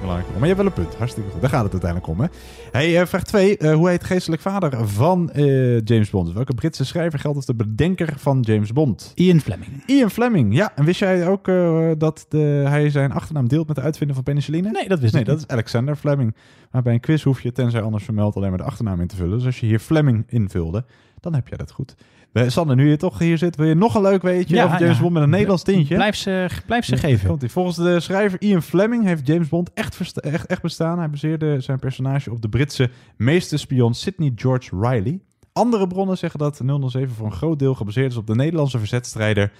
Dat 0.00 0.08
belangrijk. 0.08 0.38
Maar 0.38 0.48
je 0.48 0.54
hebt 0.54 0.66
wel 0.66 0.66
een 0.66 0.84
punt. 0.84 0.98
Hartstikke 0.98 1.30
goed. 1.30 1.40
Daar 1.40 1.50
gaat 1.50 1.62
het 1.62 1.72
uiteindelijk 1.72 2.10
om. 2.10 2.20
Hè? 2.20 2.26
Hey, 2.72 3.00
eh, 3.00 3.06
vraag 3.06 3.24
2. 3.24 3.72
hoe 3.72 3.88
heet 3.88 4.04
geestelijk 4.04 4.42
vader 4.42 4.88
van 4.88 5.30
eh, 5.30 5.80
James 5.80 6.10
Bond? 6.10 6.32
Welke 6.32 6.54
Britse 6.54 6.84
schrijver 6.84 7.18
geldt 7.18 7.36
als 7.36 7.46
de 7.46 7.54
bedenker 7.54 8.12
van 8.16 8.40
James 8.40 8.72
Bond? 8.72 9.12
Ian 9.14 9.40
Fleming. 9.40 9.82
Ian 9.86 10.10
Fleming, 10.10 10.54
ja. 10.54 10.72
En 10.74 10.84
wist 10.84 10.98
jij 10.98 11.28
ook 11.28 11.48
eh, 11.48 11.90
dat 11.98 12.26
de, 12.28 12.64
hij 12.68 12.90
zijn 12.90 13.12
achternaam 13.12 13.48
deelt 13.48 13.66
met 13.66 13.76
de 13.76 13.82
uitvinder 13.82 14.14
van 14.14 14.24
penicilline? 14.24 14.70
Nee, 14.70 14.88
dat 14.88 15.00
wist 15.00 15.12
nee, 15.12 15.22
ik 15.22 15.28
dat 15.28 15.36
niet. 15.36 15.46
is 15.46 15.52
Alexander 15.52 15.96
Fleming. 15.96 16.36
Maar 16.70 16.82
bij 16.82 16.92
een 16.92 17.00
quiz 17.00 17.22
hoef 17.22 17.40
je, 17.40 17.52
tenzij 17.52 17.82
anders 17.82 18.04
vermeld, 18.04 18.36
alleen 18.36 18.48
maar 18.48 18.58
de 18.58 18.64
achternaam 18.64 19.00
in 19.00 19.06
te 19.06 19.16
vullen. 19.16 19.36
Dus 19.36 19.46
als 19.46 19.60
je 19.60 19.66
hier 19.66 19.78
Fleming 19.78 20.24
invulde, 20.28 20.84
dan 21.20 21.34
heb 21.34 21.48
jij 21.48 21.58
dat 21.58 21.70
goed. 21.70 21.94
We, 22.32 22.50
Sander, 22.50 22.76
nu 22.76 22.90
je 22.90 22.96
toch 22.96 23.18
hier 23.18 23.38
zit, 23.38 23.56
wil 23.56 23.66
je 23.66 23.74
nog 23.74 23.94
een 23.94 24.02
leuk 24.02 24.22
weetje 24.22 24.54
Ja, 24.54 24.64
over 24.64 24.80
James 24.80 24.96
ja. 24.96 25.02
Bond 25.02 25.12
met 25.12 25.22
een 25.22 25.30
Nederlands 25.30 25.62
tintje? 25.62 25.94
Blijf 25.94 26.16
ze, 26.16 26.48
blijf 26.66 26.84
ze 26.84 26.96
geven. 26.96 27.50
Volgens 27.50 27.76
de 27.76 28.00
schrijver 28.00 28.40
Ian 28.42 28.62
Fleming 28.62 29.04
heeft 29.04 29.26
James 29.26 29.48
Bond 29.48 29.72
echt, 29.72 30.20
echt 30.46 30.62
bestaan. 30.62 30.98
Hij 30.98 31.10
baseerde 31.10 31.60
zijn 31.60 31.78
personage 31.78 32.30
op 32.30 32.42
de 32.42 32.48
Britse 32.48 32.90
meesterspion 33.16 33.94
Sidney 33.94 34.32
George 34.34 34.76
Riley. 34.80 35.20
Andere 35.52 35.86
bronnen 35.86 36.18
zeggen 36.18 36.38
dat 36.38 36.60
007 36.86 37.14
voor 37.14 37.26
een 37.26 37.32
groot 37.32 37.58
deel 37.58 37.74
gebaseerd 37.74 38.10
is 38.10 38.16
op 38.16 38.26
de 38.26 38.34
Nederlandse 38.34 38.78
verzetstrijder 38.78 39.52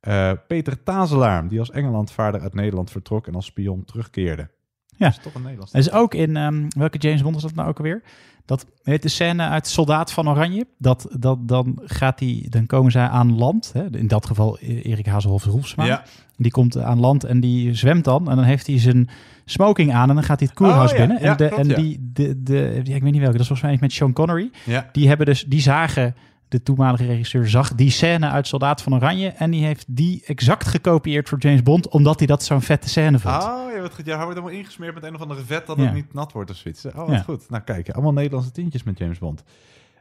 eh, 0.00 0.32
Peter 0.46 0.82
Tazelaar, 0.82 1.48
die 1.48 1.58
als 1.58 1.70
Engelandvaarder 1.70 2.40
uit 2.40 2.54
Nederland 2.54 2.90
vertrok 2.90 3.26
en 3.26 3.34
als 3.34 3.46
spion 3.46 3.84
terugkeerde. 3.84 4.48
Ja. 4.96 5.06
Dat 5.06 5.16
is 5.16 5.22
toch 5.22 5.34
een 5.34 5.42
Nederlands 5.42 5.72
is 5.72 5.90
ook 5.90 6.14
in, 6.14 6.36
ehm, 6.36 6.64
welke 6.68 6.98
James 6.98 7.22
Bond 7.22 7.36
is 7.36 7.42
dat 7.42 7.54
nou 7.54 7.68
ook 7.68 7.76
alweer? 7.78 8.02
Dat 8.46 8.66
heet 8.82 9.02
de 9.02 9.08
scène 9.08 9.42
uit 9.48 9.66
Soldaat 9.66 10.12
van 10.12 10.28
Oranje. 10.28 10.66
Dat, 10.78 11.06
dat, 11.18 11.48
dan, 11.48 11.78
gaat 11.84 12.18
die, 12.18 12.50
dan 12.50 12.66
komen 12.66 12.92
zij 12.92 13.08
aan 13.08 13.36
land. 13.38 13.70
Hè? 13.72 13.96
In 13.98 14.08
dat 14.08 14.26
geval 14.26 14.58
E- 14.60 14.80
Erik 14.80 15.06
Hazelhoff 15.06 15.44
Roelfsma. 15.44 15.84
Ja. 15.84 16.02
Die 16.36 16.50
komt 16.50 16.78
aan 16.78 17.00
land 17.00 17.24
en 17.24 17.40
die 17.40 17.74
zwemt 17.74 18.04
dan. 18.04 18.30
En 18.30 18.36
dan 18.36 18.44
heeft 18.44 18.66
hij 18.66 18.78
zijn 18.78 19.08
smoking 19.44 19.92
aan 19.92 20.08
en 20.08 20.14
dan 20.14 20.24
gaat 20.24 20.38
hij 20.38 20.48
het 20.48 20.56
koerhuis 20.58 20.92
Oh, 20.92 20.98
ja. 20.98 21.06
binnen. 21.06 21.22
Ja, 21.22 21.30
en 21.30 21.36
de, 21.36 21.48
klopt, 21.48 21.62
en 21.62 21.68
ja. 21.68 21.74
die, 21.76 22.10
de, 22.12 22.42
de, 22.42 22.80
ja, 22.82 22.94
ik 22.94 23.02
weet 23.02 23.12
niet 23.12 23.20
welke, 23.20 23.32
dat 23.32 23.40
is 23.40 23.46
volgens 23.46 23.68
mij 23.68 23.76
met 23.80 23.92
Sean 23.92 24.12
Connery. 24.12 24.50
Ja. 24.64 24.88
Die 24.92 25.08
hebben 25.08 25.26
dus, 25.26 25.44
die 25.44 25.60
zagen, 25.60 26.14
de 26.48 26.62
toenmalige 26.62 27.06
regisseur 27.06 27.48
zag 27.48 27.74
die 27.74 27.90
scène 27.90 28.28
uit 28.28 28.46
Soldaat 28.46 28.82
van 28.82 28.94
Oranje. 28.94 29.28
En 29.28 29.50
die 29.50 29.64
heeft 29.64 29.84
die 29.88 30.22
exact 30.26 30.66
gekopieerd 30.66 31.28
voor 31.28 31.38
James 31.38 31.62
Bond, 31.62 31.88
omdat 31.88 32.18
hij 32.18 32.26
dat 32.26 32.42
zo'n 32.42 32.60
vette 32.62 32.88
scène 32.88 33.18
vond. 33.18 33.34
Oh, 33.42 33.72
ja, 33.74 33.80
wat 33.80 33.94
goed. 33.94 34.06
Ja, 34.06 34.16
hij 34.16 34.24
wordt 34.24 34.38
helemaal 34.38 34.58
ingesmeerd 34.60 34.94
met 34.94 35.04
een 35.04 35.14
of 35.14 35.20
andere 35.20 35.40
vet 35.44 35.66
dat 35.66 35.76
Ja. 35.76 35.82
het 35.84 35.94
niet 35.94 36.12
nat 36.14 36.32
wordt 36.32 36.50
of 36.50 36.56
zoiets. 36.56 36.84
Oh, 36.86 36.94
wat 36.94 37.08
Ja. 37.08 37.22
goed. 37.22 37.50
Nou, 37.50 37.62
kijk, 37.62 37.90
allemaal 37.90 38.12
Nederlandse 38.12 38.50
tientjes 38.50 38.82
met 38.82 38.98
James 38.98 39.18
Bond. 39.18 39.42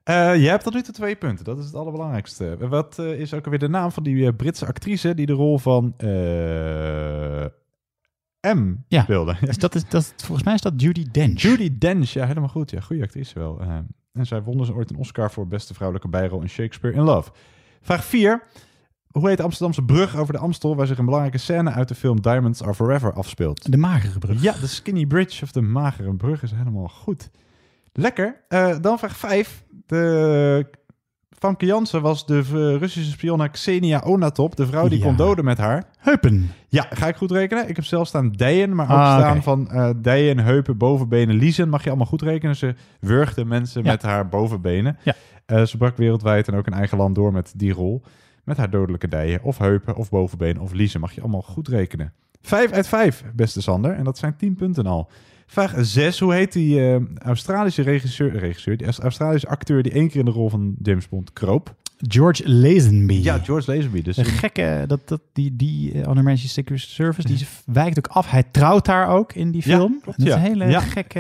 Eh 0.04 0.36
je 0.42 0.48
hebt 0.50 0.64
tot 0.64 0.74
nu 0.74 0.82
toe 0.82 0.94
twee 0.94 1.16
punten. 1.16 1.46
Dat 1.46 1.58
is 1.60 1.66
het 1.66 1.76
allerbelangrijkste. 1.76 2.58
Wat 2.60 3.00
eh, 3.00 3.20
is 3.20 3.34
ook 3.34 3.44
alweer 3.44 3.60
de 3.60 3.70
naam 3.70 3.92
van 3.92 4.04
die 4.04 4.26
eh, 4.28 4.36
Britse 4.38 4.66
actrice 4.66 5.14
die 5.16 5.26
de 5.26 5.34
rol 5.34 5.58
van 5.58 5.94
M 8.56 8.74
Ja. 8.88 9.02
speelde? 9.04 9.36
Dus 9.42 9.58
dat 9.58 9.76
is, 9.76 9.90
dat, 9.90 10.14
volgens 10.18 10.44
mij 10.44 10.54
is 10.54 10.62
dat 10.62 10.74
Judy 10.82 11.06
Dench. 11.12 11.42
Judy 11.42 11.78
Dench, 11.78 12.10
ja, 12.10 12.26
helemaal 12.26 12.50
goed. 12.50 12.72
Ja, 12.72 12.80
goede 12.80 13.04
actrice 13.04 13.40
wel. 13.40 13.62
En 14.14 14.26
zij 14.26 14.42
won 14.42 14.58
dus 14.58 14.72
ooit 14.72 14.90
een 14.90 14.98
Oscar 14.98 15.32
voor 15.32 15.48
beste 15.48 15.74
vrouwelijke 15.74 16.10
bijrol 16.10 16.42
in 16.42 16.50
Shakespeare 16.50 16.98
in 16.98 17.04
Love. 17.04 17.32
Vraag 17.82 18.06
4. 18.06 18.44
Hoe 19.12 19.28
heet 19.28 19.38
de 19.38 19.44
Amsterdamse 19.44 19.84
brug 19.84 20.18
over 20.18 20.34
de 20.34 20.40
Amstel 20.40 20.76
waar 20.76 20.88
zich 20.88 20.98
een 20.98 21.06
belangrijke 21.06 21.38
scène 21.38 21.72
uit 21.72 21.88
de 21.88 21.96
film 21.96 22.22
Diamonds 22.22 22.64
Are 22.64 22.74
Forever 22.74 23.14
afspeelt? 23.14 23.72
De 23.72 23.78
magere 23.78 24.20
brug. 24.20 24.42
Ja, 24.42 24.54
de 24.54 24.68
Skinny 24.68 25.06
Bridge 25.06 25.44
of 25.44 25.52
de 25.52 25.62
magere 25.62 26.16
brug 26.16 26.44
is 26.44 26.52
helemaal 26.52 26.88
goed. 26.88 27.30
Lekker. 27.94 28.44
Eh, 28.48 28.76
dan 28.82 29.00
vraag 29.00 29.18
5. 29.18 29.64
De... 29.86 30.70
Famke 31.44 31.66
Jansen 31.66 32.02
was 32.02 32.26
de 32.26 32.38
eh, 32.38 32.52
Russische 32.80 33.12
spionne 33.12 33.50
Xenia 33.50 34.02
Onatop, 34.02 34.56
de 34.56 34.66
vrouw 34.68 34.88
die 34.88 35.00
Ja. 35.00 35.06
kon 35.06 35.16
doden 35.16 35.46
met 35.46 35.58
haar. 35.58 35.84
Heupen. 35.98 36.52
Ja, 36.68 36.86
ga 36.90 37.08
ik 37.08 37.16
goed 37.16 37.32
rekenen? 37.32 37.70
Ik 37.70 37.76
heb 37.76 37.86
zelf 37.86 38.08
staan 38.08 38.32
dijen, 38.32 38.76
maar 38.76 38.86
ook 38.86 38.98
Ah, 38.98 39.18
staan 39.20 39.44
van 39.44 39.70
eh 39.72 39.90
dijen, 39.98 40.40
heupen, 40.40 40.78
bovenbenen, 40.78 41.36
liezen. 41.36 41.70
Mag 41.70 41.84
je 41.84 41.88
allemaal 41.90 42.08
goed 42.08 42.22
rekenen. 42.22 42.56
Ze 42.56 42.76
wurgde 43.00 43.46
mensen 43.46 43.84
Ja. 43.84 43.92
met 43.92 44.02
haar 44.02 44.30
bovenbenen. 44.30 44.98
Ja. 45.04 45.14
Eh, 45.46 45.64
ze 45.64 45.78
brak 45.78 45.98
wereldwijd 45.98 46.48
en 46.48 46.56
ook 46.56 46.68
in 46.68 46.74
eigen 46.74 46.98
land 46.98 47.16
door 47.16 47.32
met 47.32 47.54
die 47.56 47.74
rol. 47.74 48.02
Met 48.44 48.58
haar 48.58 48.70
dodelijke 48.70 49.08
dijen, 49.08 49.44
of 49.44 49.58
heupen, 49.58 49.96
of 49.96 50.10
bovenbenen, 50.10 50.62
of 50.62 50.74
liezen. 50.74 51.00
Mag 51.00 51.12
je 51.12 51.22
allemaal 51.22 51.42
goed 51.42 51.68
rekenen. 51.68 52.14
Vijf 52.42 52.72
uit 52.72 52.88
vijf, 52.88 53.24
beste 53.36 53.62
Sander. 53.62 53.92
En 53.96 54.04
dat 54.04 54.18
zijn 54.18 54.36
tien 54.36 54.56
punten 54.56 54.86
al. 54.86 55.10
Vraag 55.54 55.74
6. 55.78 56.20
Hoe 56.20 56.34
heet 56.34 56.54
die 56.54 56.80
eh, 56.94 57.02
Australische 57.18 57.82
regisseur, 57.82 58.32
regisseur, 58.38 58.78
die 58.78 58.88
Australische 59.00 59.48
acteur 59.48 59.84
die 59.84 59.92
één 59.92 60.08
keer 60.10 60.20
in 60.20 60.26
de 60.26 60.32
rol 60.32 60.50
van 60.50 60.76
James 60.82 61.10
Bond 61.10 61.34
kroop? 61.34 61.76
George 61.98 62.50
Lazenby. 62.50 63.14
Ja, 63.14 63.38
George 63.38 63.74
Lazenby. 63.76 64.02
Dus 64.02 64.18
Een 64.18 64.26
gekke, 64.26 64.84
dat, 64.88 65.00
dat, 65.08 65.22
die, 65.34 65.56
die 65.56 65.94
uh, 65.94 66.36
Secret 66.36 66.80
Service, 66.80 67.28
die 67.28 67.48
wijkt 67.66 67.98
ook 67.98 68.08
af. 68.08 68.30
Hij 68.32 68.44
trouwt 68.52 68.86
daar 68.86 69.08
ook 69.08 69.34
in 69.34 69.52
die 69.52 69.62
Ja, 69.66 69.78
film. 69.78 70.00
klopt, 70.02 70.18
dat 70.20 70.28
is 70.28 70.34
een 70.34 70.40
hele 70.40 70.66
Ja. 70.66 70.80
gekke... 70.80 71.20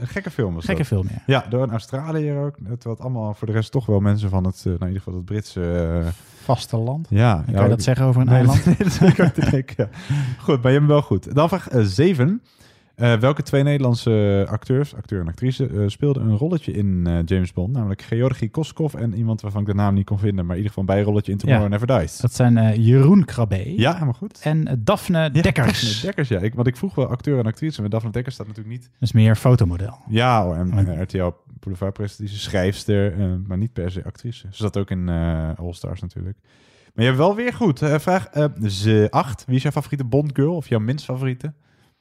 Een 0.00 0.06
gekke 0.06 0.30
film 0.30 0.54
was 0.54 0.64
Gekke 0.64 0.78
dat. 0.80 0.86
film, 0.90 1.06
ja. 1.10 1.22
Ja, 1.26 1.46
door 1.50 1.62
een 1.62 1.70
Australiër 1.70 2.36
ook. 2.44 2.54
Terwijl 2.56 2.78
het 2.82 3.00
allemaal 3.00 3.34
voor 3.34 3.46
de 3.46 3.52
rest 3.52 3.72
toch 3.72 3.86
wel 3.86 4.00
mensen 4.00 4.30
van 4.30 4.44
het, 4.44 4.56
eh, 4.58 4.64
nou 4.64 4.76
in 4.80 4.86
ieder 4.86 5.02
geval 5.02 5.14
het 5.14 5.24
Britse... 5.24 6.00
eh, 6.04 6.06
Vasteland. 6.42 7.06
ja. 7.10 7.44
Kan 7.52 7.62
je 7.62 7.68
dat 7.68 7.82
zeggen 7.82 8.06
over 8.06 8.20
een 8.20 8.26
nee, 8.26 8.36
eiland? 8.38 8.64
Dat, 8.64 8.66
nee, 8.66 8.76
dat 8.88 8.92
vind 8.92 9.18
ik 9.18 9.24
ook 9.24 9.32
te 9.32 9.64
ja. 9.76 9.88
Goed, 10.38 10.62
maar 10.62 10.72
je 10.72 10.78
bent 10.78 10.90
wel 10.90 11.02
goed. 11.02 11.34
Dan 11.34 11.48
vraag 11.48 11.68
7. 11.80 12.42
Welke 12.96 13.42
twee 13.42 13.62
Nederlandse 13.62 14.46
acteurs, 14.48 14.94
acteur 14.94 15.20
en 15.20 15.28
actrice, 15.28 15.66
eh, 15.66 15.82
speelden 15.86 16.22
een 16.22 16.36
rolletje 16.36 16.72
in 16.72 17.06
eh, 17.06 17.18
James 17.24 17.52
Bond? 17.52 17.72
Namelijk 17.72 18.02
Georgi 18.02 18.50
Koskov 18.50 18.94
en 18.94 19.14
iemand 19.14 19.40
waarvan 19.40 19.60
ik 19.60 19.66
de 19.66 19.74
naam 19.74 19.94
niet 19.94 20.06
kon 20.06 20.18
vinden, 20.18 20.46
maar 20.46 20.56
in 20.56 20.62
ieder 20.62 20.68
geval 20.74 20.88
een 20.88 20.94
bijrolletje 20.94 21.32
in 21.32 21.38
Tomorrow 21.38 21.64
Ja. 21.64 21.70
Never 21.78 21.98
Dies. 21.98 22.16
Dat 22.16 22.34
zijn 22.34 22.56
eh, 22.56 22.76
Jeroen 22.86 23.24
Krabbe 23.24 23.74
Ja, 23.76 23.92
helemaal 23.92 24.12
goed. 24.14 24.40
en 24.42 24.66
eh, 24.66 24.74
Daphne 24.78 25.30
Dekkers. 25.30 25.80
Daphne 25.82 26.00
Dekkers, 26.02 26.28
ja. 26.28 26.38
Ik, 26.38 26.54
want 26.54 26.66
ik 26.66 26.76
vroeg 26.76 26.94
wel 26.94 27.06
acteur 27.08 27.38
en 27.38 27.46
actrice, 27.46 27.80
maar 27.80 27.90
Daphne 27.90 28.10
Dekkers 28.10 28.34
staat 28.34 28.46
natuurlijk 28.46 28.74
niet... 28.74 28.82
Dat 28.92 29.02
is 29.08 29.12
meer 29.12 29.36
fotomodel. 29.36 29.98
Ja, 30.08 30.46
oh, 30.46 30.58
en, 30.58 30.72
en 30.72 31.02
RTL 31.02 31.30
Boulevardpresentatie, 31.60 32.38
schrijfster, 32.38 33.12
eh, 33.20 33.26
maar 33.46 33.58
niet 33.58 33.72
per 33.72 33.90
se 33.90 34.04
actrice. 34.04 34.46
Ze 34.50 34.62
zat 34.62 34.76
ook 34.76 34.90
in 34.90 35.08
eh 35.08 35.50
All 35.56 35.72
Stars 35.72 36.00
natuurlijk. 36.00 36.38
Maar 36.94 37.04
je 37.04 37.10
hebt 37.10 37.22
wel 37.22 37.34
weer 37.34 37.52
goed. 37.52 37.82
Eh, 37.82 37.98
vraag 37.98 38.30
8. 39.10 39.44
Wie 39.46 39.56
is 39.56 39.62
jouw 39.62 39.72
favoriete 39.72 40.04
Bond 40.04 40.30
girl 40.34 40.56
of 40.56 40.68
jouw 40.68 40.78
minst 40.80 41.04
favoriete? 41.04 41.52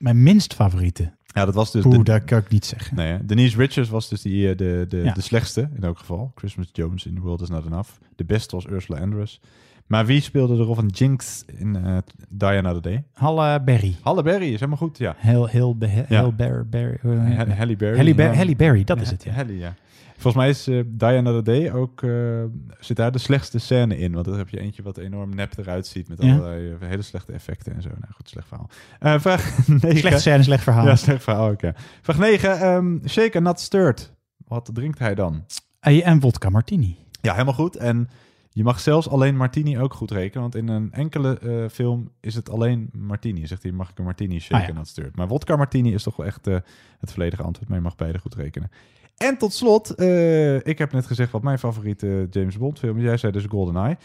Mijn 0.01 0.23
minst 0.23 0.53
favoriete. 0.53 1.11
Ja, 1.25 1.45
dat 1.45 1.53
was 1.53 1.71
dus... 1.71 1.85
Oeh, 1.85 2.03
dat 2.03 2.23
kan 2.23 2.39
ik 2.39 2.49
niet 2.49 2.65
zeggen. 2.65 2.95
Nee, 2.95 3.07
hè? 3.11 3.25
Denise 3.25 3.57
Richards 3.57 3.89
was 3.89 4.09
dus 4.09 4.21
die, 4.21 4.49
eh, 4.49 4.57
de, 4.57 4.85
de, 4.89 4.97
Ja. 4.97 5.13
de 5.13 5.21
slechtste 5.21 5.69
in 5.75 5.83
elk 5.83 5.97
geval. 5.97 6.31
Christmas 6.35 6.69
Jones 6.73 7.05
in 7.05 7.15
The 7.15 7.21
World 7.21 7.41
Is 7.41 7.49
Not 7.49 7.65
Enough. 7.65 7.89
De 8.15 8.23
beste 8.23 8.55
was 8.55 8.65
Ursula 8.67 8.99
Andress. 8.99 9.39
Maar 9.87 10.05
wie 10.05 10.21
speelde 10.21 10.55
de 10.57 10.63
rol 10.63 10.75
van 10.75 10.85
Jinx 10.87 11.43
in 11.57 11.75
eh 11.75 11.97
Diana 12.29 12.73
the 12.73 12.81
Day? 12.81 13.03
Halle 13.13 13.61
Berry. 13.63 13.95
Halle 14.01 14.23
Berry 14.23 14.45
is 14.45 14.53
helemaal 14.53 14.77
goed, 14.77 14.97
ja. 14.97 15.15
Heel, 15.17 15.47
heel, 15.47 15.75
be- 15.77 15.87
heel 15.87 16.05
Ja. 16.09 16.31
Ber- 16.31 16.67
Ber- 16.69 16.99
Ha- 17.03 17.45
Halle 17.55 17.75
Berry. 17.75 17.95
Halle, 18.35 18.55
Berry, 18.55 18.83
dat 18.83 19.01
is 19.01 19.09
het. 19.09 19.23
Ja. 19.23 19.31
Halle, 19.31 19.57
ja. 19.57 19.73
Volgens 20.21 20.35
mij 20.43 20.49
is 20.49 20.67
eh, 20.67 20.83
Diana 20.87 21.31
the 21.31 21.41
Day 21.41 21.71
ook, 21.71 22.03
eh, 22.03 22.43
zit 22.79 22.97
daar 22.97 23.11
de 23.11 23.17
slechtste 23.17 23.59
scène 23.59 23.97
in. 23.97 24.13
Want 24.13 24.25
dan 24.25 24.37
heb 24.37 24.49
je 24.49 24.59
eentje 24.59 24.83
wat 24.83 24.97
enorm 24.97 25.35
nep 25.35 25.57
eruit 25.57 25.87
ziet 25.87 26.07
met 26.09 26.21
Ja. 26.21 26.31
allerlei 26.33 26.71
eh, 26.81 26.87
hele 26.89 27.01
slechte 27.01 27.31
effecten 27.31 27.73
en 27.75 27.81
zo. 27.81 27.89
Nou 27.89 28.13
goed, 28.13 28.29
slecht 28.29 28.47
verhaal. 28.47 28.69
Eh, 28.99 29.19
vraag 29.19 29.57
9. 29.67 29.97
Slechte 29.97 30.19
scène, 30.19 30.43
slecht 30.43 30.63
verhaal. 30.63 30.85
Ja, 30.85 30.95
slecht 30.95 31.23
verhaal 31.23 31.49
ook, 31.49 31.61
ja. 31.61 31.73
Vraag 32.01 32.17
9. 32.17 32.59
ehm 32.59 33.07
shaken, 33.07 33.43
not 33.43 33.59
stirred. 33.59 34.13
Wat 34.47 34.69
drinkt 34.73 34.99
hij 34.99 35.15
dan? 35.15 35.45
En 35.79 36.21
vodka 36.21 36.49
martini. 36.49 36.97
Ja, 37.21 37.31
helemaal 37.31 37.53
goed. 37.53 37.75
En 37.75 38.09
je 38.53 38.63
mag 38.63 38.79
zelfs 38.79 39.09
alleen 39.09 39.37
martini 39.37 39.79
ook 39.79 39.93
goed 39.93 40.11
rekenen. 40.11 40.41
Want 40.41 40.55
in 40.55 40.67
een 40.67 40.91
enkele 40.93 41.39
eh, 41.39 41.69
film 41.69 42.09
is 42.19 42.35
het 42.35 42.49
alleen 42.49 42.89
martini. 42.93 43.47
Zegt 43.47 43.63
hij, 43.63 43.71
mag 43.71 43.89
ik 43.89 43.97
een 43.97 44.03
martini 44.03 44.39
shaken, 44.39 44.61
Ah, 44.61 44.67
ja. 44.67 44.73
not 44.73 44.87
stirred. 44.87 45.15
Maar 45.15 45.27
vodka 45.27 45.55
martini 45.55 45.93
is 45.93 46.03
toch 46.03 46.15
wel 46.15 46.25
echt 46.25 46.47
eh, 46.47 46.55
het 46.99 47.11
volledige 47.11 47.43
antwoord. 47.43 47.67
Maar 47.69 47.77
je 47.77 47.83
mag 47.83 47.95
beide 47.95 48.19
goed 48.19 48.35
rekenen. 48.35 48.71
En 49.17 49.37
tot 49.37 49.53
slot, 49.53 49.95
eh, 49.95 50.55
ik 50.65 50.77
heb 50.77 50.91
net 50.91 51.05
gezegd 51.05 51.31
wat 51.31 51.41
mijn 51.43 51.59
favoriete 51.59 52.27
James 52.29 52.57
Bond 52.57 52.79
film 52.79 52.97
is. 52.97 53.03
Jij 53.03 53.17
zei 53.17 53.31
dus 53.31 53.45
GoldenEye. 53.45 53.97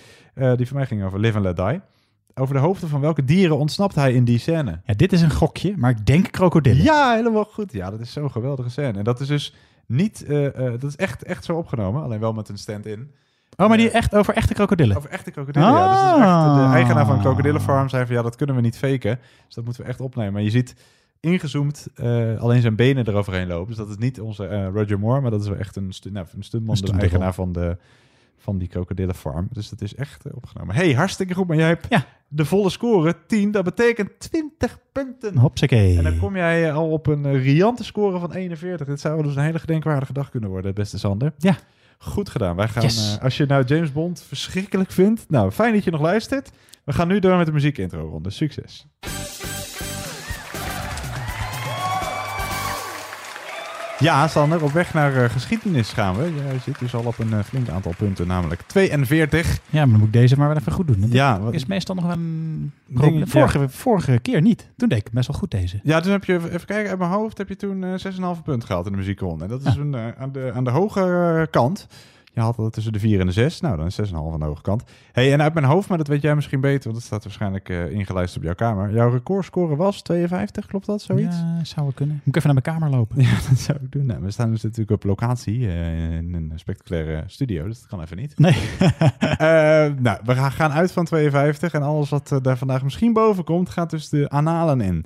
Die 0.57 0.67
voor 0.67 0.77
mij 0.77 0.87
ging 0.87 1.05
over 1.05 1.21
Live 1.21 1.37
and 1.37 1.45
Let 1.45 1.57
Die. 1.57 1.81
Over 2.35 2.55
de 2.55 2.61
hoofden 2.61 2.89
van 2.89 3.01
welke 3.01 3.25
dieren 3.25 3.59
ontsnapt 3.59 3.95
hij 3.95 4.13
in 4.13 4.25
die 4.25 4.39
scène? 4.39 4.81
Ja, 4.85 4.95
dit 4.95 5.13
is 5.13 5.23
een 5.23 5.31
gokje, 5.31 5.75
maar 5.77 5.91
ik 5.91 6.07
denk 6.07 6.31
krokodillen. 6.31 6.83
Ja, 6.83 7.15
helemaal 7.15 7.45
goed. 7.45 7.73
Ja, 7.73 7.91
dat 7.91 8.01
is 8.01 8.13
zo'n 8.13 8.31
geweldige 8.31 8.69
scène. 8.71 8.99
En 8.99 9.05
dat 9.05 9.21
is 9.21 9.27
dus 9.27 9.55
niet, 9.87 10.27
dat 10.53 10.83
is 10.85 10.97
echt, 10.97 11.23
echt 11.23 11.45
zo 11.45 11.57
opgenomen. 11.57 12.03
Alleen 12.03 12.21
wel 12.21 12.33
met 12.33 12.49
een 12.49 12.59
stand-in. 12.59 13.11
Oh, 13.57 13.69
maar 13.69 13.77
die 13.77 13.91
echt 13.91 14.15
over 14.15 14.35
echte 14.35 14.55
krokodillen? 14.55 14.97
Over 14.97 15.11
echte 15.11 15.31
krokodillen, 15.31 15.69
ja. 15.69 15.89
Dus 15.89 16.01
het 16.01 16.07
is 16.11 16.17
echt, 16.17 16.21
de 16.55 16.61
Ah. 16.67 16.73
eigenaar 16.73 17.07
van 17.07 17.21
Krokodillenfarm 17.21 17.89
zei 17.89 18.07
van 18.07 18.15
ja, 18.15 18.23
dat 18.23 18.37
kunnen 18.37 18.55
we 18.57 18.61
niet 18.61 18.79
faken. 18.79 19.19
Dus 19.47 19.55
dat 19.55 19.65
moeten 19.65 19.83
we 19.83 19.89
echt 19.89 20.01
opnemen. 20.01 20.33
Maar 20.33 20.43
je 20.43 20.51
ziet 20.51 20.75
ingezoomd 21.21 21.87
eh, 21.95 22.39
alleen 22.41 22.61
zijn 22.61 22.77
benen 22.77 23.09
eroverheen 23.09 23.47
lopen. 23.47 23.67
Dus 23.69 23.77
dat 23.77 23.89
is 23.89 23.97
niet 23.97 24.21
onze 24.21 24.47
eh, 24.47 24.67
Roger 24.75 24.99
Moore, 24.99 25.21
maar 25.21 25.31
dat 25.31 25.41
is 25.43 25.49
wel 25.49 25.57
echt 25.59 25.77
een, 25.77 25.93
stu 25.93 26.11
nou, 26.11 26.27
een 26.37 26.43
stuntman, 26.43 26.75
Een 26.75 26.81
de 26.81 26.87
stuntman. 26.87 27.01
eigenaar 27.01 27.35
van, 27.35 27.53
de, 27.53 27.77
van 28.39 28.59
die 28.59 28.69
krokodillenfarm. 28.69 29.49
Dus 29.53 29.69
dat 29.69 29.81
is 29.81 29.95
echt 29.95 30.27
eh, 30.27 30.33
opgenomen. 30.37 30.75
hey, 30.75 30.93
hartstikke 30.93 31.35
goed. 31.35 31.47
Maar 31.47 31.57
jij 31.57 31.69
hebt 31.69 31.87
Ja. 31.89 32.05
de 32.29 32.45
volle 32.45 32.71
score, 32.71 33.15
10. 33.27 33.51
Dat 33.51 33.65
betekent 33.65 34.11
20 34.19 34.79
punten. 34.93 35.37
Hopsakee. 35.39 35.97
En 35.97 36.05
dan 36.05 36.19
kom 36.19 36.37
jij 36.37 36.69
eh, 36.69 36.75
al 36.75 36.91
op 36.91 37.07
een 37.07 37.25
eh, 37.27 37.43
riante 37.43 37.85
score 37.85 38.19
van 38.19 38.33
41. 38.33 38.87
Dit 38.87 39.01
zou 39.01 39.23
dus 39.23 39.37
een 39.37 39.43
hele 39.43 39.59
gedenkwaardige 39.59 40.13
dag 40.13 40.31
kunnen 40.31 40.51
worden, 40.51 40.75
beste 40.75 40.99
Sander. 40.99 41.33
Ja. 41.39 41.57
Goed 41.99 42.29
gedaan. 42.29 42.57
Wij 42.57 42.69
gaan, 42.69 42.83
Yes. 42.83 43.17
eh, 43.17 43.23
als 43.23 43.37
je 43.37 43.47
nou 43.47 43.65
James 43.65 43.93
Bond 43.93 44.23
verschrikkelijk 44.23 44.91
vindt, 44.91 45.25
nou 45.29 45.51
fijn 45.51 45.75
dat 45.75 45.85
je 45.85 45.91
nog 45.91 46.01
luistert. 46.01 46.51
We 46.85 46.93
gaan 46.93 47.09
nu 47.09 47.19
door 47.19 47.37
met 47.37 47.47
de 47.47 47.53
muziekintro 47.53 48.09
ronde. 48.09 48.31
Succes. 48.31 48.87
Ja, 53.99 54.29
Sander, 54.29 54.63
op 54.63 54.73
weg 54.73 54.95
naar 54.95 55.17
eh, 55.25 55.31
geschiedenis 55.31 55.93
gaan 55.93 56.17
we. 56.17 56.25
Je 56.25 56.59
zit 56.65 56.79
dus 56.79 56.95
al 56.95 57.03
op 57.05 57.19
een 57.19 57.33
eh, 57.33 57.39
flink 57.45 57.69
aantal 57.69 57.93
punten, 57.97 58.27
namelijk 58.27 58.61
42. 58.67 59.59
Ja, 59.71 59.79
maar 59.81 59.89
dan 59.89 59.99
moet 59.99 60.07
ik 60.07 60.13
deze 60.13 60.37
maar 60.39 60.49
wel 60.49 60.57
even 60.57 60.73
goed 60.73 60.87
doen. 60.87 61.01
Dat 61.01 61.13
Ja, 61.13 61.41
wat- 61.41 61.55
is 61.55 61.67
meestal 61.67 61.95
nog 61.95 62.05
wel 62.05 62.13
een... 62.13 62.73
Ja. 62.87 63.27
vorige, 63.27 63.69
vorige 63.69 64.19
keer 64.23 64.41
niet. 64.41 64.71
Toen 64.77 64.89
deed 64.89 64.99
ik 64.99 65.11
best 65.13 65.29
wel 65.29 65.37
goed 65.39 65.51
deze. 65.51 65.81
Ja, 65.83 66.01
toen 66.01 66.13
heb 66.13 66.25
je, 66.25 66.35
even 66.35 66.67
kijken, 66.67 66.91
uit 66.91 66.99
mijn 66.99 67.11
hoofd 67.11 67.39
heb 67.39 67.49
je 67.49 67.57
toen 67.57 67.85
eh 67.85 67.91
6,5 68.37 68.43
punt 68.45 68.65
gehaald 68.65 68.87
in 68.87 68.93
de 68.93 68.99
muziekronde. 68.99 69.45
En 69.45 69.51
dat 69.51 69.65
is 69.67 69.75
een, 69.77 69.95
eh, 69.95 70.07
aan, 70.19 70.33
de, 70.33 70.53
aan 70.55 70.65
de 70.65 70.71
hoge 70.71 71.01
eh, 71.41 71.51
kant. 71.51 71.87
Je 72.37 72.43
had 72.43 72.57
het 72.57 72.73
tussen 72.73 72.93
de 72.93 72.99
4 72.99 73.21
en 73.21 73.27
de 73.27 73.33
6. 73.33 73.61
Nou, 73.61 73.77
dan 73.77 73.87
is 73.87 73.99
6,5 74.01 74.15
aan 74.33 74.39
de 74.39 74.45
hoge 74.45 74.63
kant. 74.63 74.85
hey, 75.13 75.33
en 75.33 75.43
uit 75.43 75.55
mijn 75.55 75.67
hoofd, 75.67 75.89
maar 75.89 75.99
dat 75.99 76.07
weet 76.09 76.23
jij 76.23 76.35
misschien 76.35 76.61
beter, 76.61 76.83
want 76.83 76.95
dat 76.95 77.03
staat 77.05 77.23
waarschijnlijk 77.25 77.69
eh 77.69 77.91
ingeluisterd 77.91 78.37
op 78.37 78.45
jouw 78.45 78.69
kamer. 78.69 78.93
Jouw 78.95 79.11
recordscore 79.11 79.77
was 79.77 80.03
52, 80.03 80.67
klopt 80.67 80.87
dat, 80.87 81.03
zoiets? 81.03 81.37
Ja, 81.37 81.65
zou 81.65 81.83
wel 81.87 81.95
kunnen. 81.95 82.15
Moet 82.25 82.37
ik 82.37 82.43
even 82.43 82.55
naar 82.55 82.63
mijn 82.65 82.79
kamer 82.79 82.97
lopen. 82.99 83.21
Ja, 83.23 83.35
dat 83.49 83.59
zou 83.59 83.79
ik 83.83 83.93
doen. 83.93 84.07
Nou, 84.07 84.21
we 84.23 84.31
staan 84.31 84.51
dus 84.51 84.63
natuurlijk 84.63 84.91
op 84.91 85.05
locatie 85.05 85.67
eh, 85.69 86.13
in 86.17 86.35
een 86.35 86.53
spectaculaire 86.55 87.25
studio, 87.27 87.67
dus 87.67 87.79
dat 87.79 87.89
kan 87.89 88.01
even 88.01 88.17
niet. 88.17 88.39
Nee. 88.39 88.57
Eh, 89.37 89.93
nou, 89.99 90.19
we 90.25 90.35
gaan- 90.35 90.73
uit 90.73 90.93
van 90.93 91.05
52 91.05 91.73
en 91.73 91.83
alles 91.83 92.09
wat 92.09 92.39
daar 92.43 92.57
vandaag 92.59 92.83
misschien 92.83 93.13
boven 93.13 93.45
komt, 93.45 93.69
gaat 93.71 93.91
dus 93.91 94.09
de 94.09 94.29
analen 94.29 94.81
in. 94.81 95.05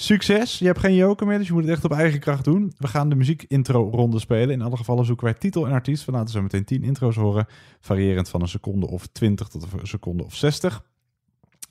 Succes! 0.00 0.58
Je 0.58 0.66
hebt 0.66 0.78
geen 0.78 0.94
joker 0.94 1.26
meer, 1.26 1.38
dus 1.38 1.46
je 1.46 1.52
moet 1.52 1.62
het 1.62 1.72
echt 1.72 1.84
op 1.84 1.92
eigen 1.92 2.20
kracht 2.20 2.44
doen. 2.44 2.72
We 2.76 2.88
gaan 2.88 3.08
de 3.08 3.14
muziekintro-ronde 3.14 4.18
spelen. 4.18 4.50
In 4.50 4.62
alle 4.62 4.76
gevallen 4.76 5.04
zoeken 5.04 5.24
wij 5.24 5.34
titel 5.34 5.66
en 5.66 5.72
artiest. 5.72 6.04
We 6.04 6.12
laten 6.12 6.30
zo 6.30 6.42
meteen 6.42 6.64
10 6.64 6.82
intro's 6.82 7.16
horen, 7.16 7.46
variërend 7.80 8.28
van 8.28 8.40
een 8.40 8.48
seconde 8.48 8.86
of 8.86 9.06
20 9.06 9.48
tot 9.48 9.62
een 9.62 9.86
seconde 9.86 10.24
of 10.24 10.34
60. 10.34 10.84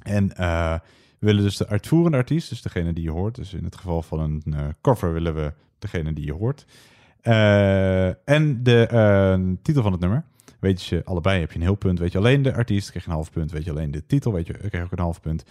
En 0.01 0.35
eh, 0.35 0.73
we 1.19 1.25
willen 1.25 1.43
dus 1.43 1.57
de 1.57 1.67
uitvoerende 1.67 2.17
artiest, 2.17 2.49
dus 2.49 2.61
degene 2.61 2.93
die 2.93 3.03
je 3.03 3.11
hoort. 3.11 3.35
Dus 3.35 3.53
in 3.53 3.63
het 3.63 3.75
geval 3.75 4.01
van 4.01 4.19
een 4.19 4.43
eh, 4.53 4.67
cover 4.81 5.13
willen 5.13 5.35
we 5.35 5.53
degene 5.79 6.13
die 6.13 6.25
je 6.25 6.33
hoort. 6.33 6.65
Eh, 7.21 8.29
en 8.29 8.63
de 8.63 9.57
titel 9.61 9.81
van 9.83 9.91
het 9.91 10.01
nummer. 10.01 10.25
Weet 10.59 10.83
je 10.83 11.01
allebei, 11.05 11.39
heb 11.39 11.51
je 11.51 11.57
een 11.57 11.65
heel 11.65 11.75
punt. 11.75 11.99
Weet 11.99 12.11
je 12.11 12.17
alleen 12.17 12.41
de 12.41 12.53
artiest, 12.53 12.89
krijg 12.89 13.05
je 13.05 13.09
een 13.11 13.17
half 13.17 13.31
punt. 13.31 13.51
Weet 13.51 13.63
je 13.63 13.71
alleen 13.71 13.91
de 13.91 14.05
titel, 14.05 14.33
weet 14.33 14.47
je, 14.47 14.53
krijg 14.53 14.71
je 14.71 14.83
ook 14.83 14.91
een 14.91 14.99
half 14.99 15.21
punt. 15.21 15.43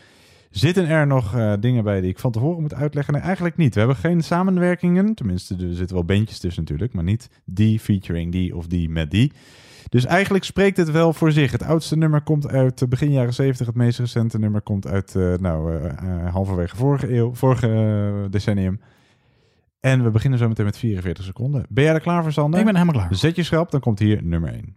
Zitten 0.59 0.89
er 0.89 1.07
nog 1.07 1.35
eh, 1.35 1.53
dingen 1.61 1.85
bij 1.85 2.01
die 2.01 2.11
ik 2.11 2.19
van 2.19 2.33
tevoren 2.33 2.61
moet 2.61 2.75
uitleggen? 2.75 3.15
Nee, 3.15 3.23
eigenlijk 3.23 3.57
niet. 3.57 3.75
We 3.75 3.79
hebben 3.79 3.97
geen 3.99 4.23
samenwerkingen. 4.23 5.15
Tenminste, 5.15 5.55
er 5.55 5.75
zitten 5.75 5.97
wel 5.97 6.05
bandjes 6.05 6.39
tussen 6.39 6.63
natuurlijk. 6.63 6.93
Maar 6.93 7.05
niet 7.05 7.29
die 7.45 7.81
featuring 7.81 8.33
die 8.33 8.57
of 8.57 8.67
die 8.67 8.89
met 8.89 9.11
die. 9.11 9.33
Dus 9.89 10.05
eigenlijk 10.05 10.45
spreekt 10.45 10.77
het 10.77 10.91
wel 10.91 11.13
voor 11.13 11.33
zich. 11.33 11.53
Het 11.53 11.63
oudste 11.63 11.97
nummer 11.97 12.21
komt 12.21 12.49
uit 12.49 12.83
eh, 12.83 12.89
begin 12.89 13.13
jaren 13.13 13.35
70. 13.35 13.67
Het 13.67 13.77
meest 13.77 13.99
recente 13.99 14.39
nummer 14.39 14.61
komt 14.61 14.87
uit 14.87 15.15
eh, 15.15 15.35
nou, 15.35 15.77
eh, 15.77 16.33
halverwege 16.33 16.77
vorige 16.77 17.15
eeuw, 17.15 17.35
vorige 17.35 18.27
decennium. 18.31 18.81
En 19.81 20.05
we 20.05 20.11
beginnen 20.11 20.39
zo 20.39 20.49
meteen 20.49 20.65
met 20.65 20.79
44 20.79 21.25
seconden. 21.25 21.67
Ben 21.69 21.85
jij 21.85 21.95
er 21.95 22.01
klaar 22.01 22.23
voor, 22.23 22.33
Sander? 22.33 22.59
Ik 22.61 22.67
ben 22.67 22.77
helemaal 22.77 23.03
klaar. 23.03 23.15
Zet 23.15 23.37
je 23.37 23.43
schrap, 23.43 23.71
dan 23.71 23.81
komt 23.81 23.99
hier 23.99 24.23
nummer 24.23 24.53
1. 24.53 24.77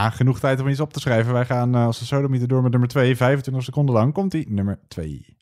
Ja, 0.00 0.10
genoeg 0.10 0.40
tijd 0.40 0.60
om 0.60 0.68
iets 0.68 0.80
op 0.80 0.92
te 0.92 1.00
schrijven. 1.00 1.32
Wij 1.32 1.44
gaan 1.44 1.74
eh, 1.74 1.84
als 1.86 1.98
de 1.98 2.04
sodemieter 2.04 2.48
door 2.48 2.62
met 2.62 2.70
nummer 2.70 2.88
2. 2.88 3.16
25 3.16 3.64
seconden 3.64 3.94
lang 3.94 4.12
komt 4.12 4.30
die 4.30 4.50
nummer 4.50 4.78
2. 4.88 5.39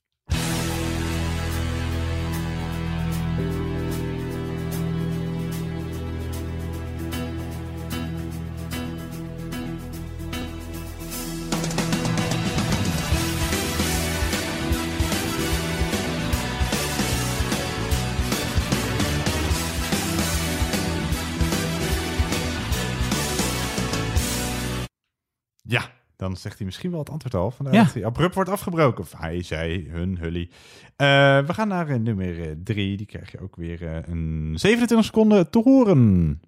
Dan 26.29 26.37
zegt 26.37 26.57
hij 26.57 26.67
misschien 26.67 26.91
wel 26.91 26.99
het 26.99 27.11
antwoord 27.11 27.35
al. 27.35 27.51
Vandaar 27.51 27.75
Ja. 27.75 27.85
dat 27.85 27.95
hij 27.95 28.05
abrupt 28.05 28.35
wordt 28.35 28.51
afgebroken. 28.51 29.05
Of 29.05 29.13
hij, 29.17 29.43
zij, 29.43 29.87
hun, 29.91 30.19
hully. 30.19 30.51
Eh, 30.97 31.07
we 31.47 31.55
gaan 31.55 31.69
naar 31.69 31.89
eh, 31.89 31.99
nummer 31.99 32.57
3. 32.65 32.97
Die 32.97 33.07
krijg 33.07 33.31
je 33.33 33.41
ook 33.41 33.57
weer 33.57 33.87
eh, 33.87 33.97
een 34.07 34.53
27 34.55 35.05
seconden 35.05 35.51
te 35.51 35.59
horen. 35.59 36.41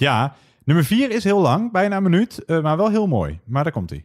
Ja, 0.00 0.34
nummer 0.64 0.84
4 0.84 1.10
is 1.10 1.24
heel 1.24 1.40
lang, 1.40 1.72
bijna 1.72 1.96
een 1.96 2.02
minuut, 2.02 2.44
eh, 2.44 2.62
maar 2.62 2.76
wel 2.76 2.90
heel 2.90 3.06
mooi. 3.06 3.40
Maar 3.44 3.62
daar 3.62 3.72
komt 3.72 3.90
hij. 3.90 4.04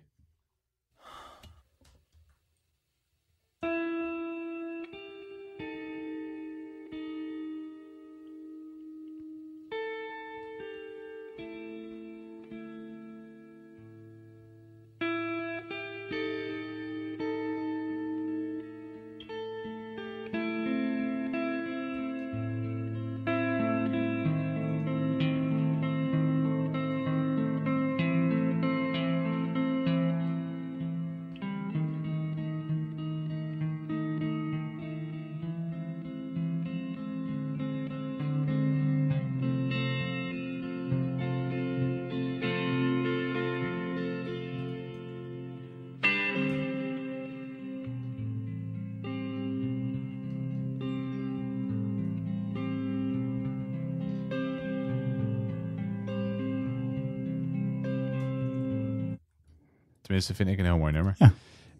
Tenminste, 60.16 60.44
vind 60.44 60.50
ik 60.50 60.58
een 60.58 60.72
heel 60.72 60.78
mooi 60.78 60.94
nummer. 60.94 61.16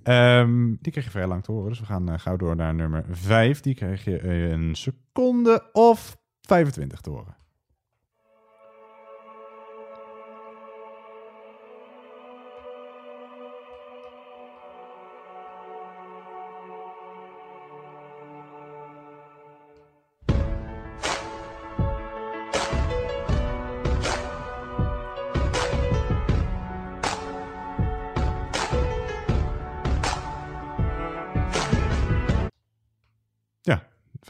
Ehm, 0.04 0.76
die 0.82 0.92
kreeg 0.92 1.04
je 1.04 1.10
vrij 1.10 1.28
lang 1.28 1.44
te 1.44 1.52
horen. 1.52 1.70
Dus 1.70 1.80
we 1.80 1.86
gaan 1.86 2.10
eh, 2.10 2.20
gauw 2.20 2.36
door 2.36 2.56
naar 2.56 2.74
nummer 2.74 3.06
5. 3.10 3.60
Die 3.60 3.76
kreeg 3.76 4.04
je 4.04 4.18
eh, 4.18 4.50
een 4.50 4.76
seconde 4.76 5.70
of 5.72 6.18
25 6.42 7.02
te 7.02 7.10
horen. 7.10 7.36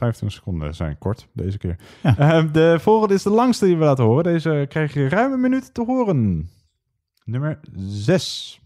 25 0.06 0.32
seconden 0.38 0.74
zijn 0.74 0.98
kort 0.98 1.28
deze 1.32 1.58
keer. 1.58 1.76
Ja. 2.02 2.18
Ehm, 2.18 2.52
de 2.52 2.76
volgende 2.80 3.14
is 3.14 3.22
de 3.22 3.30
langste 3.30 3.64
die 3.64 3.76
we 3.76 3.84
laten 3.84 4.04
horen. 4.04 4.24
Deze 4.24 4.66
krijg 4.68 4.94
je 4.94 5.08
ruim 5.08 5.32
een 5.32 5.40
minuut 5.40 5.74
te 5.74 5.84
horen. 5.84 6.48
Nummer 7.24 7.60
6. 7.76 8.60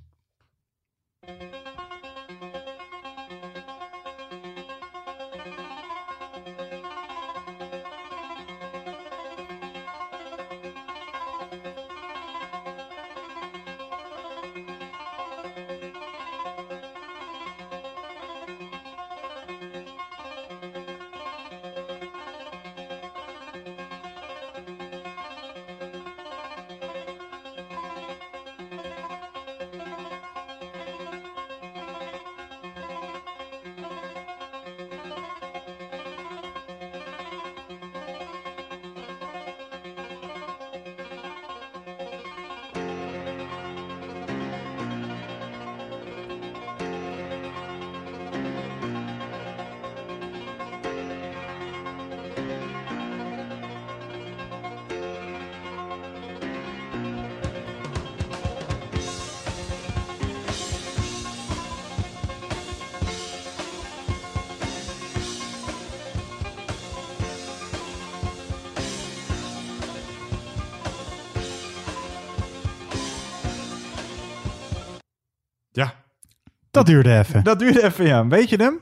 Dat 76.85 76.95
duurde 76.95 77.19
even. 77.19 77.45
Dat 77.45 77.59
duurde 77.59 77.85
even, 77.85 78.07
ja. 78.07 78.27
Weet 78.27 78.49
je 78.49 78.57
hem? 78.57 78.79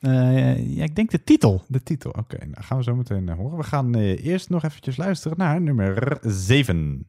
Eh, 0.00 0.76
ja, 0.76 0.84
ik 0.84 0.96
denk 0.96 1.10
de 1.10 1.24
titel. 1.24 1.64
De 1.68 1.82
titel, 1.82 2.10
oké. 2.10 2.36
Nou, 2.38 2.64
gaan 2.64 2.76
we 2.76 2.82
zo 2.82 2.94
meteen 2.94 3.28
eh, 3.28 3.36
horen. 3.36 3.56
We 3.56 3.62
gaan 3.62 3.94
eh, 3.94 4.24
eerst 4.24 4.50
nog 4.50 4.64
eventjes 4.64 4.96
luisteren 4.96 5.38
naar 5.38 5.60
nummer 5.60 6.18
7. 6.22 7.06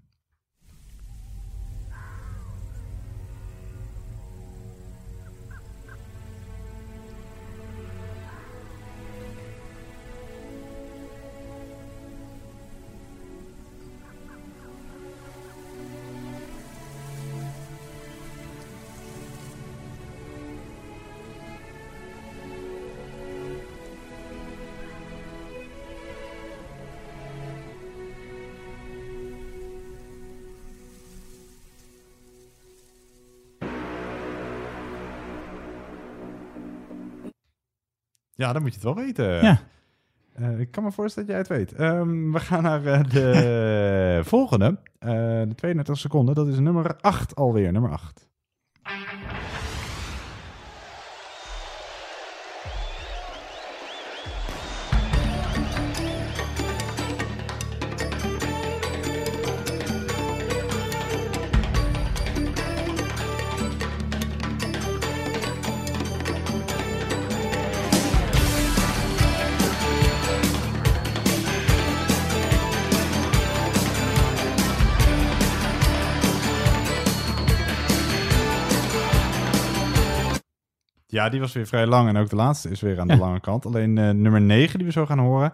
Ja, 38.43 38.53
dan 38.53 38.61
moet 38.61 38.73
je 38.73 38.79
het 38.87 38.95
wel 38.95 39.05
weten. 39.05 39.43
Ja. 39.43 39.59
Eh, 40.33 40.59
ik 40.59 40.71
kan 40.71 40.83
me 40.83 40.91
voorstellen 40.91 41.29
dat 41.29 41.37
jij 41.37 41.57
het 41.57 41.69
weet. 41.69 41.79
Ehm, 41.79 42.31
we 42.31 42.39
gaan 42.39 42.63
naar 42.63 42.85
eh, 42.85 43.03
de 43.03 44.21
volgende. 44.33 44.77
Eh, 44.99 45.09
de 45.41 45.53
32 45.55 45.97
seconden. 45.97 46.35
Dat 46.35 46.47
is 46.47 46.59
nummer 46.59 46.95
8 47.01 47.35
alweer. 47.35 47.71
Nummer 47.71 47.91
8. 47.91 48.27
Ja, 81.23 81.29
die 81.29 81.39
was 81.39 81.53
weer 81.53 81.67
vrij 81.67 81.85
lang. 81.85 82.09
En 82.09 82.17
ook 82.17 82.29
de 82.29 82.35
laatste 82.35 82.69
is 82.69 82.81
weer 82.81 82.99
aan 82.99 83.07
de 83.07 83.17
lange 83.17 83.39
kant. 83.39 83.65
Alleen 83.65 83.97
eh, 83.97 84.09
nummer 84.09 84.41
9 84.41 84.77
die 84.77 84.87
we 84.87 84.93
zo 84.93 85.05
gaan 85.05 85.19
horen 85.19 85.53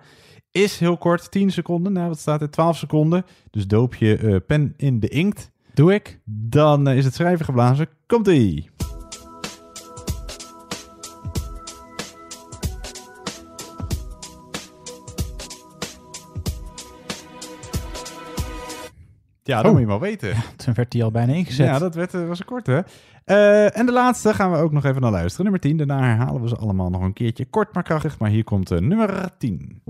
is 0.52 0.80
heel 0.80 0.98
kort. 0.98 1.32
10 1.32 1.52
seconden. 1.52 1.94
Nou, 1.94 2.08
wat 2.08 2.20
staat 2.20 2.42
er? 2.42 2.50
12 2.50 2.78
seconden. 2.78 3.26
Dus 3.52 3.68
doop 3.68 3.96
je 3.96 4.18
eh, 4.18 4.36
pen 4.48 4.74
in 4.78 5.00
de 5.00 5.08
inkt. 5.08 5.52
Doe 5.74 5.94
ik. 5.94 6.20
Dan 6.26 6.88
eh, 6.88 6.98
is 6.98 7.06
het 7.06 7.14
schrijven 7.14 7.46
geblazen. 7.46 7.88
Komt-ie. 8.08 8.70
Ja, 19.50 19.56
dat 19.58 19.66
Oh. 19.66 19.72
moet 19.72 19.80
je 19.82 19.88
wel 19.88 20.00
weten. 20.00 20.34
Toen 20.56 20.74
werd 20.74 20.92
die 20.92 21.04
al 21.04 21.12
bijna 21.12 21.34
ingezet. 21.34 21.66
Ja, 21.66 21.80
dat 21.80 21.96
werd, 21.96 22.14
eh, 22.14 22.28
was 22.28 22.40
een 22.40 22.46
korte. 22.46 22.86
Eh 23.26 23.78
en 23.78 23.86
de 23.86 23.92
laatste 23.92 24.34
gaan 24.34 24.52
we 24.52 24.58
ook 24.58 24.72
nog 24.72 24.86
even 24.86 25.02
naar 25.02 25.12
luisteren. 25.12 25.42
Nummer 25.44 25.62
10. 25.62 25.78
Daarna 25.78 26.00
herhalen 26.04 26.42
we 26.42 26.48
ze 26.48 26.56
allemaal 26.56 26.90
nog 26.90 27.02
een 27.02 27.14
keertje 27.14 27.46
kort 27.46 27.74
maar 27.74 27.84
krachtig. 27.84 28.20
Maar 28.20 28.30
hier 28.30 28.44
komt 28.44 28.72
uh, 28.72 28.80
nummer 28.80 29.30
10. 29.38 29.82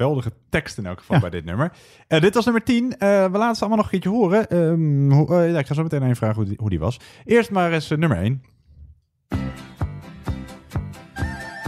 Geweldige 0.00 0.32
tekst 0.48 0.78
in 0.78 0.86
elk 0.86 0.98
geval 0.98 1.20
bij 1.20 1.30
dit 1.30 1.44
nummer. 1.44 1.72
Eh, 2.08 2.20
dit 2.20 2.34
was 2.34 2.44
nummer 2.44 2.62
10. 2.64 2.98
Eh, 2.98 3.08
we 3.24 3.38
laten 3.38 3.54
ze 3.56 3.60
allemaal 3.64 3.76
nog 3.84 3.84
een 3.92 4.00
keertje 4.00 4.18
horen. 4.18 4.48
Ehm, 4.48 5.10
hoe- 5.10 5.34
eh, 5.36 5.52
ja, 5.52 5.58
ik 5.58 5.66
ga 5.66 5.74
zo 5.74 5.82
meteen 5.82 6.02
aan 6.02 6.08
je 6.08 6.14
vragen 6.14 6.36
hoe 6.36 6.44
die, 6.44 6.56
hoe 6.60 6.70
die 6.70 6.78
was. 6.78 7.00
Eerst 7.24 7.50
maar 7.50 7.72
eens 7.72 7.88
nummer 7.88 8.18
1. 8.22 8.42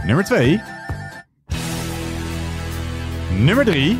Nummer 0.06 0.24
2. 0.24 0.60
Nummer 3.38 3.64
3. 3.64 3.98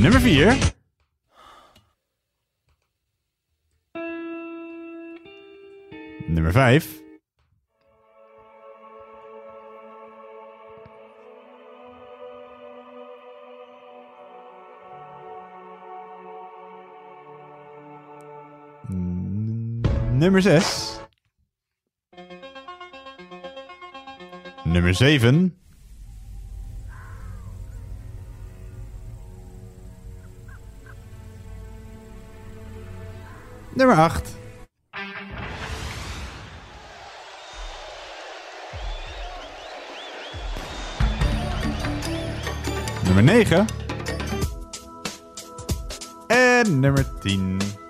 Nummer 0.00 0.20
4. 0.20 0.56
Nummer 6.26 6.52
5. 6.52 7.02
Nummer 20.24 20.40
6. 20.40 21.00
Nummer 24.64 24.94
7. 24.94 25.52
Nummer 33.76 33.96
8. 33.96 34.36
Nummer 43.04 43.22
9. 43.22 43.66
En 46.30 46.80
nummer 46.80 47.04
10. 47.22 47.83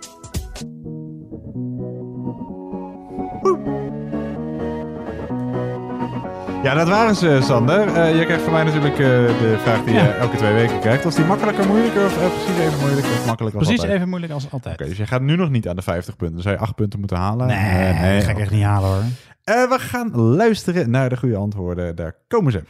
Ja, 6.65 6.75
dat 6.75 6.89
waren 6.89 7.15
ze, 7.15 7.39
Sander. 7.43 7.95
Eh 7.95 8.19
je 8.19 8.25
krijgt 8.25 8.43
van 8.43 8.53
mij 8.53 8.65
natuurlijk 8.65 8.99
eh, 8.99 9.07
de 9.07 9.57
vraag 9.63 9.85
die 9.85 9.95
je 9.95 10.01
elke 10.01 10.37
twee 10.37 10.53
weken 10.53 10.81
krijgt. 10.81 11.05
Was 11.05 11.15
die 11.15 11.25
makkelijker, 11.25 11.67
moeilijker 11.67 12.05
of 12.05 12.23
eh, 12.23 12.29
precies 12.29 12.59
even 12.65 12.79
moeilijk 12.81 13.07
of 13.07 13.27
makkelijker 13.27 13.59
als 13.59 13.69
Precies 13.69 13.83
altijd? 13.83 13.97
even 13.97 14.09
moeilijk 14.09 14.33
als 14.33 14.51
altijd. 14.51 14.81
Oké, 14.81 14.89
dus 14.89 14.97
je 14.99 15.07
gaat 15.07 15.21
nu 15.21 15.37
nog 15.37 15.51
niet 15.51 15.69
aan 15.69 15.77
de 15.77 15.83
50 15.83 16.17
punten. 16.17 16.43
Zou 16.43 16.55
je 16.55 16.61
8 16.61 16.75
punten 16.75 16.99
moeten 16.99 17.17
halen. 17.17 17.47
Nee, 17.47 18.15
dat 18.15 18.25
ga 18.25 18.31
ik 18.31 18.39
echt 18.39 18.51
niet 18.51 18.63
halen 18.63 18.91
hoor. 18.91 19.03
We 19.45 19.77
gaan 19.79 20.17
luisteren 20.17 20.91
naar 20.91 21.09
de 21.09 21.17
goede 21.17 21.37
antwoorden. 21.37 21.97
Daar 21.97 22.15
komen 22.29 22.53
ze. 22.53 22.63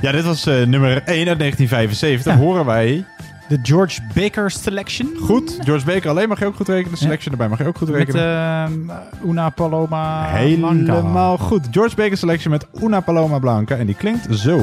Ja, 0.00 0.12
dit 0.12 0.24
was 0.24 0.44
nummer 0.44 0.90
1 0.90 1.28
uit 1.28 1.38
1975. 1.38 2.34
Horen 2.34 2.64
wij. 2.64 3.04
De 3.48 3.58
George 3.62 4.00
Baker 4.14 4.50
Selection. 4.50 5.08
Goed. 5.20 5.58
George 5.64 5.84
Baker 5.86 6.10
alleen 6.10 6.28
mag 6.28 6.38
je 6.38 6.46
ook 6.46 6.56
goed 6.56 6.68
rekenen. 6.68 6.90
De 6.90 6.96
selection 6.96 7.32
erbij 7.32 7.48
mag 7.48 7.58
je 7.58 7.66
ook 7.66 7.76
goed 7.78 7.88
Met 7.88 7.96
rekenen. 7.98 8.22
ehm, 8.24 9.28
Una 9.30 9.50
Paloma 9.50 10.24
Helemaal 10.26 11.02
Blanca. 11.02 11.36
goed. 11.44 11.66
George 11.70 11.96
Baker 11.96 12.16
Selection 12.16 12.50
met 12.50 12.66
Una 12.82 13.00
Paloma 13.00 13.38
Blanca. 13.38 13.76
En 13.76 13.86
die 13.86 13.94
klinkt 13.94 14.38
zo. 14.38 14.60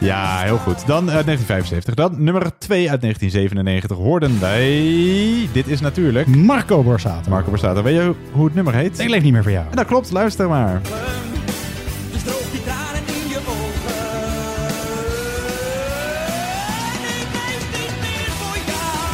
Ja, 0.00 0.40
heel 0.42 0.56
goed. 0.58 0.86
Dan 0.86 1.10
uit 1.10 1.24
1975. 1.26 1.94
Dan 1.94 2.14
nummer 2.24 2.42
2 2.58 2.90
uit 2.90 3.00
1997 3.00 3.96
hoorden 3.96 4.40
wij... 4.40 5.48
Dit 5.52 5.68
is 5.68 5.80
natuurlijk... 5.80 6.26
Marco 6.26 6.82
Borsato. 6.82 7.30
Marco 7.30 7.50
Borsato. 7.50 7.82
Weet 7.82 7.94
je 7.94 8.14
hoe 8.32 8.44
het 8.44 8.54
nummer 8.54 8.74
heet? 8.74 8.98
Ik 8.98 9.08
leef 9.08 9.22
niet 9.22 9.32
meer 9.32 9.42
voor 9.42 9.52
jou. 9.52 9.64
En 9.70 9.76
dat 9.76 9.86
klopt. 9.86 10.10
Luister 10.10 10.48
maar. 10.48 10.80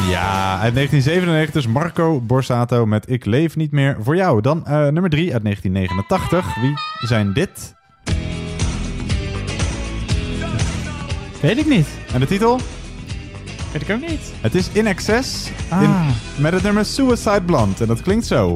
Ja, 0.09 0.59
uit 0.59 0.73
1997 0.73 1.53
dus 1.53 1.67
Marco 1.67 2.21
Borsato 2.21 2.85
met 2.85 3.09
Ik 3.09 3.25
leef 3.25 3.55
niet 3.55 3.71
meer 3.71 3.97
voor 4.01 4.15
jou. 4.15 4.41
Dan 4.41 4.65
eh, 4.65 4.73
nummer 4.87 5.09
3 5.09 5.33
uit 5.33 5.43
1989. 5.43 6.55
Wie 6.61 6.73
zijn 7.07 7.33
dit? 7.33 7.75
Weet 11.41 11.57
ik 11.57 11.67
niet. 11.67 11.87
En 12.13 12.19
de 12.19 12.25
titel? 12.25 12.59
Weet 13.71 13.81
ik 13.81 13.89
ook 13.89 14.09
niet. 14.09 14.33
Het 14.41 14.55
is 14.55 14.69
In 14.71 14.87
Excess 14.87 15.49
Ah. 15.69 15.81
in- 15.81 15.95
met 16.41 16.53
het 16.53 16.63
nummer 16.63 16.85
Suicide 16.85 17.41
Blonde. 17.41 17.75
En 17.81 17.87
dat 17.87 18.01
klinkt 18.01 18.25
zo. 18.25 18.55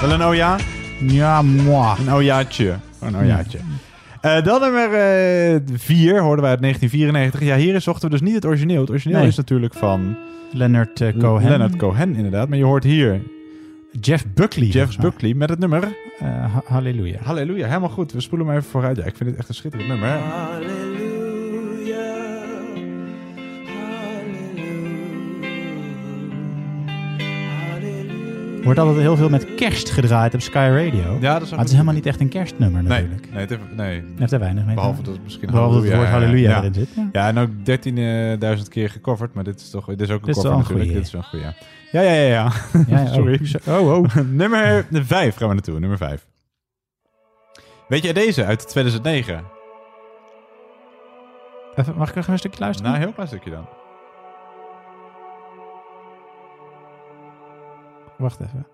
Wel 0.00 0.10
een 0.12 0.22
oja? 0.22 0.56
Ja, 1.00 1.42
moi. 1.42 1.98
Een 1.98 2.12
ojaatje. 2.12 2.76
Oh, 2.98 3.08
Een 3.08 3.16
ojaatje. 3.16 3.58
Eh, 4.26 4.42
dan 4.44 4.60
nummer 4.60 4.88
4 5.74 6.20
hoorden 6.20 6.42
wij 6.42 6.50
uit 6.50 6.60
1994. 6.60 7.40
Ja, 7.40 7.56
hier 7.56 7.80
zochten 7.80 8.04
we 8.04 8.10
dus 8.18 8.20
niet 8.26 8.34
het 8.34 8.44
origineel. 8.46 8.80
Het 8.80 8.90
origineel 8.90 9.18
Nee. 9.18 9.28
is 9.28 9.36
natuurlijk 9.36 9.74
van 9.74 10.16
Leonard 10.52 11.00
eh, 11.00 11.08
Cohen. 11.18 11.48
Leonard 11.48 11.76
Cohen, 11.76 12.14
inderdaad. 12.14 12.48
Maar 12.48 12.58
je 12.58 12.64
hoort 12.64 12.84
hier 12.84 13.20
Jeff 14.00 14.24
Buckley. 14.34 14.66
Jeff 14.68 14.98
Buckley 14.98 15.34
met 15.34 15.48
het 15.48 15.58
nummer 15.58 15.82
Eh, 16.18 16.28
ha- 16.28 16.62
halleluja. 16.64 17.18
Halleluja. 17.22 17.66
Helemaal 17.66 17.88
goed. 17.88 18.12
We 18.12 18.20
spoelen 18.20 18.46
hem 18.46 18.56
even 18.56 18.70
vooruit. 18.70 18.96
Ja, 18.96 19.04
ik 19.04 19.16
vind 19.16 19.30
dit 19.30 19.38
echt 19.38 19.48
een 19.48 19.54
schitterend 19.54 19.88
nummer. 19.90 20.18
Wordt 28.66 28.80
altijd 28.80 28.98
heel 28.98 29.16
veel 29.16 29.28
met 29.28 29.54
kerst 29.54 29.90
gedraaid 29.90 30.34
op 30.34 30.40
Sky 30.40 30.68
Radio. 30.72 31.18
Ja, 31.20 31.32
dat 31.32 31.42
is 31.42 31.50
maar 31.50 31.58
het 31.58 31.68
is 31.68 31.72
helemaal 31.74 31.94
niet 31.94 32.06
echt 32.06 32.20
een 32.20 32.28
kerstnummer 32.28 32.82
Nee, 32.82 33.02
natuurlijk. 33.02 33.30
nee, 33.30 33.40
het 33.40 33.50
heeft, 33.50 33.62
nee. 33.76 33.96
Het 33.96 34.18
heeft 34.18 34.32
er 34.32 34.38
weinig 34.38 34.64
mee. 34.64 34.74
Behalve 34.74 35.02
dat 35.02 35.14
het 35.14 35.22
misschien 35.22 35.50
Behalve 35.50 35.74
dat 35.74 35.84
het 35.84 35.94
woord 35.94 36.08
halleluja 36.08 36.50
ja. 36.50 36.58
erin 36.58 36.74
zit. 36.74 36.88
Ja. 36.96 37.08
Ja, 37.12 37.28
en 37.28 37.38
ook 37.38 37.48
13.000 38.58 38.68
keer 38.68 38.90
gecoverd, 38.90 39.34
maar 39.34 39.44
dit 39.44 39.60
is 39.60 39.70
toch 39.70 39.86
dit 39.86 40.00
is 40.00 40.10
ook 40.10 40.20
een 40.20 40.26
Dit 40.26 40.34
cover 40.34 40.50
een 40.50 40.56
natuurlijk. 40.56 40.84
goeie. 40.84 40.96
Dit 40.96 41.06
is 41.06 41.12
wel 41.12 41.20
een 41.20 41.28
goeie. 41.28 41.44
Ja, 41.92 42.00
ja, 42.00 42.12
ja, 42.12 42.28
ja. 42.28 42.52
Ja, 42.86 43.00
ja, 43.00 43.06
Sorry. 43.14 43.40
oh, 43.68 43.80
oh, 43.80 43.98
oh. 43.98 44.14
nummer 44.42 44.86
5 44.90 45.36
gaan 45.36 45.48
we 45.48 45.54
naartoe, 45.54 45.80
nummer 45.80 45.98
5. 45.98 46.26
Weet 47.88 48.02
jij 48.02 48.12
deze 48.12 48.44
uit 48.44 48.68
2009? 48.68 49.44
Even, 51.74 51.96
mag 51.96 52.08
ik 52.08 52.14
nog 52.14 52.28
een 52.28 52.38
stukje 52.38 52.60
luisteren? 52.60 52.90
Nou, 52.90 53.02
een 53.02 53.06
heel 53.06 53.14
klein 53.14 53.28
stukje 53.28 53.50
dan. 53.50 53.66
Wacht 58.18 58.40
even. 58.40 58.66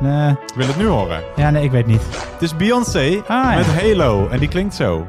Nee. 0.00 0.30
Ik 0.30 0.54
wil 0.54 0.66
het 0.66 0.76
nu 0.76 0.86
horen. 0.86 1.22
Ja, 1.36 1.50
nee, 1.50 1.64
ik 1.64 1.70
weet 1.70 1.86
niet. 1.86 2.02
Het 2.32 2.42
is 2.42 2.56
Beyoncé 2.56 3.22
Ah, 3.26 3.26
ja. 3.26 3.54
met 3.54 3.66
Halo 3.66 4.28
en 4.28 4.38
die 4.38 4.48
klinkt 4.48 4.74
zo. 4.74 5.06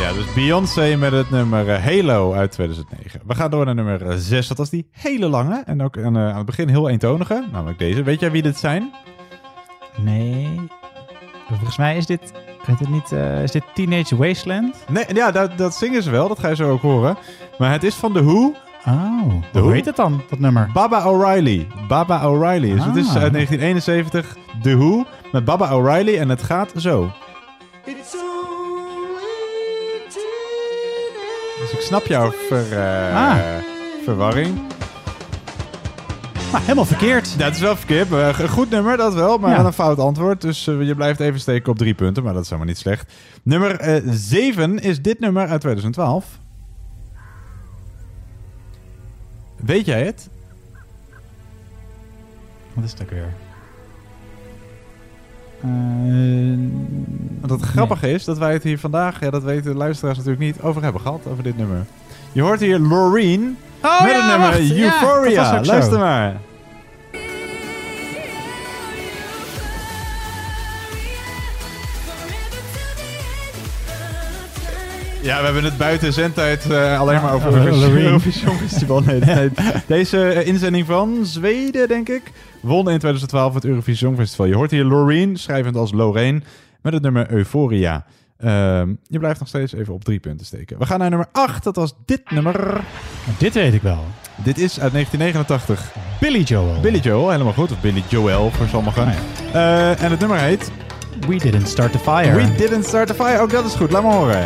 Ja, 0.00 0.12
dus 0.12 0.32
Beyoncé 0.34 0.96
met 0.96 1.12
het 1.12 1.30
nummer 1.30 1.68
eh, 1.70 1.84
Halo 1.84 2.32
uit 2.32 2.50
2009. 2.52 3.20
We 3.26 3.34
gaan 3.34 3.50
door 3.50 3.64
naar 3.64 3.74
nummer 3.74 4.18
6. 4.18 4.48
Dat 4.48 4.58
was 4.58 4.70
die 4.70 4.88
hele 4.90 5.28
lange 5.28 5.62
en 5.66 5.82
ook 5.82 5.96
eh, 5.96 6.04
aan 6.06 6.14
het 6.16 6.46
begin 6.46 6.68
heel 6.68 6.88
eentonige. 6.88 7.44
Namelijk 7.52 7.78
deze. 7.78 8.02
Weet 8.02 8.20
jij 8.20 8.30
wie 8.30 8.42
dit 8.42 8.56
zijn? 8.58 8.92
Nee. 9.96 10.60
Volgens 11.48 11.76
mij 11.76 11.96
is 11.96 12.06
dit... 12.06 12.32
Heet 12.66 12.78
het 12.78 12.88
niet, 12.88 13.12
eh, 13.12 13.42
is 13.42 13.50
dit 13.50 13.62
Teenage 13.74 14.16
Wasteland? 14.16 14.76
Nee, 14.88 15.04
ja, 15.14 15.30
dat, 15.30 15.58
dat 15.58 15.74
zingen 15.74 16.02
ze 16.02 16.10
wel. 16.10 16.28
Dat 16.28 16.38
ga 16.38 16.48
je 16.48 16.54
zo 16.56 16.70
ook 16.70 16.82
horen. 16.82 17.16
Maar 17.58 17.72
het 17.72 17.82
is 17.82 17.94
van 17.94 18.12
The 18.12 18.24
Who. 18.24 18.54
Oh, 18.86 19.28
De 19.52 19.58
hoe 19.58 19.62
Who? 19.62 19.70
heet 19.70 19.84
het 19.84 19.96
dan, 19.96 20.22
dat 20.30 20.38
nummer? 20.38 20.70
Baba 20.72 21.06
O'Reilly. 21.10 21.66
Baba 21.88 22.28
O'Reilly. 22.28 22.74
Dus 22.74 22.84
het 22.84 22.96
is 22.96 23.08
Ah. 23.08 23.22
uit 23.22 23.32
1971 23.32 24.36
The 24.62 24.76
Who 24.76 25.04
met 25.32 25.44
Baba 25.44 25.74
O'Reilly 25.74 26.18
en 26.18 26.28
het 26.28 26.42
gaat 26.42 26.72
zo. 26.76 27.10
Dus 31.60 31.72
ik 31.72 31.80
snap 31.80 32.06
jouw 32.06 32.30
ver, 32.48 32.72
eh, 32.72 33.14
Ah. 33.30 33.36
verwarring. 34.04 34.58
Nou, 36.54 36.66
helemaal 36.66 36.84
verkeerd. 36.84 37.34
Het 37.42 37.54
is 37.54 37.60
wel 37.60 37.76
verkeerd. 37.76 38.08
maar 38.08 38.40
Een 38.40 38.48
goed 38.48 38.70
nummer, 38.70 38.96
dat 38.96 39.14
wel. 39.14 39.38
Maar 39.38 39.50
Ja. 39.50 39.64
een 39.64 39.72
fout 39.72 39.98
antwoord. 39.98 40.40
Dus 40.40 40.66
eh, 40.66 40.82
je 40.86 40.94
blijft 40.94 41.20
even 41.20 41.40
steken 41.40 41.70
op 41.72 41.78
drie 41.78 41.94
punten. 41.94 42.22
Maar 42.22 42.32
dat 42.32 42.42
is 42.42 42.48
helemaal 42.48 42.68
niet 42.70 42.78
slecht. 42.78 43.12
Nummer 43.42 44.02
7 44.06 44.78
is 44.78 45.02
dit 45.02 45.20
nummer 45.20 45.46
uit 45.48 45.60
2012. 45.60 46.38
Weet 49.56 49.86
jij 49.86 50.04
het? 50.04 50.28
Wat 52.72 52.84
is 52.84 52.90
het 52.90 53.02
ook 53.02 53.10
weer? 53.10 53.32
Eh, 55.60 55.68
Want 57.40 57.60
het 57.60 57.62
grappige 57.70 58.10
is 58.10 58.24
dat 58.24 58.38
wij 58.38 58.52
het 58.52 58.62
hier 58.62 58.78
vandaag, 58.78 59.20
ja, 59.20 59.30
dat 59.30 59.42
weten 59.42 59.70
de 59.72 59.76
luisteraars 59.78 60.16
natuurlijk 60.16 60.44
niet, 60.44 60.62
over 60.62 60.82
hebben 60.82 61.00
gehad. 61.00 61.26
Over 61.26 61.42
dit 61.42 61.56
nummer. 61.56 61.84
Je 62.32 62.42
hoort 62.42 62.60
hier 62.60 62.78
Loreen 62.78 63.56
Oh, 63.84 64.02
met 64.02 64.10
ja, 64.10 64.16
het 64.16 64.26
nummer 64.30 64.48
wacht. 64.50 64.68
Ja, 64.68 64.84
Euphoria. 64.84 65.62
zo. 65.64 65.70
Luister 65.70 65.98
maar. 65.98 66.36
Ja, 75.22 75.38
we 75.38 75.44
hebben 75.44 75.64
het 75.64 75.76
buiten 75.76 76.12
zendtijd 76.12 76.70
eh, 76.70 77.00
alleen 77.00 77.22
maar 77.22 77.32
over 77.34 77.48
Oh, 77.48 77.54
Eurovisie 77.56 77.86
Loreen. 77.88 78.04
Eurovision 78.04 78.56
Festival. 78.56 79.00
Nee, 79.00 79.18
nee. 79.20 79.50
Deze 79.86 80.22
eh, 80.28 80.46
inzending 80.46 80.86
van 80.86 81.18
Zweden, 81.26 81.88
denk 81.88 82.08
ik, 82.08 82.22
won 82.60 82.78
in 82.90 82.98
2012 82.98 83.54
het 83.54 83.64
Eurovisie 83.64 84.06
Songfestival. 84.06 84.46
Je 84.46 84.54
hoort 84.54 84.70
hier 84.70 84.84
Loreen, 84.84 85.36
schrijvend 85.36 85.76
als 85.76 85.92
Lorraine, 85.92 86.40
met 86.82 86.92
het 86.92 87.02
nummer 87.02 87.30
Euphoria. 87.30 88.04
Ehm, 88.38 88.94
je 89.02 89.18
blijft 89.18 89.38
nog 89.38 89.48
steeds 89.48 89.72
even 89.72 89.94
op 89.94 90.04
drie 90.04 90.20
punten 90.20 90.46
steken. 90.46 90.78
We 90.78 90.86
gaan 90.86 90.98
naar 90.98 91.08
nummer 91.08 91.28
8, 91.32 91.64
dat 91.64 91.76
was 91.76 91.94
dit 92.04 92.30
nummer. 92.30 92.80
Dit 93.38 93.54
weet 93.54 93.74
ik 93.74 93.82
wel. 93.82 94.04
Dit 94.36 94.58
is 94.58 94.80
uit 94.80 94.92
1989. 94.92 95.92
Billy 96.20 96.42
Joel. 96.42 96.80
Billy 96.80 96.98
Joel, 96.98 97.30
helemaal 97.30 97.52
goed. 97.52 97.72
Of 97.72 97.80
Billy 97.80 98.02
Joel 98.08 98.50
voor 98.50 98.66
sommigen. 98.66 99.14
Eh, 99.52 100.02
en 100.02 100.10
het 100.10 100.20
nummer 100.20 100.38
heet... 100.38 100.70
We 101.28 101.36
Didn't 101.36 101.68
Start 101.68 101.92
the 101.92 101.98
Fire. 101.98 102.34
We 102.34 102.54
Didn't 102.56 102.84
Start 102.84 103.06
the 103.06 103.14
Fire. 103.14 103.40
Ook 103.40 103.50
dat 103.50 103.64
is 103.64 103.74
goed, 103.74 103.90
laat 103.90 104.02
me 104.02 104.12
horen. 104.12 104.44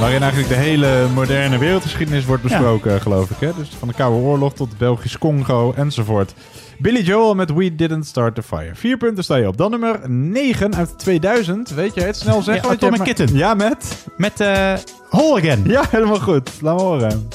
Waarin 0.00 0.22
eigenlijk 0.22 0.48
de 0.52 0.58
hele 0.58 1.06
moderne 1.14 1.58
wereldgeschiedenis 1.58 2.24
wordt 2.24 2.42
besproken, 2.42 3.00
geloof 3.00 3.30
ik. 3.30 3.36
Hè? 3.40 3.50
Dus 3.56 3.68
van 3.78 3.88
de 3.88 3.94
Koude 3.94 4.16
Oorlog 4.16 4.54
tot 4.54 4.78
Belgisch 4.78 5.18
Congo 5.18 5.72
enzovoort. 5.76 6.34
Billy 6.78 7.00
Joel 7.00 7.34
met 7.34 7.52
We 7.52 7.74
Didn't 7.74 8.06
Start 8.06 8.34
the 8.34 8.42
Fire. 8.42 8.74
Vier 8.74 8.96
punten 8.96 9.24
sta 9.24 9.36
je 9.36 9.48
op. 9.48 9.56
Dan 9.56 9.70
nummer 9.70 10.10
9 10.10 10.76
uit 10.76 10.98
2000. 10.98 11.70
Weet 11.70 11.94
je 11.94 12.00
het? 12.00 12.16
Snel 12.16 12.42
zeggen. 12.42 12.68
Ja, 12.68 12.74
Atomic 12.74 13.00
Kitten. 13.02 13.36
Ja, 13.36 13.54
met? 13.54 14.06
Met 14.16 14.38
Whole 15.10 15.38
Again. 15.40 15.62
Ja, 15.64 15.84
helemaal 15.90 16.20
goed. 16.20 16.50
Laat 16.60 16.76
me 16.76 16.82
horen. 16.82 17.28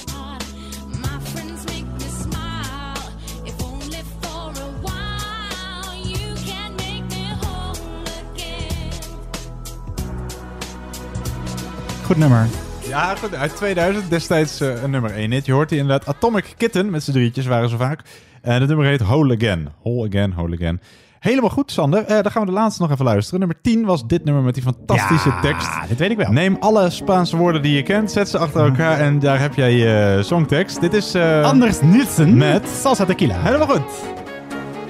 Goed 12.05 12.17
nummer. 12.17 12.45
Ja, 12.87 13.15
goed. 13.15 13.35
Uit 13.35 13.55
2000 13.55 14.09
destijds 14.09 14.61
eh, 14.61 14.83
een 14.83 14.89
nummer 14.89 15.11
1 15.11 15.31
hit. 15.31 15.45
Je 15.45 15.51
hoort 15.51 15.69
hier 15.69 15.79
inderdaad 15.79 16.07
Atomic 16.15 16.53
Kitten. 16.57 16.89
Met 16.89 17.03
z'n 17.03 17.11
drietjes 17.11 17.45
waren 17.45 17.69
ze 17.69 17.77
vaak. 17.77 18.01
En 18.41 18.59
het 18.59 18.67
nummer 18.67 18.85
heet 18.85 19.01
Whole 19.01 19.35
Again. 19.35 19.69
Whole 19.83 20.07
Again, 20.07 20.33
Whole 20.35 20.55
Again. 20.55 20.81
Helemaal 21.19 21.49
goed, 21.49 21.71
Sander. 21.71 22.03
Eh, 22.05 22.21
dan 22.21 22.31
gaan 22.31 22.41
we 22.41 22.47
de 22.47 22.53
laatste 22.53 22.81
nog 22.81 22.91
even 22.91 23.05
luisteren. 23.05 23.39
Nummer 23.39 23.57
10 23.61 23.85
was 23.85 24.07
dit 24.07 24.23
nummer 24.25 24.43
met 24.43 24.53
die 24.53 24.63
fantastische 24.63 25.29
Ja, 25.29 25.39
tekst. 25.41 25.67
dit 25.87 25.99
weet 25.99 26.11
ik 26.11 26.17
wel. 26.17 26.31
Neem 26.31 26.57
alle 26.59 26.89
Spaanse 26.89 27.37
woorden 27.37 27.61
die 27.61 27.75
je 27.75 27.83
kent, 27.83 28.11
zet 28.11 28.29
ze 28.29 28.37
achter 28.37 28.65
elkaar 28.65 28.99
en 28.99 29.19
daar 29.19 29.39
heb 29.39 29.53
jij 29.55 29.73
je 29.73 30.19
songtekst. 30.23 30.81
Dit 30.81 30.93
is... 30.93 31.13
eh, 31.13 31.43
Anders 31.43 31.81
Nielsen 31.81 32.37
Met... 32.37 32.67
Salsa 32.81 33.05
Tequila. 33.05 33.35
Helemaal 33.41 33.67
goed. 33.67 33.81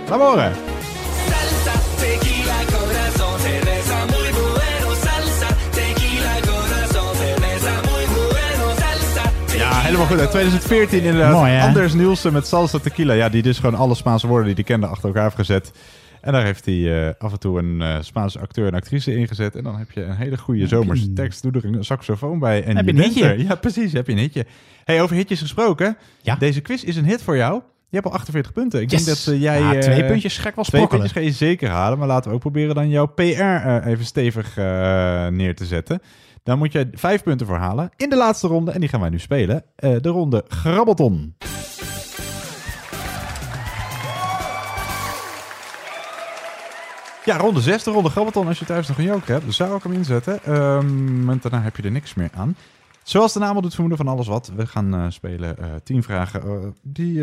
Laat 0.10 0.20
horen. 0.20 0.52
Helemaal 9.86 10.07
goed. 10.07 10.20
Uit 10.20 10.30
2014 10.30 10.99
inderdaad. 11.03 11.32
Mooi, 11.34 11.52
hè? 11.52 11.68
Anders 11.68 11.94
Nielsen 11.94 12.34
met 12.34 12.48
Salsa 12.48 12.78
Tequila. 12.80 13.14
Ja, 13.14 13.30
die 13.30 13.41
dus 13.41 13.60
gewoon 13.60 13.76
alle 13.76 13.95
Spaanse 13.95 14.28
woorden 14.28 14.45
die 14.45 14.56
hij 14.56 14.64
kende 14.64 14.88
achter 14.88 15.06
elkaar 15.07 15.24
heeft 15.24 15.36
gezet. 15.36 15.72
En 16.22 16.32
daar 16.32 16.44
heeft 16.44 16.66
hij 16.66 17.07
eh, 17.07 17.14
af 17.18 17.32
en 17.32 17.40
toe 17.40 17.60
een 17.60 17.82
eh, 17.82 17.95
Spaanse 18.02 18.40
acteur 18.40 18.68
en 18.68 18.74
actrice 18.74 19.16
ingezet. 19.16 19.56
En 19.56 19.64
dan 19.64 19.78
heb 19.78 19.91
je 19.91 20.03
een 20.03 20.16
hele 20.16 20.38
goede 20.38 20.68
zomerse 20.68 21.14
tekst. 21.14 21.41
Doe 21.41 21.52
er 21.52 21.66
een 21.66 21.86
saxofoon 21.86 22.40
bij. 22.40 22.64
En 22.64 22.76
Heb 22.76 22.86
je 22.86 22.91
een 22.91 23.02
hitje. 23.02 23.26
er. 23.26 23.40
Ja, 23.40 23.56
precies. 23.56 23.94
Heb 23.94 24.07
je 24.07 24.14
een 24.14 24.20
hitje. 24.20 24.45
Hey, 24.84 25.02
over 25.02 25.16
hitjes 25.16 25.40
gesproken. 25.40 25.98
Ja. 26.22 26.36
Deze 26.36 26.62
quiz 26.62 26.84
is 26.84 26.95
een 26.95 27.06
hit 27.06 27.22
voor 27.22 27.36
jou. 27.38 27.53
Je 27.90 27.95
hebt 28.02 28.06
al 28.06 28.14
48 28.14 28.53
punten. 28.53 28.82
Ik 28.82 28.91
Yes. 28.91 29.03
denk 29.06 29.18
dat 29.18 29.34
eh, 29.34 29.41
jij... 29.41 29.60
Ja, 29.62 29.80
twee 29.82 30.06
puntjes 30.06 30.38
ik 30.45 30.56
wel 30.56 30.64
Twee 30.64 30.88
puntjes 30.88 31.12
ga 31.12 31.20
je 31.20 31.32
zeker 31.32 31.70
halen. 31.70 31.98
Maar 31.98 32.07
laten 32.07 32.30
we 32.30 32.36
ook 32.36 32.41
proberen 32.41 32.76
dan 32.76 32.90
jouw 32.90 33.06
PR 33.06 33.22
even 33.88 34.06
stevig 34.06 34.56
neer 35.32 35.56
te 35.56 35.66
zetten. 35.66 36.02
Dan 36.46 36.58
moet 36.58 36.72
je 36.72 36.88
vijf 36.92 37.24
punten 37.24 37.48
voor 37.48 37.58
halen 37.58 37.90
in 37.96 38.10
de 38.10 38.16
laatste 38.16 38.48
ronde. 38.48 38.72
En 38.72 38.80
die 38.80 38.90
gaan 38.90 39.00
wij 39.00 39.10
nu 39.10 39.20
spelen. 39.20 39.64
Eh, 39.76 39.96
de 40.02 40.10
ronde 40.10 40.46
Grabbelton. 40.48 41.36
Ja, 47.26 47.38
ronde 47.38 47.62
6, 47.62 47.84
de 47.84 47.92
ronde 47.92 48.10
Grabbelton. 48.10 48.48
Als 48.48 48.60
je 48.60 48.66
thuis 48.66 48.88
nog 48.88 48.98
een 48.98 49.04
joker 49.04 49.34
hebt, 49.34 49.54
zou 49.54 49.76
ik 49.76 49.84
hem 49.84 49.92
inzetten. 49.92 50.44
Ehm 50.44 51.30
en 51.30 51.40
daarna 51.42 51.62
heb 51.62 51.76
je 51.76 51.84
er 51.84 51.92
niks 51.92 52.14
meer 52.14 52.30
aan. 52.36 52.56
Zoals 53.04 53.34
de 53.34 53.40
naam 53.40 53.56
al 53.56 53.62
doet 53.62 53.74
vermoeden 53.74 54.06
van 54.06 54.14
alles 54.14 54.28
wat. 54.28 54.52
We 54.56 54.68
gaan 54.68 54.96
eh, 54.96 55.06
spelen 55.10 55.58
eh 55.58 55.66
10 55.84 56.04
vragen 56.04 56.74
die 56.82 57.20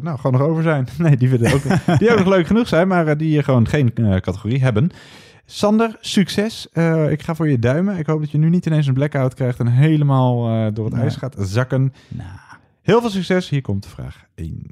nou, 0.00 0.16
gewoon 0.16 0.32
nog 0.32 0.40
over 0.40 0.62
zijn. 0.62 0.88
Nee, 0.98 1.16
die, 1.16 1.28
willen 1.28 1.52
ook, 1.52 1.98
die 1.98 2.10
ook 2.10 2.18
nog 2.18 2.28
leuk 2.28 2.46
genoeg 2.46 2.68
zijn, 2.68 2.88
maar 2.88 3.16
die 3.16 3.42
gewoon 3.42 3.68
geen 3.68 3.92
categorie 4.20 4.62
hebben. 4.62 4.90
Sander, 5.46 5.96
succes. 6.00 6.68
Eh, 6.72 7.10
ik 7.10 7.22
ga 7.22 7.34
voor 7.34 7.48
je 7.48 7.58
duimen. 7.58 7.98
Ik 7.98 8.06
hoop 8.06 8.20
dat 8.20 8.30
je 8.30 8.38
nu 8.38 8.48
niet 8.50 8.66
ineens 8.66 8.86
een 8.86 8.94
blackout 8.94 9.34
krijgt 9.34 9.58
en 9.58 9.66
helemaal 9.66 10.48
eh, 10.48 10.74
door 10.74 10.84
het 10.84 10.94
Nee. 10.94 11.02
ijs 11.02 11.16
gaat 11.16 11.34
zakken. 11.38 11.92
Heel 12.82 13.00
veel 13.00 13.10
succes. 13.10 13.48
Hier 13.48 13.62
komt 13.62 13.86
vraag 13.86 14.24
1. 14.34 14.70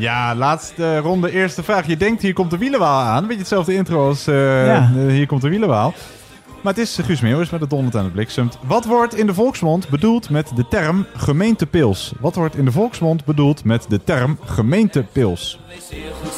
Ja, 0.00 0.34
laatste 0.34 0.98
ronde, 0.98 1.30
eerste 1.30 1.62
vraag. 1.62 1.86
Je 1.86 1.96
denkt, 1.96 2.22
hier 2.22 2.32
komt 2.32 2.50
de 2.50 2.58
wielenwaal 2.58 3.00
aan. 3.00 3.22
Beetje 3.22 3.38
hetzelfde 3.38 3.74
intro 3.74 4.08
als 4.08 4.26
eh, 4.26 4.66
Ja. 4.66 4.90
hier 5.08 5.26
komt 5.26 5.42
de 5.42 5.48
wielenwaal. 5.48 5.94
Maar 6.62 6.72
het 6.72 6.82
is 6.82 6.98
Guus 7.02 7.20
Meeuwis 7.20 7.50
met 7.50 7.60
de 7.60 7.66
dondert 7.66 7.94
en 7.94 8.04
het 8.04 8.12
bliksemt. 8.12 8.58
Wat 8.66 8.84
wordt 8.84 9.16
in 9.16 9.26
de 9.26 9.34
volksmond 9.34 9.88
bedoeld 9.88 10.30
met 10.30 10.50
de 10.54 10.68
term 10.68 11.06
gemeentepils? 11.14 12.12
Wat 12.20 12.34
wordt 12.34 12.56
in 12.56 12.64
de 12.64 12.72
volksmond 12.72 13.24
bedoeld 13.24 13.64
met 13.64 13.84
de 13.88 14.04
term 14.04 14.38
gemeentepils? 14.44 15.60
Wees 15.68 15.88
zeer 15.88 16.12
goed 16.22 16.32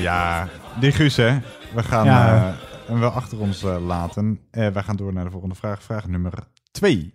Ja, 0.00 0.48
die 0.80 0.92
Guus 0.92 1.16
hè. 1.16 1.38
We 1.74 1.82
gaan 1.82 2.04
Ja. 2.04 2.34
eh, 2.36 2.52
hem 2.86 3.00
wel 3.00 3.10
achter 3.10 3.38
ons 3.40 3.62
eh, 3.64 3.86
laten. 3.86 4.40
Eh 4.50 4.68
wij 4.68 4.82
gaan 4.82 4.96
door 4.96 5.12
naar 5.12 5.24
de 5.24 5.30
volgende 5.30 5.54
vraag. 5.54 5.82
Vraag 5.82 6.06
nummer 6.06 6.32
2. 6.70 7.14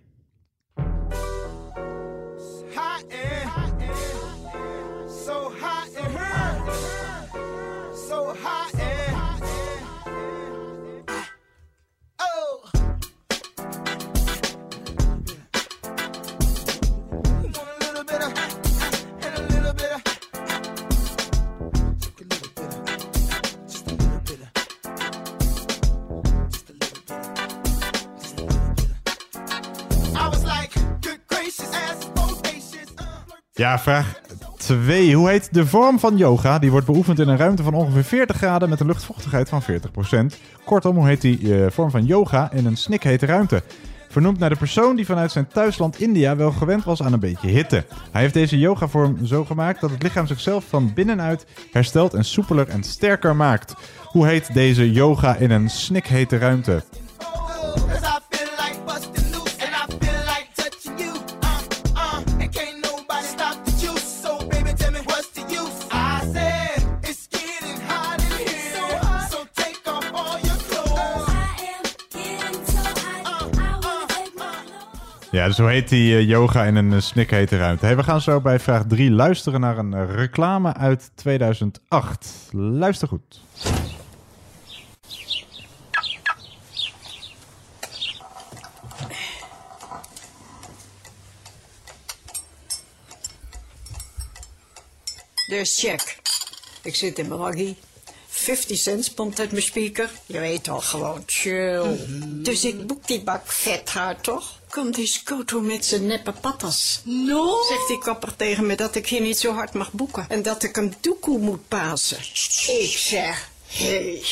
Ja, 33.56 33.78
vraag 33.78 34.20
2. 34.56 35.14
Hoe 35.14 35.28
heet 35.28 35.54
de 35.54 35.66
vorm 35.66 35.98
van 35.98 36.16
yoga 36.16 36.58
die 36.58 36.70
wordt 36.70 36.86
beoefend 36.86 37.18
in 37.18 37.28
een 37.28 37.36
ruimte 37.36 37.62
van 37.62 37.74
ongeveer 37.74 38.04
40 38.04 38.36
graden 38.36 38.68
met 38.68 38.80
een 38.80 38.86
luchtvochtigheid 38.86 39.48
van 39.48 39.62
40%? 39.62 39.66
Kortom, 40.64 40.96
hoe 40.96 41.06
heet 41.06 41.20
die 41.20 41.54
eh, 41.54 41.70
vorm 41.70 41.90
van 41.90 42.04
yoga 42.04 42.52
in 42.52 42.66
een 42.66 42.76
snikhete 42.76 43.26
ruimte? 43.26 43.62
Vernoemd 44.08 44.38
naar 44.38 44.50
de 44.50 44.56
persoon 44.56 44.96
die 44.96 45.06
vanuit 45.06 45.32
zijn 45.32 45.46
thuisland 45.46 46.00
India 46.00 46.36
wel 46.36 46.52
gewend 46.52 46.84
was 46.84 47.02
aan 47.02 47.12
een 47.12 47.20
beetje 47.20 47.48
hitte. 47.48 47.84
Hij 48.10 48.20
heeft 48.22 48.34
deze 48.34 48.58
yogavorm 48.58 49.26
zo 49.26 49.44
gemaakt 49.44 49.80
dat 49.80 49.90
het 49.90 50.02
lichaam 50.02 50.26
zichzelf 50.26 50.64
van 50.68 50.92
binnenuit 50.94 51.46
herstelt 51.72 52.14
en 52.14 52.24
soepeler 52.24 52.68
en 52.68 52.82
sterker 52.82 53.36
maakt. 53.36 53.74
Hoe 54.04 54.26
heet 54.26 54.54
deze 54.54 54.92
yoga 54.92 55.36
in 55.36 55.50
een 55.50 55.70
snikhete 55.70 56.38
ruimte? 56.38 56.82
Ja, 75.36 75.46
dus 75.46 75.58
hoe 75.58 75.68
heet 75.68 75.88
die 75.88 76.16
eh, 76.16 76.28
yoga 76.28 76.64
in 76.64 76.76
een 76.76 76.92
uh, 76.92 77.00
snikhete 77.00 77.56
ruimte? 77.56 77.86
Hey, 77.86 77.96
we 77.96 78.02
gaan 78.02 78.20
zo 78.20 78.40
bij 78.40 78.60
vraag 78.60 78.84
3 78.88 79.10
luisteren 79.10 79.60
naar 79.60 79.78
een 79.78 79.94
eh, 79.94 80.14
reclame 80.14 80.74
uit 80.74 81.10
2008. 81.14 82.34
Luister 82.52 83.08
goed. 83.08 83.40
Dus 95.46 95.80
check. 95.80 96.18
Ik 96.82 96.94
zit 96.94 97.18
in 97.18 97.28
mijn 97.28 97.40
waggie. 97.40 97.76
50 98.26 98.78
cent 98.78 99.14
pompt 99.14 99.40
uit 99.40 99.50
mijn 99.50 99.62
speaker. 99.62 100.10
Je 100.26 100.38
weet 100.38 100.62
toch, 100.64 100.90
gewoon 100.90 101.22
chill. 101.26 101.96
Dus 102.42 102.64
ik 102.64 102.86
boek 102.86 103.06
die 103.06 103.22
bak 103.22 103.46
vet 103.46 103.90
haar 103.90 104.20
toch? 104.20 104.64
Komt 104.76 104.94
die 104.94 105.06
scoto 105.06 105.60
met 105.60 105.84
zijn 105.84 106.06
neppe 106.06 106.32
patas. 106.40 107.02
No? 107.04 107.62
Zegt 107.68 107.88
die 107.88 107.98
kapper 107.98 108.36
tegen 108.36 108.66
me 108.66 108.76
dat 108.76 108.94
ik 108.94 109.06
hier 109.06 109.20
niet 109.20 109.38
zo 109.38 109.52
hard 109.52 109.74
mag 109.74 109.92
boeken. 109.92 110.24
En 110.28 110.42
dat 110.42 110.62
ik 110.62 110.76
een 110.76 110.94
doekoe 111.00 111.38
moet 111.38 111.68
pasen. 111.68 112.18
Ik 112.82 112.96
zeg, 112.96 113.50
hé, 113.66 113.86
hey, 113.86 114.22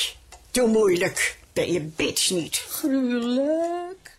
doe 0.50 0.68
moeilijk. 0.68 1.38
Ben 1.52 1.72
je 1.72 1.80
bitch 1.80 2.30
niet. 2.30 2.66
Gruwelijk. 2.68 4.18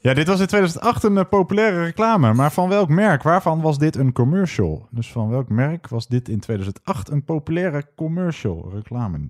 Ja, 0.00 0.14
dit 0.14 0.26
was 0.26 0.40
in 0.40 0.46
2008 0.46 1.02
een 1.02 1.18
eh, 1.18 1.24
populaire 1.28 1.84
reclame. 1.84 2.32
Maar 2.32 2.52
van 2.52 2.68
welk 2.68 2.88
merk? 2.88 3.22
Waarvan 3.22 3.60
was 3.60 3.78
dit 3.78 3.96
een 3.96 4.12
commercial? 4.12 4.86
Dus 4.90 5.12
van 5.12 5.28
welk 5.28 5.48
merk 5.48 5.88
was 5.88 6.06
dit 6.06 6.28
in 6.28 6.40
2008 6.40 7.10
een 7.10 7.24
populaire 7.24 7.86
commercial 7.96 8.70
reclame? 8.74 9.28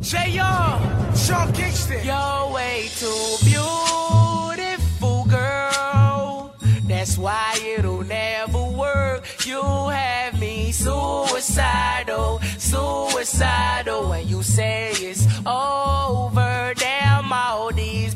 Say 0.00 0.30
yo, 0.30 0.78
Sean 1.14 1.52
Kingston. 1.52 2.04
You're 2.04 2.52
way 2.52 2.88
too 2.98 3.38
beautiful, 3.42 3.83
That's 7.04 7.18
why 7.18 7.52
it'll 7.76 8.02
never 8.02 8.64
work. 8.64 9.26
You 9.44 9.60
have 9.90 10.40
me 10.40 10.72
suicidal, 10.72 12.40
suicidal. 12.56 14.08
When 14.08 14.26
you 14.26 14.42
say 14.42 14.92
it's 14.92 15.26
over, 15.44 16.72
damn 16.74 17.30
all 17.30 17.70
these. 17.74 18.14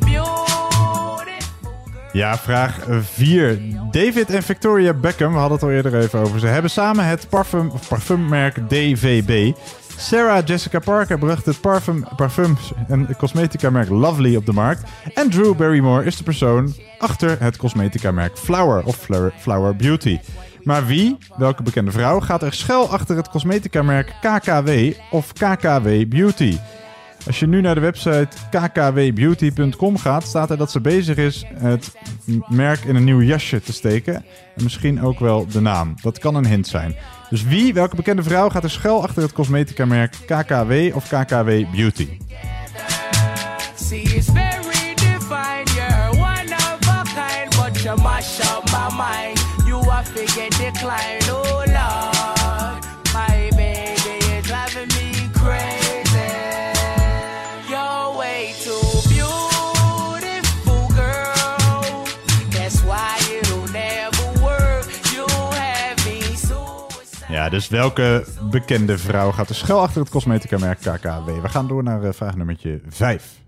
Ja, 2.12 2.38
vraag 2.38 2.72
4. 3.02 3.58
David 3.90 4.30
en 4.30 4.42
Victoria 4.42 4.94
Beckham, 4.94 5.32
we 5.32 5.38
hadden 5.38 5.56
het 5.58 5.66
al 5.66 5.72
eerder 5.72 6.00
even 6.00 6.20
over. 6.20 6.40
Ze 6.40 6.46
hebben 6.46 6.70
samen 6.70 7.04
het 7.04 7.28
parfum, 7.28 7.72
parfummerk 7.88 8.68
DVB. 8.68 9.56
Sarah 9.98 10.46
Jessica 10.46 10.78
Parker 10.78 11.18
bracht 11.18 11.46
het 11.46 11.60
parfum, 11.60 12.04
parfum 12.16 12.56
en 12.88 13.16
cosmetica 13.16 13.70
merk 13.70 13.88
Lovely 13.88 14.36
op 14.36 14.46
de 14.46 14.52
markt. 14.52 14.90
En 15.14 15.30
Drew 15.30 15.56
Barrymore 15.56 16.04
is 16.04 16.16
de 16.16 16.22
persoon 16.22 16.74
achter 16.98 17.40
het 17.40 17.56
cosmetica 17.56 18.10
merk 18.10 18.38
Flower 18.38 18.84
of 18.84 18.96
Flower, 18.96 19.32
Flower 19.38 19.76
Beauty. 19.76 20.18
Maar 20.62 20.86
wie, 20.86 21.16
welke 21.36 21.62
bekende 21.62 21.90
vrouw, 21.90 22.20
gaat 22.20 22.42
er 22.42 22.52
schuil 22.52 22.90
achter 22.90 23.16
het 23.16 23.28
cosmetica 23.28 23.82
merk 23.82 24.14
KKW 24.20 24.70
of 25.10 25.32
KKW 25.32 25.88
Beauty? 26.08 26.58
Als 27.26 27.38
je 27.38 27.46
nu 27.46 27.60
naar 27.60 27.74
de 27.74 27.80
website 27.80 28.28
kkwbeauty.com 28.50 29.98
gaat, 29.98 30.24
staat 30.24 30.50
er 30.50 30.56
dat 30.56 30.70
ze 30.70 30.80
bezig 30.80 31.16
is 31.16 31.44
het 31.54 31.96
merk 32.48 32.84
in 32.84 32.96
een 32.96 33.04
nieuw 33.04 33.22
jasje 33.22 33.60
te 33.60 33.72
steken. 33.72 34.14
En 34.56 34.62
misschien 34.62 35.02
ook 35.02 35.18
wel 35.18 35.46
de 35.46 35.60
naam. 35.60 35.94
Dat 36.02 36.18
kan 36.18 36.34
een 36.34 36.46
hint 36.46 36.66
zijn. 36.66 36.96
Dus 37.30 37.42
wie, 37.42 37.74
welke 37.74 37.96
bekende 37.96 38.22
vrouw, 38.22 38.48
gaat 38.48 38.64
er 38.64 38.70
schuil 38.70 39.02
achter 39.02 39.22
het 39.22 39.32
cosmetica 39.32 39.84
merk 39.84 40.16
KKW 40.26 40.72
of 40.94 41.08
KKW 41.08 41.70
Beauty? 41.72 42.08
Ja, 67.38 67.48
dus 67.48 67.68
welke 67.68 68.24
bekende 68.50 68.98
vrouw 68.98 69.30
gaat 69.32 69.48
er 69.48 69.54
schuil 69.54 69.80
achter 69.80 70.00
het 70.00 70.10
cosmetica-merk 70.10 70.78
KKW? 70.78 71.40
We 71.42 71.48
gaan 71.48 71.68
door 71.68 71.82
naar 71.82 72.02
eh, 72.02 72.12
vraag 72.12 72.36
nummertje 72.36 72.80
5. 72.88 73.38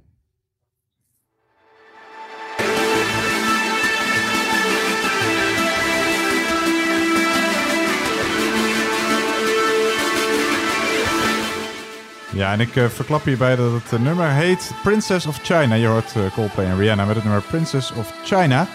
Ja, 12.33 12.53
en 12.53 12.61
ik 12.61 12.77
eh, 12.77 12.85
verklap 12.87 13.25
hierbij 13.25 13.57
dat 13.57 13.73
het 13.73 13.93
eh, 13.93 14.01
nummer 14.01 14.31
heet 14.31 14.73
Princess 14.83 15.27
of 15.27 15.39
China. 15.43 15.75
Je 15.75 15.87
hoort 15.87 16.13
eh, 16.17 16.23
Coldplay 16.35 16.67
en 16.67 16.79
Rihanna 16.79 17.05
met 17.05 17.15
het 17.15 17.25
nummer 17.25 17.43
Princess 17.43 17.93
of 17.93 18.13
China. 18.25 18.67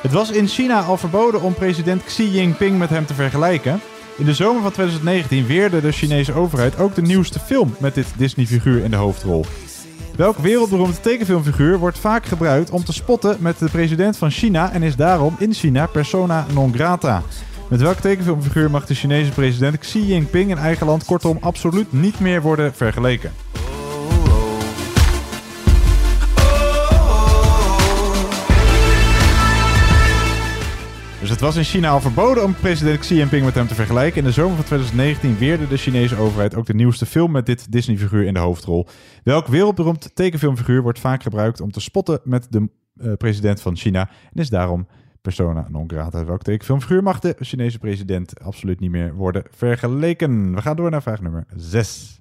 Het 0.00 0.12
was 0.12 0.30
in 0.30 0.46
China 0.46 0.80
al 0.80 0.96
verboden 0.96 1.42
om 1.42 1.54
president 1.54 2.04
Xi 2.04 2.30
Jinping 2.30 2.78
met 2.78 2.90
hem 2.90 3.06
te 3.06 3.14
vergelijken. 3.14 3.80
In 4.16 4.24
de 4.24 4.34
zomer 4.34 4.62
van 4.62 4.72
2019 4.72 5.46
weerde 5.46 5.80
de 5.80 5.92
Chinese 5.92 6.32
overheid 6.32 6.78
ook 6.78 6.94
de 6.94 7.02
nieuwste 7.02 7.40
film 7.40 7.74
met 7.78 7.94
dit 7.94 8.06
Disney-figuur 8.16 8.84
in 8.84 8.90
de 8.90 8.96
hoofdrol. 8.96 9.44
Welk 10.16 10.38
wereldberoemde 10.38 11.00
tekenfilmfiguur 11.00 11.78
wordt 11.78 11.98
vaak 11.98 12.26
gebruikt 12.26 12.70
om 12.70 12.84
te 12.84 12.92
spotten 12.92 13.36
met 13.40 13.58
de 13.58 13.70
president 13.70 14.16
van 14.16 14.30
China 14.30 14.72
en 14.72 14.82
is 14.82 14.96
daarom 14.96 15.36
in 15.38 15.52
China 15.52 15.86
persona 15.86 16.46
non 16.52 16.74
grata? 16.74 17.22
Met 17.68 17.80
welk 17.80 17.98
tekenfilmfiguur 17.98 18.70
mag 18.70 18.86
de 18.86 18.94
Chinese 18.94 19.30
president 19.30 19.78
Xi 19.78 20.06
Jinping 20.06 20.50
in 20.50 20.58
eigen 20.58 20.86
land 20.86 21.04
kortom 21.04 21.38
absoluut 21.40 21.92
niet 21.92 22.20
meer 22.20 22.42
worden 22.42 22.74
vergeleken? 22.74 23.32
Dus 31.24 31.32
het 31.32 31.42
was 31.42 31.56
in 31.56 31.64
China 31.64 31.90
al 31.90 32.00
verboden 32.00 32.44
om 32.44 32.54
president 32.54 32.98
Xi 32.98 33.14
Jinping 33.14 33.44
met 33.44 33.54
hem 33.54 33.66
te 33.66 33.74
vergelijken. 33.74 34.18
In 34.18 34.24
de 34.24 34.32
zomer 34.32 34.56
van 34.56 34.64
2019 34.64 35.38
weerde 35.38 35.68
de 35.68 35.76
Chinese 35.76 36.16
overheid 36.16 36.54
ook 36.54 36.66
de 36.66 36.74
nieuwste 36.74 37.06
film 37.06 37.30
met 37.30 37.46
dit 37.46 37.72
Disney-figuur 37.72 38.24
in 38.24 38.34
de 38.34 38.40
hoofdrol. 38.40 38.86
Welk 39.22 39.46
wereldberoemd 39.46 40.14
tekenfilmfiguur 40.14 40.82
wordt 40.82 40.98
vaak 40.98 41.22
gebruikt 41.22 41.60
om 41.60 41.70
te 41.70 41.80
spotten 41.80 42.20
met 42.24 42.46
de 42.50 42.68
eh, 42.96 43.12
president 43.12 43.60
van 43.60 43.76
China 43.76 44.10
en 44.34 44.40
is 44.40 44.48
daarom 44.48 44.86
persona 45.20 45.66
non 45.70 45.90
grata? 45.90 46.24
Welk 46.24 46.42
tekenfilmfiguur 46.42 47.02
mag 47.02 47.18
de 47.18 47.36
Chinese 47.40 47.78
president 47.78 48.40
absoluut 48.40 48.80
niet 48.80 48.90
meer 48.90 49.14
worden 49.14 49.42
vergeleken? 49.50 50.54
We 50.54 50.62
gaan 50.62 50.76
door 50.76 50.90
naar 50.90 51.02
vraag 51.02 51.20
nummer 51.20 51.46
6. 51.56 52.20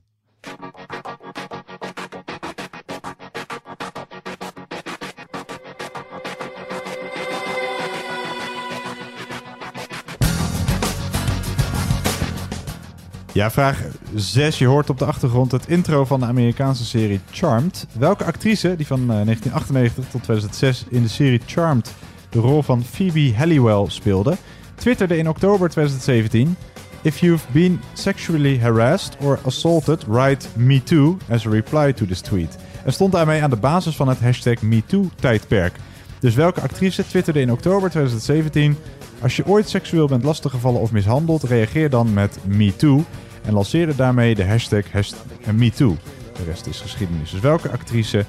Ja, 13.34 13.52
vraag 13.52 13.82
6. 14.16 14.58
Je 14.58 14.66
hoort 14.66 14.90
op 14.90 15.00
de 15.00 15.06
achtergrond 15.06 15.52
het 15.52 15.68
intro 15.68 16.06
van 16.06 16.20
de 16.20 16.26
Amerikaanse 16.26 16.86
serie 16.86 17.20
Charmed. 17.32 17.88
Welke 17.92 18.24
actrice, 18.24 18.76
die 18.76 18.88
van 18.88 19.00
eh, 19.00 19.08
1998 19.08 20.06
tot 20.12 20.24
2006 20.24 20.86
in 20.90 21.02
de 21.02 21.08
serie 21.08 21.42
Charmed 21.46 21.94
de 22.30 22.40
rol 22.40 22.62
van 22.62 22.84
Phoebe 22.84 23.34
Halliwell 23.36 23.86
speelde, 23.88 24.38
twitterde 24.76 25.18
in 25.18 25.30
oktober 25.30 25.70
2017... 25.70 26.56
If 27.02 27.20
you've 27.20 27.46
been 27.52 27.80
sexually 27.94 28.60
harassed 28.60 29.18
or 29.22 29.40
assaulted, 29.46 30.04
write 30.08 30.48
MeToo 30.56 31.18
as 31.30 31.46
a 31.46 31.50
reply 31.50 31.94
to 31.94 32.06
this 32.06 32.22
tweet. 32.22 32.58
En 32.86 32.94
stond 32.94 33.12
daarmee 33.12 33.44
aan 33.44 33.50
de 33.50 33.56
basis 33.56 33.96
van 33.96 34.08
het 34.08 34.20
hashtag 34.20 34.62
MeToo-tijdperk. 34.62 35.76
Dus 36.20 36.36
welke 36.36 36.62
actrice 36.62 37.08
twitterde 37.08 37.40
in 37.40 37.52
oktober 37.52 37.90
2017... 37.90 38.78
Als 39.24 39.36
je 39.36 39.46
ooit 39.46 39.70
seksueel 39.70 40.08
bent 40.08 40.24
lastiggevallen 40.24 40.82
of 40.82 40.92
mishandeld, 40.92 41.44
reageer 41.44 41.90
dan 41.90 42.14
met 42.14 42.38
MeToo 42.46 43.04
en 43.44 43.54
lanceerde 43.54 43.96
daarmee 43.96 44.36
de 44.36 44.46
hashtag, 44.46 44.92
hashtag 44.92 45.22
MeToo. 45.54 45.98
De 46.34 46.44
rest 46.44 46.66
is 46.66 46.82
geschiedenis. 46.82 47.32
Dus 47.32 47.40
welke 47.40 47.70
actrice 47.70 48.26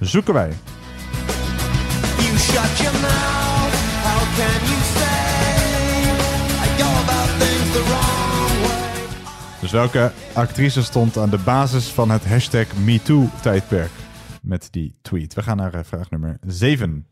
zoeken 0.00 0.34
wij? 0.34 0.52
You 2.18 2.38
shut 2.38 2.78
your 2.78 3.00
mouth. 3.00 3.74
How 4.02 4.36
can 4.36 4.60
you 4.68 4.80
say 4.96 5.38
I 6.64 6.82
go 6.82 6.88
about 7.02 7.38
things 7.38 7.72
the 7.72 7.82
wrong 7.88 8.60
way? 8.60 9.60
Dus 9.60 9.70
welke 9.70 10.12
actrice 10.32 10.82
stond 10.82 11.16
aan 11.16 11.30
de 11.30 11.38
basis 11.38 11.88
van 11.88 12.10
het 12.10 12.26
hashtag 12.26 12.66
MeToo-tijdperk 12.84 13.92
met 14.42 14.68
die 14.70 14.94
tweet? 15.02 15.34
We 15.34 15.42
gaan 15.42 15.56
naar 15.56 15.74
eh, 15.74 15.80
vraag 15.84 16.10
nummer 16.10 16.38
7. 16.46 17.06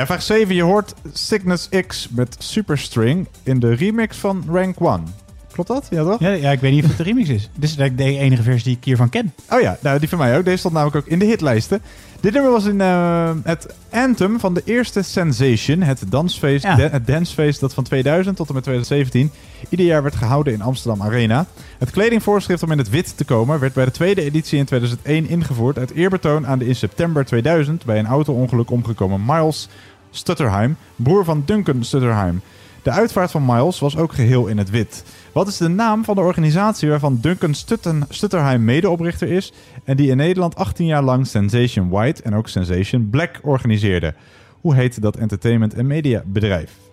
Ja, 0.00 0.06
vraag 0.06 0.22
7. 0.22 0.54
Je 0.54 0.62
hoort 0.62 0.94
Cygnus 1.12 1.68
X 1.86 2.08
met 2.10 2.36
Superstring 2.38 3.28
in 3.42 3.58
de 3.60 3.74
remix 3.74 4.16
van 4.16 4.44
Rank 4.48 4.76
1. 4.80 5.04
Klopt 5.52 5.68
dat? 5.68 5.86
Ja, 5.90 6.02
toch? 6.02 6.20
Ja, 6.20 6.30
ja, 6.30 6.50
ik 6.50 6.60
weet 6.60 6.72
niet 6.72 6.82
of 6.82 6.88
het 6.88 6.98
de 6.98 7.02
remix 7.04 7.28
is. 7.28 7.50
Dit 7.54 7.70
is 7.70 7.76
eigenlijk 7.76 7.96
de 8.10 8.18
enige 8.24 8.42
versie 8.42 8.64
die 8.64 8.76
ik 8.76 8.84
hiervan 8.84 9.08
ken. 9.08 9.32
Oh 9.50 9.60
ja, 9.60 9.78
nou, 9.80 9.98
die 9.98 10.08
van 10.08 10.18
mij 10.18 10.38
ook. 10.38 10.44
Deze 10.44 10.56
stond 10.56 10.74
namelijk 10.74 10.96
ook 10.96 11.12
in 11.12 11.18
de 11.18 11.24
hitlijsten. 11.24 11.82
Dit 12.20 12.32
nummer 12.32 12.50
was 12.52 12.64
in 12.64 12.80
eh, 12.80 13.30
het 13.42 13.74
anthem 13.90 14.40
van 14.40 14.54
de 14.54 14.62
eerste 14.64 15.02
Sensation, 15.02 15.80
het 15.82 16.02
dansfeest, 16.08 16.64
Ja. 16.64 16.76
da- 16.76 16.88
het 16.90 17.06
dancefeest 17.06 17.60
dat 17.60 17.74
van 17.74 17.84
2000 17.84 18.36
tot 18.36 18.48
en 18.48 18.54
met 18.54 18.62
2017 18.62 19.30
ieder 19.68 19.86
jaar 19.86 20.02
werd 20.02 20.14
gehouden 20.16 20.52
in 20.52 20.62
Amsterdam 20.62 21.02
Arena. 21.02 21.46
Het 21.78 21.90
kledingvoorschrift 21.90 22.62
om 22.62 22.70
in 22.70 22.78
het 22.78 22.90
wit 22.90 23.16
te 23.16 23.24
komen 23.24 23.58
werd 23.60 23.72
bij 23.72 23.84
de 23.84 23.90
tweede 23.90 24.22
editie 24.22 24.58
in 24.58 24.64
2001 24.64 25.28
ingevoerd 25.28 25.78
uit 25.78 25.90
eerbetoon 25.92 26.46
aan 26.46 26.58
de 26.58 26.66
in 26.66 26.76
september 26.76 27.24
2000 27.24 27.84
bij 27.84 27.98
een 27.98 28.06
auto-ongeluk 28.06 28.70
omgekomen 28.70 29.24
Miles 29.26 29.68
Stutterheim, 30.10 30.76
broer 30.96 31.24
van 31.24 31.42
Duncan 31.46 31.84
Stutterheim. 31.84 32.40
De 32.82 32.90
uitvaart 32.90 33.30
van 33.30 33.44
Miles 33.44 33.78
was 33.78 33.96
ook 33.96 34.12
geheel 34.12 34.46
in 34.46 34.58
het 34.58 34.70
wit. 34.70 35.04
Wat 35.32 35.48
is 35.48 35.56
de 35.56 35.68
naam 35.68 36.04
van 36.04 36.14
de 36.14 36.20
organisatie 36.20 36.88
waarvan 36.88 37.18
Duncan 37.20 37.54
Stutten, 37.54 38.04
Stutterheim 38.08 38.64
medeoprichter 38.64 39.28
is 39.28 39.52
en 39.84 39.96
die 39.96 40.10
in 40.10 40.16
Nederland 40.16 40.56
18 40.56 40.86
jaar 40.86 41.02
lang 41.02 41.26
Sensation 41.26 41.88
White 41.88 42.22
en 42.22 42.34
ook 42.34 42.48
Sensation 42.48 43.10
Black 43.10 43.40
organiseerde? 43.42 44.14
Hoe 44.60 44.74
heet 44.74 45.02
dat 45.02 45.16
entertainment- 45.16 45.74
en 45.74 45.86
mediabedrijf? 45.86 46.89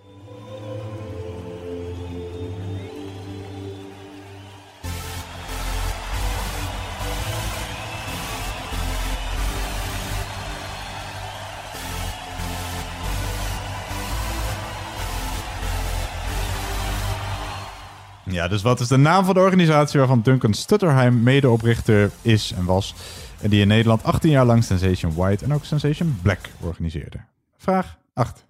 Ja, 18.38 18.48
dus 18.48 18.62
wat 18.62 18.80
is 18.80 18.88
de 18.88 18.96
naam 18.96 19.24
van 19.24 19.34
de 19.34 19.40
organisatie 19.40 19.98
waarvan 19.98 20.22
Duncan 20.22 20.54
Stutterheim 20.54 21.22
medeoprichter 21.22 22.10
is 22.22 22.52
en 22.52 22.64
was? 22.64 22.94
En 23.40 23.50
die 23.50 23.60
in 23.60 23.68
Nederland 23.68 24.02
18 24.02 24.30
jaar 24.30 24.44
lang 24.44 24.64
Sensation 24.64 25.14
White 25.14 25.44
en 25.44 25.54
ook 25.54 25.64
Sensation 25.64 26.18
Black 26.22 26.48
organiseerde. 26.60 27.18
Vraag 27.56 27.98
8. 28.14 28.46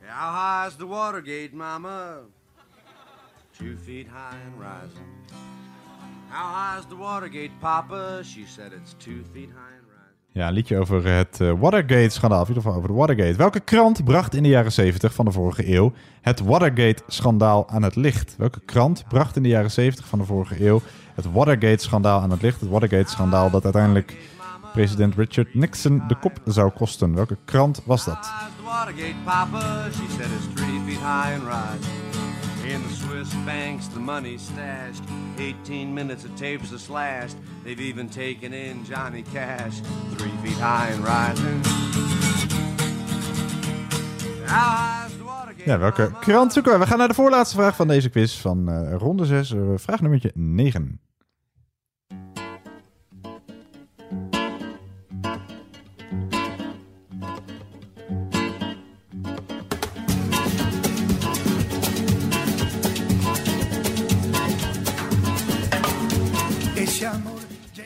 How 0.00 0.32
high 0.32 0.66
is 0.66 0.76
the 0.76 0.86
Watergate, 0.86 1.50
Mama? 1.52 2.18
Two 3.58 3.76
feet 3.84 4.06
high 4.06 4.38
and 4.46 4.58
rising. 4.58 5.08
How 6.28 6.54
high 6.54 6.78
is 6.78 6.86
the 6.88 6.96
Watergate, 6.96 7.50
Papa? 7.58 8.20
She 8.22 8.44
said 8.46 8.72
it's 8.72 8.94
two 8.98 9.22
feet 9.32 9.50
high. 9.50 9.73
Ja, 10.34 10.48
een 10.48 10.52
liedje 10.54 10.78
over 10.78 11.06
het 11.06 11.40
eh, 11.40 11.52
Watergate-schandaal. 11.60 12.40
In 12.40 12.48
ieder 12.48 12.62
geval 12.62 12.76
over 12.78 12.88
de 12.88 12.94
Watergate. 12.94 13.36
Welke 13.36 13.60
krant 13.60 14.04
bracht 14.04 14.34
in 14.34 14.42
de 14.42 14.48
jaren 14.48 14.72
70 14.72 15.14
van 15.14 15.24
de 15.24 15.30
vorige 15.30 15.74
eeuw 15.74 15.92
het 16.20 16.40
Watergate-schandaal 16.40 17.68
aan 17.68 17.82
het 17.82 17.96
licht? 17.96 18.34
Welke 18.38 18.60
krant 18.64 19.04
bracht 19.08 19.36
in 19.36 19.42
de 19.42 19.48
jaren 19.48 19.70
70 19.70 20.06
van 20.06 20.18
de 20.18 20.24
vorige 20.24 20.66
eeuw 20.66 20.80
het 21.14 21.32
Watergate-schandaal 21.32 22.20
aan 22.20 22.30
het 22.30 22.42
licht? 22.42 22.60
Het 22.60 22.70
Watergate-schandaal 22.70 23.50
dat 23.50 23.64
uiteindelijk 23.64 24.16
president 24.72 25.14
Richard 25.14 25.54
Nixon 25.54 26.02
de 26.08 26.16
kop 26.18 26.40
zou 26.44 26.70
kosten. 26.70 27.14
Welke 27.14 27.36
krant 27.44 27.82
was 27.84 28.04
dat? 28.04 28.32
In 32.74 32.82
the 32.82 32.94
Swiss 32.94 33.34
banks, 33.44 33.86
the 33.86 34.00
money's 34.00 34.42
stashed. 34.42 35.02
18 35.38 35.94
minutes 35.94 36.24
of 36.24 36.34
tapes 36.36 36.72
are 36.72 36.78
slashed. 36.78 37.36
They've 37.62 37.80
even 37.80 38.08
taken 38.08 38.52
in 38.52 38.84
Johnny 38.84 39.22
Cash. 39.32 39.80
Three 40.16 40.32
feet 40.42 40.58
high 40.58 40.90
and 40.92 41.04
rising. 41.04 41.62
Ja, 45.64 45.78
welke 45.78 46.10
krant 46.20 46.52
zoeken 46.52 46.72
we? 46.72 46.78
We 46.78 46.86
gaan 46.86 46.98
naar 46.98 47.08
de 47.08 47.14
voorlaatste 47.14 47.56
vraag 47.56 47.76
van 47.76 47.88
deze 47.88 48.08
quiz 48.08 48.40
van 48.40 48.68
eh, 48.68 48.94
ronde 48.98 49.24
6. 49.24 49.54
vraag 49.76 50.00
nummertje 50.00 50.30
9. 50.34 51.00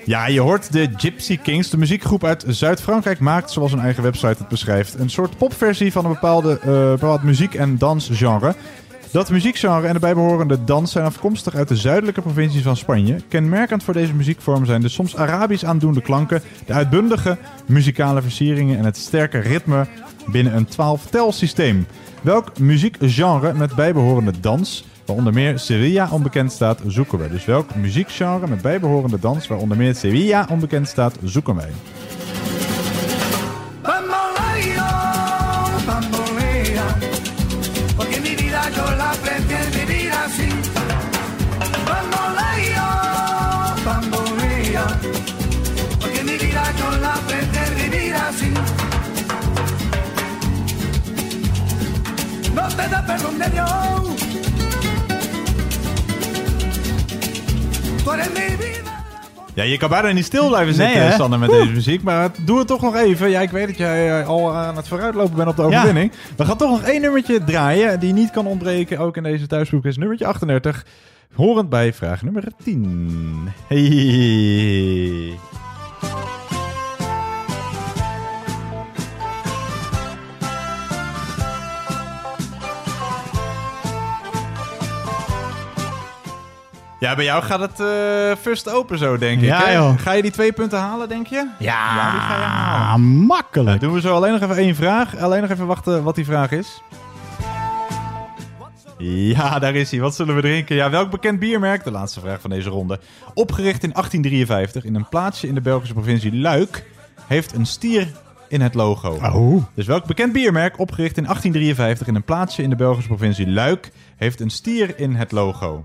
Ja, 0.09 0.27
je 0.27 0.41
hoort 0.41 0.73
de 0.73 0.89
Gypsy 0.97 1.39
Kings. 1.39 1.71
De 1.71 1.77
muziekgroep 1.77 2.25
uit 2.25 2.45
Zuid-Frankrijk 2.47 3.19
maakt, 3.19 3.51
zoals 3.51 3.71
hun 3.71 3.81
eigen 3.81 4.03
website 4.03 4.39
het 4.39 4.49
beschrijft, 4.49 4.99
een 4.99 5.11
soort 5.11 5.37
popversie 5.37 5.93
van 5.93 6.05
een 6.05 6.13
bepaalde, 6.13 6.59
eh, 6.59 6.67
bepaald 6.67 7.23
muziek- 7.23 7.55
en 7.55 7.79
dansgenre. 7.79 8.55
Dat 9.13 9.31
muziekgenre 9.31 9.87
en 9.87 9.93
de 9.93 9.99
bijbehorende 9.99 10.65
dans 10.65 10.93
zijn 10.93 11.05
afkomstig 11.05 11.55
uit 11.55 11.69
de 11.69 11.77
zuidelijke 11.77 12.21
provincies 12.21 12.63
van 12.63 12.77
Spanje. 12.77 13.21
Kenmerkend 13.29 13.83
voor 13.83 13.95
deze 13.95 14.15
muziekvorm 14.15 14.65
zijn 14.65 14.81
de 14.81 14.89
soms 14.89 15.17
Arabisch 15.17 15.65
aandoende 15.65 16.03
klanken, 16.03 16.43
de 16.67 16.73
uitbundige 16.73 17.37
muzikale 17.67 18.23
versieringen 18.23 18.79
en 18.79 18.85
het 18.85 18.97
sterke 18.97 19.39
ritme 19.39 19.87
binnen 20.27 20.57
een 20.57 20.67
12-tel-systeem. 20.67 21.87
Welk 22.23 22.59
muziekgenre 22.59 23.55
met 23.55 23.75
bijbehorende 23.75 24.41
dans, 24.41 24.85
waaronder 25.09 25.35
meer 25.35 25.59
Sevilla 25.59 26.09
onbekend 26.11 26.53
staat, 26.53 26.81
zoeken 26.87 27.19
we. 27.19 27.29
Dus 27.29 27.45
welk 27.45 27.75
muziekgenre 27.75 28.47
met 28.47 28.63
bijbehorende 28.63 29.19
dans, 29.19 29.47
waaronder 29.47 29.77
meer 29.77 29.95
Sevilla 29.95 30.47
onbekend 30.51 30.89
staat, 30.89 31.17
zoeken 31.23 31.55
wij. 31.55 31.71
Ja, 59.55 59.65
je 59.65 59.77
kan 59.77 59.89
bijna 59.89 60.11
niet 60.11 60.25
stil 60.25 60.49
blijven 60.49 60.75
zitten? 60.75 61.13
Sander, 61.13 61.39
met 61.39 61.49
Oeh. 61.51 61.59
deze 61.61 61.73
muziek. 61.73 62.03
Maar 62.03 62.31
doe 62.45 62.59
het 62.59 62.67
toch 62.67 62.83
nog 62.83 62.97
even. 62.97 63.31
Ja, 63.31 63.41
ik 63.41 63.51
weet 63.51 63.67
dat 63.67 63.77
jij 63.77 64.21
eh, 64.21 64.29
al 64.29 64.55
aan 64.55 64.77
het 64.77 64.89
vooruitlopen 64.89 65.37
bent 65.37 65.49
op 65.49 65.57
de 65.57 65.63
overwinning. 65.63 66.13
We 66.37 66.45
gaan 66.45 66.57
toch 66.57 66.71
nog 66.71 66.83
één 66.83 67.01
nummertje 67.01 67.45
draaien 67.45 68.01
die 68.01 68.13
niet 68.13 68.31
kan 68.31 68.47
ontbreken. 68.47 68.99
Ook 68.99 69.17
in 69.17 69.23
deze 69.23 69.47
thuisboek 69.47 69.85
is 69.85 69.97
nummertje 69.97 70.27
38. 70.27 70.87
Horend 71.35 71.69
bij 71.69 71.93
vraag 71.93 72.23
nummer 72.23 72.45
10. 72.65 73.49
Hey. 73.69 75.39
Ja, 86.99 87.15
bij 87.15 87.25
jou 87.25 87.43
gaat 87.43 87.61
het 87.61 87.81
eh 87.81 88.37
first 88.41 88.71
open 88.71 88.99
zo, 88.99 89.19
denk 89.19 89.41
ik. 89.41 89.47
Ja, 89.47 89.65
hè? 89.65 89.73
joh. 89.73 89.99
Ga 89.99 90.13
je 90.13 90.23
die 90.23 90.31
twee 90.31 90.53
punten 90.53 90.79
halen, 90.79 91.09
denk 91.09 91.27
je? 91.27 91.47
Ja, 91.59 92.11
die 92.11 92.21
ga 92.21 92.37
je 92.37 92.45
halen. 92.45 93.01
Makkelijk. 93.07 93.81
doen 93.81 93.93
we 93.93 94.01
zo 94.01 94.15
alleen 94.15 94.33
nog 94.33 94.43
even 94.43 94.57
één 94.57 94.75
vraag. 94.75 95.17
Alleen 95.17 95.41
nog 95.41 95.51
even 95.51 95.67
wachten 95.67 96.03
wat 96.03 96.15
die 96.15 96.25
vraag 96.25 96.51
is. 96.51 96.83
Ja, 98.99 99.59
daar 99.59 99.75
is 99.75 99.91
hij. 99.91 100.01
Wat 100.01 100.15
zullen 100.15 100.35
we 100.35 100.41
drinken? 100.41 100.77
Ja, 100.77 100.91
welk 100.91 101.11
bekend 101.11 101.39
biermerk, 101.39 101.85
de 101.85 101.91
laatste 101.91 102.21
vraag 102.21 102.41
van 102.41 102.51
deze 102.51 102.69
ronde, 102.69 103.01
opgericht 103.35 103.83
in 103.83 103.93
1853 103.93 104.85
in 104.85 104.95
een 104.95 105.09
plaatsje 105.09 105.47
in 105.47 105.55
de 105.55 105.61
Belgische 105.61 105.95
provincie 105.95 106.37
Luik, 106.37 106.85
heeft 107.27 107.55
een 107.55 107.67
stier 107.67 108.13
in 108.49 108.61
het 108.61 108.75
logo. 108.75 109.19
Oh. 109.23 109.65
Dus 109.75 109.87
welk 109.87 110.05
bekend 110.05 110.33
biermerk, 110.33 110.79
opgericht 110.79 111.17
in 111.17 111.23
1853 111.23 112.07
in 112.07 112.15
een 112.15 112.25
plaatsje 112.25 112.63
in 112.63 112.71
de 112.71 112.77
Belgische 112.77 113.09
provincie 113.09 113.51
Luik, 113.51 113.93
heeft 114.17 114.41
een 114.41 114.51
stier 114.51 114.99
in 114.99 115.15
het 115.15 115.33
logo? 115.33 115.85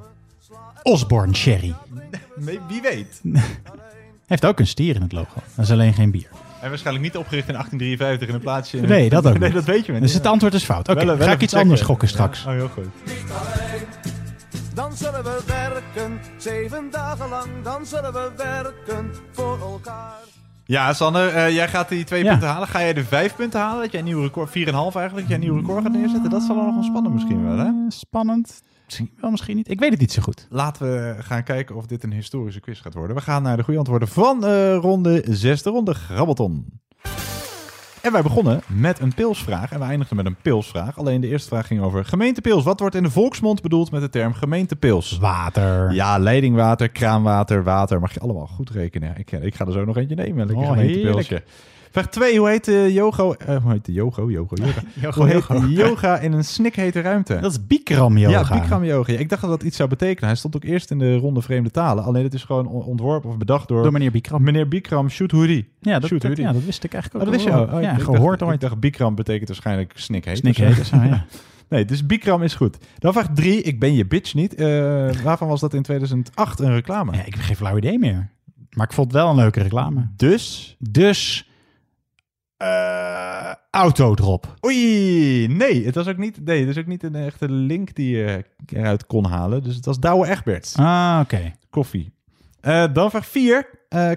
Osborne 0.84 1.35
Sherry. 1.35 1.73
Wie 2.68 2.81
weet. 2.81 3.22
Heeft 4.27 4.45
ook 4.45 4.60
een 4.60 4.68
stier 4.68 4.95
in 4.95 5.01
het 5.01 5.11
logo. 5.11 5.34
Dat 5.55 5.65
is 5.65 5.72
alleen 5.72 5.93
geen 5.93 6.11
bier. 6.11 6.27
En 6.61 6.69
waarschijnlijk 6.69 7.05
niet 7.05 7.18
opgericht 7.18 7.47
in 7.47 7.53
1853 7.53 8.27
in 8.27 8.34
een 8.34 8.39
plaatsje... 8.41 8.77
In 8.77 8.88
Nee, 8.88 9.10
dat 9.10 9.26
ook 9.27 9.34
Nee, 9.39 9.41
niet. 9.49 9.53
dat 9.53 9.64
weet 9.65 9.85
je 9.85 9.91
niet. 9.91 10.01
Dus 10.01 10.14
het 10.14 10.26
antwoord 10.27 10.53
is 10.53 10.64
fout. 10.64 10.89
Oké, 10.89 11.18
ga 11.23 11.31
ik 11.31 11.41
iets 11.41 11.53
anders 11.53 11.81
gokken 11.81 12.07
straks. 12.07 12.43
Ja. 12.43 12.49
Oh, 12.49 12.55
heel 12.55 12.69
goed. 12.69 12.85
Dan 14.73 14.95
zullen 14.97 15.23
we 15.23 15.41
werken, 15.47 16.19
zeven 16.38 16.88
dagen 16.91 17.30
lang, 17.30 17.47
dan 17.64 17.85
zullen 17.85 18.14
we 18.14 18.31
werken 18.38 19.11
voor 19.31 19.60
elkaar. 19.61 20.14
Ja, 20.65 20.93
Sanne, 20.93 21.27
eh, 21.27 21.49
jij 21.55 21.68
gaat 21.68 21.89
die 21.89 22.03
twee 22.03 22.23
Ja. 22.23 22.30
punten 22.31 22.47
halen. 22.47 22.68
Ga 22.68 22.80
jij 22.80 22.93
de 22.93 23.03
vijf 23.03 23.35
punten 23.35 23.60
halen? 23.60 23.81
Dat 23.81 23.91
jij 23.91 23.99
een 23.99 24.05
nieuw 24.05 24.22
record, 24.22 24.49
4,5 24.49 24.95
eigenlijk, 24.95 25.14
dat 25.14 25.27
jij 25.27 25.35
een 25.35 25.53
nieuw 25.53 25.55
record 25.65 25.84
gaat 25.84 25.91
neerzetten? 25.93 26.30
Dat 26.30 26.41
zal 26.41 26.55
dan 26.55 26.65
nog 26.65 26.73
wel 26.73 26.84
spannend 26.84 27.14
misschien 27.14 27.43
wel, 27.47 27.57
hè? 27.57 27.65
Eh, 27.65 27.72
Spannend. 27.89 28.61
Misschien 28.94 29.22
wel, 29.22 29.32
misschien 29.32 29.56
niet. 29.56 29.70
Ik 29.70 29.80
weet 29.80 29.91
het 29.91 29.99
niet 29.99 30.11
zo 30.11 30.22
goed. 30.22 30.48
Laten 30.49 30.88
we 30.91 31.15
gaan 31.24 31.44
kijken 31.44 31.76
of 31.76 31.86
dit 31.86 32.03
een 32.03 32.11
historische 32.14 32.60
quiz 32.60 32.82
gaat 32.82 32.94
worden. 32.94 33.15
We 33.15 33.22
gaan 33.22 33.44
naar 33.44 33.57
de 33.57 33.64
goede 33.64 33.80
antwoorden 33.80 34.07
van 34.07 34.45
eh, 34.45 34.76
ronde 34.76 35.24
6, 35.30 35.61
de 35.64 35.70
ronde 35.70 35.94
Grabbelton. 35.94 36.82
En 38.02 38.11
wij 38.11 38.22
begonnen 38.22 38.61
met 38.68 38.99
een 38.99 39.14
pilsvraag 39.14 39.72
en 39.72 39.80
we 39.80 39.86
eindigden 39.86 40.18
met 40.18 40.26
een 40.26 40.36
pilsvraag. 40.41 40.98
Alleen 40.98 41.22
de 41.22 41.28
eerste 41.28 41.48
vraag 41.48 41.68
ging 41.68 41.82
over 41.82 42.06
gemeentepils. 42.06 42.64
Wat 42.64 42.80
wordt 42.80 42.95
in 42.95 43.03
de 43.03 43.10
volksmond 43.11 43.61
bedoeld 43.61 43.91
met 43.91 44.02
de 44.02 44.10
term 44.10 44.34
gemeentepils? 44.34 45.18
Water. 45.18 45.94
Ja, 45.94 46.18
leidingwater, 46.18 46.90
kraanwater, 46.90 47.64
water. 47.64 47.99
Mag 47.99 48.14
je 48.14 48.20
allemaal 48.20 48.48
goed 48.48 48.70
rekenen. 48.70 49.18
Ik, 49.18 49.32
ik 49.32 49.56
ga 49.56 49.65
er 49.65 49.72
zo 49.72 49.86
nog 49.86 49.98
eentje 49.98 50.15
nemen. 50.15 50.45
Lekker 50.48 50.65
Oh, 50.65 50.72
gemeentepils. 50.72 51.28
heerlijk. 51.28 51.45
Vraag 51.94 52.07
2. 52.10 52.38
Hoe 52.38 52.49
heet 52.49 52.65
de 52.65 52.94
yoga... 52.94 53.24
eh, 53.24 53.57
hoe 53.64 53.72
heet 53.72 53.86
de 53.86 53.94
yoga? 53.94 54.22
Yoga, 54.22 54.56
yoga. 54.56 54.82
Yoga, 55.02 55.20
hoe 55.22 55.30
heet 55.30 55.44
yoga. 55.48 55.68
yoga 55.68 56.18
in 56.20 56.32
een 56.34 56.44
snikhete 56.44 57.02
ruimte? 57.02 57.40
Dat 57.40 57.52
is 57.52 57.68
Bikram 57.68 58.18
yoga. 58.18 58.40
Ja, 58.49 58.60
Bikram 58.61 58.84
yoga. 58.84 59.14
Ik 59.14 59.30
dacht 59.30 59.41
dat 59.41 59.49
dat 59.52 59.64
iets 59.64 59.78
zou 59.78 59.90
betekenen. 59.90 60.30
Hij 60.30 60.38
stond 60.38 60.56
ook 60.56 60.64
eerst 60.64 60.91
in 60.91 60.99
de 60.99 61.15
ronde 61.18 61.41
vreemde 61.41 61.72
talen. 61.72 62.03
Alleen 62.03 62.24
het 62.24 62.34
is 62.34 62.44
gewoon 62.44 62.68
on- 62.68 62.84
ontworpen 62.84 63.30
of 63.30 63.38
bedacht 63.38 63.68
door... 63.68 63.84
Door 63.84 63.91
meneer 63.91 64.11
Bikram. 64.11 64.44
Meneer 64.44 64.68
Bikram 64.68 65.10
Shoothoori. 65.10 65.68
Ja, 65.80 65.99
dat, 65.99 66.10
dat, 66.10 66.38
ja, 66.38 66.52
dat 66.53 66.64
wist 66.64 66.84
ik 66.84 66.94
eigenlijk 66.94 67.24
Oh, 67.26 67.32
ook 67.32 67.38
dat 67.38 67.44
wist 67.45 67.57
je. 67.57 67.76
Oh, 67.76 67.82
ja, 67.82 67.98
gehoord 67.98 68.40
dacht, 68.40 68.52
ooit. 68.52 68.64
Ik 68.64 68.70
dacht, 68.70 68.80
Bikram 68.80 69.15
betekent 69.15 69.48
waarschijnlijk 69.48 69.94
of 70.80 70.86
zo, 70.86 70.95
ja. 70.98 71.26
Nee, 71.70 71.86
dus 71.86 72.06
Bikram 72.06 72.41
is 72.41 72.56
goed. 72.56 72.78
Dan 72.99 73.14
vraag 73.14 73.28
3. 73.34 73.61
Ik 73.61 73.80
ben 73.80 73.94
je 73.94 74.06
bitch 74.06 74.34
niet. 74.34 74.56
Eh, 74.56 74.65
waarvan 75.24 75.48
was 75.48 75.60
dat 75.60 75.74
in 75.74 75.82
2008 75.82 76.60
een 76.60 76.74
reclame? 76.74 77.11
Ja, 77.15 77.26
ik 77.26 77.34
heb 77.34 77.44
geen 77.44 77.56
flauw 77.56 77.78
idee 77.78 77.99
meer. 77.99 78.30
Maar 78.70 78.86
ik 78.86 78.94
vond 78.94 79.11
het 79.11 79.22
wel 79.22 79.30
een 79.30 79.36
leuke 79.36 79.61
reclame. 79.61 80.07
Dus? 80.15 80.76
Dus... 80.80 81.48
eh 82.57 83.51
autodrop. 83.69 84.53
Oei, 84.65 85.47
nee, 85.47 85.85
het 85.85 85.95
was 85.95 86.07
ook 86.07 86.17
niet, 86.17 86.45
nee, 86.45 86.59
het 86.59 86.69
is 86.69 86.77
ook 86.77 86.88
niet 86.88 87.03
een 87.03 87.15
echte 87.15 87.49
link 87.51 87.95
die 87.95 88.17
je 88.17 88.45
eruit 88.65 89.05
kon 89.05 89.25
halen. 89.25 89.63
Dus 89.63 89.75
het 89.75 89.85
was 89.85 89.99
Douwe 89.99 90.27
Egberts. 90.27 90.75
Ah, 90.75 91.19
oké. 91.21 91.53
Koffie. 91.69 92.13
Eh, 92.61 92.84
dan 92.93 93.09
vraag 93.09 93.25
4. 93.25 93.69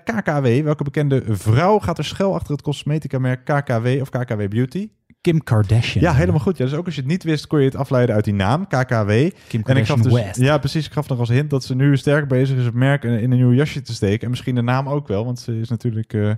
KKW. 0.04 0.62
Welke 0.62 0.84
bekende 0.84 1.22
vrouw 1.26 1.78
gaat 1.78 1.98
er 1.98 2.04
schuil 2.04 2.34
achter 2.34 2.52
het 2.52 2.62
cosmetica-merk 2.62 3.44
KKW 3.44 3.86
of 4.00 4.08
KKW 4.08 4.48
Beauty? 4.48 4.88
Kim 5.20 5.42
Kardashian. 5.42 6.04
Ja, 6.04 6.14
helemaal 6.14 6.40
goed. 6.40 6.56
Ja, 6.56 6.64
dus 6.64 6.74
ook 6.74 6.86
als 6.86 6.94
je 6.94 7.00
het 7.00 7.10
niet 7.10 7.22
wist, 7.22 7.46
kon 7.46 7.58
je 7.58 7.64
het 7.64 7.76
afleiden 7.76 8.14
uit 8.14 8.24
die 8.24 8.34
naam, 8.34 8.66
KKW. 8.66 8.74
Kim 8.78 8.82
en 8.82 9.26
ik 9.26 9.32
gaf 9.46 9.64
Kardashian 9.64 10.02
dus, 10.02 10.12
West. 10.12 10.40
Ja, 10.40 10.58
precies. 10.58 10.86
Ik 10.86 10.92
gaf 10.92 11.08
nog 11.08 11.18
als 11.18 11.28
hint 11.28 11.50
dat 11.50 11.64
ze 11.64 11.74
nu 11.74 11.96
sterk 11.96 12.28
bezig 12.28 12.58
is 12.58 12.64
het 12.64 12.74
merk 12.74 13.04
in, 13.04 13.20
in 13.20 13.30
een 13.30 13.36
nieuw 13.36 13.52
jasje 13.52 13.82
te 13.82 13.94
steken. 13.94 14.22
En 14.22 14.30
misschien 14.30 14.54
de 14.54 14.62
naam 14.62 14.88
ook 14.88 15.08
wel, 15.08 15.24
want 15.24 15.38
ze 15.38 15.60
is 15.60 15.68
natuurlijk 15.68 16.36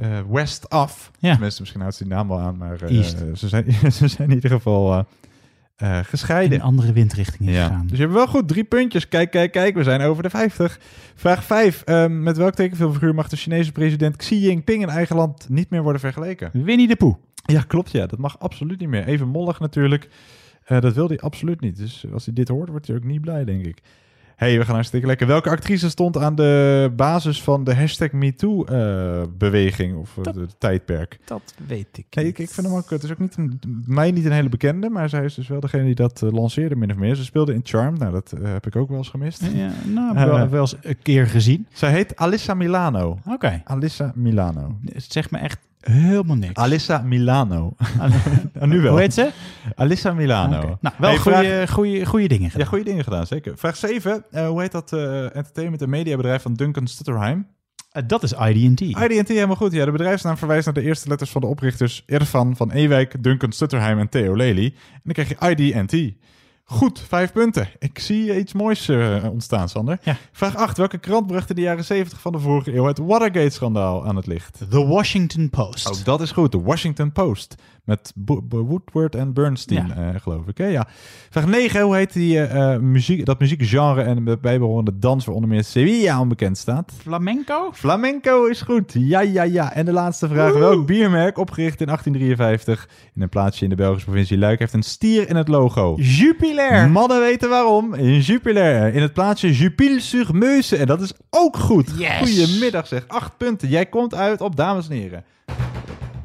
eh, 0.00 0.18
West 0.30 0.70
af. 0.70 1.10
Ja. 1.18 1.30
Tenminste, 1.32 1.60
misschien 1.60 1.80
houdt 1.80 1.96
ze 1.96 2.04
die 2.04 2.12
naam 2.12 2.28
wel 2.28 2.38
aan, 2.38 2.56
maar 2.56 2.82
eh, 2.82 3.02
ze, 3.34 3.48
zijn, 3.48 3.64
ze 3.92 4.08
zijn 4.08 4.28
in 4.28 4.34
ieder 4.34 4.50
geval 4.50 5.04
eh, 5.76 5.96
In 5.96 6.04
gescheiden. 6.04 6.58
een 6.58 6.64
andere 6.64 6.92
windrichting 6.92 7.48
is 7.48 7.54
Ja. 7.54 7.66
gegaan. 7.66 7.86
Dus 7.86 7.96
je 7.96 8.02
hebt 8.02 8.14
wel 8.16 8.26
goed 8.26 8.48
drie 8.48 8.64
puntjes. 8.64 9.08
Kijk, 9.08 9.30
kijk, 9.30 9.52
kijk. 9.52 9.74
We 9.74 9.82
zijn 9.82 10.00
over 10.00 10.22
de 10.22 10.30
50. 10.30 10.80
Vraag 11.14 11.44
5. 11.44 11.84
met 12.08 12.36
welk 12.36 12.54
tekenfilmfiguur 12.54 13.14
mag 13.14 13.28
de 13.28 13.36
Chinese 13.36 13.72
president 13.72 14.16
Xi 14.16 14.38
Jinping 14.40 14.82
in 14.82 14.88
eigen 14.88 15.16
land 15.16 15.48
niet 15.48 15.70
meer 15.70 15.82
worden 15.82 16.00
vergeleken? 16.00 16.50
Winnie 16.52 16.88
de 16.88 16.96
Pooh. 16.96 17.16
Ja, 17.44 17.60
klopt. 17.60 17.90
Ja, 17.90 18.06
dat 18.06 18.18
mag 18.18 18.38
absoluut 18.38 18.80
niet 18.80 18.88
meer. 18.88 19.04
Even 19.06 19.28
mollig 19.28 19.60
natuurlijk. 19.60 20.08
Dat 20.66 20.94
wil 20.94 21.08
hij 21.08 21.18
absoluut 21.18 21.60
niet. 21.60 21.76
Dus 21.76 22.04
als 22.12 22.24
hij 22.24 22.34
dit 22.34 22.48
hoort, 22.48 22.68
wordt 22.68 22.86
hij 22.86 22.96
ook 22.96 23.04
niet 23.04 23.20
blij, 23.20 23.44
denk 23.44 23.66
ik. 23.66 23.82
Hey, 24.38 24.58
we 24.58 24.64
gaan 24.64 24.74
hartstikke 24.74 25.06
lekker. 25.06 25.26
Welke 25.26 25.50
actrice 25.50 25.90
stond 25.90 26.16
aan 26.16 26.34
de 26.34 26.92
basis 26.96 27.42
van 27.42 27.64
de 27.64 27.74
hashtag 27.74 28.12
MeToo-beweging 28.12 29.96
of 29.96 30.16
eh, 30.18 30.22
Dat- 30.24 30.34
de 30.34 30.46
tijdperk? 30.58 31.18
Dat 31.24 31.54
weet 31.66 31.86
ik. 31.98 32.06
Nee, 32.10 32.26
ik, 32.26 32.38
ik 32.38 32.50
vind 32.50 32.66
hem 32.66 32.76
ook. 32.76 32.90
Het 32.90 33.02
is 33.02 33.10
ook 33.10 33.18
niet 33.18 33.36
een, 33.36 33.60
mij 33.86 34.10
niet 34.10 34.24
een 34.24 34.32
hele 34.32 34.48
bekende, 34.48 34.88
maar 34.90 35.08
zij 35.08 35.24
is 35.24 35.34
dus 35.34 35.48
wel 35.48 35.60
degene 35.60 35.84
die 35.84 35.94
dat 35.94 36.22
eh, 36.22 36.30
lanceerde, 36.32 36.76
min 36.76 36.90
of 36.90 36.96
meer. 36.96 37.14
Ze 37.14 37.24
speelde 37.24 37.54
in 37.54 37.60
Charmed. 37.62 37.98
Nou, 38.00 38.12
dat 38.12 38.32
eh, 38.32 38.52
heb 38.52 38.66
ik 38.66 38.76
ook 38.76 38.88
wel 38.88 38.98
eens 38.98 39.08
gemist. 39.08 39.42
Ja, 39.54 39.70
nou, 39.86 40.18
heb 40.18 40.28
wel, 40.28 40.48
wel 40.48 40.60
eens 40.60 40.76
een 40.82 40.98
keer 41.02 41.26
gezien. 41.26 41.66
Zij 41.72 41.90
heet 41.92 42.16
Alyssa 42.16 42.54
Milano. 42.54 43.18
Oké. 43.26 43.62
Alyssa 43.64 44.12
Milano. 44.14 44.76
Het 44.84 45.12
zegt 45.12 45.30
me 45.30 45.38
echt 45.38 45.58
Helemaal 45.80 46.36
niks. 46.36 46.54
Alissa 46.54 46.98
Milano. 46.98 47.74
Ah, 47.98 48.10
nu 48.68 48.80
wel. 48.80 48.90
Hoe 48.90 49.00
heet 49.00 49.14
ze? 49.14 49.30
Alissa 49.74 50.12
Milano. 50.12 50.78
Nou, 50.80 50.94
wel 50.98 51.10
Hey, 51.10 51.18
goede, 51.18 51.38
vraag- 51.38 51.70
goede, 51.70 52.06
goede 52.06 52.28
dingen 52.28 52.44
Ja, 52.44 52.50
gedaan. 52.50 52.66
goede 52.66 52.84
dingen 52.84 53.04
gedaan, 53.04 53.26
zeker. 53.26 53.58
Vraag 53.58 53.76
7. 53.76 54.24
eh, 54.30 54.46
hoe 54.48 54.60
heet 54.60 54.72
dat 54.72 54.92
eh, 54.92 55.22
entertainment- 55.36 55.82
en 55.82 55.90
mediabedrijf 55.90 56.42
van 56.42 56.54
Duncan 56.54 56.86
Stutterheim? 56.86 57.46
Eh, 57.90 58.02
dat 58.06 58.22
is 58.22 58.32
ID&T. 58.32 58.80
ID&T 58.80 59.28
helemaal 59.28 59.56
goed. 59.56 59.72
Ja, 59.72 59.84
de 59.84 59.90
bedrijfsnaam 59.90 60.36
verwijst 60.36 60.64
naar 60.64 60.74
de 60.74 60.82
eerste 60.82 61.08
letters 61.08 61.30
van 61.30 61.40
de 61.40 61.46
oprichters 61.46 62.02
Irfan 62.06 62.56
van 62.56 62.70
Ewijk, 62.70 63.22
Duncan 63.22 63.52
Stutterheim 63.52 63.98
en 63.98 64.08
Theo 64.08 64.36
Lely. 64.36 64.64
En 64.92 65.00
dan 65.12 65.24
krijg 65.24 65.56
je 65.56 65.72
ID&T. 65.72 66.16
Goed, 66.70 67.00
vijf 67.08 67.32
punten. 67.32 67.68
Ik 67.78 67.98
zie 67.98 68.38
iets 68.38 68.52
moois 68.52 68.88
eh, 68.88 69.24
ontstaan, 69.30 69.68
Sander. 69.68 69.98
Vraag 70.32 70.56
8. 70.56 70.76
Welke 70.76 70.98
krant 70.98 71.26
bracht 71.26 71.50
in 71.50 71.54
de 71.54 71.60
jaren 71.60 71.84
70 71.84 72.20
van 72.20 72.32
de 72.32 72.38
vorige 72.38 72.74
eeuw 72.74 72.84
het 72.84 72.98
Watergate-schandaal 72.98 74.06
aan 74.06 74.16
het 74.16 74.26
licht? 74.26 74.58
The 74.70 74.86
Washington 74.86 75.50
Post. 75.50 75.88
Ook 75.88 76.04
dat 76.04 76.20
is 76.20 76.30
goed. 76.30 76.52
De 76.52 76.60
Washington 76.60 77.12
Post. 77.12 77.54
Met 77.88 78.12
Bo- 78.14 78.42
Bo- 78.42 78.64
Woodward 78.64 79.14
en 79.14 79.32
Bernstein, 79.32 79.92
eh, 79.96 80.08
geloof 80.22 80.46
ik. 80.46 80.58
Hè? 80.58 80.66
Ja. 80.66 80.86
Vraag 81.30 81.46
9. 81.46 81.80
Hoe 81.80 81.96
heet 81.96 82.12
die, 82.12 82.38
eh, 82.40 82.74
eh, 82.74 82.80
muziek, 82.80 83.24
dat 83.24 83.40
muziekgenre 83.40 84.02
en 84.02 84.24
de 84.24 84.38
bijbehorende 84.40 84.98
dans 84.98 85.24
waar 85.24 85.34
onder 85.34 85.50
meer 85.50 85.64
Sevilla 85.64 86.20
onbekend 86.20 86.58
staat? 86.58 86.92
Flamenco? 87.00 87.70
Flamenco 87.72 88.44
is 88.46 88.60
goed. 88.60 88.92
Ja, 88.98 89.20
ja, 89.20 89.42
ja. 89.42 89.72
En 89.72 89.84
de 89.84 89.92
laatste 89.92 90.28
vraag. 90.28 90.52
Welk 90.52 90.86
biermerk, 90.86 91.38
opgericht 91.38 91.80
in 91.80 91.86
1853 91.86 92.88
in 93.14 93.22
een 93.22 93.28
plaatsje 93.28 93.64
in 93.64 93.70
de 93.70 93.76
Belgische 93.76 94.06
provincie 94.06 94.38
Luik, 94.38 94.58
heeft 94.58 94.72
een 94.72 94.82
stier 94.82 95.28
in 95.28 95.36
het 95.36 95.48
logo? 95.48 95.94
Jupiler. 95.96 96.90
Mannen 96.90 97.20
weten 97.20 97.48
waarom. 97.48 97.94
Jupiler. 98.00 98.94
In 98.94 99.02
het 99.02 99.12
plaatsje 99.12 99.52
Jupil-sur-Meuse. 99.52 100.76
En 100.76 100.86
dat 100.86 101.00
is 101.00 101.12
ook 101.30 101.56
goed. 101.56 101.90
Yes. 101.98 102.18
Goedemiddag 102.18 102.86
zeg. 102.86 103.04
Acht 103.08 103.36
punten. 103.36 103.68
Jij 103.68 103.86
komt 103.86 104.14
uit 104.14 104.40
op 104.40 104.56
dames 104.56 104.88
en 104.88 104.96
heren. 104.96 105.24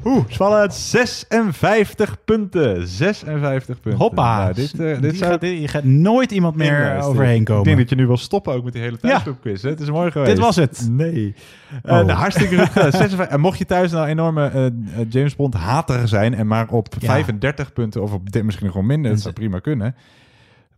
Oeh, 0.05 0.23
spannend. 0.27 0.73
56 0.73 2.23
punten. 2.25 2.87
56 2.87 3.79
punten. 3.79 4.01
Hoppa. 4.01 4.37
Nou, 4.43 4.53
dit, 4.53 4.79
eh, 4.79 4.99
dit 5.01 5.17
zou... 5.17 5.31
gaat, 5.31 5.41
hier 5.41 5.69
gaat 5.69 5.83
nooit 5.83 6.31
iemand 6.31 6.55
meer 6.55 7.01
overheen 7.01 7.43
komen. 7.43 7.59
Ik 7.61 7.65
denk 7.67 7.77
dat 7.77 7.89
je 7.89 7.95
nu 7.95 8.07
wil 8.07 8.17
stoppen 8.17 8.53
ook 8.53 8.63
met 8.63 8.73
die 8.73 8.81
hele 8.81 8.97
Ja. 9.01 9.09
thuisclubquiz. 9.09 9.61
hè? 9.63 9.69
Het 9.69 9.79
is 9.79 9.89
mooi 9.91 10.11
geweest. 10.11 10.31
Dit 10.31 10.39
was 10.39 10.55
het. 10.55 10.87
Nee. 10.91 11.35
Eh 11.83 11.91
Oh. 11.99 12.05
nou, 12.05 12.11
hartstikke 12.11 12.57
goed. 12.57 12.69
gedaan. 12.69 12.91
56. 12.91 13.27
En 13.27 13.39
mocht 13.39 13.57
je 13.57 13.65
thuis 13.65 13.91
nou 13.91 14.07
enorme 14.07 14.47
eh, 14.47 14.65
eh, 14.65 14.71
James 15.09 15.35
Bond 15.35 15.53
hater 15.53 16.07
zijn 16.07 16.33
en 16.33 16.47
maar 16.47 16.67
op 16.69 16.87
Ja. 16.99 17.07
35 17.07 17.73
punten 17.73 18.01
of 18.01 18.13
op 18.13 18.31
dit 18.31 18.43
misschien 18.43 18.71
gewoon 18.71 18.85
minder, 18.85 19.11
dat 19.11 19.21
zou 19.21 19.33
prima 19.33 19.59
kunnen. 19.59 19.95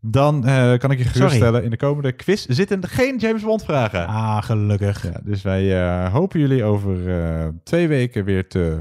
Dan 0.02 0.46
eh, 0.46 0.78
kan 0.78 0.92
ik 0.92 0.98
je 0.98 1.04
geruststellen, 1.04 1.64
in 1.64 1.70
de 1.70 1.78
komende 1.78 2.12
quiz 2.12 2.46
zitten 2.46 2.88
geen 2.88 3.18
James 3.18 3.44
Bond 3.44 3.64
vragen. 3.64 4.08
Ah, 4.08 4.44
gelukkig. 4.44 5.04
Ja, 5.04 5.20
dus 5.24 5.42
wij 5.42 5.82
eh, 5.84 6.14
hopen 6.14 6.40
jullie 6.40 6.64
over 6.64 7.20
eh, 7.20 7.48
twee 7.64 7.88
weken 7.88 8.24
weer 8.26 8.48
te 8.48 8.80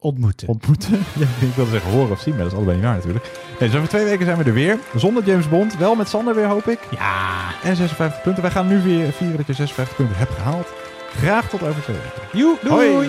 Ontmoeten. 0.00 0.48
ontmoeten. 0.48 0.90
Ja, 1.18 1.26
ik 1.40 1.54
wilde 1.54 1.70
zeggen 1.70 1.90
horen 1.90 2.10
of 2.10 2.20
zien, 2.20 2.34
maar 2.34 2.42
dat 2.42 2.52
is 2.52 2.56
allebei 2.56 2.76
niet 2.76 2.86
waar 2.86 2.96
natuurlijk. 2.96 3.30
Nee, 3.58 3.68
dus 3.68 3.78
over 3.78 3.88
twee 3.88 4.04
weken 4.04 4.24
zijn 4.26 4.38
we 4.38 4.44
er 4.44 4.52
weer. 4.52 4.78
Zonder 4.96 5.24
James 5.24 5.48
Bond. 5.48 5.76
Wel 5.76 5.94
met 5.94 6.08
Sander 6.08 6.34
weer, 6.34 6.46
hoop 6.46 6.66
ik. 6.68 6.78
Ja. 6.90 7.36
En 7.62 7.76
56 7.76 8.22
punten. 8.22 8.42
Wij 8.42 8.52
gaan 8.52 8.68
nu 8.68 8.82
weer 8.82 9.12
vieren 9.12 9.36
dat 9.36 9.46
je 9.46 9.52
56 9.52 9.96
punten 9.96 10.16
hebt 10.16 10.32
gehaald. 10.32 10.66
Graag 11.16 11.48
tot 11.48 11.62
over 11.62 11.82
twee 11.82 11.96
weken. 11.96 12.38
Joe, 12.38 12.56
doei. 12.62 12.92
Hoi. 12.94 13.08